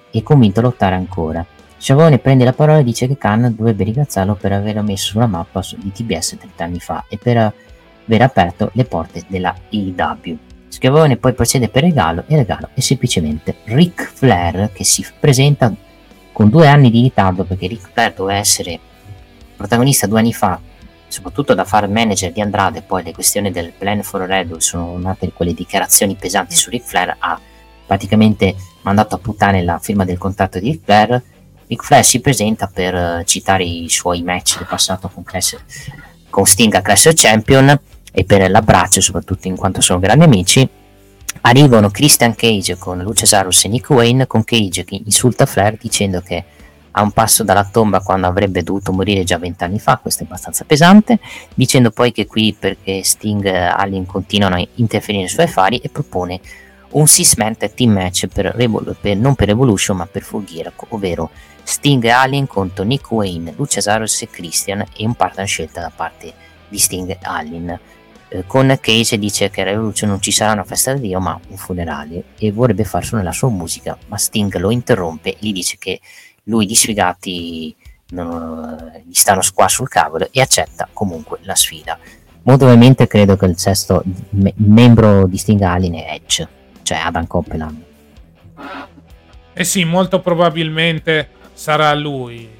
e 0.09 0.23
convinto 0.23 0.59
a 0.59 0.63
lottare 0.63 0.95
ancora. 0.95 1.45
Sciavone 1.77 2.19
prende 2.19 2.43
la 2.43 2.53
parola 2.53 2.79
e 2.79 2.83
dice 2.83 3.07
che 3.07 3.17
Khan 3.17 3.53
dovrebbe 3.55 3.83
ringraziarlo 3.83 4.35
per 4.35 4.51
averlo 4.51 4.81
messo 4.81 5.11
sulla 5.11 5.27
mappa 5.27 5.61
di 5.77 5.91
TBS 5.91 6.37
30 6.37 6.63
anni 6.63 6.79
fa 6.79 7.05
e 7.09 7.17
per 7.17 7.37
aver 7.37 8.21
aperto 8.21 8.69
le 8.73 8.85
porte 8.85 9.23
della 9.27 9.55
EW. 9.69 10.37
Schiavone 10.67 11.17
poi 11.17 11.33
procede 11.33 11.69
per 11.69 11.83
regalo 11.83 12.23
e 12.27 12.35
regalo 12.35 12.69
è 12.73 12.79
semplicemente 12.79 13.55
Ric 13.65 14.11
Flair 14.13 14.71
che 14.71 14.83
si 14.83 15.05
presenta 15.19 15.73
con 16.31 16.49
due 16.49 16.67
anni 16.67 16.91
di 16.91 17.01
ritardo 17.01 17.43
perché 17.43 17.67
Ric 17.67 17.89
Flair 17.91 18.13
doveva 18.13 18.39
essere 18.39 18.79
protagonista 19.55 20.05
due 20.07 20.19
anni 20.19 20.33
fa 20.33 20.59
soprattutto 21.09 21.53
da 21.53 21.65
fare 21.65 21.87
manager 21.87 22.31
di 22.31 22.39
Andrade 22.39 22.81
poi 22.81 23.03
le 23.03 23.11
questioni 23.11 23.51
del 23.51 23.73
plan 23.77 24.01
for 24.03 24.21
Red 24.21 24.55
sono 24.57 24.97
nate 24.97 25.33
quelle 25.33 25.53
dichiarazioni 25.53 26.15
pesanti 26.15 26.55
su 26.55 26.69
Ric 26.69 26.83
Flair 26.83 27.15
ha 27.19 27.39
praticamente 27.85 28.55
mandato 28.83 29.15
a 29.15 29.17
puttane 29.17 29.63
la 29.63 29.79
firma 29.79 30.05
del 30.05 30.19
contratto 30.19 30.59
di 30.59 30.71
Ric 30.71 30.81
Flair. 30.83 31.21
Ric 31.67 31.83
Flair 31.83 32.03
si 32.05 32.19
presenta 32.19 32.69
per 32.71 32.93
uh, 32.93 33.23
citare 33.23 33.63
i 33.63 33.89
suoi 33.89 34.21
match 34.21 34.57
del 34.57 34.67
passato 34.67 35.09
con, 35.09 35.23
Clash, 35.23 35.57
con 36.29 36.45
Sting 36.45 36.73
a 36.75 36.81
Clash 36.81 37.05
of 37.07 37.13
Champion 37.15 37.79
e 38.11 38.23
per 38.23 38.49
l'abbraccio 38.49 39.01
soprattutto 39.01 39.47
in 39.47 39.55
quanto 39.55 39.81
sono 39.81 39.99
grandi 39.99 40.23
amici. 40.23 40.67
Arrivano 41.41 41.89
Christian 41.89 42.35
Cage 42.35 42.77
con 42.77 42.99
Luciasarus 42.99 43.65
e 43.65 43.67
Nick 43.69 43.89
Wayne 43.89 44.27
con 44.27 44.43
Cage 44.43 44.83
che 44.83 45.01
insulta 45.03 45.45
Flair 45.45 45.77
dicendo 45.79 46.21
che 46.21 46.43
a 46.91 47.01
un 47.01 47.11
passo 47.11 47.43
dalla 47.43 47.65
tomba 47.65 48.01
quando 48.01 48.27
avrebbe 48.27 48.63
dovuto 48.63 48.91
morire 48.91 49.23
già 49.23 49.37
vent'anni 49.37 49.79
fa, 49.79 49.97
questo 49.97 50.23
è 50.23 50.25
abbastanza 50.25 50.65
pesante, 50.65 51.19
dicendo 51.53 51.91
poi 51.91 52.11
che 52.11 52.25
qui 52.25 52.55
perché 52.57 53.03
Sting 53.03 53.45
e 53.45 53.55
Alien 53.55 54.05
continuano 54.05 54.55
a 54.55 54.67
interferire 54.75 55.23
nei 55.23 55.29
suoi 55.29 55.45
affari 55.45 55.77
e 55.77 55.89
propone 55.89 56.39
un 56.91 57.05
six-man 57.05 57.55
team 57.75 57.91
match 57.91 58.27
per, 58.27 58.45
Revol- 58.55 58.95
per, 58.99 59.15
non 59.17 59.35
per 59.35 59.47
Revolution 59.47 59.97
ma 59.97 60.05
per 60.05 60.23
Full 60.23 60.45
Gear, 60.45 60.71
ovvero 60.89 61.29
Sting 61.63 62.03
e 62.03 62.09
Alien 62.09 62.47
contro 62.47 62.83
Nick 62.83 63.11
Wayne, 63.11 63.53
Luciasarus 63.55 64.23
e 64.23 64.29
Christian 64.29 64.83
e 64.95 65.05
un 65.05 65.13
partner 65.13 65.47
scelta 65.47 65.81
da 65.81 65.91
parte 65.95 66.33
di 66.67 66.79
Sting 66.79 67.09
e 67.09 67.19
Alien. 67.21 67.79
Eh, 68.29 68.43
con 68.45 68.75
Cage 68.79 69.17
dice 69.17 69.49
che 69.49 69.61
a 69.61 69.65
Revolution 69.65 70.09
non 70.09 70.21
ci 70.21 70.31
sarà 70.31 70.53
una 70.53 70.63
festa 70.63 70.93
di 70.93 71.01
Dio 71.01 71.19
ma 71.19 71.39
un 71.47 71.57
funerale 71.57 72.25
e 72.37 72.51
vorrebbe 72.51 72.83
far 72.83 73.03
suonare 73.03 73.27
la 73.27 73.33
sua 73.33 73.49
musica 73.49 73.97
ma 74.07 74.17
Sting 74.17 74.55
lo 74.57 74.69
interrompe 74.69 75.31
e 75.31 75.37
gli 75.39 75.51
dice 75.51 75.77
che 75.79 75.99
lui 76.49 76.65
di 76.65 76.75
sfigati 76.75 77.75
non, 78.09 79.01
gli 79.05 79.13
stanno 79.13 79.41
qua 79.53 79.67
sul 79.67 79.87
cavolo 79.87 80.27
e 80.31 80.41
accetta 80.41 80.87
comunque 80.91 81.39
la 81.43 81.55
sfida 81.55 81.97
molto 82.43 82.65
ovviamente 82.65 83.07
credo 83.07 83.37
che 83.37 83.45
il 83.45 83.57
sesto 83.57 84.03
me- 84.31 84.53
membro 84.57 85.27
di 85.27 85.37
Sting 85.37 85.61
Alien 85.61 85.93
è 85.93 86.13
Edge 86.13 86.47
cioè 86.81 86.97
Adam 86.97 87.27
Copeland 87.27 87.83
eh 89.53 89.63
sì 89.63 89.83
molto 89.83 90.21
probabilmente 90.21 91.29
sarà 91.53 91.93
lui 91.93 92.57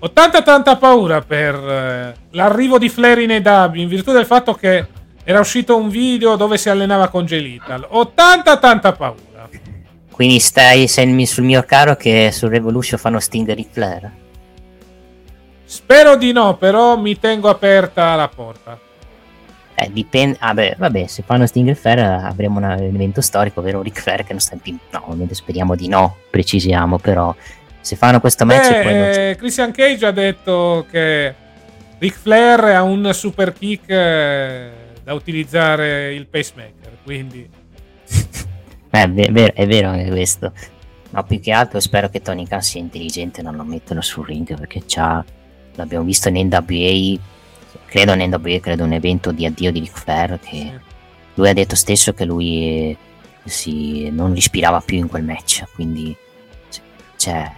ho 0.00 0.12
tanta 0.12 0.42
tanta 0.42 0.76
paura 0.76 1.22
per 1.22 1.54
eh, 1.54 2.14
l'arrivo 2.30 2.78
di 2.78 2.88
Flair 2.88 3.18
in 3.18 3.30
EW 3.30 3.74
in 3.74 3.88
virtù 3.88 4.12
del 4.12 4.26
fatto 4.26 4.54
che 4.54 4.86
era 5.24 5.40
uscito 5.40 5.76
un 5.76 5.90
video 5.90 6.36
dove 6.36 6.56
si 6.56 6.70
allenava 6.70 7.08
con 7.08 7.26
Gelital. 7.26 7.84
Ho 7.90 8.12
tanta 8.12 8.56
tanta 8.56 8.92
paura. 8.92 9.46
Quindi 10.18 10.40
stai 10.40 10.88
sul 10.88 11.44
mio 11.44 11.62
caro 11.62 11.94
che 11.94 12.30
sul 12.32 12.48
Revolution 12.48 12.98
fanno 12.98 13.20
Sting 13.20 13.48
e 13.50 13.66
Flair? 13.70 14.10
Spero 15.64 16.16
di 16.16 16.32
no, 16.32 16.56
però 16.56 16.96
mi 16.96 17.16
tengo 17.20 17.48
aperta 17.48 18.16
la 18.16 18.26
porta. 18.26 18.76
Eh, 19.76 19.92
dipende. 19.92 20.36
Ah, 20.40 20.54
beh, 20.54 20.74
vabbè, 20.76 21.06
se 21.06 21.22
fanno 21.24 21.46
Sting 21.46 21.68
e 21.68 21.76
Flair 21.76 22.00
avremo 22.00 22.58
un 22.58 22.64
evento 22.64 23.20
storico, 23.20 23.60
ovvero 23.60 23.80
Ric 23.80 24.00
Flair 24.00 24.24
che 24.24 24.32
non 24.32 24.40
sta 24.40 24.54
in 24.54 24.62
team. 24.62 24.78
No, 24.90 25.02
ovviamente 25.04 25.36
speriamo 25.36 25.76
di 25.76 25.86
no, 25.86 26.16
precisiamo, 26.30 26.98
però 26.98 27.32
se 27.80 27.94
fanno 27.94 28.18
questo 28.18 28.44
match 28.44 28.70
Beh, 28.70 28.82
poi 28.82 28.92
eh, 28.94 29.36
Christian 29.38 29.70
Cage 29.70 30.04
ha 30.04 30.10
detto 30.10 30.84
che 30.90 31.32
Ric 31.96 32.14
Flair 32.14 32.64
ha 32.64 32.82
un 32.82 33.08
super 33.14 33.52
kick 33.52 33.88
eh, 33.88 34.70
da 35.04 35.14
utilizzare 35.14 36.12
il 36.12 36.26
pacemaker 36.26 36.96
quindi 37.04 37.48
eh, 38.90 39.02
è, 39.02 39.08
vero, 39.08 39.54
è 39.54 39.66
vero 39.66 39.88
anche 39.88 40.08
questo. 40.10 40.52
Ma 41.10 41.22
più 41.22 41.40
che 41.40 41.52
altro 41.52 41.80
spero 41.80 42.08
che 42.08 42.20
Tony 42.20 42.46
Khan 42.46 42.62
sia 42.62 42.80
intelligente 42.80 43.40
e 43.40 43.42
non 43.42 43.56
lo 43.56 43.64
mettano 43.64 44.02
sul 44.02 44.26
ring 44.26 44.46
perché 44.56 44.82
c'ha 44.86 45.24
l'abbiamo 45.74 46.04
visto 46.04 46.28
in 46.28 46.48
NWA 46.48 47.18
credo 47.86 48.12
in 48.12 48.28
NWA 48.28 48.60
credo 48.60 48.84
un 48.84 48.92
evento 48.92 49.32
di 49.32 49.46
addio 49.46 49.72
di 49.72 49.80
Ric 49.80 49.96
Flair 49.96 50.38
che 50.38 50.80
lui 51.34 51.48
ha 51.48 51.54
detto 51.54 51.76
stesso 51.76 52.12
che 52.12 52.24
lui 52.24 52.90
eh, 52.90 52.96
si, 53.44 54.10
non 54.10 54.36
ispirava 54.36 54.80
più 54.80 54.98
in 54.98 55.08
quel 55.08 55.22
match 55.22 55.64
quindi 55.72 56.14
cioè 57.16 57.50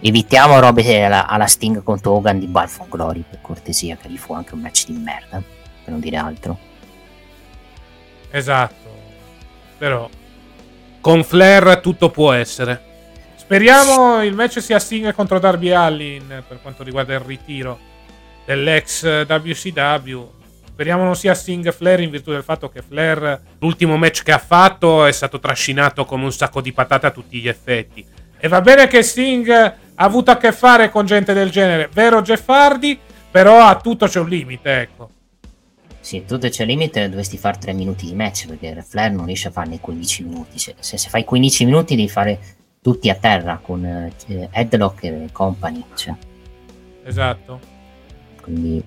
evitiamo 0.00 0.58
robe 0.58 1.04
alla, 1.04 1.26
alla 1.26 1.46
Sting 1.46 1.82
contro 1.82 2.12
Hogan 2.12 2.38
di 2.38 2.46
Balfour 2.46 2.88
Glory 2.88 3.24
per 3.28 3.40
cortesia 3.40 3.96
che 3.96 4.08
gli 4.08 4.16
fu 4.16 4.32
anche 4.32 4.54
un 4.54 4.60
match 4.60 4.86
di 4.86 4.92
merda 4.92 5.42
per 5.86 5.94
non 5.94 6.00
dire 6.00 6.16
altro. 6.16 6.58
Esatto. 8.30 8.74
Però 9.78 10.08
con 11.06 11.22
Flair 11.22 11.78
tutto 11.78 12.10
può 12.10 12.32
essere. 12.32 12.82
Speriamo 13.36 14.24
il 14.24 14.34
match 14.34 14.60
sia 14.60 14.80
Sting 14.80 15.14
contro 15.14 15.38
Darby 15.38 15.70
Allin 15.70 16.42
per 16.48 16.58
quanto 16.60 16.82
riguarda 16.82 17.14
il 17.14 17.20
ritiro 17.20 17.78
dell'ex 18.44 19.24
WCW 19.28 20.28
speriamo 20.66 21.04
non 21.04 21.14
sia 21.14 21.32
Sting 21.34 21.72
Flair 21.72 22.00
in 22.00 22.10
virtù 22.10 22.32
del 22.32 22.42
fatto 22.42 22.68
che 22.70 22.82
Flair 22.82 23.40
l'ultimo 23.60 23.96
match 23.96 24.24
che 24.24 24.32
ha 24.32 24.38
fatto 24.38 25.04
è 25.04 25.12
stato 25.12 25.38
trascinato 25.38 26.04
come 26.04 26.24
un 26.24 26.32
sacco 26.32 26.60
di 26.60 26.72
patate 26.72 27.06
a 27.06 27.12
tutti 27.12 27.38
gli 27.38 27.46
effetti. 27.46 28.04
E 28.36 28.48
va 28.48 28.60
bene 28.60 28.88
che 28.88 29.04
Sting 29.04 29.48
ha 29.48 29.74
avuto 29.94 30.32
a 30.32 30.36
che 30.36 30.50
fare 30.50 30.90
con 30.90 31.06
gente 31.06 31.32
del 31.32 31.50
genere, 31.50 31.88
vero 31.92 32.20
Jeff 32.20 32.48
Hardy, 32.48 32.98
però 33.30 33.60
a 33.60 33.76
tutto 33.76 34.08
c'è 34.08 34.18
un 34.18 34.28
limite, 34.28 34.80
ecco. 34.80 35.10
Sì, 36.06 36.24
tutto 36.24 36.48
c'è 36.48 36.64
limite, 36.64 37.08
dovresti 37.08 37.36
fare 37.36 37.58
3 37.58 37.72
minuti 37.72 38.06
di 38.06 38.14
match, 38.14 38.46
perché 38.46 38.80
Flair 38.80 39.10
non 39.10 39.26
riesce 39.26 39.48
a 39.48 39.50
farne 39.50 39.80
15 39.80 40.22
minuti. 40.22 40.56
Se, 40.56 40.76
se, 40.78 40.98
se 40.98 41.08
fai 41.08 41.24
15 41.24 41.64
minuti 41.64 41.96
devi 41.96 42.08
fare 42.08 42.38
tutti 42.80 43.10
a 43.10 43.16
terra 43.16 43.58
con 43.60 43.84
eh, 43.84 44.48
Headlock 44.52 45.02
e 45.02 45.28
company. 45.32 45.82
Cioè. 45.96 46.14
Esatto. 47.02 47.58
Quindi 48.40 48.80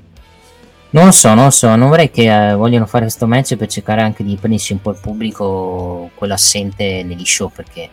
non 0.92 1.12
so, 1.12 1.34
non 1.34 1.52
so, 1.52 1.76
non 1.76 1.90
vorrei 1.90 2.10
che 2.10 2.52
eh, 2.52 2.56
vogliano 2.56 2.86
fare 2.86 3.04
questo 3.04 3.28
match 3.28 3.58
per 3.58 3.68
cercare 3.68 4.02
anche 4.02 4.24
di 4.24 4.38
prendersi 4.38 4.72
un 4.72 4.80
po' 4.80 4.92
il 4.92 5.00
pubblico, 5.02 6.12
quello 6.16 6.36
assente 6.36 7.04
negli 7.04 7.26
show, 7.26 7.52
perché 7.54 7.90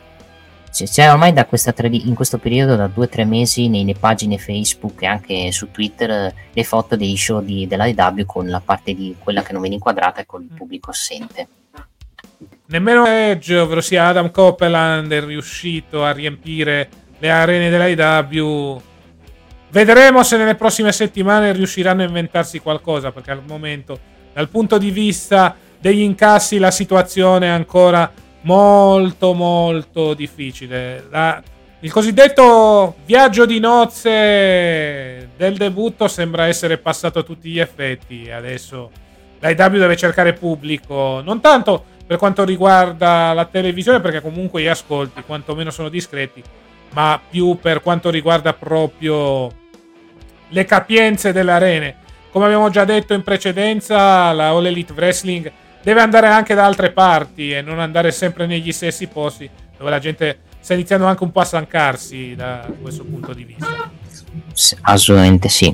c'è 0.84 1.10
ormai 1.10 1.32
da 1.32 1.46
questa 1.46 1.72
tre, 1.72 1.88
in 1.88 2.14
questo 2.14 2.38
periodo 2.38 2.76
da 2.76 2.86
due 2.86 3.06
o 3.06 3.08
tre 3.08 3.24
mesi 3.24 3.68
nelle 3.68 3.94
pagine 3.94 4.36
Facebook 4.36 5.02
e 5.02 5.06
anche 5.06 5.52
su 5.52 5.70
Twitter 5.70 6.32
le 6.52 6.64
foto 6.64 6.96
dei 6.96 7.16
show 7.16 7.40
di, 7.40 7.66
della 7.66 7.90
DW 7.90 8.24
con 8.26 8.48
la 8.48 8.60
parte 8.60 8.94
di 8.94 9.16
quella 9.18 9.42
che 9.42 9.52
non 9.52 9.62
viene 9.62 9.76
inquadrata 9.76 10.20
e 10.20 10.26
con 10.26 10.42
il 10.42 10.50
pubblico 10.54 10.90
assente. 10.90 11.48
Nemmeno 12.66 13.06
Edge, 13.06 13.56
ovvero 13.56 13.80
sia 13.80 14.08
Adam 14.08 14.30
Copeland, 14.30 15.10
è 15.12 15.24
riuscito 15.24 16.04
a 16.04 16.10
riempire 16.10 16.88
le 17.18 17.30
arene 17.30 17.70
della 17.70 17.86
IW. 17.86 18.80
Vedremo 19.70 20.22
se 20.22 20.36
nelle 20.36 20.56
prossime 20.56 20.92
settimane 20.92 21.52
riusciranno 21.52 22.02
a 22.02 22.06
inventarsi 22.06 22.58
qualcosa, 22.58 23.12
perché 23.12 23.30
al 23.30 23.42
momento, 23.46 23.98
dal 24.32 24.48
punto 24.48 24.78
di 24.78 24.90
vista 24.90 25.54
degli 25.78 26.00
incassi, 26.00 26.58
la 26.58 26.70
situazione 26.70 27.46
è 27.46 27.50
ancora 27.50 28.10
molto 28.46 29.34
molto 29.34 30.14
difficile. 30.14 31.06
La, 31.10 31.42
il 31.80 31.92
cosiddetto 31.92 32.96
viaggio 33.04 33.44
di 33.44 33.58
nozze 33.58 35.30
del 35.36 35.56
debutto 35.56 36.08
sembra 36.08 36.46
essere 36.46 36.78
passato 36.78 37.18
a 37.18 37.22
tutti 37.22 37.50
gli 37.50 37.60
effetti. 37.60 38.30
Adesso 38.30 38.90
l'IW 39.40 39.78
deve 39.78 39.96
cercare 39.96 40.32
pubblico, 40.32 41.20
non 41.22 41.40
tanto 41.40 41.84
per 42.06 42.18
quanto 42.18 42.44
riguarda 42.44 43.32
la 43.32 43.44
televisione, 43.44 44.00
perché 44.00 44.20
comunque 44.20 44.62
gli 44.62 44.68
ascolti 44.68 45.22
quantomeno 45.22 45.70
sono 45.70 45.88
discreti, 45.88 46.42
ma 46.92 47.20
più 47.28 47.58
per 47.60 47.82
quanto 47.82 48.10
riguarda 48.10 48.52
proprio 48.52 49.50
le 50.48 50.64
capienze 50.64 51.32
delle 51.32 51.50
arene. 51.50 51.96
Come 52.30 52.44
abbiamo 52.44 52.70
già 52.70 52.84
detto 52.84 53.12
in 53.12 53.22
precedenza, 53.22 54.30
la 54.32 54.50
All 54.50 54.66
Elite 54.66 54.92
Wrestling 54.92 55.52
deve 55.86 56.00
andare 56.00 56.26
anche 56.26 56.56
da 56.56 56.64
altre 56.64 56.90
parti 56.90 57.52
e 57.52 57.62
non 57.62 57.78
andare 57.78 58.10
sempre 58.10 58.46
negli 58.46 58.72
stessi 58.72 59.06
posti 59.06 59.48
dove 59.78 59.88
la 59.88 60.00
gente 60.00 60.40
sta 60.58 60.74
iniziando 60.74 61.06
anche 61.06 61.22
un 61.22 61.30
po' 61.30 61.38
a 61.38 61.44
stancarsi 61.44 62.34
da 62.34 62.68
questo 62.82 63.04
punto 63.04 63.32
di 63.32 63.44
vista. 63.44 63.88
Assolutamente 64.80 65.48
sì. 65.48 65.68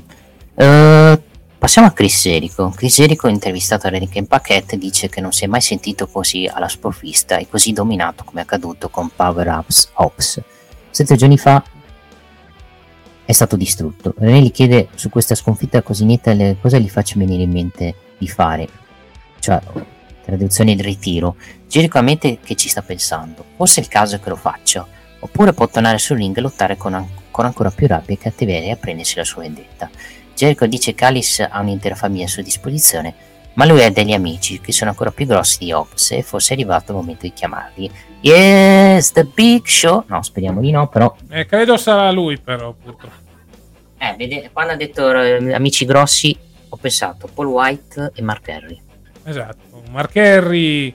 Uh, 0.52 1.18
passiamo 1.56 1.88
a 1.88 1.92
Chris 1.92 2.20
Jericho. 2.24 2.68
Chris 2.76 2.96
Jericho, 2.96 3.26
intervistato 3.26 3.86
a 3.86 3.90
Renike 3.90 4.22
Paquette, 4.24 4.76
dice 4.76 5.08
che 5.08 5.22
non 5.22 5.32
si 5.32 5.44
è 5.44 5.46
mai 5.46 5.62
sentito 5.62 6.06
così 6.06 6.46
alla 6.46 6.68
sprovvista 6.68 7.38
e 7.38 7.48
così 7.48 7.72
dominato 7.72 8.22
come 8.24 8.40
è 8.40 8.42
accaduto 8.42 8.90
con 8.90 9.08
Power 9.16 9.46
Ups 9.46 9.92
Ops. 9.94 10.42
Sette 10.90 11.16
giorni 11.16 11.38
fa 11.38 11.64
è 13.24 13.32
stato 13.32 13.56
distrutto. 13.56 14.12
René 14.18 14.42
gli 14.42 14.50
chiede 14.50 14.88
su 14.94 15.08
questa 15.08 15.34
sconfitta 15.34 15.80
così 15.80 16.04
netta 16.04 16.36
cosa 16.60 16.76
gli 16.76 16.90
faccia 16.90 17.14
venire 17.16 17.44
in 17.44 17.50
mente 17.50 17.94
di 18.18 18.28
fare. 18.28 18.68
Cioè, 19.38 19.58
traduzione 20.36 20.74
del 20.74 20.84
ritiro. 20.84 21.36
Jericho 21.68 21.98
ammette 21.98 22.38
che 22.42 22.54
ci 22.54 22.68
sta 22.68 22.82
pensando. 22.82 23.44
Forse 23.56 23.80
è 23.80 23.82
il 23.82 23.88
caso 23.88 24.18
che 24.18 24.28
lo 24.28 24.36
faccia. 24.36 24.86
Oppure 25.20 25.52
può 25.52 25.68
tornare 25.68 25.98
sul 25.98 26.16
ring 26.16 26.36
e 26.36 26.40
lottare 26.40 26.76
con, 26.76 26.94
an- 26.94 27.08
con 27.30 27.44
ancora 27.44 27.70
più 27.70 27.86
rabbia 27.86 28.14
e 28.14 28.18
cattiveria 28.18 28.72
e 28.72 28.76
prendersi 28.76 29.16
la 29.16 29.24
sua 29.24 29.42
vendetta. 29.42 29.90
Jericho 30.34 30.66
dice 30.66 30.94
che 30.94 31.04
Alice 31.04 31.44
ha 31.44 31.60
un'intera 31.60 31.94
famiglia 31.94 32.24
a 32.24 32.28
sua 32.28 32.42
disposizione, 32.42 33.14
ma 33.54 33.66
lui 33.66 33.84
ha 33.84 33.90
degli 33.90 34.12
amici 34.12 34.60
che 34.60 34.72
sono 34.72 34.90
ancora 34.90 35.12
più 35.12 35.26
grossi 35.26 35.58
di 35.58 35.72
Ops 35.72 36.12
e 36.12 36.22
forse 36.22 36.50
è 36.50 36.56
arrivato 36.56 36.92
il 36.92 36.98
momento 36.98 37.22
di 37.22 37.32
chiamarli. 37.32 37.90
Yes, 38.22 39.12
the 39.12 39.24
big 39.24 39.66
show! 39.66 40.04
No, 40.06 40.22
speriamo 40.22 40.60
di 40.60 40.70
no, 40.70 40.88
però... 40.88 41.14
Eh, 41.28 41.46
credo 41.46 41.76
sarà 41.76 42.10
lui 42.10 42.38
però, 42.38 42.72
purtroppo. 42.72 43.20
Eh, 43.98 44.14
vede, 44.16 44.50
quando 44.52 44.72
ha 44.72 44.76
detto 44.76 45.12
eh, 45.12 45.52
amici 45.52 45.84
grossi, 45.84 46.36
ho 46.68 46.76
pensato 46.76 47.28
Paul 47.32 47.48
White 47.48 48.12
e 48.14 48.22
Mark 48.22 48.48
Henry. 48.48 48.80
Esatto, 49.24 49.82
Mark 49.90 50.14
Henry 50.16 50.94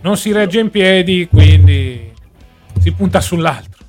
non 0.00 0.16
si 0.16 0.32
regge 0.32 0.60
in 0.60 0.70
piedi, 0.70 1.28
quindi 1.28 2.12
si 2.78 2.92
punta 2.92 3.20
sull'altro. 3.20 3.84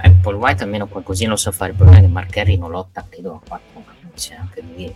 Eh, 0.00 0.10
Paul 0.10 0.36
White 0.36 0.62
almeno 0.62 0.86
qualcosina 0.86 1.30
lo 1.30 1.36
sa 1.36 1.50
fare, 1.50 1.70
il 1.70 1.76
problema 1.76 2.00
è 2.00 2.02
che 2.02 2.08
Mark 2.08 2.36
Henry 2.36 2.56
non 2.56 2.70
lotta, 2.70 3.04
credo, 3.08 3.40
a 3.44 3.48
4 3.48 3.84
c'è 4.14 4.34
anche 4.34 4.62
lui. 4.62 4.94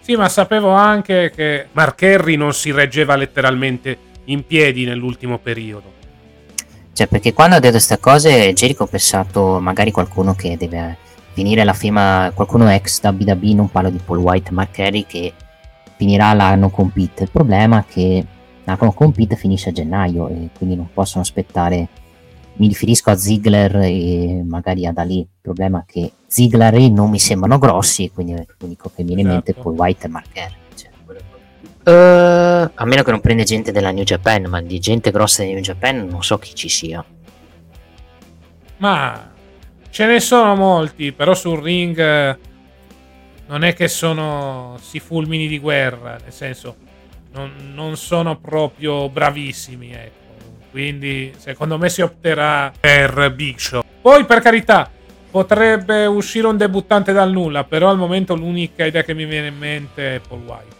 Sì, 0.00 0.16
ma 0.16 0.28
sapevo 0.28 0.70
anche 0.70 1.32
che 1.34 1.68
Mark 1.72 2.02
Henry 2.02 2.36
non 2.36 2.52
si 2.52 2.70
reggeva 2.70 3.16
letteralmente 3.16 3.96
in 4.24 4.46
piedi 4.46 4.84
nell'ultimo 4.84 5.38
periodo. 5.38 5.92
Cioè, 6.92 7.06
perché 7.06 7.32
quando 7.32 7.56
ha 7.56 7.58
detto 7.58 7.72
queste 7.72 7.98
cose, 7.98 8.52
Jericho 8.52 8.84
ha 8.84 8.86
pensato 8.86 9.58
magari 9.60 9.90
qualcuno 9.90 10.34
che 10.34 10.56
deve 10.56 10.96
finire 11.32 11.64
la 11.64 11.72
firma, 11.72 12.30
qualcuno 12.34 12.70
ex 12.70 13.02
WWE, 13.02 13.54
non 13.54 13.70
parlo 13.70 13.90
di 13.90 13.98
Paul 14.04 14.18
White, 14.18 14.52
Mark 14.52 14.78
Henry, 14.78 15.04
che 15.06 15.32
finirà 16.04 16.34
la 16.34 16.54
no 16.54 16.68
compete. 16.68 17.22
Il 17.22 17.30
problema 17.30 17.80
è 17.80 17.84
che 17.90 18.26
la 18.64 18.76
no 18.78 18.92
compete 18.92 19.36
finisce 19.36 19.70
a 19.70 19.72
gennaio 19.72 20.28
e 20.28 20.50
quindi 20.54 20.76
non 20.76 20.88
possono 20.92 21.22
aspettare. 21.22 21.88
Mi 22.56 22.68
riferisco 22.68 23.10
a 23.10 23.16
Ziggler 23.16 23.76
e 23.76 24.44
magari 24.46 24.86
ad 24.86 24.98
Ali. 24.98 25.20
Il 25.20 25.28
problema 25.40 25.80
è 25.80 25.90
che 25.90 26.12
Ziggler 26.26 26.74
e 26.74 26.90
non 26.90 27.08
mi 27.08 27.18
sembrano 27.18 27.58
grossi, 27.58 28.04
e 28.04 28.10
quindi 28.12 28.34
l'unico 28.58 28.90
che 28.94 29.02
mi 29.02 29.14
viene 29.14 29.22
in 29.22 29.28
mente 29.28 29.46
è 29.46 29.50
esatto. 29.52 29.70
Paul 29.70 29.80
White 29.80 30.06
e 30.06 30.08
Mark 30.10 30.28
Henry. 30.34 30.54
Cioè, 30.74 30.90
uh, 31.90 32.70
a 32.74 32.84
meno 32.84 33.02
che 33.02 33.10
non 33.10 33.20
prende 33.20 33.44
gente 33.44 33.72
della 33.72 33.90
New 33.90 34.04
Japan, 34.04 34.44
ma 34.44 34.60
di 34.60 34.78
gente 34.78 35.10
grossa 35.10 35.42
di 35.42 35.52
New 35.52 35.62
Japan 35.62 36.06
non 36.06 36.22
so 36.22 36.38
chi 36.38 36.54
ci 36.54 36.68
sia. 36.68 37.04
Ma 38.76 39.30
ce 39.88 40.06
ne 40.06 40.20
sono 40.20 40.54
molti, 40.54 41.12
però 41.12 41.34
sul 41.34 41.60
ring 41.60 41.98
eh, 41.98 42.38
non 43.46 43.62
è 43.64 43.74
che 43.74 43.88
sono 43.88 44.78
si 44.80 45.00
fulmini 45.00 45.46
di 45.46 45.58
guerra, 45.58 46.18
nel 46.22 46.32
senso 46.32 46.76
non, 47.32 47.72
non 47.74 47.96
sono 47.96 48.36
proprio 48.36 49.08
bravissimi, 49.08 49.92
ecco. 49.92 50.22
Quindi 50.70 51.32
secondo 51.36 51.78
me 51.78 51.88
si 51.88 52.00
opterà 52.00 52.72
per 52.78 53.32
Big 53.34 53.58
Show. 53.58 53.82
Poi 54.00 54.24
per 54.24 54.40
carità, 54.40 54.90
potrebbe 55.34 56.06
uscire 56.06 56.46
un 56.46 56.56
debuttante 56.56 57.12
dal 57.12 57.32
nulla, 57.32 57.64
però 57.64 57.90
al 57.90 57.96
momento 57.96 58.36
l'unica 58.36 58.84
idea 58.84 59.02
che 59.02 59.14
mi 59.14 59.24
viene 59.24 59.48
in 59.48 59.58
mente 59.58 60.14
è 60.14 60.20
Paul 60.20 60.42
White. 60.42 60.76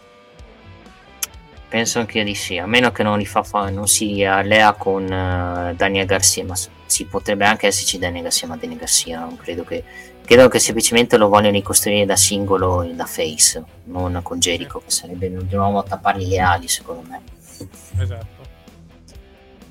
Penso 1.67 1.99
anche 1.99 2.23
di 2.23 2.35
sì, 2.35 2.57
a 2.57 2.65
meno 2.65 2.91
che 2.93 3.03
non, 3.03 3.21
fa, 3.25 3.69
non 3.69 3.87
si 3.87 4.23
allea 4.23 4.71
con 4.71 5.03
uh, 5.03 5.75
Daniel 5.75 6.05
Garcia, 6.05 6.45
ma 6.45 6.55
si 6.85 7.05
potrebbe 7.05 7.43
anche 7.43 7.67
esserci 7.67 7.97
Daniel 7.97 8.23
Garcia, 8.23 8.47
ma 8.47 8.55
Daniel 8.55 8.79
Garcia 8.79 9.19
non 9.19 9.35
credo 9.35 9.65
che 9.65 9.83
credo 10.25 10.47
che 10.47 10.59
semplicemente 10.59 11.17
lo 11.17 11.29
vogliono 11.29 11.53
ricostruire 11.53 12.05
da 12.05 12.15
singolo 12.15 12.81
e 12.81 12.93
da 12.93 13.05
face, 13.05 13.63
non 13.85 14.19
con 14.23 14.39
Jericho, 14.39 14.79
che 14.79 14.91
sarebbe 14.91 15.29
di 15.29 15.55
nuovo 15.55 15.79
a 15.79 15.83
tappargli 15.83 16.27
le 16.27 16.39
ali, 16.39 16.67
secondo 16.67 17.03
me. 17.07 17.21
Esatto. 17.97 18.35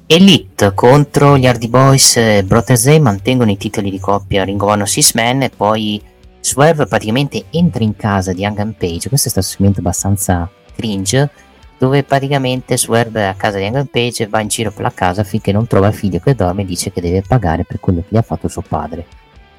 Elite 0.07 0.75
contro 0.75 1.39
gli 1.39 1.47
Hardy 1.47 1.69
Boys 1.69 2.17
e 2.17 2.45
Brothers 2.45 2.85
Day 2.85 3.01
mantengono 3.01 3.51
i 3.51 3.57
titoli 3.57 3.91
di 3.91 3.99
coppia 3.99 4.45
Ring 4.45 4.61
of 4.61 4.69
Honor 4.69 4.89
Six 4.89 5.15
Man 5.15 5.43
e 5.43 5.49
poi 5.49 6.03
Swerve 6.41 6.87
praticamente 6.87 7.47
entra 7.51 7.83
in 7.83 7.97
casa 7.97 8.35
di 8.35 8.45
Hangman 8.45 8.77
Page. 8.77 9.09
Questo 9.09 9.29
è 9.29 9.31
stato 9.31 9.47
un 9.47 9.53
segmento 9.53 9.81
abbastanza 9.81 10.51
cringe 10.75 11.31
dove 11.79 12.03
praticamente 12.03 12.77
Swerve 12.77 13.21
è 13.21 13.25
a 13.25 13.35
casa 13.35 13.57
di 13.57 13.65
Hangman 13.65 13.87
Page 13.87 14.25
e 14.25 14.27
va 14.27 14.41
in 14.41 14.49
giro 14.49 14.71
per 14.71 14.83
la 14.83 14.93
casa 14.93 15.25
finché 15.25 15.53
non 15.53 15.67
trova 15.67 15.89
il 15.89 15.95
figlio 15.95 16.19
che 16.19 16.35
dorme 16.35 16.63
e 16.63 16.67
dice 16.67 16.93
che 16.93 17.01
deve 17.01 17.23
pagare 17.27 17.65
per 17.65 17.81
quello 17.81 18.01
che 18.01 18.09
gli 18.11 18.17
ha 18.19 18.23
fatto 18.23 18.47
suo 18.47 18.63
padre. 18.63 19.07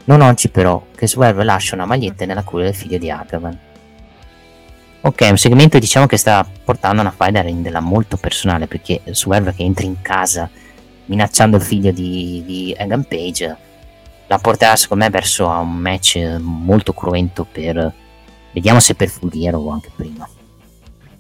Non 0.06 0.22
oggi 0.22 0.50
però, 0.50 0.86
che 0.96 1.08
Swerve 1.08 1.44
lascia 1.44 1.76
una 1.76 1.86
maglietta 1.86 2.26
nella 2.26 2.44
culla 2.44 2.66
del 2.66 2.76
figlio 2.76 2.98
di 2.98 3.10
Hagavan. 3.10 3.60
Ok, 5.02 5.28
un 5.30 5.38
segmento 5.38 5.78
diciamo 5.78 6.08
che 6.08 6.18
sta 6.18 6.48
portando 6.64 7.02
una 7.02 7.12
faida 7.12 7.40
a 7.40 7.44
renderla 7.44 7.80
molto 7.80 8.18
personale 8.18 8.66
perché 8.66 9.02
Swerve 9.06 9.54
che 9.54 9.64
entra 9.64 9.86
in 9.86 10.02
casa 10.02 10.50
minacciando 11.06 11.58
il 11.58 11.62
figlio 11.62 11.92
di, 11.92 12.42
di 12.44 12.76
Hagan 12.76 13.04
Page 13.04 13.58
la 14.28 14.40
porterà 14.40 14.76
secondo 14.76 15.04
me 15.04 15.10
verso 15.12 15.48
un 15.48 15.76
match 15.76 16.18
molto 16.40 16.94
cruento 16.94 17.46
per... 17.50 17.94
Vediamo 18.52 18.80
se 18.80 18.96
per 18.96 19.10
Fulghiero 19.10 19.60
o 19.60 19.70
anche 19.70 19.92
prima. 19.96 20.28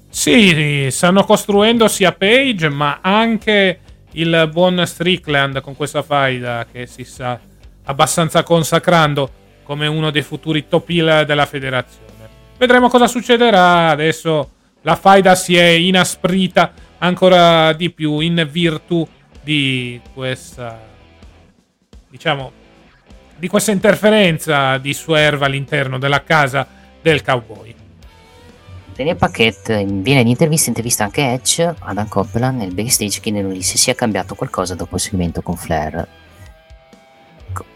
Sì, 0.10 0.88
stanno 0.90 1.24
costruendo 1.24 1.88
sia 1.88 2.14
Page 2.14 2.70
ma 2.70 3.00
anche 3.02 3.80
il 4.12 4.50
buon 4.52 4.82
Strickland 4.86 5.62
con 5.62 5.76
questa 5.76 6.02
faida 6.02 6.66
che 6.72 6.88
si 6.88 7.04
sa 7.04 7.38
abbastanza 7.86 8.44
consacrando 8.44 9.30
come 9.64 9.88
uno 9.88 10.12
dei 10.12 10.22
futuri 10.22 10.68
top 10.68 10.90
heel 10.90 11.24
della 11.26 11.46
federazione. 11.46 12.04
Vedremo 12.58 12.88
cosa 12.88 13.08
succederà. 13.08 13.90
Adesso 13.90 14.52
la 14.82 14.96
faida 14.96 15.36
si 15.36 15.58
è 15.58 15.68
inasprita 15.68 16.72
ancora 17.00 17.74
di 17.74 17.90
più 17.90 18.20
in 18.20 18.48
virtù 18.50 19.06
di 19.44 20.00
questa 20.14 20.94
diciamo 22.10 22.52
di 23.38 23.48
questa 23.48 23.72
interferenza 23.72 24.78
di 24.78 24.94
Swerve 24.94 25.46
all'interno 25.46 26.00
della 26.00 26.24
casa 26.24 26.66
del 27.02 27.22
cowboy. 27.22 27.76
Daniel 28.96 29.18
Paquette 29.18 29.84
viene 29.86 30.22
in 30.22 30.28
intervista, 30.28 30.70
intervista 30.70 31.04
anche 31.04 31.34
Edge, 31.34 31.76
Adam 31.80 32.08
Copeland 32.08 32.60
nel 32.60 32.74
backstage 32.74 33.20
chiedendogli 33.20 33.62
se 33.62 33.78
sia 33.78 33.94
cambiato 33.94 34.36
qualcosa 34.36 34.74
dopo 34.74 34.96
il 34.96 35.02
segmento 35.02 35.42
con 35.42 35.58
Flair 35.58 36.08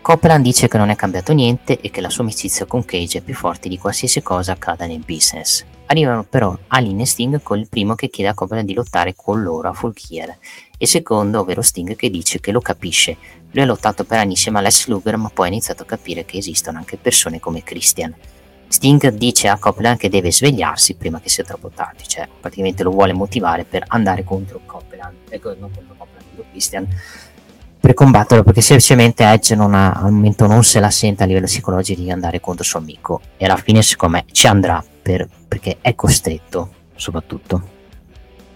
Copeland 0.01 0.43
dice 0.43 0.67
che 0.67 0.77
non 0.77 0.89
è 0.89 0.95
cambiato 0.95 1.33
niente 1.33 1.79
e 1.79 1.91
che 1.91 2.01
la 2.01 2.09
sua 2.09 2.23
amicizia 2.23 2.65
con 2.65 2.83
Cage 2.83 3.19
è 3.19 3.21
più 3.21 3.33
forte 3.33 3.69
di 3.69 3.77
qualsiasi 3.77 4.21
cosa 4.21 4.53
accada 4.53 4.85
nel 4.85 5.03
business. 5.05 5.63
Arrivano 5.87 6.23
però 6.23 6.57
Alin 6.67 6.99
e 6.99 7.05
Sting 7.05 7.41
con 7.41 7.57
il 7.57 7.67
primo 7.67 7.95
che 7.95 8.09
chiede 8.09 8.29
a 8.29 8.33
Copeland 8.33 8.67
di 8.67 8.73
lottare 8.73 9.15
con 9.15 9.41
loro 9.41 9.69
a 9.69 9.73
Full 9.73 9.93
Gear 9.93 10.37
e 10.77 10.85
secondo, 10.87 11.39
ovvero 11.39 11.61
Sting, 11.61 11.95
che 11.95 12.09
dice 12.09 12.39
che 12.39 12.51
lo 12.51 12.61
capisce. 12.61 13.17
Lui 13.51 13.63
ha 13.63 13.65
lottato 13.65 14.03
per 14.03 14.19
anni 14.19 14.31
insieme 14.31 14.59
a 14.59 14.61
Les 14.61 14.87
Luger 14.87 15.17
ma 15.17 15.29
poi 15.29 15.47
ha 15.47 15.51
iniziato 15.51 15.83
a 15.83 15.85
capire 15.85 16.25
che 16.25 16.37
esistono 16.37 16.77
anche 16.77 16.97
persone 16.97 17.39
come 17.39 17.63
Christian. 17.63 18.15
Sting 18.67 19.09
dice 19.09 19.47
a 19.47 19.57
Copeland 19.57 19.97
che 19.97 20.09
deve 20.09 20.31
svegliarsi 20.31 20.93
prima 20.93 21.19
che 21.19 21.29
sia 21.29 21.43
troppo 21.43 21.69
tardi, 21.69 22.07
cioè 22.07 22.27
praticamente 22.39 22.83
lo 22.83 22.91
vuole 22.91 23.13
motivare 23.13 23.65
per 23.65 23.83
andare 23.87 24.23
contro 24.23 24.61
Copeland, 24.63 25.15
ecco, 25.29 25.55
non 25.57 25.71
contro 25.71 25.95
Copeland, 25.97 26.25
contro 26.27 26.45
Christian 26.51 26.87
per 27.79 27.93
combatterlo 27.93 28.43
perché 28.43 28.61
semplicemente 28.61 29.23
Edge 29.23 29.55
non 29.55 29.73
ha, 29.73 29.91
al 29.91 30.11
momento 30.11 30.45
non 30.47 30.63
se 30.63 30.79
la 30.79 30.89
sente 30.89 31.23
a 31.23 31.25
livello 31.25 31.45
psicologico 31.45 32.01
di 32.01 32.11
andare 32.11 32.39
contro 32.39 32.63
il 32.63 32.69
suo 32.69 32.79
amico. 32.79 33.21
E 33.37 33.45
alla 33.45 33.55
fine 33.55 33.81
secondo 33.81 34.17
me 34.17 34.25
ci 34.31 34.47
andrà 34.47 34.83
per, 35.01 35.27
perché 35.47 35.77
è 35.81 35.95
costretto 35.95 36.73
soprattutto. 36.95 37.77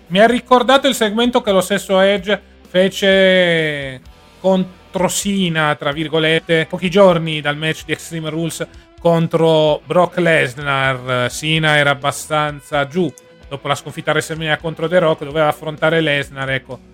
Mi 0.08 0.20
ha 0.20 0.28
ricordato 0.28 0.88
il 0.88 0.96
segmento 0.96 1.42
che 1.42 1.52
lo 1.52 1.62
stesso 1.62 2.00
Edge 2.00 2.40
fece 2.68 4.02
contro 4.40 5.08
Sina 5.08 5.74
tra 5.76 5.92
virgolette 5.92 6.68
pochi 6.70 6.90
giorni 6.90 7.42
dal 7.42 7.58
match 7.58 7.86
di 7.86 7.94
Extreme 7.94 8.30
Rules 8.30 8.68
contro 9.00 9.82
Brock 9.86 10.18
Lesnar. 10.18 11.32
Sina 11.32 11.78
era 11.78 11.92
abbastanza 11.92 12.86
giù 12.88 13.12
dopo 13.48 13.68
la 13.68 13.76
sconfitta 13.76 14.10
a 14.10 14.14
WrestleMania 14.14 14.58
contro 14.58 14.88
The 14.88 15.00
Rock 15.00 15.24
doveva 15.24 15.48
affrontare 15.48 16.02
Lesnar 16.02 16.50
ecco 16.50 16.92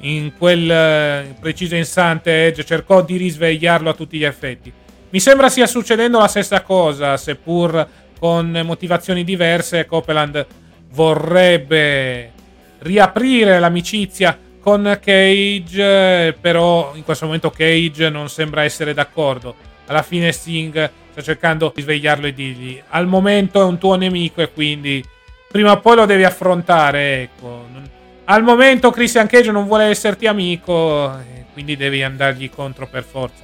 in 0.00 0.32
quel 0.36 0.70
eh, 0.70 1.34
preciso 1.40 1.76
istante 1.76 2.46
Edge 2.46 2.64
cercò 2.64 3.02
di 3.02 3.16
risvegliarlo 3.16 3.90
a 3.90 3.94
tutti 3.94 4.18
gli 4.18 4.24
effetti. 4.24 4.72
Mi 5.10 5.20
sembra 5.20 5.48
stia 5.48 5.66
succedendo 5.66 6.18
la 6.18 6.28
stessa 6.28 6.62
cosa, 6.62 7.16
seppur 7.16 7.86
con 8.18 8.60
motivazioni 8.64 9.24
diverse. 9.24 9.86
Copeland 9.86 10.46
vorrebbe 10.90 12.32
riaprire 12.80 13.58
l'amicizia 13.58 14.38
con 14.60 14.98
Cage, 15.02 16.36
però 16.38 16.92
in 16.94 17.04
questo 17.04 17.24
momento 17.24 17.50
Cage 17.50 18.10
non 18.10 18.28
sembra 18.28 18.64
essere 18.64 18.92
d'accordo. 18.92 19.54
Alla 19.86 20.02
fine 20.02 20.30
Sting 20.30 20.90
sta 21.10 21.22
cercando 21.22 21.72
di 21.74 21.80
svegliarlo 21.80 22.26
e 22.26 22.34
dirgli 22.34 22.80
al 22.88 23.06
momento 23.06 23.62
è 23.62 23.64
un 23.64 23.78
tuo 23.78 23.94
nemico 23.94 24.42
e 24.42 24.52
quindi 24.52 25.02
prima 25.50 25.72
o 25.72 25.80
poi 25.80 25.96
lo 25.96 26.04
devi 26.04 26.24
affrontare, 26.24 27.22
ecco. 27.22 27.96
Al 28.30 28.42
momento 28.42 28.90
Christian 28.90 29.26
Cage 29.26 29.50
non 29.50 29.66
vuole 29.66 29.84
esserti 29.84 30.26
amico, 30.26 31.10
quindi 31.54 31.76
devi 31.76 32.02
andargli 32.02 32.50
contro 32.50 32.86
per 32.86 33.02
forza. 33.02 33.42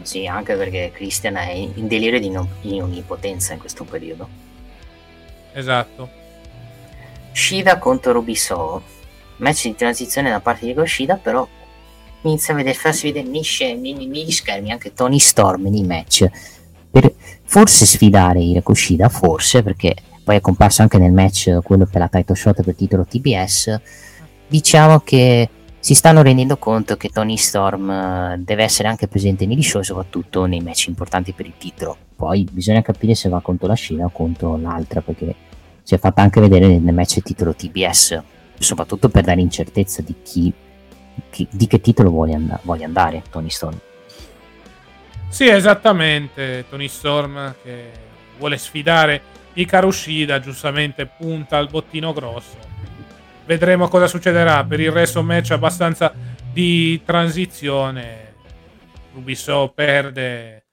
Sì, 0.00 0.26
anche 0.26 0.54
perché 0.54 0.90
Christian 0.90 1.36
è 1.36 1.50
in 1.50 1.86
delirio 1.86 2.18
di, 2.18 2.30
non, 2.30 2.48
di 2.62 2.80
onnipotenza 2.80 3.52
in 3.52 3.58
questo 3.58 3.84
periodo. 3.84 4.26
Esatto. 5.52 6.08
Shida 7.32 7.78
contro 7.78 8.12
Rubiso. 8.12 8.82
Match 9.36 9.64
di 9.64 9.74
transizione 9.74 10.30
da 10.30 10.40
parte 10.40 10.64
di 10.64 10.72
Goshida, 10.72 11.16
però 11.16 11.46
inizia 12.22 12.54
a 12.54 12.56
vedere, 12.56 12.78
farsi 12.78 13.12
vedere 13.12 13.28
negli, 13.28 14.30
schermi 14.30 14.70
anche 14.70 14.94
Tony 14.94 15.18
Storm 15.18 15.66
nei 15.68 15.84
match. 15.84 16.26
Per 16.90 17.12
forse 17.44 17.84
sfidare 17.84 18.40
Hirako 18.40 18.72
Shida, 18.72 19.10
forse, 19.10 19.62
perché 19.62 19.94
poi 20.30 20.38
è 20.38 20.40
comparso 20.40 20.82
anche 20.82 20.96
nel 20.96 21.10
match 21.10 21.58
quello 21.64 21.86
per 21.86 22.02
la 22.02 22.06
title 22.06 22.36
shot 22.36 22.62
per 22.62 22.76
titolo 22.76 23.04
TBS. 23.04 23.80
Diciamo 24.46 25.00
che 25.00 25.48
si 25.80 25.92
stanno 25.92 26.22
rendendo 26.22 26.56
conto 26.56 26.96
che 26.96 27.08
Tony 27.08 27.36
Storm 27.36 27.90
eh, 27.90 28.36
deve 28.38 28.62
essere 28.62 28.86
anche 28.86 29.08
presente 29.08 29.44
nei 29.44 29.60
show, 29.60 29.82
soprattutto 29.82 30.44
nei 30.44 30.60
match 30.60 30.86
importanti 30.86 31.32
per 31.32 31.46
il 31.46 31.54
titolo. 31.58 31.96
Poi 32.14 32.46
bisogna 32.48 32.80
capire 32.80 33.16
se 33.16 33.28
va 33.28 33.40
contro 33.40 33.66
la 33.66 33.74
Scina 33.74 34.04
o 34.04 34.10
contro 34.10 34.56
l'altra, 34.56 35.00
perché 35.00 35.34
si 35.82 35.96
è 35.96 35.98
fatta 35.98 36.22
anche 36.22 36.38
vedere 36.38 36.78
nel 36.78 36.94
match 36.94 37.22
titolo 37.22 37.52
TBS, 37.52 38.22
soprattutto 38.56 39.08
per 39.08 39.24
dare 39.24 39.40
incertezza 39.40 40.00
di 40.00 40.14
chi, 40.22 40.52
chi 41.28 41.48
di 41.50 41.66
che 41.66 41.80
titolo 41.80 42.10
vuole, 42.10 42.34
and- 42.34 42.60
vuole 42.62 42.84
andare 42.84 43.24
Tony 43.30 43.50
Storm. 43.50 43.80
Sì, 45.28 45.48
esattamente, 45.48 46.66
Tony 46.70 46.86
Storm 46.86 47.52
che 47.64 47.90
vuole 48.38 48.56
sfidare 48.58 49.38
Ikaru 49.54 49.90
Shida, 49.90 50.40
giustamente 50.40 51.06
punta 51.06 51.58
al 51.58 51.68
bottino 51.68 52.12
grosso 52.12 52.70
vedremo 53.50 53.88
cosa 53.88 54.06
succederà. 54.06 54.62
Per 54.64 54.78
il 54.78 54.92
resto, 54.92 55.24
match 55.24 55.50
abbastanza 55.50 56.12
di 56.52 57.02
transizione. 57.04 58.34
Ubisoft 59.14 59.74
perde 59.74 60.66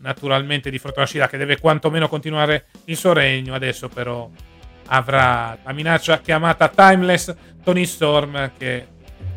naturalmente 0.00 0.68
di 0.70 0.78
fronte 0.78 0.98
alla 0.98 1.08
Shida 1.08 1.26
che 1.26 1.38
deve 1.38 1.58
quantomeno 1.58 2.06
continuare 2.06 2.66
il 2.84 2.98
suo 2.98 3.14
regno. 3.14 3.54
Adesso, 3.54 3.88
però, 3.88 4.28
avrà 4.88 5.56
la 5.62 5.72
minaccia 5.72 6.18
chiamata 6.18 6.68
Timeless 6.68 7.34
Tony 7.64 7.86
Storm 7.86 8.52
che 8.58 8.86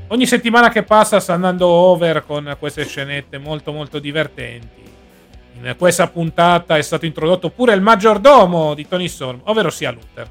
ogni 0.08 0.26
settimana 0.26 0.70
che 0.70 0.84
passa 0.84 1.22
sta 1.22 1.34
andando 1.34 1.68
over 1.68 2.26
con 2.26 2.58
queste 2.60 2.86
scenette 2.86 3.38
molto 3.38 3.72
molto 3.72 4.00
divertenti. 4.00 4.91
In 5.64 5.76
questa 5.78 6.08
puntata 6.08 6.76
è 6.76 6.82
stato 6.82 7.06
introdotto 7.06 7.52
pure 7.52 7.74
il 7.74 7.82
maggiordomo 7.82 8.74
di 8.74 8.88
Tony 8.88 9.08
Storm, 9.08 9.42
ovvero 9.44 9.70
sia 9.70 9.92
Luther. 9.92 10.28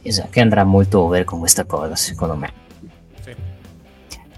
Esatto, 0.00 0.28
che 0.30 0.40
andrà 0.40 0.64
molto 0.64 1.00
over 1.00 1.24
con 1.24 1.40
questa 1.40 1.64
cosa, 1.64 1.94
secondo 1.94 2.34
me. 2.34 2.50
Sì. 3.20 3.34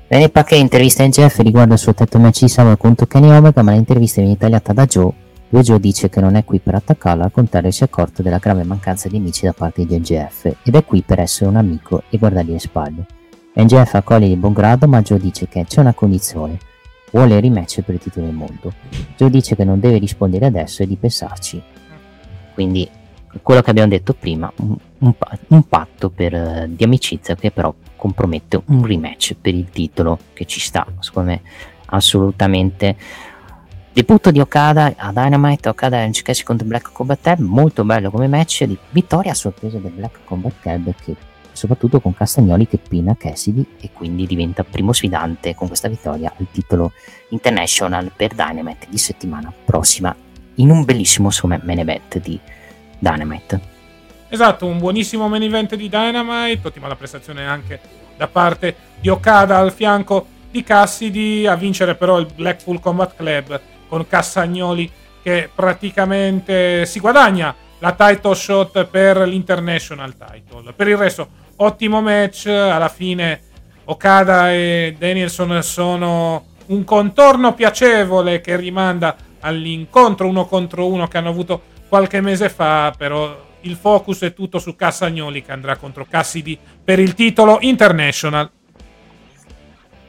Danny 0.09 0.29
Paquet 0.29 0.59
intervista 0.59 1.05
in 1.05 1.11
Jeff 1.11 1.39
riguardo 1.39 1.75
il 1.75 1.79
suo 1.79 1.95
tetto 1.95 2.19
match 2.19 2.41
di 2.41 2.49
sabato 2.49 2.77
contro 2.79 3.07
Kenny 3.07 3.31
Omega, 3.31 3.63
ma 3.63 3.71
l'intervista 3.71 4.21
viene 4.21 4.37
tagliata 4.37 4.73
da 4.73 4.87
Joe, 4.87 5.13
dove 5.49 5.63
Joe 5.63 5.79
dice 5.79 6.09
che 6.09 6.21
non 6.21 6.35
è 6.35 6.45
qui 6.45 6.59
per 6.59 6.75
attaccarlo, 6.75 7.23
al 7.23 7.31
contrario 7.31 7.71
si 7.71 7.83
è 7.83 7.87
accorto 7.87 8.23
della 8.23 8.39
grave 8.39 8.65
mancanza 8.65 9.09
di 9.09 9.19
amici 9.19 9.45
da 9.45 9.53
parte 9.53 9.87
di 9.87 9.97
NGF 9.97 10.57
ed 10.65 10.75
è 10.75 10.85
qui 10.85 11.03
per 11.03 11.21
essere 11.21 11.49
un 11.49 11.57
amico 11.57 12.03
e 12.11 12.19
guardargli 12.19 12.53
le 12.53 12.59
spalle. 12.59 13.07
NGF 13.55 13.95
accoglie 13.95 14.27
di 14.27 14.37
buon 14.37 14.53
grado, 14.53 14.89
ma 14.89 15.01
Joe 15.01 15.19
dice 15.19 15.47
che 15.47 15.65
c'è 15.65 15.81
una 15.81 15.95
condizione. 15.95 16.59
Vuole 17.11 17.37
il 17.37 17.43
rematch 17.43 17.83
per 17.83 17.95
il 17.95 18.01
titolo 18.01 18.27
del 18.27 18.35
mondo. 18.35 18.73
Joe 19.17 19.31
dice 19.31 19.57
che 19.57 19.65
non 19.65 19.81
deve 19.81 19.99
rispondere 19.99 20.47
adesso 20.47 20.83
e 20.83 20.87
di 20.87 20.97
pensarci. 20.97 21.63
Quindi 22.55 22.89
quello 23.43 23.63
che 23.63 23.71
abbiamo 23.71 23.89
detto 23.89 24.13
prima, 24.13 24.53
un, 24.57 24.77
un, 24.99 25.15
un 25.49 25.69
patto 25.69 26.11
per, 26.11 26.35
uh, 26.35 26.67
di 26.69 26.85
amicizia 26.85 27.35
che 27.37 27.51
però 27.51 27.73
compromette 27.97 28.63
un 28.67 28.85
rematch 28.85 29.35
per 29.41 29.55
il 29.55 29.71
titolo 29.71 30.19
che 30.33 30.47
ci 30.47 30.61
sta, 30.61 30.87
secondo 31.01 31.31
me 31.31 31.43
assolutamente. 31.87 32.97
Debutto 33.93 34.31
di 34.31 34.39
Okada 34.39 34.95
a 34.97 35.13
Dynamite, 35.13 35.69
Okada 35.69 36.05
e 36.05 36.11
Chikesi 36.11 36.45
contro 36.45 36.67
Black 36.67 36.93
Combat 36.93 37.21
Club, 37.21 37.41
molto 37.41 37.85
bello 37.85 38.11
come 38.11 38.29
match, 38.29 38.65
di 38.65 38.79
vittoria 38.91 39.33
a 39.33 39.35
sorpresa 39.35 39.79
del 39.79 39.91
Black 39.91 40.21
Combat 40.25 40.55
Club 40.61 40.95
che 41.05 41.17
soprattutto 41.61 42.01
con 42.01 42.15
Castagnoli 42.15 42.67
che 42.67 42.79
pina 42.79 43.15
Cassidy 43.19 43.77
e 43.81 43.91
quindi 43.93 44.27
diventa 44.27 44.65
primo 44.65 44.95
sfidante 44.95 45.55
con 45.55 45.67
questa 45.67 45.89
vittoria 45.89 46.33
al 46.35 46.47
titolo 46.51 46.93
international 47.29 48.13
per 48.17 48.33
Dynamite 48.33 48.87
di 48.89 48.97
settimana 48.97 49.53
prossima 49.65 50.15
in 50.55 50.71
un 50.71 50.85
bellissimo 50.85 51.29
main 51.63 51.79
event 51.79 52.19
di 52.19 52.41
Dynamite. 52.99 53.61
Esatto, 54.29 54.65
un 54.65 54.79
buonissimo 54.79 55.29
main 55.29 55.43
event 55.43 55.75
di 55.75 55.91
Dynamite, 55.91 56.67
ottima 56.67 56.89
la 56.89 56.97
prestazione 56.97 57.47
anche 57.47 57.79
da 58.17 58.27
parte 58.27 58.75
di 58.99 59.11
Okada 59.11 59.59
al 59.59 59.73
fianco 59.73 60.27
di 60.51 60.63
Cassidy, 60.63 61.47
a 61.47 61.57
vincere 61.57 61.95
però 61.95 62.19
il 62.19 62.29
Blackpool 62.35 62.81
Combat 62.81 63.15
Club 63.15 63.61
con 63.87 64.07
Cassagnoli 64.07 64.91
che 65.23 65.51
praticamente 65.55 66.87
si 66.87 67.01
guadagna 67.01 67.55
la 67.81 67.93
title 67.93 68.35
shot 68.35 68.85
per 68.87 69.19
l'International 69.19 70.15
title. 70.17 70.73
Per 70.73 70.89
il 70.89 70.97
resto, 70.97 71.29
ottimo 71.57 72.01
match, 72.01 72.47
alla 72.47 72.89
fine 72.89 73.43
Okada 73.85 74.53
e 74.53 74.95
Danielson 74.97 75.63
sono 75.63 76.47
un 76.67 76.85
contorno 76.85 77.55
piacevole 77.55 78.41
che 78.41 78.57
rimanda 78.57 79.17
all'incontro 79.41 80.29
uno 80.29 80.47
contro 80.47 80.87
uno 80.87 81.09
che 81.09 81.19
hanno 81.19 81.31
avuto 81.31 81.63
qualche 81.89 82.21
mese 82.21 82.49
fa, 82.49 82.95
però 82.97 83.49
il 83.63 83.77
focus 83.77 84.21
è 84.21 84.33
tutto 84.33 84.59
su 84.59 84.77
Cassagnoli 84.77 85.43
che 85.43 85.53
andrà 85.53 85.77
contro 85.77 86.07
Cassidy 86.09 86.59
per 86.83 86.99
il 86.99 87.15
titolo 87.15 87.59
International. 87.61 88.51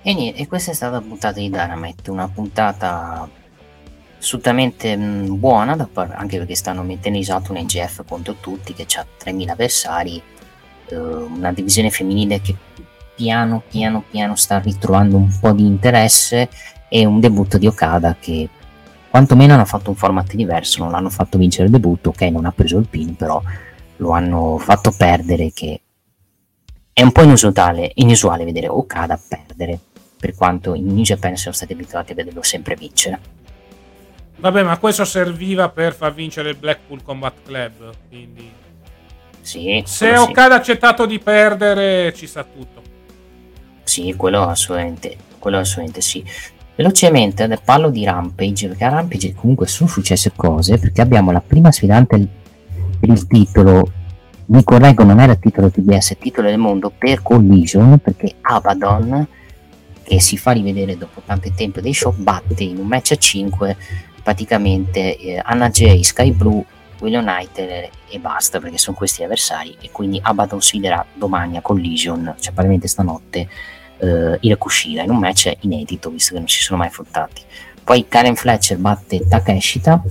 E 0.04 0.14
niente, 0.14 0.48
questa 0.48 0.72
è 0.72 0.74
stata 0.74 0.94
la 0.94 1.02
puntata 1.02 1.40
di 1.40 1.50
Dynamite, 1.50 2.12
una 2.12 2.28
puntata 2.28 3.28
assolutamente 4.22 4.96
mh, 4.96 5.40
buona, 5.40 5.76
par- 5.92 6.14
anche 6.16 6.38
perché 6.38 6.56
stanno 6.56 6.84
mettendo 6.84 7.18
in 7.18 7.24
esatto 7.24 7.52
un 7.52 7.58
EGF 7.58 8.04
contro 8.08 8.36
tutti, 8.40 8.74
che 8.74 8.86
ha 8.96 9.06
3.000 9.06 9.50
avversari, 9.50 10.22
eh, 10.86 10.96
una 10.96 11.52
divisione 11.52 11.90
femminile 11.90 12.40
che 12.40 12.56
piano 13.16 13.62
piano 13.68 14.04
piano 14.10 14.36
sta 14.36 14.60
ritrovando 14.60 15.18
un 15.18 15.30
po' 15.40 15.52
di 15.52 15.66
interesse 15.66 16.50
e 16.88 17.06
un 17.06 17.20
debutto 17.20 17.58
di 17.58 17.68
Okada 17.68 18.16
che 18.20 18.48
quantomeno 19.10 19.54
hanno 19.54 19.66
fatto 19.66 19.90
un 19.90 19.96
format 19.96 20.34
diverso, 20.34 20.82
non 20.82 20.92
l'hanno 20.92 21.10
fatto 21.10 21.38
vincere 21.38 21.66
il 21.66 21.72
debutto, 21.72 22.10
ok 22.10 22.22
non 22.24 22.46
ha 22.46 22.52
preso 22.52 22.78
il 22.78 22.88
pin, 22.88 23.16
però 23.16 23.42
lo 23.98 24.12
hanno 24.12 24.58
fatto 24.58 24.92
perdere 24.96 25.52
che 25.52 25.82
è 26.94 27.02
un 27.02 27.12
po' 27.12 27.24
inusuale, 27.24 27.92
inusuale 27.96 28.46
vedere 28.46 28.68
Okada 28.68 29.20
perdere, 29.28 29.80
per 30.18 30.36
quanto 30.36 30.76
in 30.76 30.86
New 30.86 31.04
Japan 31.04 31.36
siamo 31.36 31.56
stati 31.56 31.74
abituati 31.74 32.12
a 32.12 32.16
vederlo 32.16 32.44
sempre 32.44 32.76
vincere. 32.76 33.41
Vabbè, 34.38 34.64
ma 34.64 34.78
questo 34.78 35.06
serviva 35.06 35.70
per 35.70 35.94
far 35.94 36.14
vincere 36.14 36.50
il 36.50 36.56
Blackpool 36.56 37.04
Combat 37.04 37.36
Club, 37.46 37.94
quindi... 38.10 38.52
Sì, 39.42 39.82
Se 39.86 40.18
Okada 40.18 40.56
ha 40.56 40.58
accettato 40.58 41.06
di 41.06 41.20
perdere, 41.20 42.14
ci 42.14 42.28
sta 42.28 42.44
tutto. 42.44 42.82
Sì, 43.84 44.14
quello 44.16 44.48
assolutamente, 44.48 45.18
quello 45.40 45.58
assolutamente 45.58 46.02
sì. 46.02 46.24
Velocemente 46.76 47.48
ne 47.48 47.60
parlo 47.64 47.90
di 47.90 48.06
Rampage, 48.06 48.68
perché 48.70 48.86
a 48.86 48.90
Rampage 48.90 49.34
comunque 49.34 49.68
sono 49.68 49.90
successe 49.90 50.32
cose, 50.36 50.78
perché 50.78 51.02
abbiamo 51.02 51.32
la 51.32 51.42
prima 51.42 51.72
sfidante 51.72 52.28
per 53.00 53.10
il 53.10 53.28
titolo, 53.28 53.92
mi 54.46 54.64
correggo 54.64 55.04
non 55.04 55.20
era 55.20 55.34
il 55.34 55.40
titolo 55.40 55.70
TBS, 55.70 56.10
è 56.10 56.14
il 56.14 56.20
titolo 56.20 56.48
del 56.48 56.58
mondo 56.58 56.92
per 56.96 57.22
Collision, 57.22 58.00
perché 58.00 58.36
Abaddon, 58.42 59.28
che 60.04 60.20
si 60.20 60.38
fa 60.38 60.52
rivedere 60.52 60.98
dopo 60.98 61.22
tanto 61.26 61.52
tempo 61.56 61.82
dei 61.82 61.94
show, 61.94 62.14
batte 62.16 62.64
in 62.64 62.78
un 62.78 62.88
match 62.88 63.12
a 63.12 63.16
5 63.16 63.78
praticamente 64.22 65.18
eh, 65.18 65.42
Anna 65.44 65.70
J, 65.70 66.00
Sky 66.02 66.32
Blue, 66.32 66.64
William 67.00 67.24
Knight 67.24 67.58
e 67.58 68.20
basta, 68.20 68.60
perché 68.60 68.78
sono 68.78 68.96
questi 68.96 69.24
avversari, 69.24 69.76
e 69.82 69.90
quindi 69.92 70.20
Abaddon 70.22 70.62
sfiderà 70.62 71.04
domani 71.14 71.58
a 71.58 71.62
Collision, 71.62 72.24
cioè 72.36 72.54
probabilmente 72.54 72.88
stanotte, 72.88 73.48
uh, 73.98 74.38
Irakushida 74.40 75.04
in 75.04 75.10
un 75.10 75.18
match 75.18 75.52
inedito 75.62 76.10
visto 76.10 76.34
che 76.34 76.40
non 76.40 76.48
si 76.48 76.62
sono 76.62 76.80
mai 76.80 76.88
affrontati. 76.88 77.42
Poi 77.84 78.08
Karen 78.08 78.36
Fletcher 78.36 78.78
batte 78.78 79.28
Takeshita 79.28 80.02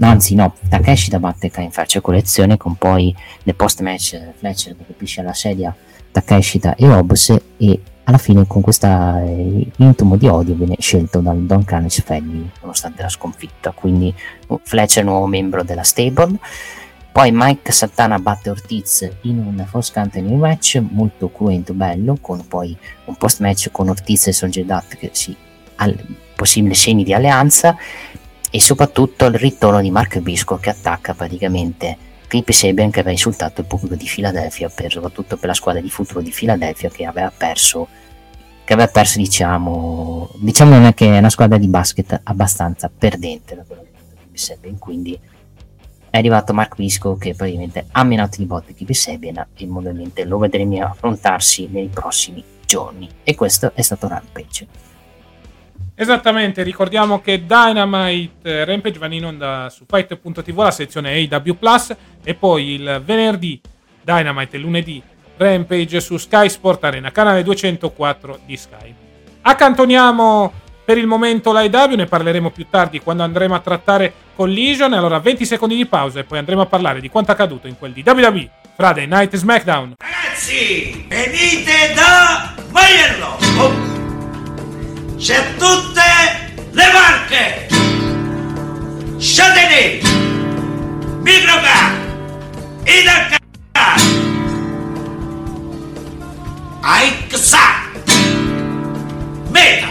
anzi 0.00 0.34
no, 0.34 0.54
Takeshita 0.68 1.18
batte 1.18 1.50
Karen 1.50 1.70
Fletcher 1.70 2.00
collezione 2.00 2.56
con 2.56 2.74
poi 2.76 3.14
nel 3.44 3.54
post 3.54 3.80
match 3.82 4.18
Fletcher 4.38 4.76
che 4.76 4.86
colpisce 4.86 5.20
alla 5.20 5.34
sedia 5.34 5.74
Takeshita 6.10 6.74
e 6.74 6.88
Hobbs 6.88 7.36
e 7.58 7.80
alla 8.04 8.18
fine 8.18 8.46
con 8.46 8.62
questo 8.62 8.86
eh, 8.86 9.66
intomo 9.76 10.16
di 10.16 10.26
odio 10.26 10.54
viene 10.54 10.76
scelto 10.78 11.20
dal 11.20 11.38
Don 11.42 11.64
Carnage 11.64 12.02
Family 12.02 12.50
nonostante 12.60 13.02
la 13.02 13.08
sconfitta. 13.08 13.72
Quindi 13.72 14.14
Fletcher 14.62 15.04
nuovo 15.04 15.26
membro 15.26 15.62
della 15.62 15.82
stable. 15.82 16.38
Poi 17.12 17.30
Mike 17.30 17.72
Santana 17.72 18.18
batte 18.18 18.48
Ortiz 18.48 19.08
in 19.22 19.38
un 19.38 19.64
Force 19.68 19.92
New 20.14 20.38
Match 20.38 20.82
molto 20.90 21.30
cruento, 21.30 21.74
bello, 21.74 22.16
con 22.20 22.46
poi 22.46 22.76
un 23.04 23.16
post 23.16 23.40
match 23.40 23.70
con 23.70 23.90
Ortiz 23.90 24.28
e 24.28 24.32
Songedat 24.32 24.96
che 24.96 25.10
si 25.12 25.36
al 25.76 25.94
possibile 26.34 26.74
segni 26.74 27.04
di 27.04 27.12
alleanza 27.12 27.76
e 28.50 28.60
soprattutto 28.60 29.26
il 29.26 29.34
ritorno 29.34 29.80
di 29.80 29.90
Mark 29.90 30.18
Bisco 30.20 30.56
che 30.56 30.70
attacca 30.70 31.14
praticamente 31.14 31.96
Clip 32.32 32.50
Sabian 32.50 32.90
che 32.90 33.00
aveva 33.00 33.10
insultato 33.10 33.60
il 33.60 33.66
pubblico 33.66 33.94
di 33.94 34.08
Philadelphia, 34.10 34.70
per, 34.70 34.90
soprattutto 34.90 35.36
per 35.36 35.48
la 35.48 35.54
squadra 35.54 35.82
di 35.82 35.90
futuro 35.90 36.22
di 36.22 36.30
Philadelphia 36.30 36.88
che 36.88 37.04
aveva 37.04 37.30
perso 37.30 37.86
che 38.64 38.72
aveva 38.72 38.88
perso 38.88 39.18
diciamo 39.18 40.30
diciamo 40.36 40.92
che 40.94 41.14
è 41.14 41.18
una 41.18 41.28
squadra 41.28 41.58
di 41.58 41.66
basket 41.66 42.20
abbastanza 42.22 42.90
perdente 42.96 43.54
da 43.54 43.64
detto 43.68 43.84
Clip 44.16 44.34
Sabian 44.34 44.78
quindi 44.78 45.20
è 46.08 46.16
arrivato 46.16 46.54
Mark 46.54 46.76
Visco 46.76 47.16
che 47.16 47.34
praticamente 47.34 47.84
ha 47.90 48.02
menato 48.02 48.38
di 48.38 48.46
botte 48.46 48.72
Kipi 48.72 48.94
Sebian 48.94 49.46
e 49.54 49.66
modalmente 49.66 50.24
lo 50.24 50.38
vedremo 50.38 50.82
affrontarsi 50.84 51.68
nei 51.70 51.88
prossimi 51.88 52.42
giorni. 52.66 53.08
E 53.24 53.34
questo 53.34 53.72
è 53.74 53.80
stato 53.80 54.08
Rampage 54.08 54.66
Esattamente, 55.94 56.62
ricordiamo 56.62 57.20
che 57.20 57.44
Dynamite 57.44 58.64
Rampage 58.64 58.98
va 58.98 59.12
in 59.12 59.26
onda 59.26 59.68
su 59.70 59.84
Fight.tv 59.86 60.58
la 60.58 60.70
sezione 60.70 61.28
AW 61.30 61.54
Plus 61.54 61.94
e 62.24 62.34
poi 62.34 62.72
il 62.72 63.02
venerdì 63.04 63.60
Dynamite 64.02 64.56
e 64.56 64.60
lunedì 64.60 65.02
Rampage 65.36 66.00
su 66.00 66.16
Sky 66.16 66.48
Sport 66.48 66.84
Arena, 66.84 67.12
canale 67.12 67.42
204 67.42 68.40
di 68.46 68.56
Sky. 68.56 68.94
Accantoniamo 69.42 70.52
per 70.84 70.98
il 70.98 71.06
momento 71.06 71.52
l'AEW, 71.52 71.94
ne 71.94 72.06
parleremo 72.06 72.50
più 72.50 72.66
tardi 72.70 73.00
quando 73.00 73.22
andremo 73.22 73.54
a 73.54 73.60
trattare 73.60 74.12
Collision. 74.34 74.92
Allora 74.94 75.18
20 75.18 75.44
secondi 75.44 75.76
di 75.76 75.86
pausa 75.86 76.20
e 76.20 76.24
poi 76.24 76.38
andremo 76.38 76.62
a 76.62 76.66
parlare 76.66 77.00
di 77.00 77.10
quanto 77.10 77.32
accaduto 77.32 77.66
in 77.66 77.78
quel 77.78 77.92
di 77.92 78.02
WWE 78.04 78.50
Friday 78.76 79.06
Night 79.06 79.36
SmackDown. 79.36 79.94
Ragazzi, 79.98 81.04
venite 81.08 81.92
da 81.94 82.54
Maiello! 82.70 83.38
Oh. 83.58 83.91
C'è 85.22 85.54
tutte 85.54 86.02
le 86.72 86.92
marche! 86.92 87.68
Châtelet, 89.18 90.02
Microcar, 91.22 91.92
Idacar, 92.82 94.00
Aixa, 96.80 97.58
Meta, 99.50 99.88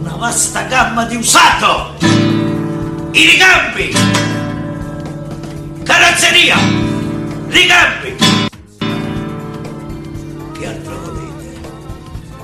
una 0.00 0.16
vasta 0.16 0.60
gamma 0.64 1.06
di 1.06 1.16
usato, 1.16 1.96
i 3.12 3.24
ricambi, 3.24 3.90
carrozzeria, 5.82 6.58
ricambi. 7.48 8.16
Che 10.58 10.66
altro? 10.66 11.05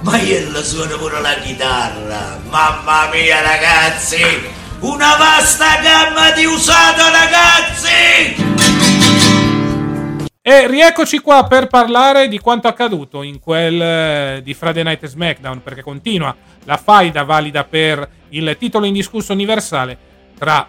Maiello 0.03 0.63
suona 0.65 0.97
pure 0.97 1.21
la 1.21 1.35
chitarra, 1.35 2.41
mamma 2.51 3.09
mia 3.13 3.41
ragazzi, 3.41 4.21
una 4.81 5.15
vasta 5.17 5.81
gamma 5.81 6.33
di 6.33 6.45
usato 6.45 7.03
ragazzi! 7.03 8.51
E 10.43 10.67
rieccoci 10.67 11.21
qua 11.21 11.47
per 11.47 11.69
parlare 11.69 12.27
di 12.27 12.41
quanto 12.41 12.67
accaduto 12.67 13.23
in 13.23 13.39
quel 13.39 13.81
eh, 13.81 14.41
di 14.43 14.55
Friday 14.55 14.83
Night 14.83 15.07
SmackDown, 15.07 15.63
perché 15.63 15.83
continua 15.83 16.35
la 16.65 16.77
faida 16.79 17.23
valida 17.23 17.63
per 17.63 18.09
il 18.31 18.57
titolo 18.59 18.87
indiscusso 18.87 19.33
universale 19.33 19.97
tra 20.37 20.69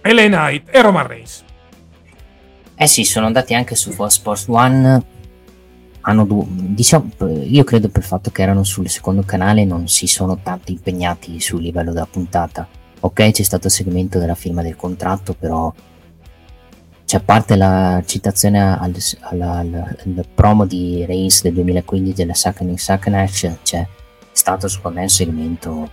LA 0.00 0.26
Knight 0.28 0.74
e 0.74 0.80
Roman 0.80 1.06
Reigns. 1.06 1.44
Eh 2.74 2.86
sì, 2.86 3.04
sono 3.04 3.26
andati 3.26 3.52
anche 3.52 3.74
su 3.74 3.90
Fox 3.90 4.12
Sports 4.12 4.46
One. 4.48 5.14
Hanno 6.08 6.24
du- 6.24 6.46
diciamo, 6.48 7.10
io 7.42 7.64
credo 7.64 7.88
per 7.88 8.02
il 8.02 8.08
fatto 8.08 8.30
che 8.30 8.42
erano 8.42 8.62
sul 8.62 8.88
secondo 8.88 9.22
canale 9.22 9.64
non 9.64 9.88
si 9.88 10.06
sono 10.06 10.38
tanto 10.40 10.70
impegnati 10.70 11.40
sul 11.40 11.62
livello 11.62 11.92
della 11.92 12.06
puntata. 12.06 12.68
Ok, 13.00 13.30
c'è 13.32 13.42
stato 13.42 13.66
il 13.66 13.72
segmento 13.72 14.20
della 14.20 14.36
firma 14.36 14.62
del 14.62 14.76
contratto, 14.76 15.34
però 15.34 15.72
cioè, 17.04 17.20
a 17.20 17.22
parte 17.24 17.56
la 17.56 18.02
citazione 18.04 18.60
al, 18.60 18.94
al, 19.20 19.40
al, 19.40 19.96
al 20.04 20.26
promo 20.32 20.64
di 20.64 21.04
Reigns 21.04 21.42
del 21.42 21.54
2015 21.54 22.14
della 22.14 22.34
Second 22.34 23.14
Action, 23.14 23.58
c'è 23.62 23.86
stato 24.32 24.68
secondo 24.68 24.98
me 24.98 25.04
un 25.04 25.10
segmento 25.10 25.90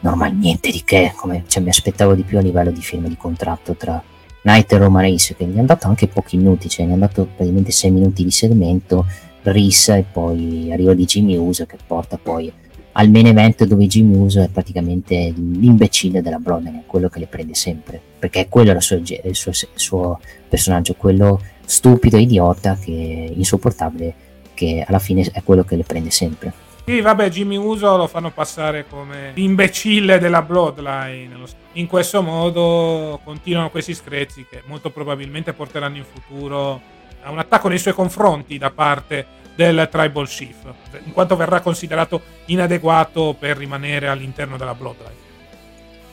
normale, 0.00 0.32
niente 0.34 0.70
di 0.70 0.82
che, 0.84 1.12
come 1.16 1.44
cioè, 1.46 1.62
mi 1.62 1.68
aspettavo 1.70 2.14
di 2.14 2.22
più 2.22 2.38
a 2.38 2.42
livello 2.42 2.70
di 2.70 2.80
firma 2.80 3.08
di 3.08 3.16
contratto 3.16 3.74
tra 3.74 4.02
Knight 4.42 4.72
e 4.72 4.78
Roman 4.78 5.02
Reigns, 5.02 5.34
che 5.36 5.44
gli 5.44 5.56
hanno 5.56 5.66
dato 5.66 5.86
anche 5.86 6.08
pochi 6.08 6.36
minuti, 6.36 6.68
cioè 6.68 6.86
gli 6.86 6.90
hanno 6.90 7.00
dato 7.00 7.24
praticamente 7.24 7.70
6 7.70 7.90
minuti 7.90 8.24
di 8.24 8.30
segmento, 8.30 9.06
Reigns 9.42 9.88
e 9.88 10.04
poi 10.10 10.70
arrivo 10.72 10.92
di 10.94 11.04
Jimmy 11.04 11.36
Uso 11.36 11.64
che 11.64 11.78
porta 11.86 12.18
poi 12.18 12.52
al 12.92 13.08
main 13.10 13.26
event 13.26 13.64
dove 13.64 13.86
Jimmy 13.86 14.16
Uso 14.16 14.42
è 14.42 14.48
praticamente 14.48 15.32
l'imbecille 15.34 16.20
della 16.20 16.38
Bloodline, 16.38 16.82
quello 16.86 17.08
che 17.08 17.20
le 17.20 17.26
prende 17.26 17.54
sempre, 17.54 18.00
perché 18.18 18.48
quello 18.48 18.70
era 18.70 18.78
il 18.78 18.84
suo, 18.84 18.96
il 18.96 19.36
suo, 19.36 19.52
il 19.52 19.68
suo 19.74 20.20
personaggio, 20.48 20.94
quello 20.94 21.40
stupido, 21.64 22.16
idiota, 22.18 22.76
che 22.76 23.32
insopportabile, 23.34 24.14
che 24.54 24.84
alla 24.86 24.98
fine 24.98 25.22
è 25.32 25.42
quello 25.42 25.62
che 25.62 25.76
le 25.76 25.84
prende 25.84 26.10
sempre. 26.10 26.52
Sì, 26.90 27.00
vabbè, 27.00 27.28
Jimmy 27.30 27.54
Uso 27.54 27.96
lo 27.96 28.08
fanno 28.08 28.32
passare 28.32 28.84
come 28.88 29.30
l'imbecille 29.34 30.18
della 30.18 30.42
Bloodline. 30.42 31.38
In 31.74 31.86
questo 31.86 32.20
modo 32.20 33.20
continuano 33.22 33.70
questi 33.70 33.94
screzi 33.94 34.44
che 34.50 34.64
molto 34.66 34.90
probabilmente 34.90 35.52
porteranno 35.52 35.98
in 35.98 36.04
futuro 36.04 36.80
a 37.22 37.30
un 37.30 37.38
attacco 37.38 37.68
nei 37.68 37.78
suoi 37.78 37.94
confronti 37.94 38.58
da 38.58 38.72
parte 38.72 39.24
del 39.54 39.88
Tribal 39.88 40.26
Chief, 40.26 40.56
in 41.04 41.12
quanto 41.12 41.36
verrà 41.36 41.60
considerato 41.60 42.22
inadeguato 42.46 43.36
per 43.38 43.56
rimanere 43.56 44.08
all'interno 44.08 44.56
della 44.56 44.74
Bloodline. 44.74 45.14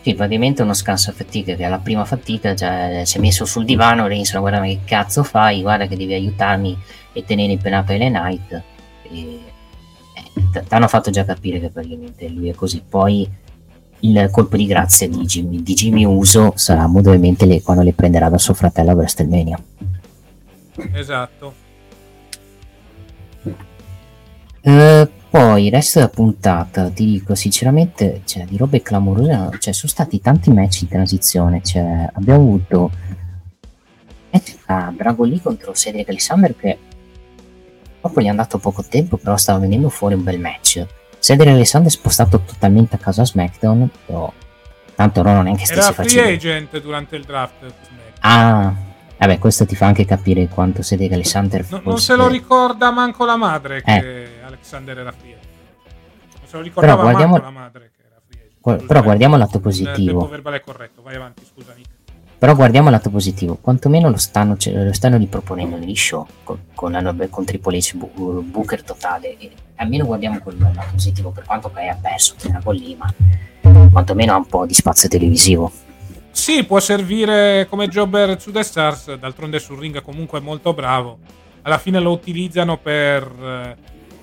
Sì, 0.01 0.13
praticamente 0.13 0.61
uno 0.61 0.75
scanso 0.75 1.09
a 1.09 1.13
fatica 1.13 1.55
che 1.55 1.63
alla 1.63 1.79
prima 1.79 2.05
fatica 2.05 2.53
già 2.53 3.03
si 3.03 3.17
è 3.17 3.19
messo 3.19 3.45
sul 3.45 3.65
divano, 3.65 4.05
Reigns 4.05 4.37
guarda 4.37 4.61
che 4.61 4.81
cazzo 4.85 5.23
fai, 5.23 5.61
guarda 5.61 5.87
che 5.87 5.97
devi 5.97 6.13
aiutarmi 6.13 6.77
e 7.13 7.25
tenere 7.25 7.53
impenato 7.53 7.93
Ele 7.93 8.09
Knight. 8.09 8.61
E 9.09 9.55
ti 10.51 10.73
hanno 10.73 10.87
fatto 10.87 11.09
già 11.09 11.25
capire 11.25 11.59
che 11.59 11.69
praticamente 11.69 12.27
lui 12.29 12.49
è 12.49 12.53
così. 12.53 12.83
Poi 12.87 13.29
il 14.01 14.29
colpo 14.31 14.57
di 14.57 14.65
grazia 14.65 15.07
di 15.07 15.25
Jimmy, 15.25 15.63
di 15.63 15.73
Jimmy 15.73 16.05
Uso 16.05 16.53
sarà 16.55 16.85
ovviamente 16.85 17.45
le, 17.45 17.61
quando 17.61 17.83
le 17.83 17.93
prenderà 17.93 18.29
da 18.29 18.37
suo 18.37 18.53
fratello 18.53 18.91
a 18.91 18.95
WrestleMania. 18.95 19.59
Esatto. 20.93 21.65
Uh, 24.61 25.09
poi 25.29 25.65
il 25.65 25.71
resto 25.71 25.99
della 25.99 26.11
puntata 26.11 26.89
ti 26.89 27.05
dico 27.05 27.35
sinceramente 27.35 28.21
cioè, 28.25 28.43
di 28.45 28.57
robe 28.57 28.81
clamorose 28.81 29.57
cioè, 29.59 29.73
sono 29.73 29.89
stati 29.89 30.19
tanti 30.19 30.51
match 30.51 30.81
in 30.81 30.87
transizione 30.89 31.61
cioè, 31.63 32.09
abbiamo 32.11 32.41
avuto 32.41 32.91
match 34.31 34.57
a 34.65 34.93
Dragon 34.93 35.29
Lee 35.29 35.41
contro 35.41 35.73
Cedric 35.73 36.09
Alexander 36.09 36.53
che 36.53 36.77
dopo 38.07 38.21
gli 38.21 38.25
è 38.25 38.29
andato 38.29 38.57
poco 38.57 38.83
tempo 38.83 39.17
però 39.17 39.37
stava 39.37 39.59
venendo 39.59 39.89
fuori 39.89 40.15
un 40.15 40.23
bel 40.23 40.39
match 40.39 40.85
Cedric 41.19 41.49
Alexander 41.49 41.91
è 41.91 41.93
spostato 41.93 42.41
totalmente 42.41 42.95
a 42.95 42.99
casa 42.99 43.25
SmackDown 43.25 43.89
però 44.05 44.31
tanto 44.95 45.21
no, 45.21 45.33
non 45.33 45.47
è 45.47 45.55
che 45.55 45.65
stessi 45.65 45.93
facendo 45.93 46.21
free 46.23 46.33
agent 46.33 46.81
durante 46.81 47.15
il 47.15 47.23
draft 47.23 47.73
ah 48.21 48.73
Vabbè, 49.19 49.39
questo 49.39 49.65
ti 49.65 49.75
fa 49.75 49.87
anche 49.87 50.05
capire 50.05 50.47
quanto 50.47 50.83
Cedric 50.83 51.11
Alexander 51.11 51.65
no, 51.69 51.81
Non 51.83 51.99
se 51.99 52.15
lo 52.15 52.27
ricorda 52.27 52.91
manco 52.91 53.25
la 53.25 53.35
madre 53.35 53.81
che 53.81 53.95
eh. 53.95 54.29
Alexander 54.45 54.99
era 54.99 55.11
free 55.11 55.35
Non 56.39 56.47
se 56.47 56.57
lo 56.57 56.61
ricordava 56.61 56.93
però 56.93 57.03
guardiamo... 57.03 57.31
manco 57.33 57.45
la 57.45 57.51
madre 57.51 57.91
che 57.95 58.03
era 58.07 58.21
free 58.27 58.49
Gu- 58.59 58.85
però 58.85 59.01
guardiamo 59.01 59.33
il 59.35 59.41
lato 59.41 59.59
positivo. 59.59 60.23
Il 60.23 60.29
verbale 60.29 60.57
è 60.57 60.61
corretto, 60.61 61.01
vai 61.01 61.15
avanti, 61.15 61.43
scusami. 61.45 61.81
Però 62.39 62.55
guardiamo 62.55 62.89
il 62.89 62.93
lato 62.93 63.09
positivo, 63.09 63.57
quantomeno 63.59 64.11
lo 64.11 64.17
stanno, 64.17 64.55
lo 64.63 64.93
stanno 64.93 65.17
riproponendo 65.17 65.75
negli 65.75 65.95
show 65.95 66.25
con, 66.43 66.65
con, 66.75 66.91
la, 66.91 67.15
con 67.29 67.45
Triple 67.45 67.77
H 67.79 67.95
bu- 67.95 68.43
Booker 68.43 68.83
totale. 68.83 69.37
E 69.37 69.51
almeno 69.77 70.05
guardiamo 70.05 70.39
quel 70.39 70.57
lato 70.59 70.85
positivo, 70.91 71.31
per 71.31 71.45
quanto 71.45 71.69
poi 71.69 71.89
ha 71.89 71.97
perso 71.99 72.35
con 72.63 72.75
lì, 72.75 72.95
ma 72.95 73.11
quantomeno 73.91 74.33
ha 74.33 74.37
un 74.37 74.45
po' 74.45 74.67
di 74.67 74.75
spazio 74.75 75.09
televisivo. 75.09 75.71
Sì, 76.29 76.63
può 76.63 76.79
servire 76.79 77.65
come 77.67 77.87
jobber 77.87 78.39
su 78.39 78.51
The 78.51 78.61
Stars, 78.61 79.15
d'altronde 79.15 79.57
sul 79.57 79.79
ring 79.79 79.99
comunque 80.03 80.37
è 80.37 80.41
molto 80.41 80.75
bravo. 80.75 81.17
Alla 81.63 81.79
fine 81.79 81.99
lo 81.99 82.11
utilizzano 82.11 82.77
per 82.77 83.23
eh, 83.23 83.75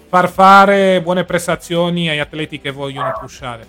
far 0.08 0.30
fare 0.30 1.02
buone 1.02 1.24
prestazioni 1.24 2.08
agli 2.08 2.20
atleti 2.20 2.60
che 2.60 2.70
vogliono 2.70 3.12
pushare. 3.18 3.66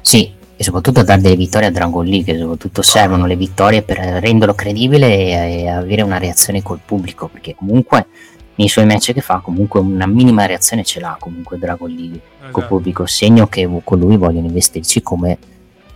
Sì, 0.00 0.34
e 0.56 0.64
soprattutto 0.64 1.02
dare 1.02 1.20
delle 1.20 1.36
vittorie 1.36 1.68
a 1.68 1.70
Dragon 1.70 2.04
Lee, 2.04 2.24
che 2.24 2.38
soprattutto 2.38 2.80
servono 2.80 3.26
le 3.26 3.36
vittorie 3.36 3.82
per 3.82 3.98
renderlo 3.98 4.54
credibile 4.54 5.62
e, 5.62 5.68
avere 5.68 6.00
una 6.02 6.18
reazione 6.18 6.62
col 6.62 6.80
pubblico, 6.84 7.28
perché 7.28 7.54
comunque 7.54 8.06
nei 8.54 8.68
suoi 8.68 8.86
match 8.86 9.12
che 9.12 9.20
fa 9.20 9.40
comunque 9.40 9.80
una 9.80 10.06
minima 10.06 10.46
reazione 10.46 10.82
ce 10.82 10.98
l'ha 10.98 11.16
comunque 11.20 11.58
Dragon 11.58 11.90
Lee 11.90 12.18
esatto. 12.38 12.52
col 12.52 12.66
pubblico, 12.66 13.04
segno 13.04 13.48
che 13.48 13.68
con 13.84 13.98
lui 13.98 14.16
vogliono 14.16 14.46
investirci 14.46 15.02
come 15.02 15.36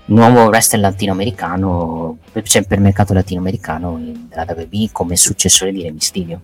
nuovo 0.06 0.44
wrestler 0.44 0.82
latinoamericano, 0.82 2.18
cioè 2.42 2.66
per 2.66 2.76
il 2.76 2.84
mercato 2.84 3.14
latinoamericano 3.14 3.98
della 4.28 4.44
WB 4.46 4.90
come 4.92 5.16
successore 5.16 5.72
di 5.72 5.82
Re 5.82 5.92
Mysterio. 5.92 6.40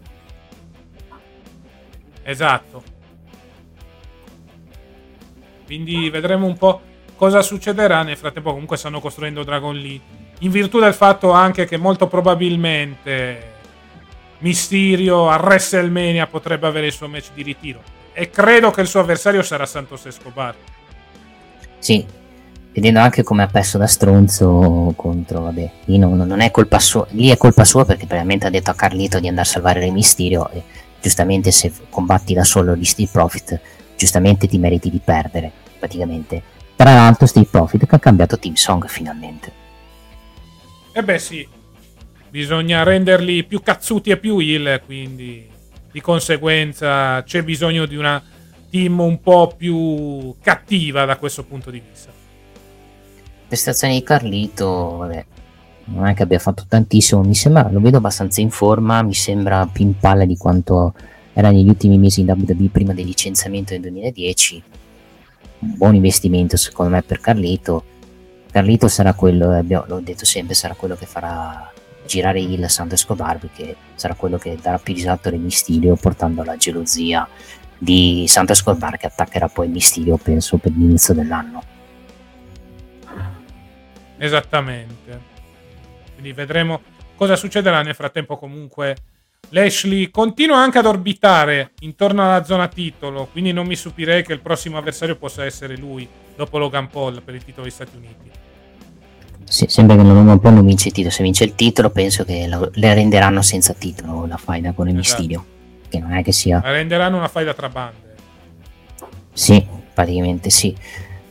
Esatto. 2.23 2.83
Quindi 5.67 6.09
vedremo 6.09 6.47
un 6.47 6.57
po' 6.57 6.81
cosa 7.17 7.43
succederà. 7.43 8.03
Nel 8.03 8.17
frattempo, 8.17 8.53
comunque, 8.53 8.77
stanno 8.77 9.01
costruendo 9.01 9.43
Dragon 9.43 9.75
Lee. 9.75 10.01
In 10.41 10.51
virtù 10.51 10.79
del 10.79 10.95
fatto 10.95 11.33
anche 11.33 11.67
che 11.67 11.77
molto 11.77 12.07
probabilmente 12.07 13.55
Mysterio 14.39 15.31
a 15.31 15.37
WrestleMania 15.37 16.27
potrebbe 16.27 16.67
avere 16.67 16.87
il 16.87 16.93
suo 16.93 17.09
match 17.09 17.31
di 17.35 17.43
ritiro. 17.43 17.81
E 18.13 18.31
credo 18.31 18.71
che 18.71 18.83
il 18.83 18.87
suo 18.87 19.01
avversario 19.01 19.43
sarà 19.43 19.67
Santos 19.67 20.07
Escobar. 20.07 20.55
Sì, 21.79 22.05
vedendo 22.73 23.01
anche 23.01 23.23
come 23.23 23.43
ha 23.43 23.47
perso 23.47 23.79
da 23.79 23.87
stronzo 23.87 24.93
contro, 24.97 25.41
vabbè, 25.41 25.71
lì 25.85 25.99
non, 25.99 26.17
non 26.17 26.41
è 26.41 26.51
colpa 26.51 26.79
sua, 26.79 27.07
lì 27.11 27.29
è 27.29 27.37
colpa 27.37 27.65
sua 27.65 27.85
perché 27.85 28.05
probabilmente 28.07 28.47
ha 28.47 28.51
detto 28.51 28.71
a 28.71 28.75
Carlito 28.75 29.19
di 29.21 29.29
andare 29.29 29.47
a 29.47 29.51
salvare 29.51 29.81
Re 29.81 29.91
Mysterio 29.91 30.51
e 30.51 30.63
giustamente 31.01 31.51
se 31.51 31.73
combatti 31.89 32.35
da 32.35 32.45
solo 32.45 32.75
gli 32.75 32.85
Steve 32.85 33.09
Profit, 33.11 33.61
giustamente 33.97 34.47
ti 34.47 34.59
meriti 34.59 34.91
di 34.91 35.01
perdere, 35.03 35.51
praticamente. 35.79 36.55
Tra 36.77 36.95
l'altro 36.95 37.27
Steve 37.27 37.49
Profit 37.51 37.87
che 37.87 37.95
ha 37.95 37.99
cambiato 37.99 38.39
team 38.39 38.55
song 38.55 38.87
finalmente. 38.87 39.65
Eh 40.93 41.03
beh 41.03 41.19
sì, 41.19 41.47
bisogna 42.31 42.83
renderli 42.83 43.45
più 43.45 43.61
cazzuti 43.63 44.11
e 44.11 44.19
più 44.19 44.39
heal, 44.39 44.83
quindi 44.85 45.49
di 45.91 46.01
conseguenza 46.01 47.23
c'è 47.23 47.43
bisogno 47.43 47.87
di 47.87 47.97
una 47.97 48.23
team 48.71 49.01
un 49.01 49.21
po' 49.21 49.55
più 49.57 50.35
cattiva 50.43 51.07
da 51.07 51.17
questo 51.17 51.45
punto 51.45 51.71
di 51.71 51.83
vista. 51.87 52.11
Prestazione 53.49 53.95
di 53.95 54.03
Carlito, 54.03 54.97
vabbè, 54.99 55.25
non 55.85 56.07
è 56.07 56.15
che 56.15 56.25
abbia 56.25 56.39
fatto 56.39 56.65
tantissimo, 56.69 57.23
mi 57.23 57.35
sembra, 57.35 57.69
lo 57.71 57.81
vedo 57.81 57.99
abbastanza 57.99 58.41
in 58.41 58.51
forma, 58.51 59.03
mi 59.03 59.15
sembra 59.15 59.67
più 59.71 59.85
in 59.85 59.99
palla 59.99 60.25
di 60.25 60.37
quanto 60.37 60.95
era 61.33 61.51
negli 61.51 61.69
ultimi 61.69 61.97
mesi 61.97 62.21
in 62.21 62.31
WWE 62.31 62.69
prima 62.71 62.93
del 62.93 63.07
licenziamento 63.07 63.73
nel 63.73 63.83
2010. 63.83 64.63
Un 65.59 65.77
buon 65.77 65.95
investimento 65.95 66.57
secondo 66.57 66.93
me 66.93 67.03
per 67.03 67.21
Carlito. 67.21 67.85
Carlito 68.51 68.89
sarà 68.89 69.15
quello, 69.15 69.61
l'ho 69.63 70.01
detto 70.01 70.25
sempre, 70.25 70.55
sarà 70.55 70.75
quello 70.75 70.97
che 70.97 71.07
farà 71.07 71.73
girare 72.07 72.41
il 72.41 72.69
Santo 72.71 72.95
Escobar 72.95 73.39
perché 73.39 73.77
sarà 73.95 74.15
quello 74.15 74.39
che 74.39 74.57
darà 74.61 74.79
più 74.79 74.95
risalto 74.95 75.29
al 75.29 75.39
Mysterio 75.39 75.97
portando 75.97 76.43
alla 76.43 76.57
gelosia 76.57 77.29
di 77.79 78.25
Santo 78.29 78.53
Escobar 78.53 78.97
che 78.97 79.07
attaccherà 79.07 79.49
poi 79.49 79.69
Mysterio 79.69 80.17
penso 80.17 80.57
per 80.57 80.73
l'inizio 80.73 81.13
dell'anno. 81.13 81.63
Esattamente. 84.19 85.21
Quindi 86.15 86.33
vedremo 86.33 86.81
cosa 87.17 87.37
succederà. 87.37 87.83
Nel 87.83 87.95
frattempo 87.95 88.39
comunque 88.39 88.97
Lashley 89.51 90.11
continua 90.11 90.59
anche 90.59 90.79
ad 90.79 90.87
orbitare 90.87 91.73
intorno 91.81 92.23
alla 92.23 92.45
zona 92.45 92.69
titolo 92.69 93.29
quindi 93.31 93.53
non 93.53 93.67
mi 93.67 93.77
stupirei 93.77 94.25
che 94.25 94.33
il 94.33 94.41
prossimo 94.41 94.79
avversario 94.79 95.17
possa 95.17 95.45
essere 95.45 95.77
lui 95.77 96.07
dopo 96.35 96.59
Logan 96.59 96.89
Paul 96.89 97.23
per 97.23 97.35
il 97.35 97.45
titolo 97.45 97.63
degli 97.63 97.73
Stati 97.73 97.97
Uniti 97.97 98.31
sì, 99.49 99.67
sembra 99.69 99.95
che 99.97 100.03
non, 100.03 100.41
non 100.43 100.65
vince 100.65 100.89
il 100.89 100.95
titolo. 100.95 101.15
Se 101.15 101.23
vince 101.23 101.45
il 101.45 101.55
titolo, 101.55 101.91
penso 101.91 102.25
che 102.25 102.47
la, 102.49 102.69
le 102.73 102.95
renderanno 102.95 103.43
senza 103.43 103.73
titolo 103.75 104.27
la 104.27 104.37
faida 104.37 104.73
con 104.73 104.89
il 104.89 104.99
esatto. 104.99 105.23
Mysterio. 105.23 105.47
Che 105.89 105.99
non 106.01 106.13
è 106.15 106.23
che 106.23 106.33
sia. 106.33 106.61
La 106.63 106.73
renderanno 106.73 107.17
una 107.17 107.29
faida 107.29 107.55
tra 107.55 107.69
bande. 107.69 108.15
Sì, 109.33 109.65
praticamente 109.95 110.51
sì. 110.51 110.75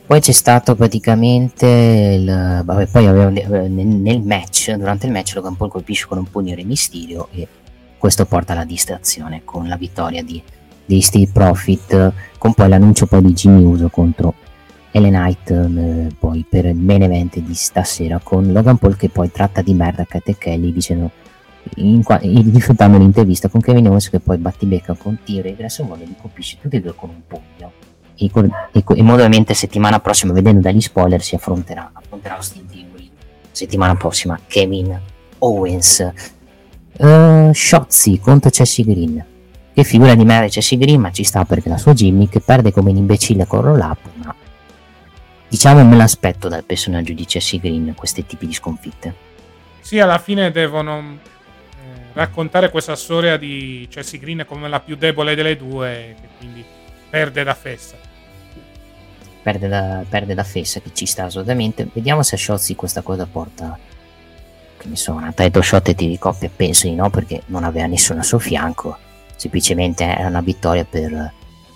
Poi 0.06 0.20
c'è 0.20 0.32
stato 0.32 0.76
praticamente 0.76 1.66
il, 1.66 2.62
vabbè, 2.64 2.86
poi 2.86 3.06
aveva, 3.06 3.28
nel 3.28 4.22
match, 4.22 4.72
durante 4.72 5.06
il 5.06 5.12
match 5.12 5.34
Logan 5.34 5.56
Paul 5.56 5.68
colpisce 5.68 6.06
con 6.06 6.18
un 6.18 6.30
pugno 6.30 6.54
Re 6.54 6.64
Mysterio 6.64 7.28
e 7.32 7.46
questo 8.06 8.24
porta 8.24 8.52
alla 8.52 8.64
distrazione 8.64 9.42
con 9.44 9.66
la 9.66 9.76
vittoria 9.76 10.22
di, 10.22 10.40
di 10.84 11.00
Steve 11.00 11.28
Profit 11.32 12.12
con 12.38 12.54
poi 12.54 12.68
l'annuncio 12.68 13.06
poi 13.06 13.20
di 13.20 13.32
Jimmy 13.32 13.64
Uso 13.64 13.88
contro 13.88 14.34
Ellen 14.92 15.12
Knight 15.12 15.50
eh, 15.50 16.14
poi 16.16 16.46
per 16.48 16.66
il 16.66 16.76
main 16.76 17.02
event 17.02 17.40
di 17.40 17.54
stasera 17.54 18.20
con 18.22 18.52
Logan 18.52 18.78
Paul 18.78 18.96
che 18.96 19.08
poi 19.08 19.32
tratta 19.32 19.60
di 19.60 19.74
merda 19.74 20.04
Kate 20.04 20.30
e 20.30 20.38
Kelly 20.38 20.72
dicendo 20.72 21.10
rifiutando 21.74 22.96
l'intervista 22.96 23.48
con 23.48 23.60
Kevin 23.60 23.88
Owens 23.88 24.08
che 24.08 24.20
poi 24.20 24.38
battibecca 24.38 24.94
con 24.94 25.18
Tiro 25.24 25.48
e 25.48 25.56
Grayson 25.56 25.88
Waller 25.88 26.06
li 26.06 26.14
colpisce 26.16 26.58
tutti 26.60 26.76
e 26.76 26.80
due 26.80 26.94
con 26.94 27.08
un 27.08 27.22
pugno. 27.26 27.72
E, 28.14 28.30
e, 28.70 28.84
e 28.86 29.10
ovviamente 29.10 29.52
settimana 29.52 29.98
prossima 29.98 30.32
vedendo 30.32 30.60
dagli 30.60 30.80
spoiler 30.80 31.20
si 31.20 31.34
affronterà 31.34 31.90
affronterà 31.92 32.36
Austin 32.36 32.66
Theory. 32.66 33.10
Settimana 33.50 33.96
prossima 33.96 34.38
Kevin 34.46 34.96
Owens 35.38 36.12
uh, 36.98 37.52
Shotzi 37.52 38.18
contro 38.18 38.50
Chelsea 38.50 38.84
Green 38.84 39.24
che 39.72 39.84
figura 39.84 40.14
di 40.14 40.24
merda 40.24 40.48
Chelsea 40.48 40.78
Green 40.78 41.00
ma 41.00 41.10
ci 41.10 41.24
sta 41.24 41.44
perché 41.44 41.68
la 41.68 41.78
sua 41.78 41.92
Jimmy 41.92 42.28
che 42.28 42.40
perde 42.40 42.72
come 42.72 42.90
un 42.90 42.96
imbecille 42.96 43.46
con 43.46 43.60
roll 43.60 43.80
up 43.80 43.98
ma 44.14 44.34
Diciamo 45.48 45.84
me 45.84 45.96
l'aspetto 45.96 46.48
dal 46.48 46.64
personaggio 46.64 47.12
di 47.12 47.24
Chelsea 47.24 47.60
Green 47.60 47.94
questi 47.94 48.26
tipi 48.26 48.46
di 48.46 48.52
sconfitte. 48.52 49.14
Sì, 49.80 50.00
alla 50.00 50.18
fine 50.18 50.50
devono 50.50 50.98
eh, 50.98 52.12
raccontare 52.14 52.70
questa 52.70 52.96
storia 52.96 53.36
di 53.36 53.86
Chelsea 53.88 54.18
Green 54.18 54.44
come 54.46 54.68
la 54.68 54.80
più 54.80 54.96
debole 54.96 55.36
delle 55.36 55.56
due, 55.56 56.16
che 56.20 56.28
quindi 56.38 56.64
perde 57.08 57.44
da 57.44 57.54
fessa. 57.54 57.96
Perde 59.40 59.68
da, 59.68 60.04
perde 60.08 60.34
da 60.34 60.42
fessa, 60.42 60.80
che 60.80 60.90
ci 60.92 61.06
sta 61.06 61.26
assolutamente. 61.26 61.88
Vediamo 61.92 62.24
se 62.24 62.34
a 62.34 62.38
Shotzi 62.38 62.74
questa 62.74 63.02
cosa 63.02 63.26
porta, 63.26 63.78
che 64.76 64.88
ne 64.88 64.96
so, 64.96 65.12
una 65.12 65.32
title 65.32 65.62
shot 65.62 65.88
e 65.88 65.94
ti 65.94 66.08
di 66.08 66.18
coppia. 66.18 66.50
Penso 66.54 66.88
di 66.88 66.94
no, 66.94 67.10
perché 67.10 67.42
non 67.46 67.64
aveva 67.64 67.86
nessuno 67.86 68.20
al 68.20 68.24
suo 68.24 68.38
fianco. 68.38 68.96
Semplicemente 69.36 70.04
era 70.04 70.28
una 70.28 70.40
vittoria 70.40 70.84
per 70.84 71.32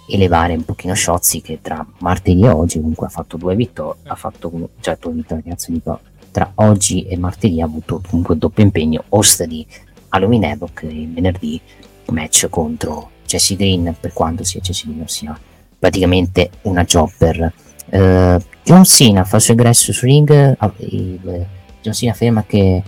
elevare 0.09 0.55
un 0.55 0.64
pochino 0.64 0.94
Sciozzi 0.94 1.40
che 1.40 1.60
tra 1.62 1.86
martedì 1.98 2.43
e 2.44 2.48
oggi 2.48 2.78
comunque 2.78 3.06
ha 3.06 3.10
fatto 3.10 3.36
due 3.36 3.55
vittorie, 3.55 4.01
ha 4.05 4.14
fatto 4.14 4.70
cioè 4.81 4.97
due 5.01 5.12
vittorie, 5.12 5.44
cazzo 5.44 5.72
dico, 5.72 6.01
tra 6.31 6.51
oggi 6.56 7.06
e 7.06 7.16
martedì 7.16 7.60
ha 7.60 7.64
avuto 7.64 8.02
comunque 8.09 8.36
doppio 8.36 8.64
impegno, 8.64 9.05
host 9.10 9.44
di 9.44 9.66
Halloween 10.09 10.44
Evoc 10.44 10.82
e 10.82 11.09
venerdì 11.12 11.60
match 12.06 12.48
contro 12.48 13.10
Jesse 13.24 13.56
Green, 13.56 13.94
per 13.98 14.12
quanto 14.12 14.43
sia 14.43 14.60
Jesse 14.60 14.86
Green 14.86 15.06
sia 15.06 15.39
praticamente 15.78 16.51
una 16.62 16.85
jobber. 16.85 17.52
Uh, 17.86 18.40
John 18.62 18.85
Cena 18.85 19.24
fa 19.24 19.36
il 19.36 19.43
suo 19.43 19.52
ingresso 19.55 19.93
su 19.93 20.05
ring, 20.05 20.56
uh, 20.59 21.47
John 21.81 21.93
Cena 21.93 22.12
afferma 22.12 22.44
che 22.44 22.82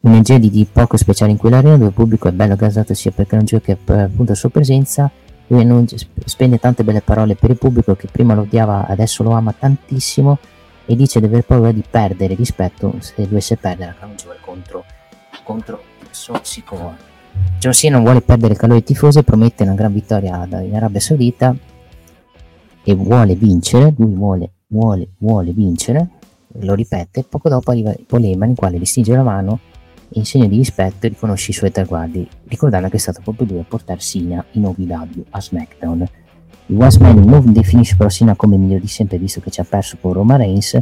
un 0.00 0.22
geli 0.22 0.50
di 0.50 0.66
poco 0.70 0.96
speciale 0.96 1.32
in 1.32 1.36
quell'arena 1.36 1.76
dove 1.76 1.88
il 1.88 1.92
pubblico 1.92 2.28
è 2.28 2.32
bello 2.32 2.54
gasato 2.54 2.94
sia 2.94 3.10
perché 3.10 3.36
non 3.36 3.44
gioca 3.44 3.64
che 3.64 3.76
per 3.76 3.98
appunto 3.98 4.32
la 4.32 4.36
sua 4.36 4.50
presenza 4.50 5.10
lui 5.48 5.64
non 5.64 5.86
spende 6.24 6.58
tante 6.58 6.84
belle 6.84 7.00
parole 7.00 7.36
per 7.36 7.50
il 7.50 7.58
pubblico 7.58 7.94
che 7.94 8.08
prima 8.10 8.34
lo 8.34 8.42
odiava, 8.42 8.86
adesso 8.86 9.22
lo 9.22 9.30
ama 9.30 9.52
tantissimo 9.52 10.38
e 10.84 10.96
dice 10.96 11.20
di 11.20 11.26
aver 11.26 11.44
paura 11.44 11.72
di 11.72 11.84
perdere 11.88 12.34
rispetto 12.34 12.94
se 12.98 13.14
dovesse 13.16 13.56
perdere 13.56 13.90
a 13.90 13.94
Crown 13.94 14.14
Jewel 14.16 14.38
contro, 14.40 14.84
contro 15.44 15.82
Sikoa. 16.10 16.96
John 17.58 17.72
Cena 17.72 17.96
non 17.96 18.04
vuole 18.04 18.22
perdere 18.22 18.54
il 18.54 18.58
calore 18.58 18.82
tifoso 18.82 19.18
e 19.18 19.22
promette 19.22 19.62
una 19.62 19.74
gran 19.74 19.92
vittoria 19.92 20.44
in 20.44 20.74
Arabia 20.74 21.00
Saudita 21.00 21.54
e 22.82 22.94
vuole 22.94 23.34
vincere, 23.34 23.92
lui 23.96 24.14
vuole, 24.14 24.50
vuole, 24.68 25.08
vuole 25.18 25.52
vincere, 25.52 26.08
lo 26.60 26.74
ripete, 26.74 27.24
poco 27.28 27.48
dopo 27.48 27.70
arriva 27.70 27.94
Polema 28.06 28.46
in 28.46 28.54
quale 28.54 28.78
gli 28.78 28.84
stringe 28.84 29.14
la 29.14 29.22
mano 29.22 29.60
in 30.10 30.24
segno 30.24 30.46
di 30.46 30.56
rispetto 30.56 31.08
riconosce 31.08 31.50
i 31.50 31.54
suoi 31.54 31.72
traguardi, 31.72 32.26
ricordando 32.46 32.88
che 32.88 32.96
è 32.96 33.00
stato 33.00 33.20
proprio 33.22 33.46
lui 33.48 33.58
a 33.58 33.64
portare 33.64 34.00
Sina 34.00 34.44
in 34.52 34.64
OVW 34.64 35.24
a 35.30 35.40
SmackDown. 35.40 36.06
Il 36.66 36.80
Once 36.80 37.00
Man 37.00 37.22
non 37.24 37.52
definisce 37.52 37.96
però 37.96 38.08
Sina 38.08 38.36
come 38.36 38.54
il 38.54 38.60
migliore 38.60 38.80
di 38.80 38.88
sempre 38.88 39.18
visto 39.18 39.40
che 39.40 39.50
ci 39.50 39.60
ha 39.60 39.64
perso 39.64 39.98
con 40.00 40.12
Roma 40.12 40.36
Reigns 40.36 40.80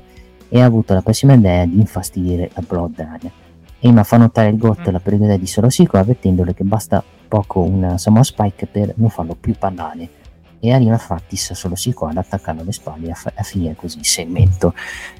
e 0.48 0.60
ha 0.60 0.64
avuto 0.64 0.94
la 0.94 1.02
pessima 1.02 1.34
idea 1.34 1.64
di 1.64 1.78
infastidire 1.78 2.50
la 2.54 2.62
Bloodline. 2.66 3.42
Emma 3.80 4.04
fa 4.04 4.16
notare 4.16 4.48
il 4.48 4.56
GOT 4.56 4.86
la 4.88 5.00
priorità 5.00 5.36
di 5.36 5.46
Solo 5.46 5.68
Sikoa 5.68 6.00
avvertendole 6.00 6.54
che 6.54 6.64
basta 6.64 7.02
poco 7.28 7.60
una 7.60 7.98
Samoa 7.98 8.22
Spike 8.22 8.66
per 8.66 8.94
non 8.96 9.10
farlo 9.10 9.36
più 9.38 9.54
parlare 9.58 10.22
e 10.64 10.72
arriva 10.72 10.96
Fattis 10.96 11.52
solo 11.52 11.74
Sikoa 11.74 12.08
ad 12.08 12.16
attaccarlo 12.16 12.62
alle 12.62 12.72
spalle 12.72 13.10
a, 13.10 13.32
a 13.34 13.42
finire 13.42 13.74
così 13.76 13.98
il 13.98 14.06
segmento. 14.06 14.72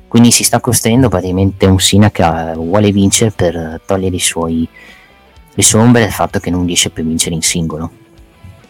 Quindi 0.09 0.31
si 0.31 0.43
sta 0.43 0.59
costruendo 0.59 1.11
praticamente 1.11 1.67
un 1.67 1.79
Sina 1.79 2.11
che 2.11 2.23
uh, 2.23 2.55
vuole 2.55 2.91
vincere 2.93 3.31
per 3.31 3.83
togliere 3.85 4.17
i 4.17 4.21
suoi, 4.21 4.67
le 5.53 5.63
sue 5.63 5.81
ombre 5.81 6.01
del 6.01 6.13
fatto 6.13 6.39
che 6.39 6.49
non 6.49 6.65
riesce 6.65 6.89
più 6.89 7.03
a 7.03 7.07
vincere 7.07 7.35
in 7.35 7.43
singolo. 7.43 7.91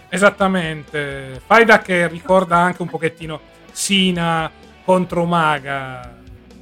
Esattamente, 0.09 1.41
Faida 1.47 1.79
che 1.79 2.09
ricorda 2.09 2.57
anche 2.57 2.83
un 2.83 2.89
pochettino 2.89 3.41
Sina 3.71 4.51
contro 4.85 5.25
Maga. 5.27 6.13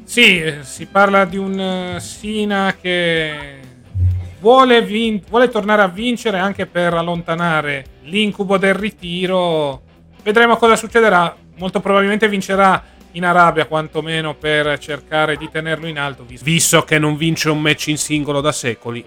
Sì, 0.05 0.43
si 0.61 0.85
parla 0.85 1.25
di 1.25 1.39
un 1.39 1.97
Sina 2.01 2.77
che 2.79 3.61
vuole, 4.41 4.83
vin- 4.83 5.23
vuole 5.27 5.49
tornare 5.49 5.81
a 5.81 5.89
vincere 5.89 6.39
anche 6.39 6.67
per 6.67 6.93
allontanare 6.93 7.85
l'incubo 8.03 8.59
del 8.59 8.75
ritiro. 8.75 9.81
Vedremo 10.23 10.57
cosa 10.57 10.77
succederà. 10.77 11.37
Molto 11.57 11.81
probabilmente 11.81 12.29
vincerà 12.29 12.83
in 13.13 13.25
Arabia 13.25 13.67
quantomeno 13.67 14.35
per 14.35 14.79
cercare 14.79 15.37
di 15.37 15.51
tenerlo 15.51 15.87
in 15.87 15.99
alto, 15.99 16.25
visto 16.25 16.83
che 16.83 16.99
non 16.99 17.17
vince 17.17 17.51
un 17.51 17.61
match 17.61 17.89
in 17.89 17.99
singolo 17.99 18.41
da 18.41 18.53
secoli. 18.53 19.05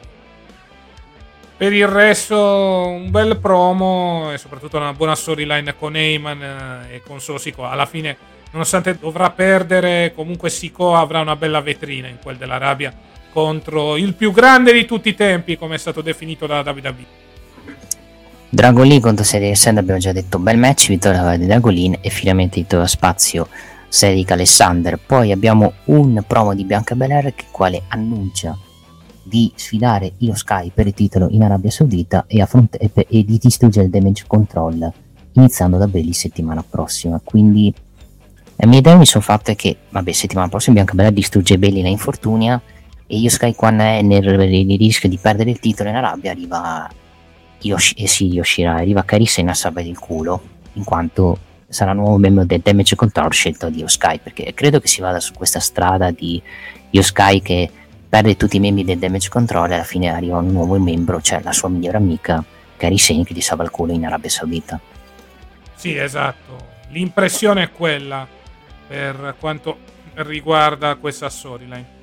Per 1.58 1.72
il 1.72 1.88
resto, 1.88 2.38
un 2.38 3.10
bel 3.10 3.38
promo 3.38 4.30
e 4.34 4.38
soprattutto 4.38 4.76
una 4.76 4.92
buona 4.92 5.16
storyline 5.16 5.76
con 5.78 5.96
Heyman 5.96 6.44
eh, 6.44 6.96
e 6.96 7.02
con 7.02 7.22
solo 7.22 7.38
Siko. 7.38 7.66
Alla 7.66 7.86
fine, 7.86 8.18
nonostante 8.52 8.98
dovrà 9.00 9.30
perdere, 9.30 10.12
comunque 10.14 10.50
Siko 10.50 10.96
avrà 10.98 11.22
una 11.22 11.38
bella 11.38 11.62
vetrina 11.62 12.10
in 12.10 12.18
quel 12.22 12.36
dell'Arabia 12.36 12.94
contro 13.32 13.96
il 13.96 14.14
più 14.14 14.32
grande 14.32 14.74
di 14.74 14.86
tutti 14.86 15.10
i 15.10 15.16
tempi, 15.16 15.58
come 15.58 15.76
è 15.76 15.78
stato 15.78 16.02
definito 16.02 16.46
da 16.46 16.60
WWE. 16.60 17.24
Dragolin 18.56 19.02
contro 19.02 19.26
Serie 19.26 19.54
Sand 19.54 19.80
abbiamo 19.80 20.00
già 20.00 20.14
detto 20.14 20.40
bel 20.40 20.58
match, 20.58 20.88
vittoria 20.88 21.36
di 21.36 21.46
Dragolin 21.46 21.98
e 22.00 22.10
finalmente 22.10 22.62
titolo 22.62 22.86
spazio 22.86 23.50
Cedric 23.90 24.32
Alexander. 24.32 24.98
Poi 24.98 25.34
abbiamo 25.34 25.74
un 25.88 26.24
promo 26.26 26.56
di 26.56 26.64
Bianca 26.64 26.96
Belair 26.96 27.36
che 27.36 27.48
quale 27.52 27.82
annuncia 27.90 28.58
di 29.22 29.52
sfidare 29.56 30.14
Io 30.20 30.36
Sky 30.36 30.72
per 30.74 30.88
il 30.88 30.94
titolo 30.94 31.28
in 31.32 31.44
Arabia 31.44 31.70
Saudita 31.70 32.24
e, 32.28 32.42
affront- 32.42 32.78
e, 32.80 32.90
e 32.94 33.26
di 33.26 33.38
distruggere 33.38 33.88
il 33.88 33.92
damage 33.92 34.24
control 34.26 34.90
iniziando 35.34 35.76
da 35.76 35.90
Belli 35.90 36.14
settimana 36.14 36.64
prossima. 36.64 37.20
Quindi 37.22 37.74
la 38.56 38.68
mia 38.68 38.80
idea 38.80 38.96
mi 38.96 39.06
sono 39.06 39.22
fatta 39.22 39.54
che, 39.54 39.76
vabbè, 39.90 40.14
settimana 40.14 40.48
prossima 40.48 40.76
Bianca 40.76 40.94
Belair 40.94 41.14
distrugge 41.14 41.58
Belli 41.58 41.82
la 41.82 41.90
infortunia 41.90 42.62
e 43.06 43.18
Io 43.18 43.30
Sky 43.30 43.54
quando 43.54 43.84
è 43.84 44.02
nel, 44.02 44.24
nel 44.24 44.78
rischio 44.78 45.10
di 45.10 45.18
perdere 45.18 45.50
il 45.50 45.60
titolo 45.60 45.90
in 45.90 45.98
Arabia 45.98 46.32
arriva 46.32 46.90
Yoshi, 47.62 47.96
eh 47.96 48.08
sì, 48.08 48.28
Yoshira, 48.28 48.76
arriva 48.76 49.04
Kairi 49.04 49.26
Sen 49.26 49.50
a 49.50 49.54
salvare 49.54 49.88
il 49.88 49.98
culo 49.98 50.42
in 50.74 50.84
quanto 50.84 51.40
sarà 51.68 51.94
nuovo 51.94 52.18
membro 52.18 52.46
del 52.46 52.60
Damage 52.60 52.96
Control 52.96 53.34
scelto 53.34 53.70
di 53.70 53.80
Io 53.80 53.88
Sky 53.88 54.20
perché 54.20 54.54
credo 54.54 54.80
che 54.80 54.88
si 54.88 55.02
vada 55.02 55.20
su 55.20 55.34
questa 55.34 55.60
strada 55.60 56.12
di 56.12 56.42
Io 56.92 57.02
Sky 57.02 57.42
che 57.42 57.70
perde 58.16 58.38
tutti 58.38 58.56
i 58.56 58.60
membri 58.62 58.86
del 58.86 58.98
damage 58.98 59.28
control 59.28 59.72
e 59.72 59.74
alla 59.74 59.84
fine 59.84 60.10
arriva 60.10 60.38
un 60.38 60.48
nuovo 60.48 60.80
membro, 60.80 61.20
cioè 61.20 61.42
la 61.42 61.52
sua 61.52 61.68
migliore 61.68 61.98
amica, 61.98 62.42
Kairi 62.78 62.96
che 62.96 63.34
gli 63.34 63.42
salva 63.42 63.64
il 63.64 63.72
culo 63.72 63.92
in 63.92 64.06
Arabia 64.06 64.30
Saudita. 64.30 64.80
Sì, 65.76 65.98
esatto. 65.98 66.74
L'impressione 66.92 67.64
è 67.64 67.72
quella 67.72 68.26
per 68.88 69.36
quanto 69.38 69.80
riguarda 70.14 70.96
questa 70.96 71.28
storyline. 71.28 71.94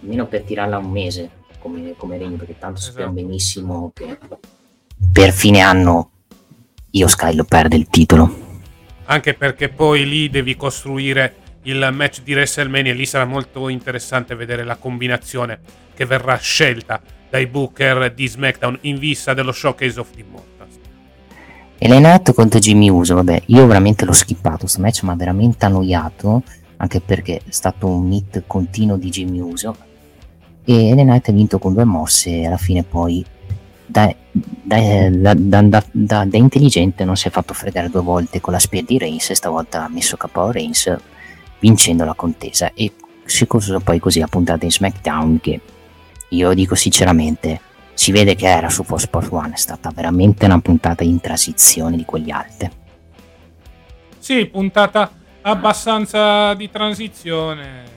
Almeno 0.00 0.26
per 0.26 0.42
tirarla 0.42 0.78
un 0.78 0.90
mese 0.90 1.30
come, 1.58 1.94
come 1.98 2.16
regno, 2.16 2.36
perché 2.36 2.58
tanto 2.58 2.78
esatto. 2.78 2.92
sappiamo 2.92 3.12
benissimo 3.12 3.90
che 3.92 4.18
per 5.12 5.32
fine 5.32 5.60
anno 5.60 6.10
Io 6.92 7.06
Sky 7.08 7.34
lo 7.34 7.44
perde 7.44 7.76
il 7.76 7.88
titolo. 7.88 8.44
Anche 9.06 9.34
perché 9.34 9.68
poi 9.68 10.08
lì 10.08 10.30
devi 10.30 10.56
costruire 10.56 11.34
il 11.62 11.88
match 11.92 12.22
di 12.22 12.32
WrestleMania. 12.32 12.94
Lì 12.94 13.06
sarà 13.06 13.24
molto 13.24 13.68
interessante 13.68 14.34
vedere 14.34 14.64
la 14.64 14.76
combinazione 14.76 15.58
che 15.94 16.06
verrà 16.06 16.36
scelta 16.36 17.00
dai 17.28 17.46
booker 17.46 18.12
di 18.12 18.26
SmackDown 18.26 18.78
in 18.82 18.98
vista 18.98 19.34
dello 19.34 19.52
Showcase 19.52 20.00
of 20.00 20.10
the 20.10 20.20
Immortals. 20.20 20.74
E 21.78 21.88
Knight 21.88 22.32
contro 22.32 22.58
Jimmy 22.58 22.88
Uso, 22.88 23.14
vabbè, 23.16 23.42
io 23.46 23.66
veramente 23.66 24.04
l'ho 24.04 24.12
skippato, 24.12 24.60
questo 24.60 24.80
match 24.80 25.02
mi 25.02 25.10
ha 25.10 25.14
veramente 25.14 25.66
annoiato, 25.66 26.42
anche 26.78 27.00
perché 27.00 27.38
è 27.44 27.50
stato 27.50 27.86
un 27.86 28.10
hit 28.10 28.44
continuo 28.46 28.96
di 28.96 29.10
Jimmy 29.10 29.40
Uso. 29.40 29.76
E 30.64 30.92
Knight 30.94 31.28
ha 31.28 31.32
vinto 31.32 31.58
con 31.58 31.74
due 31.74 31.84
mosse 31.84 32.30
e 32.30 32.46
alla 32.46 32.56
fine 32.56 32.82
poi 32.82 33.24
da, 33.84 34.14
da, 34.62 35.34
da, 35.34 35.84
da, 35.90 36.26
intelligente 36.32 37.04
non 37.04 37.16
si 37.16 37.28
è 37.28 37.30
fatto 37.30 37.54
fregare 37.54 37.90
due 37.90 38.02
volte 38.02 38.40
con 38.40 38.52
la 38.52 38.58
spear 38.58 38.84
di 38.84 38.98
Reigns 38.98 39.30
e 39.30 39.34
stavolta 39.34 39.84
ha 39.84 39.88
messo 39.88 40.16
capo 40.16 40.42
a 40.42 40.52
Reigns 40.52 40.94
vincendo 41.58 42.04
la 42.04 42.14
contesa. 42.14 42.70
E 42.74 42.92
si 43.26 43.46
concluso 43.46 43.80
poi 43.80 43.98
così 43.98 44.20
la 44.20 44.28
puntata 44.28 44.64
in 44.64 44.70
SmackDown 44.70 45.40
che 45.40 45.60
io 46.30 46.54
dico 46.54 46.74
sinceramente 46.74 47.60
si 47.92 48.12
vede 48.12 48.34
che 48.34 48.46
era 48.46 48.68
su 48.68 48.82
Fox 48.84 49.02
Sport 49.02 49.32
One 49.32 49.54
è 49.54 49.56
stata 49.56 49.90
veramente 49.94 50.44
una 50.44 50.60
puntata 50.60 51.02
in 51.02 51.20
transizione 51.20 51.96
di 51.96 52.04
quegli 52.04 52.30
alte 52.30 52.70
sì 54.18 54.46
puntata 54.46 55.10
abbastanza 55.42 56.54
di 56.54 56.70
transizione 56.70 57.94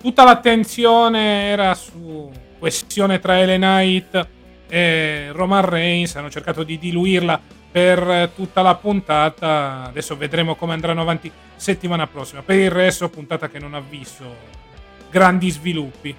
tutta 0.00 0.24
l'attenzione 0.24 1.46
era 1.46 1.74
su 1.74 2.30
questione 2.58 3.18
tra 3.18 3.38
Ellen 3.38 3.60
Knight 3.60 4.28
e 4.72 5.28
Roman 5.32 5.66
Reigns 5.66 6.16
hanno 6.16 6.30
cercato 6.30 6.62
di 6.62 6.78
diluirla 6.78 7.38
per 7.70 8.30
tutta 8.34 8.62
la 8.62 8.74
puntata. 8.74 9.84
Adesso 9.88 10.16
vedremo 10.16 10.54
come 10.54 10.72
andranno 10.72 11.02
avanti 11.02 11.30
settimana 11.56 12.06
prossima. 12.06 12.40
Per 12.40 12.56
il 12.56 12.70
resto, 12.70 13.10
puntata 13.10 13.50
che 13.50 13.58
non 13.58 13.74
ha 13.74 13.82
visto 13.86 14.24
grandi 15.10 15.50
sviluppi. 15.50 16.16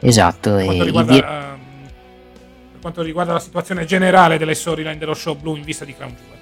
Esatto. 0.00 0.56
Per 0.56 0.64
quanto, 0.64 0.82
riguarda, 0.82 1.12
di... 1.12 1.18
uh, 1.18 1.22
per 2.72 2.80
quanto 2.80 3.02
riguarda 3.02 3.34
la 3.34 3.38
situazione 3.38 3.84
generale 3.84 4.36
delle 4.36 4.54
storyline 4.54 4.98
dello 4.98 5.14
show 5.14 5.36
blu 5.36 5.54
in 5.54 5.62
vista 5.62 5.84
di 5.84 5.94
Crown 5.94 6.16
Jewel. 6.16 6.38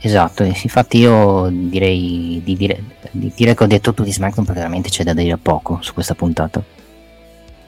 Esatto, 0.00 0.42
infatti 0.42 0.98
io 0.98 1.48
direi 1.52 2.40
di 2.42 2.56
dire, 2.56 2.82
di 3.12 3.32
dire 3.32 3.54
che 3.54 3.62
ho 3.62 3.68
detto 3.68 3.90
tutto 3.90 4.02
di 4.02 4.12
SmackDown 4.12 4.44
perché 4.44 4.60
veramente 4.60 4.88
c'è 4.88 5.04
da 5.04 5.14
dire 5.14 5.36
poco 5.36 5.78
su 5.82 5.92
questa 5.94 6.16
puntata. 6.16 6.60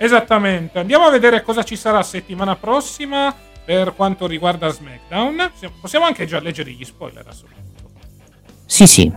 Esattamente, 0.02 0.80
andiamo 0.80 1.04
a 1.04 1.10
vedere 1.10 1.42
cosa 1.42 1.62
ci 1.62 1.76
sarà 1.76 2.02
settimana 2.02 2.56
prossima 2.56 3.32
per 3.64 3.94
quanto 3.94 4.26
riguarda 4.26 4.68
SmackDown. 4.68 5.52
Possiamo 5.80 6.06
anche 6.06 6.26
già 6.26 6.40
leggere 6.40 6.72
gli 6.72 6.82
spoiler 6.82 7.24
a 7.24 7.32
Sì, 8.66 8.88
sì. 8.88 9.12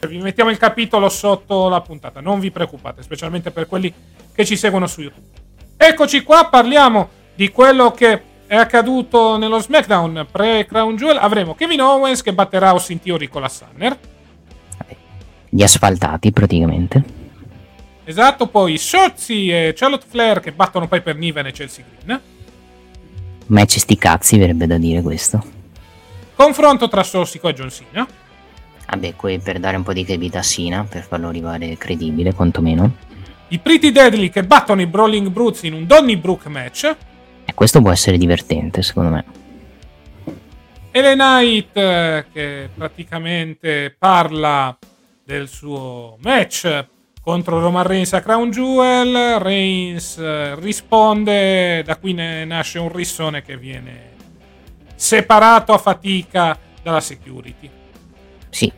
Vi 0.00 0.18
mettiamo 0.18 0.50
il 0.50 0.56
capitolo 0.58 1.08
sotto 1.08 1.68
la 1.68 1.80
puntata, 1.80 2.20
non 2.20 2.40
vi 2.40 2.50
preoccupate, 2.50 3.04
specialmente 3.04 3.52
per 3.52 3.68
quelli 3.68 3.94
che 4.34 4.44
ci 4.44 4.56
seguono 4.56 4.88
su 4.88 5.02
YouTube. 5.02 5.28
Eccoci 5.76 6.24
qua, 6.24 6.48
parliamo 6.50 7.08
di 7.36 7.48
quello 7.50 7.92
che 7.92 8.22
è 8.48 8.56
accaduto 8.56 9.36
nello 9.36 9.60
SmackDown 9.60 10.26
pre-Crown 10.28 10.96
Jewel. 10.96 11.18
Avremo 11.18 11.54
Kevin 11.54 11.82
Owens 11.82 12.22
che 12.22 12.34
batterà 12.34 12.70
Austin 12.70 12.98
Theory 12.98 13.28
con 13.28 13.42
la 13.42 13.48
Sunner. 13.48 13.96
Gli 15.48 15.62
asfaltati 15.62 16.32
praticamente. 16.32 17.18
Esatto, 18.10 18.48
poi 18.48 18.76
Shotzi 18.76 19.48
e 19.48 19.72
Charlotte 19.76 20.06
Flair 20.08 20.40
che 20.40 20.52
battono 20.52 20.88
Piper 20.88 21.16
Niven 21.16 21.46
e 21.46 21.52
Chelsea 21.52 21.84
Green 21.84 22.20
match 23.50 23.78
sti 23.78 23.96
cazzi, 23.96 24.38
verrebbe 24.38 24.66
da 24.66 24.78
dire 24.78 25.02
questo. 25.02 25.42
Confronto 26.34 26.88
tra 26.88 27.02
Sossico 27.02 27.48
e 27.48 27.54
John 27.54 27.70
Cena. 27.70 28.06
Vabbè, 28.88 29.14
qui 29.14 29.38
per 29.38 29.60
dare 29.60 29.76
un 29.76 29.82
po' 29.82 29.92
di 29.92 30.02
credibilità 30.02 30.38
a 30.38 30.42
Cena, 30.42 30.84
per 30.84 31.02
farlo 31.02 31.28
arrivare 31.28 31.76
credibile, 31.76 32.34
quantomeno. 32.34 32.96
I 33.48 33.58
Pretty 33.58 33.92
Deadly 33.92 34.30
che 34.30 34.44
battono 34.44 34.80
i 34.80 34.86
Brawling 34.86 35.28
Brutes 35.28 35.62
in 35.64 35.74
un 35.74 35.86
Donnybrook 35.86 36.46
match. 36.46 36.96
E 37.44 37.54
questo 37.54 37.80
può 37.80 37.90
essere 37.90 38.16
divertente, 38.16 38.82
secondo 38.82 39.10
me. 39.10 39.24
E 40.92 41.00
le 41.02 41.14
Knight 41.14 41.76
eh, 41.76 42.24
che 42.32 42.68
praticamente 42.74 43.94
parla 43.96 44.76
del 45.24 45.48
suo 45.48 46.16
match 46.22 46.86
contro 47.22 47.60
Roman 47.60 47.86
Reigns 47.86 48.12
a 48.12 48.20
Crown 48.20 48.50
Jewel. 48.50 49.38
Reigns 49.38 50.18
eh, 50.18 50.54
risponde, 50.56 51.82
da 51.84 51.96
qui 51.96 52.12
ne 52.14 52.44
nasce 52.44 52.78
un 52.78 52.92
rissone 52.92 53.42
che 53.42 53.56
viene 53.56 54.08
separato 54.94 55.72
a 55.72 55.78
fatica 55.78 56.58
dalla 56.82 57.00
security. 57.00 57.70
Sì, 58.48 58.70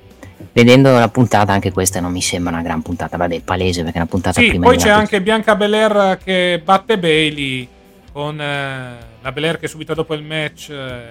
vedendo 0.52 0.92
la 0.92 1.08
puntata 1.08 1.52
anche 1.52 1.72
questa 1.72 2.00
non 2.00 2.12
mi 2.12 2.22
sembra 2.22 2.52
una 2.52 2.62
gran 2.62 2.82
puntata, 2.82 3.16
vabbè, 3.16 3.40
palese 3.40 3.82
perché 3.82 3.98
è 3.98 4.00
una 4.00 4.10
puntata 4.10 4.40
sì, 4.40 4.48
prima 4.48 4.66
poi 4.66 4.76
c'è 4.76 4.90
anche 4.90 5.22
Bianca 5.22 5.56
Belair 5.56 6.18
che 6.22 6.60
batte 6.62 6.98
Bailey 6.98 7.68
con 8.12 8.40
eh, 8.40 8.96
la 9.20 9.32
Belair 9.32 9.58
che 9.58 9.68
subito 9.68 9.94
dopo 9.94 10.14
il 10.14 10.22
match 10.22 10.68
eh, 10.68 11.08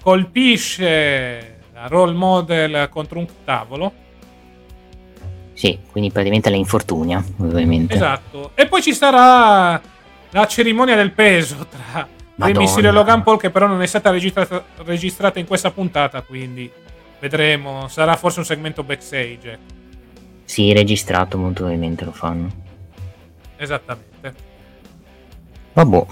colpisce 0.00 1.58
la 1.72 1.86
role 1.88 2.12
model 2.12 2.88
contro 2.90 3.18
un 3.18 3.26
tavolo 3.44 3.92
sì, 5.60 5.78
quindi 5.90 6.10
praticamente 6.10 6.48
la 6.48 6.56
infortunia, 6.56 7.22
ovviamente. 7.36 7.92
Esatto. 7.92 8.52
E 8.54 8.66
poi 8.66 8.80
ci 8.80 8.94
sarà 8.94 9.78
la 10.30 10.46
cerimonia 10.46 10.96
del 10.96 11.10
peso 11.10 11.66
tra 11.66 12.08
Rey 12.36 12.54
Mysterio 12.54 12.88
e 12.88 12.92
Logan 12.94 13.22
Paul, 13.22 13.38
che 13.38 13.50
però 13.50 13.66
non 13.66 13.82
è 13.82 13.86
stata 13.86 14.08
registrata, 14.08 14.64
registrata, 14.84 15.38
in 15.38 15.46
questa 15.46 15.70
puntata, 15.70 16.22
quindi 16.22 16.72
vedremo. 17.18 17.88
Sarà 17.88 18.16
forse 18.16 18.38
un 18.38 18.46
segmento 18.46 18.82
backstage. 18.82 19.58
Sì, 20.46 20.72
registrato 20.72 21.36
molto 21.36 21.56
probabilmente 21.56 22.06
lo 22.06 22.12
fanno. 22.12 22.48
Esattamente. 23.56 24.34
Vabbè. 25.74 26.06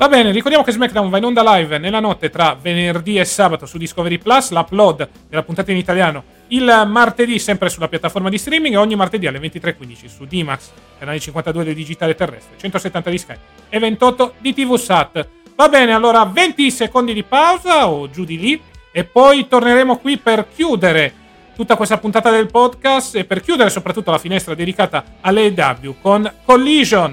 Va 0.00 0.08
bene, 0.08 0.30
ricordiamo 0.30 0.64
che 0.64 0.72
SmackDown 0.72 1.10
va 1.10 1.18
in 1.18 1.24
onda 1.24 1.56
live 1.56 1.76
nella 1.76 2.00
notte 2.00 2.30
tra 2.30 2.56
venerdì 2.58 3.18
e 3.18 3.26
sabato 3.26 3.66
su 3.66 3.76
Discovery 3.76 4.16
Plus, 4.16 4.48
l'upload 4.50 5.06
della 5.28 5.42
puntata 5.42 5.72
in 5.72 5.76
italiano 5.76 6.24
il 6.48 6.84
martedì 6.86 7.38
sempre 7.38 7.68
sulla 7.68 7.86
piattaforma 7.86 8.30
di 8.30 8.38
streaming 8.38 8.76
e 8.76 8.78
ogni 8.78 8.94
martedì 8.94 9.26
alle 9.26 9.38
23.15 9.38 10.06
su 10.06 10.24
D-Max, 10.24 10.70
canale 10.98 11.20
52 11.20 11.64
del 11.64 11.74
digitale 11.74 12.14
terrestre, 12.14 12.54
170 12.56 13.10
di 13.10 13.18
Sky 13.18 13.34
e 13.68 13.78
28 13.78 14.34
di 14.38 14.54
TV 14.54 14.74
Sat. 14.76 15.28
Va 15.54 15.68
bene, 15.68 15.92
allora 15.92 16.24
20 16.24 16.70
secondi 16.70 17.12
di 17.12 17.22
pausa 17.22 17.86
o 17.86 18.08
giù 18.08 18.24
di 18.24 18.38
lì 18.38 18.58
e 18.90 19.04
poi 19.04 19.48
torneremo 19.48 19.98
qui 19.98 20.16
per 20.16 20.46
chiudere 20.50 21.12
tutta 21.54 21.76
questa 21.76 21.98
puntata 21.98 22.30
del 22.30 22.46
podcast 22.46 23.16
e 23.16 23.26
per 23.26 23.42
chiudere 23.42 23.68
soprattutto 23.68 24.10
la 24.10 24.16
finestra 24.16 24.54
dedicata 24.54 25.04
all'AW 25.20 25.96
con 26.00 26.32
Collision. 26.46 27.12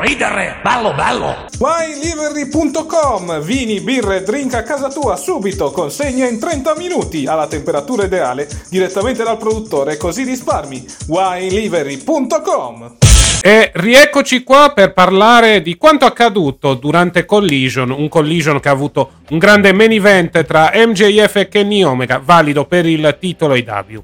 Ridere! 0.00 0.58
Bello, 0.62 0.94
bello! 0.94 1.46
WineLivery.com 1.58 3.40
Vini, 3.40 3.80
birre, 3.80 4.22
drink 4.22 4.54
a 4.54 4.62
casa 4.62 4.88
tua 4.90 5.16
subito, 5.16 5.72
consegna 5.72 6.28
in 6.28 6.38
30 6.38 6.76
minuti 6.76 7.26
alla 7.26 7.48
temperatura 7.48 8.04
ideale 8.04 8.48
direttamente 8.70 9.24
dal 9.24 9.38
produttore, 9.38 9.96
così 9.96 10.22
risparmi. 10.22 10.86
WineLivery.com 11.08 12.96
e 13.40 13.70
rieccoci 13.74 14.44
qua 14.44 14.72
per 14.72 14.92
parlare 14.92 15.62
di 15.62 15.76
quanto 15.76 16.04
accaduto 16.04 16.74
durante 16.74 17.24
Collision, 17.24 17.90
un 17.90 18.08
Collision 18.08 18.60
che 18.60 18.68
ha 18.68 18.72
avuto 18.72 19.10
un 19.30 19.38
grande 19.38 19.72
main 19.72 19.90
event 19.90 20.44
tra 20.44 20.70
MJF 20.74 21.36
e 21.36 21.48
Kenny 21.48 21.82
Omega, 21.82 22.20
valido 22.22 22.66
per 22.66 22.86
il 22.86 23.16
titolo 23.18 23.56
IW. 23.56 24.02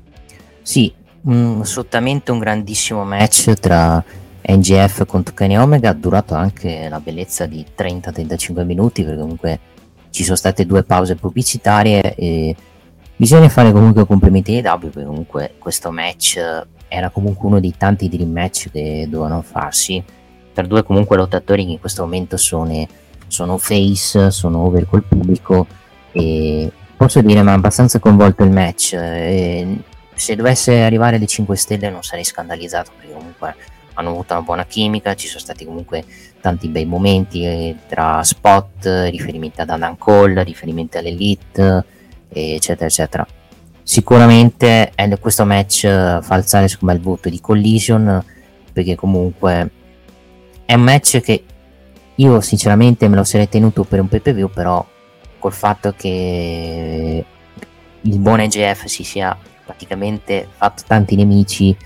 Sì, 0.62 0.92
assolutamente 1.60 2.32
un 2.32 2.38
grandissimo 2.38 3.04
match 3.04 3.52
tra 3.54 4.02
NGF 4.46 5.06
contro 5.06 5.34
Kenny 5.34 5.56
Omega, 5.56 5.90
ha 5.90 5.94
durato 5.94 6.34
anche 6.34 6.88
la 6.88 7.00
bellezza 7.00 7.46
di 7.46 7.64
30-35 7.76 8.64
minuti, 8.64 9.02
perché 9.02 9.20
comunque 9.20 9.58
ci 10.10 10.22
sono 10.22 10.36
state 10.36 10.66
due 10.66 10.84
pause 10.84 11.16
pubblicitarie 11.16 12.14
e 12.14 12.54
bisogna 13.16 13.48
fare 13.48 13.72
comunque 13.72 14.06
complimenti 14.06 14.54
ai 14.54 14.62
W, 14.62 14.88
perché 14.88 15.04
comunque 15.04 15.54
questo 15.58 15.90
match 15.90 16.38
era 16.88 17.10
comunque 17.10 17.48
uno 17.48 17.60
dei 17.60 17.74
tanti 17.76 18.08
dream 18.08 18.30
match 18.30 18.70
che 18.70 19.06
dovevano 19.08 19.42
farsi. 19.42 20.02
Per 20.52 20.66
due 20.66 20.84
comunque 20.84 21.16
lottatori 21.16 21.64
che 21.64 21.72
in 21.72 21.80
questo 21.80 22.02
momento 22.02 22.36
sono, 22.36 22.86
sono 23.26 23.58
face, 23.58 24.30
sono 24.30 24.58
over 24.60 24.86
col 24.88 25.02
pubblico 25.02 25.66
e 26.12 26.70
posso 26.96 27.20
dire 27.22 27.42
mi 27.42 27.48
ha 27.48 27.54
abbastanza 27.54 27.98
coinvolto 27.98 28.44
il 28.44 28.50
match. 28.50 28.90
Se 30.14 30.36
dovesse 30.36 30.82
arrivare 30.82 31.16
alle 31.16 31.26
5 31.26 31.56
stelle 31.56 31.90
non 31.90 32.04
sarei 32.04 32.22
scandalizzato 32.22 32.92
perché 32.96 33.12
comunque 33.12 33.56
hanno 33.94 34.10
avuto 34.10 34.34
una 34.34 34.42
buona 34.42 34.66
chimica, 34.66 35.14
ci 35.14 35.26
sono 35.26 35.40
stati 35.40 35.64
comunque 35.64 36.04
tanti 36.40 36.68
bei 36.68 36.84
momenti 36.84 37.44
eh, 37.44 37.76
tra 37.88 38.22
spot, 38.22 39.08
riferimenti 39.10 39.60
ad 39.60 39.70
Adam 39.70 39.96
Cole, 39.96 40.42
riferimenti 40.44 40.98
all'Elite, 40.98 41.84
eccetera, 42.28 42.86
eccetera. 42.86 43.26
Sicuramente 43.86 44.92
è 44.94 45.18
questo 45.18 45.44
match 45.44 45.84
eh, 45.84 46.18
fa 46.22 46.34
alzare 46.34 46.68
secondo 46.68 46.94
me 46.94 46.98
il 46.98 47.04
voto 47.04 47.28
di 47.28 47.38
Collision 47.38 48.24
perché 48.72 48.94
comunque 48.94 49.70
è 50.64 50.72
un 50.72 50.80
match 50.80 51.20
che 51.20 51.44
io 52.14 52.40
sinceramente 52.40 53.06
me 53.08 53.16
lo 53.16 53.24
sarei 53.24 53.46
tenuto 53.46 53.84
per 53.84 54.00
un 54.00 54.08
pay 54.08 54.20
per 54.20 54.32
view 54.32 54.48
però 54.48 54.84
col 55.38 55.52
fatto 55.52 55.92
che 55.94 57.24
il 58.00 58.18
buon 58.18 58.40
EGF 58.40 58.86
si 58.86 59.04
sia 59.04 59.36
praticamente 59.66 60.48
fatto 60.56 60.84
tanti 60.86 61.14
nemici 61.14 61.76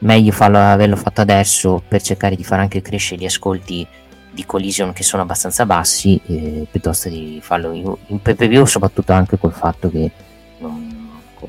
meglio 0.00 0.32
farlo, 0.32 0.58
averlo 0.58 0.96
fatto 0.96 1.20
adesso 1.20 1.82
per 1.86 2.02
cercare 2.02 2.36
di 2.36 2.44
far 2.44 2.60
anche 2.60 2.82
crescere 2.82 3.20
gli 3.20 3.26
ascolti 3.26 3.86
di 4.32 4.46
Collision 4.46 4.92
che 4.92 5.02
sono 5.02 5.22
abbastanza 5.22 5.66
bassi 5.66 6.20
eh, 6.26 6.66
piuttosto 6.70 7.08
di 7.08 7.40
farlo 7.42 7.72
in, 7.72 7.92
in 8.06 8.22
pay 8.22 8.66
soprattutto 8.66 9.12
anche 9.12 9.38
col 9.38 9.52
fatto 9.52 9.90
che 9.90 10.10
non, 10.58 11.00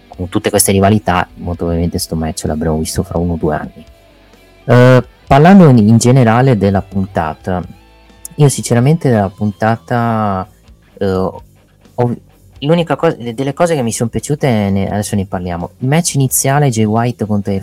con 0.08 0.30
tutte 0.30 0.50
queste 0.50 0.72
rivalità, 0.72 1.28
molto 1.36 1.66
probabilmente 1.66 1.98
questo 1.98 2.16
match 2.16 2.44
l'avremo 2.46 2.78
visto 2.78 3.04
fra 3.04 3.18
uno 3.18 3.34
o 3.34 3.38
due 3.38 3.56
anni. 3.56 3.86
Uh, 4.64 5.04
parlando 5.28 5.68
in, 5.70 5.78
in, 5.78 5.98
generale 5.98 6.58
della 6.58 6.82
puntata, 6.82 7.62
io 8.36 8.50
sinceramente 8.50 9.10
della 9.10 9.30
puntata 9.30 10.48
uh, 11.00 11.06
ho, 11.06 12.16
l'unica 12.60 12.96
cosa, 12.96 13.16
delle 13.18 13.54
cose 13.54 13.76
che 13.76 13.82
mi 13.82 13.92
sono 13.92 14.10
piaciute, 14.10 14.70
ne, 14.70 14.90
adesso 14.90 15.16
ne 15.16 15.26
parliamo. 15.26 15.72
Il 15.80 15.88
match 15.88 16.14
iniziale, 16.16 16.70
Jay 16.70 16.86
White 16.86 17.26
contro 17.26 17.52
mm, 17.52 17.60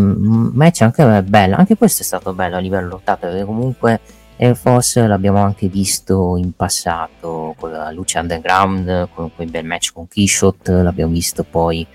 match 0.00 0.82
anche 0.82 1.22
bello, 1.22 1.56
anche 1.56 1.76
questo 1.76 2.02
è 2.02 2.04
stato 2.04 2.32
bello 2.32 2.56
a 2.56 2.60
livello 2.60 2.88
lottato, 2.88 3.26
perché 3.26 3.44
comunque 3.44 4.00
Air 4.36 4.56
Force 4.56 5.06
l'abbiamo 5.06 5.42
anche 5.42 5.68
visto 5.68 6.36
in 6.38 6.52
passato 6.52 7.54
con 7.58 7.70
la 7.72 7.90
luce 7.90 8.18
underground, 8.18 9.08
con 9.14 9.30
quel 9.34 9.50
bel 9.50 9.66
match 9.66 9.92
con 9.92 10.08
Keyshot, 10.08 10.68
l'abbiamo 10.68 11.12
visto 11.12 11.44
poi 11.44 11.86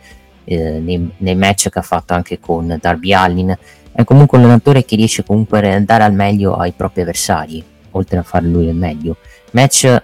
eh, 0.43 0.79
nei, 0.79 1.11
nei, 1.17 1.35
match 1.35 1.69
che 1.69 1.79
ha 1.79 1.81
fatto 1.81 2.13
anche 2.13 2.39
con 2.39 2.77
Darby 2.79 3.13
Allin. 3.13 3.57
È 3.91 4.03
comunque 4.03 4.37
un 4.37 4.43
allenatore 4.43 4.85
che 4.85 4.95
riesce 4.95 5.23
comunque 5.23 5.73
a 5.73 5.79
dare 5.79 6.03
al 6.03 6.13
meglio 6.13 6.53
ai 6.53 6.71
propri 6.73 7.01
avversari, 7.01 7.63
oltre 7.91 8.19
a 8.19 8.23
fare 8.23 8.45
lui 8.45 8.67
il 8.67 8.75
meglio. 8.75 9.17
Match 9.51 10.03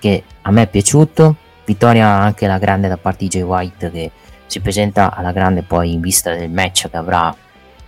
che 0.00 0.24
a 0.42 0.50
me 0.50 0.62
è 0.62 0.68
piaciuto, 0.68 1.36
vittoria 1.64 2.08
anche 2.08 2.46
la 2.46 2.58
grande 2.58 2.88
da 2.88 2.96
parte 2.96 3.24
di 3.24 3.30
Jay 3.30 3.42
White 3.42 3.90
che 3.90 4.10
si 4.46 4.60
presenta 4.60 5.14
alla 5.14 5.32
grande 5.32 5.62
poi 5.62 5.92
in 5.92 6.00
vista 6.00 6.34
del 6.34 6.50
match 6.50 6.88
che 6.88 6.96
avrà 6.96 7.34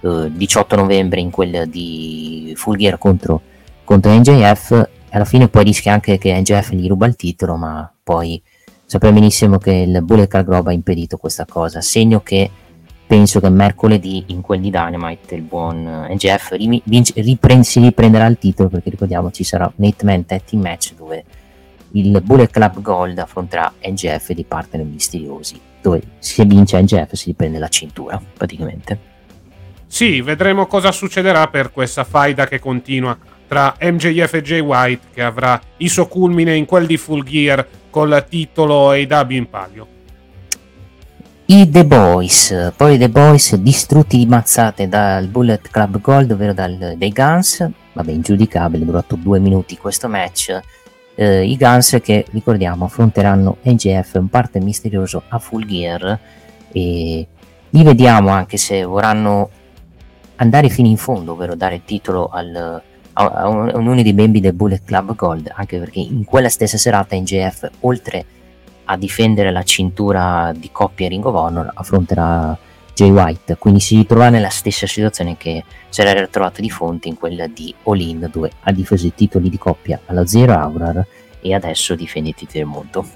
eh, 0.01 0.31
18 0.33 0.77
novembre 0.77 1.21
in 1.21 1.31
quel 1.31 1.69
di 1.69 2.53
Full 2.57 2.77
Gear 2.77 2.99
contro 2.99 3.41
contro 3.85 4.13
NJF 4.13 4.89
alla 5.11 5.25
fine 5.25 5.49
poi 5.49 5.65
rischia 5.65 5.93
anche 5.93 6.19
che 6.19 6.39
NJF 6.39 6.73
gli 6.73 6.89
ruba 6.89 7.07
il 7.07 7.17
titolo 7.17 7.57
ma 7.57 7.91
poi 8.03 8.41
sappiamo 8.85 9.15
benissimo 9.15 9.59
che 9.59 9.73
il 9.73 10.03
Bullet 10.03 10.29
Club 10.29 10.49
Rob 10.49 10.67
ha 10.69 10.73
impedito 10.73 11.17
questa 11.17 11.45
cosa. 11.45 11.81
Segno 11.81 12.21
che 12.21 12.51
penso 13.07 13.41
che 13.41 13.49
mercoledì 13.49 14.25
in 14.29 14.41
quel 14.41 14.61
di 14.61 14.71
Dynamite 14.71 15.35
il 15.35 15.43
buon 15.43 16.07
NJF 16.11 16.53
ripre- 16.53 17.63
si 17.63 17.81
riprenderà 17.81 18.27
il 18.27 18.39
titolo 18.39 18.69
perché 18.69 18.91
ricordiamo 18.91 19.31
ci 19.31 19.45
sarà 19.45 19.71
un 19.75 19.87
8-man 19.87 20.27
tag 20.27 20.43
team 20.45 20.63
match 20.63 20.95
dove 20.95 21.25
il 21.93 22.21
Bullet 22.23 22.51
Club 22.51 22.83
Gold 22.83 23.19
affronterà 23.19 23.73
NGF 23.83 24.33
di 24.33 24.45
partner 24.45 24.85
misteriosi 24.85 25.59
dove 25.81 26.03
se 26.19 26.45
vince 26.45 26.81
NGF 26.81 27.13
si 27.13 27.27
riprende 27.27 27.59
la 27.59 27.69
cintura 27.69 28.21
praticamente 28.37 28.99
sì 29.87 30.21
vedremo 30.21 30.67
cosa 30.67 30.93
succederà 30.93 31.49
per 31.49 31.73
questa 31.73 32.05
faida 32.05 32.47
che 32.47 32.59
continua 32.59 33.17
tra 33.49 33.75
MJF 33.81 34.35
e 34.35 34.43
Jay 34.43 34.61
White 34.61 35.07
che 35.15 35.23
avrà 35.23 35.61
il 35.79 35.89
suo 35.89 36.07
culmine 36.07 36.55
in 36.55 36.67
quel 36.67 36.87
di 36.87 36.99
Full 36.99 37.25
Gear 37.25 37.67
col 37.91 38.25
titolo 38.29 38.91
AW 38.91 39.31
in 39.31 39.49
palio. 39.49 39.87
I 41.47 41.69
The 41.71 41.87
Boys, 41.87 42.73
poi 42.77 42.99
The 42.99 43.09
Boys 43.09 43.55
distrutti 43.55 44.19
di 44.19 44.27
mazzate 44.27 44.87
dal 44.87 45.29
Bullet 45.29 45.71
Club 45.71 45.99
Gold, 45.99 46.33
ovvero 46.33 46.53
dal, 46.53 46.95
dai 46.99 47.11
Guns, 47.11 47.67
vabbè 47.95 48.13
ingiudicabile, 48.13 48.85
durato 48.85 49.17
due 49.17 49.39
minuti 49.39 49.79
questo 49.79 50.09
match. 50.09 50.61
Eh, 51.21 51.45
I 51.45 51.57
Guns 51.57 51.99
che 52.01 52.25
ricordiamo 52.31 52.85
affronteranno 52.85 53.57
NGF, 53.65 54.15
un 54.21 54.29
parte 54.29 54.61
misterioso 54.61 55.25
a 55.27 55.41
Full 55.41 55.67
Gear. 55.67 56.17
E 56.71 57.27
li 57.71 57.83
vediamo 57.83 58.29
anche 58.29 58.57
se 58.57 58.85
vorranno 58.85 59.51
andare 60.37 60.69
fino 60.69 60.87
in 60.87 60.97
fondo, 60.97 61.33
ovvero 61.33 61.57
dare 61.57 61.75
il 61.75 61.83
titolo 61.85 62.29
al, 62.29 62.81
a, 63.15 63.49
uno 63.49 63.95
dei 64.01 64.13
membri 64.13 64.39
del 64.39 64.53
Bullet 64.53 64.85
Club 64.85 65.17
Gold, 65.17 65.51
anche 65.53 65.81
perché 65.81 65.99
in 65.99 66.25
quella 66.25 66.49
stessa 66.49 66.79
serata 66.79 67.17
NJF, 67.17 67.69
oltre 67.81 68.25
a 68.85 68.97
difendere 68.97 69.51
la 69.51 69.65
cintura 69.65 70.53
di 70.57 70.71
coppia 70.71 71.09
Ring 71.09 71.25
of 71.25 71.35
Honor, 71.35 71.69
affronterà 71.75 72.57
Jay 72.99 73.11
White, 73.11 73.59
quindi 73.59 73.79
si 73.79 73.95
ritrova 73.95 74.29
nella 74.29 74.49
stessa 74.49 74.89
situazione 74.89 75.37
che 75.37 75.63
si 75.89 76.01
era 76.01 76.19
ritrovato 76.19 76.61
di 76.61 76.69
fronte 76.69 77.07
in 77.07 77.17
quella 77.17 77.47
di 77.47 77.73
All-In, 77.85 78.29
dove 78.33 78.51
ha 78.61 78.73
difeso 78.73 79.07
i 79.07 79.15
titoli 79.15 79.49
di 79.49 79.57
coppia 79.57 80.01
alla 80.07 80.27
Zero 80.27 80.55
Aurar 80.55 81.07
e 81.41 81.55
adesso 81.55 81.95
difende 81.95 82.31
i 82.31 82.35
titoli 82.35 82.59
del 82.59 82.67
mondo. 82.67 83.09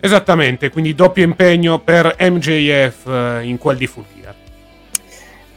Esattamente, 0.00 0.70
quindi 0.70 0.94
doppio 0.94 1.24
impegno 1.24 1.80
per 1.80 2.16
MJF 2.18 3.06
eh, 3.06 3.40
in 3.44 3.58
quel 3.58 3.76
di 3.76 3.86
Full 3.86 4.04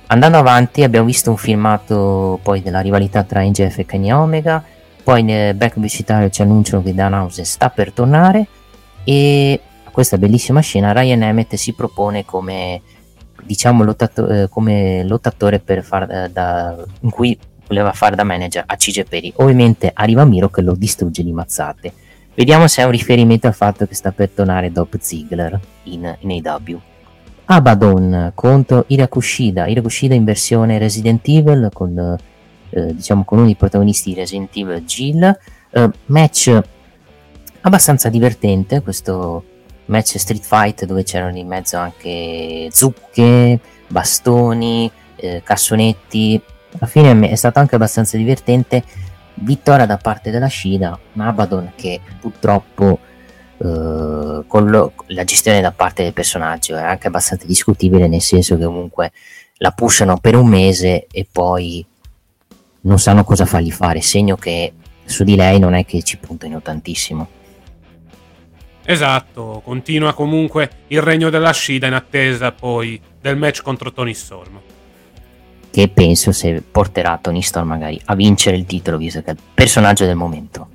Andando 0.08 0.38
avanti 0.38 0.84
abbiamo 0.84 1.06
visto 1.06 1.30
un 1.30 1.38
filmato 1.38 2.40
poi 2.44 2.62
della 2.62 2.82
rivalità 2.82 3.24
tra 3.24 3.42
NGF 3.42 3.78
e 3.78 3.86
Kanye 3.86 4.12
Omega, 4.12 4.62
poi 5.02 5.24
nel 5.24 5.54
back 5.54 5.76
pubblicitario 5.76 6.30
ci 6.30 6.42
annunciano 6.42 6.84
che 6.84 6.94
Dan 6.94 7.30
sta 7.30 7.70
per 7.70 7.94
tornare 7.94 8.48
e 9.06 9.62
a 9.90 9.92
questa 9.92 10.18
bellissima 10.18 10.62
scena 10.62 10.94
Ryan 10.94 11.24
Emmett 11.24 11.56
si 11.56 11.74
propone 11.74 12.24
come 12.24 12.82
diciamo 13.44 13.84
lottato- 13.84 14.28
eh, 14.28 14.50
come 14.50 15.04
lottatore 15.04 15.60
per 15.60 15.84
far, 15.84 16.10
eh, 16.10 16.30
da, 16.32 16.76
in 17.02 17.10
cui 17.10 17.38
voleva 17.68 17.92
fare 17.92 18.16
da 18.16 18.24
manager 18.24 18.64
a 18.66 18.78
Perry. 19.08 19.34
Ovviamente 19.38 19.92
arriva 19.94 20.26
Miro 20.26 20.50
che 20.50 20.62
lo 20.62 20.76
distrugge 20.76 21.24
di 21.24 21.32
mazzate. 21.32 21.94
Vediamo 22.36 22.68
se 22.68 22.82
è 22.82 22.86
un 22.86 22.92
riferimento 22.92 23.48
al 23.48 23.54
fatto 23.54 23.86
che 23.86 23.96
sta 23.96 24.12
per 24.12 24.30
tornare 24.30 24.72
Dolph 24.72 24.98
Ziggler 25.00 25.60
in, 25.84 26.16
in 26.20 26.42
AW. 26.44 26.82
Abaddon 27.46 28.32
contro 28.36 28.86
Irakushida, 28.88 29.68
Irakushida 29.68 30.14
in 30.14 30.24
versione 30.24 30.78
Resident 30.78 31.28
Evil 31.28 31.70
con, 31.74 32.18
eh, 32.70 32.94
diciamo, 32.94 33.24
con 33.24 33.40
uno 33.40 33.48
dei 33.48 33.56
protagonisti 33.56 34.12
di 34.12 34.20
Resident 34.20 34.56
Evil, 34.56 34.84
Jill. 34.84 35.38
Eh, 35.72 35.90
match 36.06 36.62
abbastanza 37.62 38.10
divertente, 38.10 38.82
questo 38.82 39.44
match 39.90 40.18
Street 40.18 40.44
Fight 40.44 40.86
dove 40.86 41.04
c'erano 41.04 41.38
in 41.38 41.48
mezzo 41.48 41.78
anche 41.78 42.70
zucche, 42.72 43.60
bastoni, 43.88 44.90
eh, 45.16 45.42
cassonetti. 45.44 46.42
Alla 46.78 46.88
fine 46.88 47.30
è 47.30 47.36
stato 47.36 47.60
anche 47.60 47.76
abbastanza 47.76 48.18
divertente. 48.18 48.84
Vittoria 49.42 49.86
da 49.86 49.98
parte 49.98 50.32
della 50.32 50.50
Shida, 50.50 50.98
ma 51.14 51.28
Abaddon 51.28 51.72
che 51.76 52.02
purtroppo 52.20 53.00
eh, 53.58 54.44
con 54.46 54.70
lo, 54.70 54.94
la 55.08 55.24
gestione 55.24 55.62
da 55.62 55.72
parte 55.72 56.04
del 56.04 56.14
personaggio 56.14 56.76
è 56.76 56.82
anche 56.82 57.08
abbastanza 57.08 57.46
discutibile, 57.46 58.08
nel 58.08 58.22
senso 58.22 58.58
che 58.58 58.66
comunque 58.66 59.12
la 59.58 59.72
pushano 59.72 60.18
per 60.18 60.36
un 60.36 60.48
mese 60.48 61.08
e 61.12 61.26
poi 61.30 61.86
non 62.82 63.00
sanno 63.00 63.24
cosa 63.24 63.46
fargli 63.46 63.72
fare, 63.72 64.02
segno 64.02 64.36
che 64.36 64.74
su 65.06 65.24
di 65.24 65.36
lei 65.36 65.60
non 65.60 65.74
è 65.74 65.86
che 65.86 66.04
ci 66.04 66.18
puntino 66.18 66.62
tantissimo. 66.62 67.39
Esatto, 68.86 69.62
continua 69.64 70.14
comunque 70.14 70.70
il 70.88 71.02
regno 71.02 71.30
della 71.30 71.54
Shida 71.54 71.88
in 71.88 71.94
attesa 71.94 72.52
poi 72.52 73.00
del 73.22 73.38
match 73.38 73.62
contro 73.62 73.92
Tony 73.92 74.14
Storm. 74.14 74.60
Che 75.72 75.88
penso 75.90 76.32
se 76.32 76.64
porterà 76.70 77.20
Tony 77.22 77.42
Storm 77.42 77.68
magari 77.68 78.02
a 78.06 78.16
vincere 78.16 78.58
il 78.58 78.66
titolo, 78.66 78.98
visto 78.98 79.22
che 79.22 79.32
è 79.32 79.34
il 79.34 79.40
personaggio 79.54 80.06
del 80.06 80.16
momento. 80.16 80.70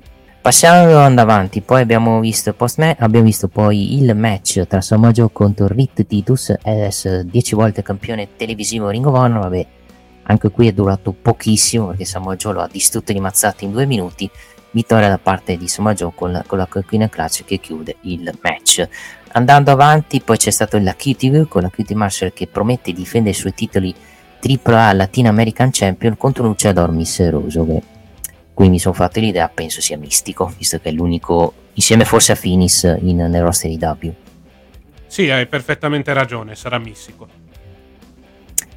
Passiamo 0.45 0.99
avanti, 0.99 1.61
poi 1.61 1.81
abbiamo 1.81 2.19
visto, 2.19 2.55
abbiamo 2.97 3.25
visto 3.25 3.47
poi 3.47 3.97
il 3.97 4.15
match 4.15 4.67
tra 4.67 4.79
Samoa 4.79 5.11
Joe 5.11 5.29
contro 5.33 5.67
Rick 5.67 6.05
Titus, 6.05 6.53
ex 6.61 7.21
10 7.21 7.55
volte 7.55 7.81
campione 7.81 8.35
televisivo 8.35 8.89
Ring 8.89 9.07
of 9.07 9.15
Honor, 9.17 9.41
vabbè, 9.41 9.67
anche 10.27 10.51
qui 10.51 10.67
è 10.67 10.71
durato 10.71 11.15
pochissimo 11.19 11.87
perché 11.87 12.05
Samoa 12.05 12.35
Joe 12.35 12.53
lo 12.53 12.61
ha 12.61 12.69
distrutto 12.71 13.11
di 13.11 13.19
mazzate 13.19 13.65
in 13.65 13.71
due 13.71 13.87
minuti, 13.87 14.29
vittoria 14.75 15.07
da 15.07 15.17
parte 15.17 15.55
di 15.55 15.69
Samoa 15.69 15.93
Joe 15.93 16.11
con 16.13 16.33
la, 16.33 16.43
con 16.45 16.57
la 16.57 16.67
Queen 16.67 17.07
Clutch 17.09 17.45
che 17.45 17.59
chiude 17.59 17.95
il 18.01 18.29
match. 18.41 18.85
Andando 19.31 19.71
avanti 19.71 20.19
poi 20.19 20.35
c'è 20.35 20.51
stato 20.51 20.77
la 20.77 20.93
QTV 20.93 21.47
con 21.47 21.61
la 21.61 21.69
QT 21.69 21.91
Marshall 21.91 22.33
che 22.33 22.47
promette 22.47 22.91
di 22.91 22.99
difendere 22.99 23.33
i 23.33 23.39
suoi 23.39 23.53
titoli 23.53 23.95
AAA 24.41 24.93
Latin 24.93 25.27
American 25.27 25.69
Champion 25.71 26.17
contro 26.17 26.45
Luciador 26.45 26.93
Roso 27.29 27.65
che 27.65 27.81
qui 28.53 28.69
mi 28.69 28.77
sono 28.77 28.93
fatto 28.93 29.19
l'idea 29.19 29.49
penso 29.49 29.81
sia 29.81 29.97
mistico 29.97 30.53
visto 30.57 30.79
che 30.79 30.89
è 30.89 30.91
l'unico 30.91 31.53
insieme 31.73 32.05
forse 32.05 32.33
a 32.33 32.35
Finis 32.35 32.83
in, 33.01 33.17
nel 33.17 33.41
roster 33.41 33.69
di 33.69 33.77
W. 33.81 34.13
Sì 35.07 35.29
hai 35.29 35.47
perfettamente 35.47 36.11
ragione 36.11 36.55
sarà 36.55 36.79
mistico. 36.79 37.27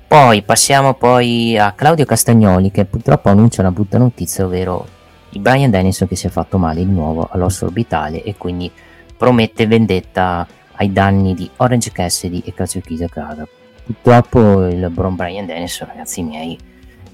Poi 0.07 0.43
passiamo 0.43 0.95
poi 0.95 1.59
a 1.59 1.73
Claudio 1.73 2.05
Castagnoli 2.05 2.71
che 2.71 2.85
purtroppo 2.85 3.29
annuncia 3.29 3.61
una 3.61 3.73
brutta 3.73 3.99
notizia 3.99 4.45
ovvero 4.45 4.97
Brian 5.33 5.71
Dennison 5.71 6.09
che 6.09 6.17
si 6.17 6.27
è 6.27 6.31
fatto 6.31 6.59
male 6.59 6.85
di 6.85 6.91
nuovo 6.91 7.29
all'osso 7.31 7.67
orbitale 7.67 8.23
e 8.23 8.37
quindi 8.37 8.71
promette 9.17 9.67
vendetta 9.67 10.47
ai 10.73 10.93
danni 10.93 11.35
di 11.35 11.49
Orange 11.57 11.93
Cassidy 11.93 12.43
e 12.45 12.55
Kazuki 12.55 12.97
Sakara 12.97 13.47
purtroppo 13.89 14.67
il 14.67 14.89
buon 14.91 15.17
Brian 15.17 15.47
Dennis, 15.47 15.81
ragazzi 15.81 16.23
miei, 16.23 16.59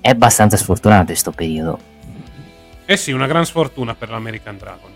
è 0.01 0.09
abbastanza 0.09 0.57
sfortunato 0.57 1.01
in 1.01 1.07
questo 1.07 1.31
periodo. 1.31 1.79
Eh 2.85 2.97
sì, 2.97 3.13
una 3.13 3.27
gran 3.27 3.45
sfortuna 3.45 3.95
per 3.95 4.11
l'American 4.11 4.59
Dragon. 4.59 4.91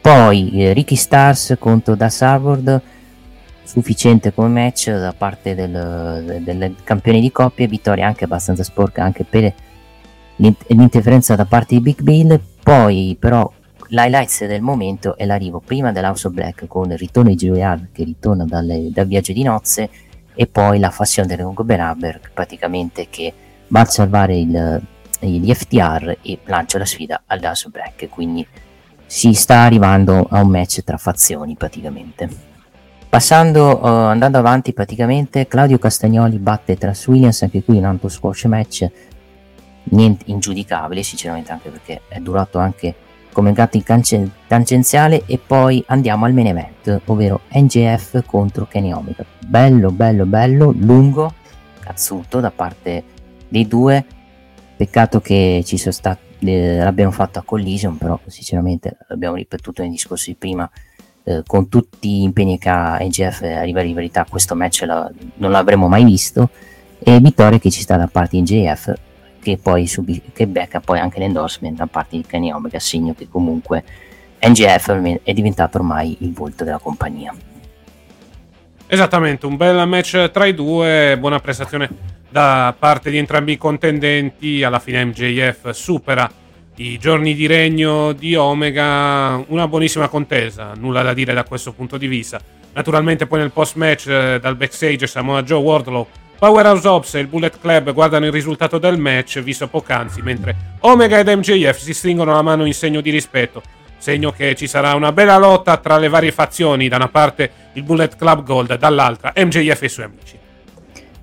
Poi 0.00 0.50
eh, 0.52 0.72
Ricky 0.72 0.94
Stars 0.94 1.56
contro 1.58 1.96
Das 1.96 2.22
Harvard, 2.22 2.80
sufficiente 3.64 4.32
come 4.32 4.62
match 4.62 4.88
da 4.90 5.12
parte 5.12 5.56
del, 5.56 6.22
del, 6.24 6.42
del 6.42 6.74
campione 6.84 7.20
di 7.20 7.32
coppia, 7.32 7.66
vittoria 7.66 8.06
anche 8.06 8.24
abbastanza 8.24 8.62
sporca 8.62 9.02
anche 9.02 9.24
per 9.24 9.52
l'interferenza 10.36 11.34
da 11.34 11.44
parte 11.44 11.74
di 11.74 11.80
Big 11.80 12.00
Bill. 12.02 12.40
Poi 12.62 13.16
però 13.18 13.50
l'highlights 13.88 14.46
del 14.46 14.62
momento 14.62 15.16
è 15.16 15.24
l'arrivo 15.24 15.60
prima 15.64 15.92
dell'House 15.92 16.26
of 16.28 16.32
Black 16.32 16.66
con 16.66 16.90
il 16.90 16.98
ritorno 16.98 17.30
di 17.30 17.36
Julian 17.36 17.88
che 17.92 18.04
ritorna 18.04 18.44
dalle, 18.44 18.88
dal 18.90 19.06
viaggio 19.06 19.32
di 19.32 19.42
nozze 19.42 19.88
e 20.34 20.46
poi 20.46 20.78
la 20.78 20.90
fazione 20.90 21.28
del 21.28 21.38
Rengo 21.38 21.64
Beraber 21.64 22.20
praticamente 22.32 23.06
che 23.08 23.32
va 23.68 23.80
a 23.80 23.84
salvare 23.84 24.36
il, 24.36 24.82
gli 25.20 25.52
FTR 25.52 26.18
e 26.22 26.38
lancia 26.44 26.78
la 26.78 26.84
sfida 26.84 27.22
al 27.26 27.40
House 27.42 27.68
Black 27.68 28.08
quindi 28.08 28.46
si 29.06 29.32
sta 29.34 29.60
arrivando 29.60 30.26
a 30.28 30.42
un 30.42 30.48
match 30.48 30.82
tra 30.82 30.96
fazioni 30.96 31.54
praticamente 31.54 32.28
passando 33.08 33.78
uh, 33.80 33.86
andando 33.86 34.38
avanti 34.38 34.72
praticamente 34.72 35.46
Claudio 35.46 35.78
Castagnoli 35.78 36.38
batte 36.38 36.76
tra 36.76 36.92
Williams 37.06 37.42
anche 37.42 37.62
qui 37.62 37.78
un 37.78 37.84
altro 37.84 38.08
squash 38.08 38.44
match 38.44 38.90
niente 39.90 40.24
ingiudicabile 40.28 41.02
sinceramente 41.02 41.52
anche 41.52 41.70
perché 41.70 42.02
è 42.08 42.18
durato 42.20 42.58
anche 42.58 42.94
come 43.36 43.52
gatto 43.52 43.76
in 43.76 44.30
tangenziale 44.46 45.24
e 45.26 45.38
poi 45.38 45.84
andiamo 45.88 46.24
al 46.24 46.32
main 46.32 46.46
event, 46.46 47.02
ovvero 47.04 47.42
NGF 47.52 48.24
contro 48.24 48.66
Kenny 48.66 48.92
Omega. 48.92 49.26
Bello, 49.46 49.90
bello, 49.90 50.24
bello, 50.24 50.72
lungo, 50.74 51.34
cazzuto 51.78 52.40
da 52.40 52.50
parte 52.50 53.04
dei 53.46 53.68
due. 53.68 54.02
Peccato 54.74 55.20
che 55.20 55.62
ci 55.66 55.76
sono 55.76 55.92
stati, 55.92 56.20
l'abbiano 56.38 57.10
fatto 57.10 57.38
a 57.38 57.42
collision, 57.42 57.98
però 57.98 58.18
sinceramente 58.24 58.96
l'abbiamo 59.08 59.36
ripetuto 59.36 59.82
nei 59.82 59.90
discorsi 59.90 60.30
di 60.30 60.36
prima. 60.36 60.70
Eh, 61.22 61.42
con 61.44 61.68
tutti 61.68 62.20
gli 62.20 62.22
impegni 62.22 62.56
che 62.56 62.70
ha 62.70 62.96
NGF 63.02 63.42
arriva 63.42 63.82
in 63.82 63.94
verità 63.94 64.24
questo 64.26 64.54
match 64.54 64.84
la, 64.86 65.10
non 65.34 65.50
l'avremmo 65.50 65.88
mai 65.88 66.04
visto 66.04 66.50
e 67.00 67.18
vittoria 67.18 67.58
che 67.58 67.68
ci 67.68 67.80
sta 67.80 67.96
da 67.96 68.06
parte 68.06 68.40
di 68.40 68.42
NGF 68.42 68.94
che 69.46 69.58
poi 69.62 69.86
subi- 69.86 70.20
che 70.32 70.48
becca 70.48 70.80
poi 70.80 70.98
anche 70.98 71.20
l'endorsement 71.20 71.76
da 71.76 71.86
parte 71.86 72.16
di 72.16 72.24
Kenny 72.26 72.50
Omega, 72.50 72.80
segno 72.80 73.14
che 73.14 73.28
comunque 73.30 73.84
NGF 74.40 75.20
è 75.22 75.32
diventato 75.32 75.78
ormai 75.78 76.16
il 76.20 76.32
volto 76.32 76.64
della 76.64 76.78
compagnia. 76.78 77.32
Esattamente, 78.88 79.46
un 79.46 79.56
bel 79.56 79.86
match 79.86 80.32
tra 80.32 80.46
i 80.46 80.54
due, 80.54 81.16
buona 81.20 81.38
prestazione 81.38 81.88
da 82.28 82.74
parte 82.76 83.08
di 83.10 83.18
entrambi 83.18 83.52
i 83.52 83.56
contendenti, 83.56 84.64
alla 84.64 84.80
fine 84.80 85.04
MJF 85.04 85.70
supera 85.70 86.28
i 86.78 86.98
giorni 86.98 87.32
di 87.32 87.46
regno 87.46 88.12
di 88.12 88.34
Omega, 88.34 89.42
una 89.46 89.68
buonissima 89.68 90.08
contesa, 90.08 90.72
nulla 90.76 91.02
da 91.02 91.14
dire 91.14 91.34
da 91.34 91.44
questo 91.44 91.72
punto 91.72 91.96
di 91.96 92.08
vista. 92.08 92.40
Naturalmente 92.72 93.28
poi 93.28 93.38
nel 93.38 93.52
post 93.52 93.76
match 93.76 94.08
eh, 94.08 94.40
dal 94.40 94.56
backstage 94.56 95.06
Samoa 95.06 95.44
Joe 95.44 95.62
Wardlow 95.62 96.06
Powerhouse 96.38 96.86
Ops 96.86 97.14
e 97.14 97.20
il 97.20 97.26
Bullet 97.28 97.58
Club 97.58 97.92
guardano 97.92 98.26
il 98.26 98.32
risultato 98.32 98.78
del 98.78 98.98
match 98.98 99.40
visto 99.40 99.68
poc'anzi, 99.68 100.20
mentre 100.20 100.54
Omega 100.80 101.18
ed 101.18 101.28
MJF 101.28 101.78
si 101.78 101.94
stringono 101.94 102.32
la 102.32 102.42
mano 102.42 102.66
in 102.66 102.74
segno 102.74 103.00
di 103.00 103.10
rispetto, 103.10 103.62
segno 103.96 104.32
che 104.32 104.54
ci 104.54 104.66
sarà 104.66 104.94
una 104.94 105.12
bella 105.12 105.38
lotta 105.38 105.78
tra 105.78 105.96
le 105.96 106.08
varie 106.08 106.32
fazioni, 106.32 106.88
da 106.88 106.96
una 106.96 107.08
parte 107.08 107.50
il 107.72 107.82
Bullet 107.82 108.16
Club 108.16 108.44
Gold, 108.44 108.76
dall'altra 108.76 109.32
MJF 109.34 109.82
e 109.82 109.86
i 109.86 109.88
suoi 109.88 110.04
amici. 110.04 110.38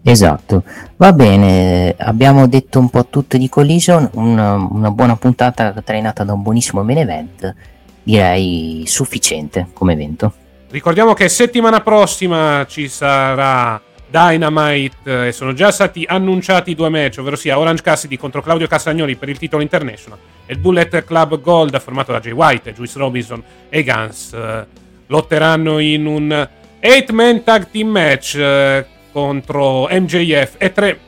Esatto, 0.05 0.63
va 0.97 1.13
bene, 1.13 1.95
abbiamo 1.97 2.47
detto 2.47 2.79
un 2.79 2.89
po' 2.89 3.05
tutto 3.05 3.37
di 3.37 3.47
Collision, 3.47 4.09
una, 4.15 4.55
una 4.55 4.91
buona 4.91 5.15
puntata 5.15 5.73
trainata 5.81 6.23
da 6.25 6.33
un 6.33 6.41
buonissimo 6.41 6.83
main 6.83 6.97
event, 6.97 7.55
direi 8.03 8.83
sufficiente 8.85 9.67
come 9.73 9.93
evento. 9.93 10.33
Ricordiamo 10.71 11.13
che 11.13 11.29
settimana 11.29 11.81
prossima 11.81 12.65
ci 12.67 12.89
sarà 12.89 13.79
Dynamite 14.13 15.29
e 15.29 15.31
sono 15.31 15.53
già 15.53 15.71
stati 15.71 16.05
annunciati 16.07 16.75
due 16.75 16.89
match, 16.89 17.17
ovvero 17.17 17.35
sia 17.35 17.57
Orange 17.57 17.81
Cassidy 17.81 18.15
contro 18.15 18.43
Claudio 18.43 18.67
Castagnoli 18.67 19.15
per 19.15 19.27
il 19.27 19.39
titolo 19.39 19.63
international 19.63 20.19
e 20.45 20.53
il 20.53 20.59
Bullet 20.59 21.03
Club 21.03 21.41
Gold 21.41 21.79
formato 21.79 22.11
da 22.11 22.19
Jay 22.19 22.31
White, 22.31 22.73
Juice 22.73 22.99
Robinson 22.99 23.41
e 23.69 23.83
Guns 23.83 24.33
eh, 24.33 24.67
lotteranno 25.07 25.79
in 25.79 26.05
un 26.05 26.47
8-man 26.79 27.43
tag 27.43 27.71
team 27.71 27.87
match 27.87 28.35
eh, 28.35 28.85
contro 29.11 29.87
MJF 29.89 30.57
e 30.59 30.71
tre 30.71 30.99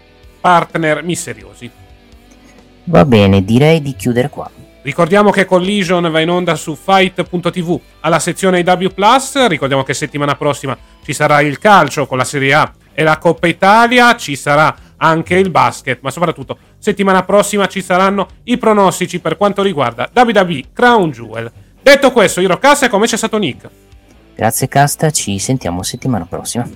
partner 0.42 1.04
misteriosi. 1.04 1.70
Va 2.86 3.06
bene, 3.06 3.44
direi 3.44 3.84
di 3.84 3.96
chiudere 3.96 4.30
qua. 4.30 4.50
Ricordiamo 4.82 5.30
che 5.30 5.46
Collision 5.46 6.10
va 6.10 6.20
in 6.22 6.30
onda 6.30 6.56
su 6.56 6.76
fight.tv 6.76 7.80
alla 8.00 8.20
sezione 8.20 8.62
IW. 8.62 8.90
Ricordiamo 9.48 9.84
che 9.84 9.94
settimana 9.94 10.36
prossima 10.36 10.76
ci 11.04 11.14
sarà 11.14 11.42
il 11.42 11.60
calcio 11.60 12.08
con 12.08 12.18
la 12.18 12.24
Serie 12.24 12.54
A 12.56 12.74
e 12.96 13.04
la 13.04 13.20
Coppa 13.20 13.46
Italia, 13.48 14.16
ci 14.16 14.36
sarà 14.36 14.76
anche 14.98 15.36
il 15.36 15.52
basket, 15.52 16.00
ma 16.02 16.10
soprattutto 16.10 16.58
settimana 16.80 17.24
prossima 17.24 17.68
ci 17.68 17.82
saranno 17.82 18.28
i 18.46 18.58
pronostici 18.58 19.20
per 19.20 19.38
quanto 19.38 19.62
riguarda 19.62 20.10
WWE 20.14 20.64
Crown 20.74 21.12
Jewel. 21.12 21.52
Detto 21.82 22.12
questo, 22.12 22.40
io 22.40 22.48
ero 22.48 22.58
Cassa 22.58 22.88
e 22.88 22.90
come 22.90 23.06
c'è 23.06 23.18
stato 23.18 23.38
Nick? 23.38 23.70
Grazie 24.36 24.68
Casta, 24.68 25.12
ci 25.12 25.38
sentiamo 25.38 25.84
settimana 25.84 26.26
prossima. 26.26 26.68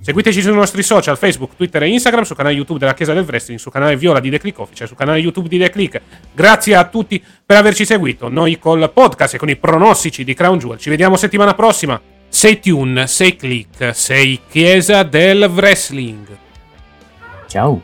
Seguiteci 0.00 0.40
sui 0.40 0.54
nostri 0.54 0.84
social, 0.84 1.18
Facebook, 1.18 1.56
Twitter 1.56 1.82
e 1.82 1.88
Instagram, 1.88 2.22
sul 2.22 2.36
canale 2.36 2.54
YouTube 2.54 2.78
della 2.78 2.94
Chiesa 2.94 3.12
del 3.12 3.24
Wrestling, 3.24 3.58
sul 3.58 3.72
canale 3.72 3.96
Viola 3.96 4.20
di 4.20 4.30
The 4.30 4.38
Click 4.38 4.56
Official, 4.60 4.86
sul 4.86 4.96
canale 4.96 5.18
YouTube 5.18 5.48
di 5.48 5.58
The 5.58 5.68
Click. 5.68 6.00
Grazie 6.32 6.76
a 6.76 6.84
tutti 6.84 7.20
per 7.44 7.56
averci 7.56 7.84
seguito. 7.84 8.28
Noi 8.28 8.56
col 8.60 8.88
podcast 8.92 9.34
e 9.34 9.38
con 9.38 9.48
i 9.48 9.56
pronostici 9.56 10.22
di 10.22 10.32
Crown 10.32 10.58
Jewel 10.58 10.78
ci 10.78 10.90
vediamo 10.90 11.16
settimana 11.16 11.54
prossima. 11.54 12.00
Sei 12.36 12.60
Tune, 12.60 13.06
sei 13.06 13.34
Click, 13.34 13.94
sei 13.94 14.38
Chiesa 14.50 15.02
del 15.04 15.48
Wrestling. 15.48 16.26
Ciao. 17.46 17.80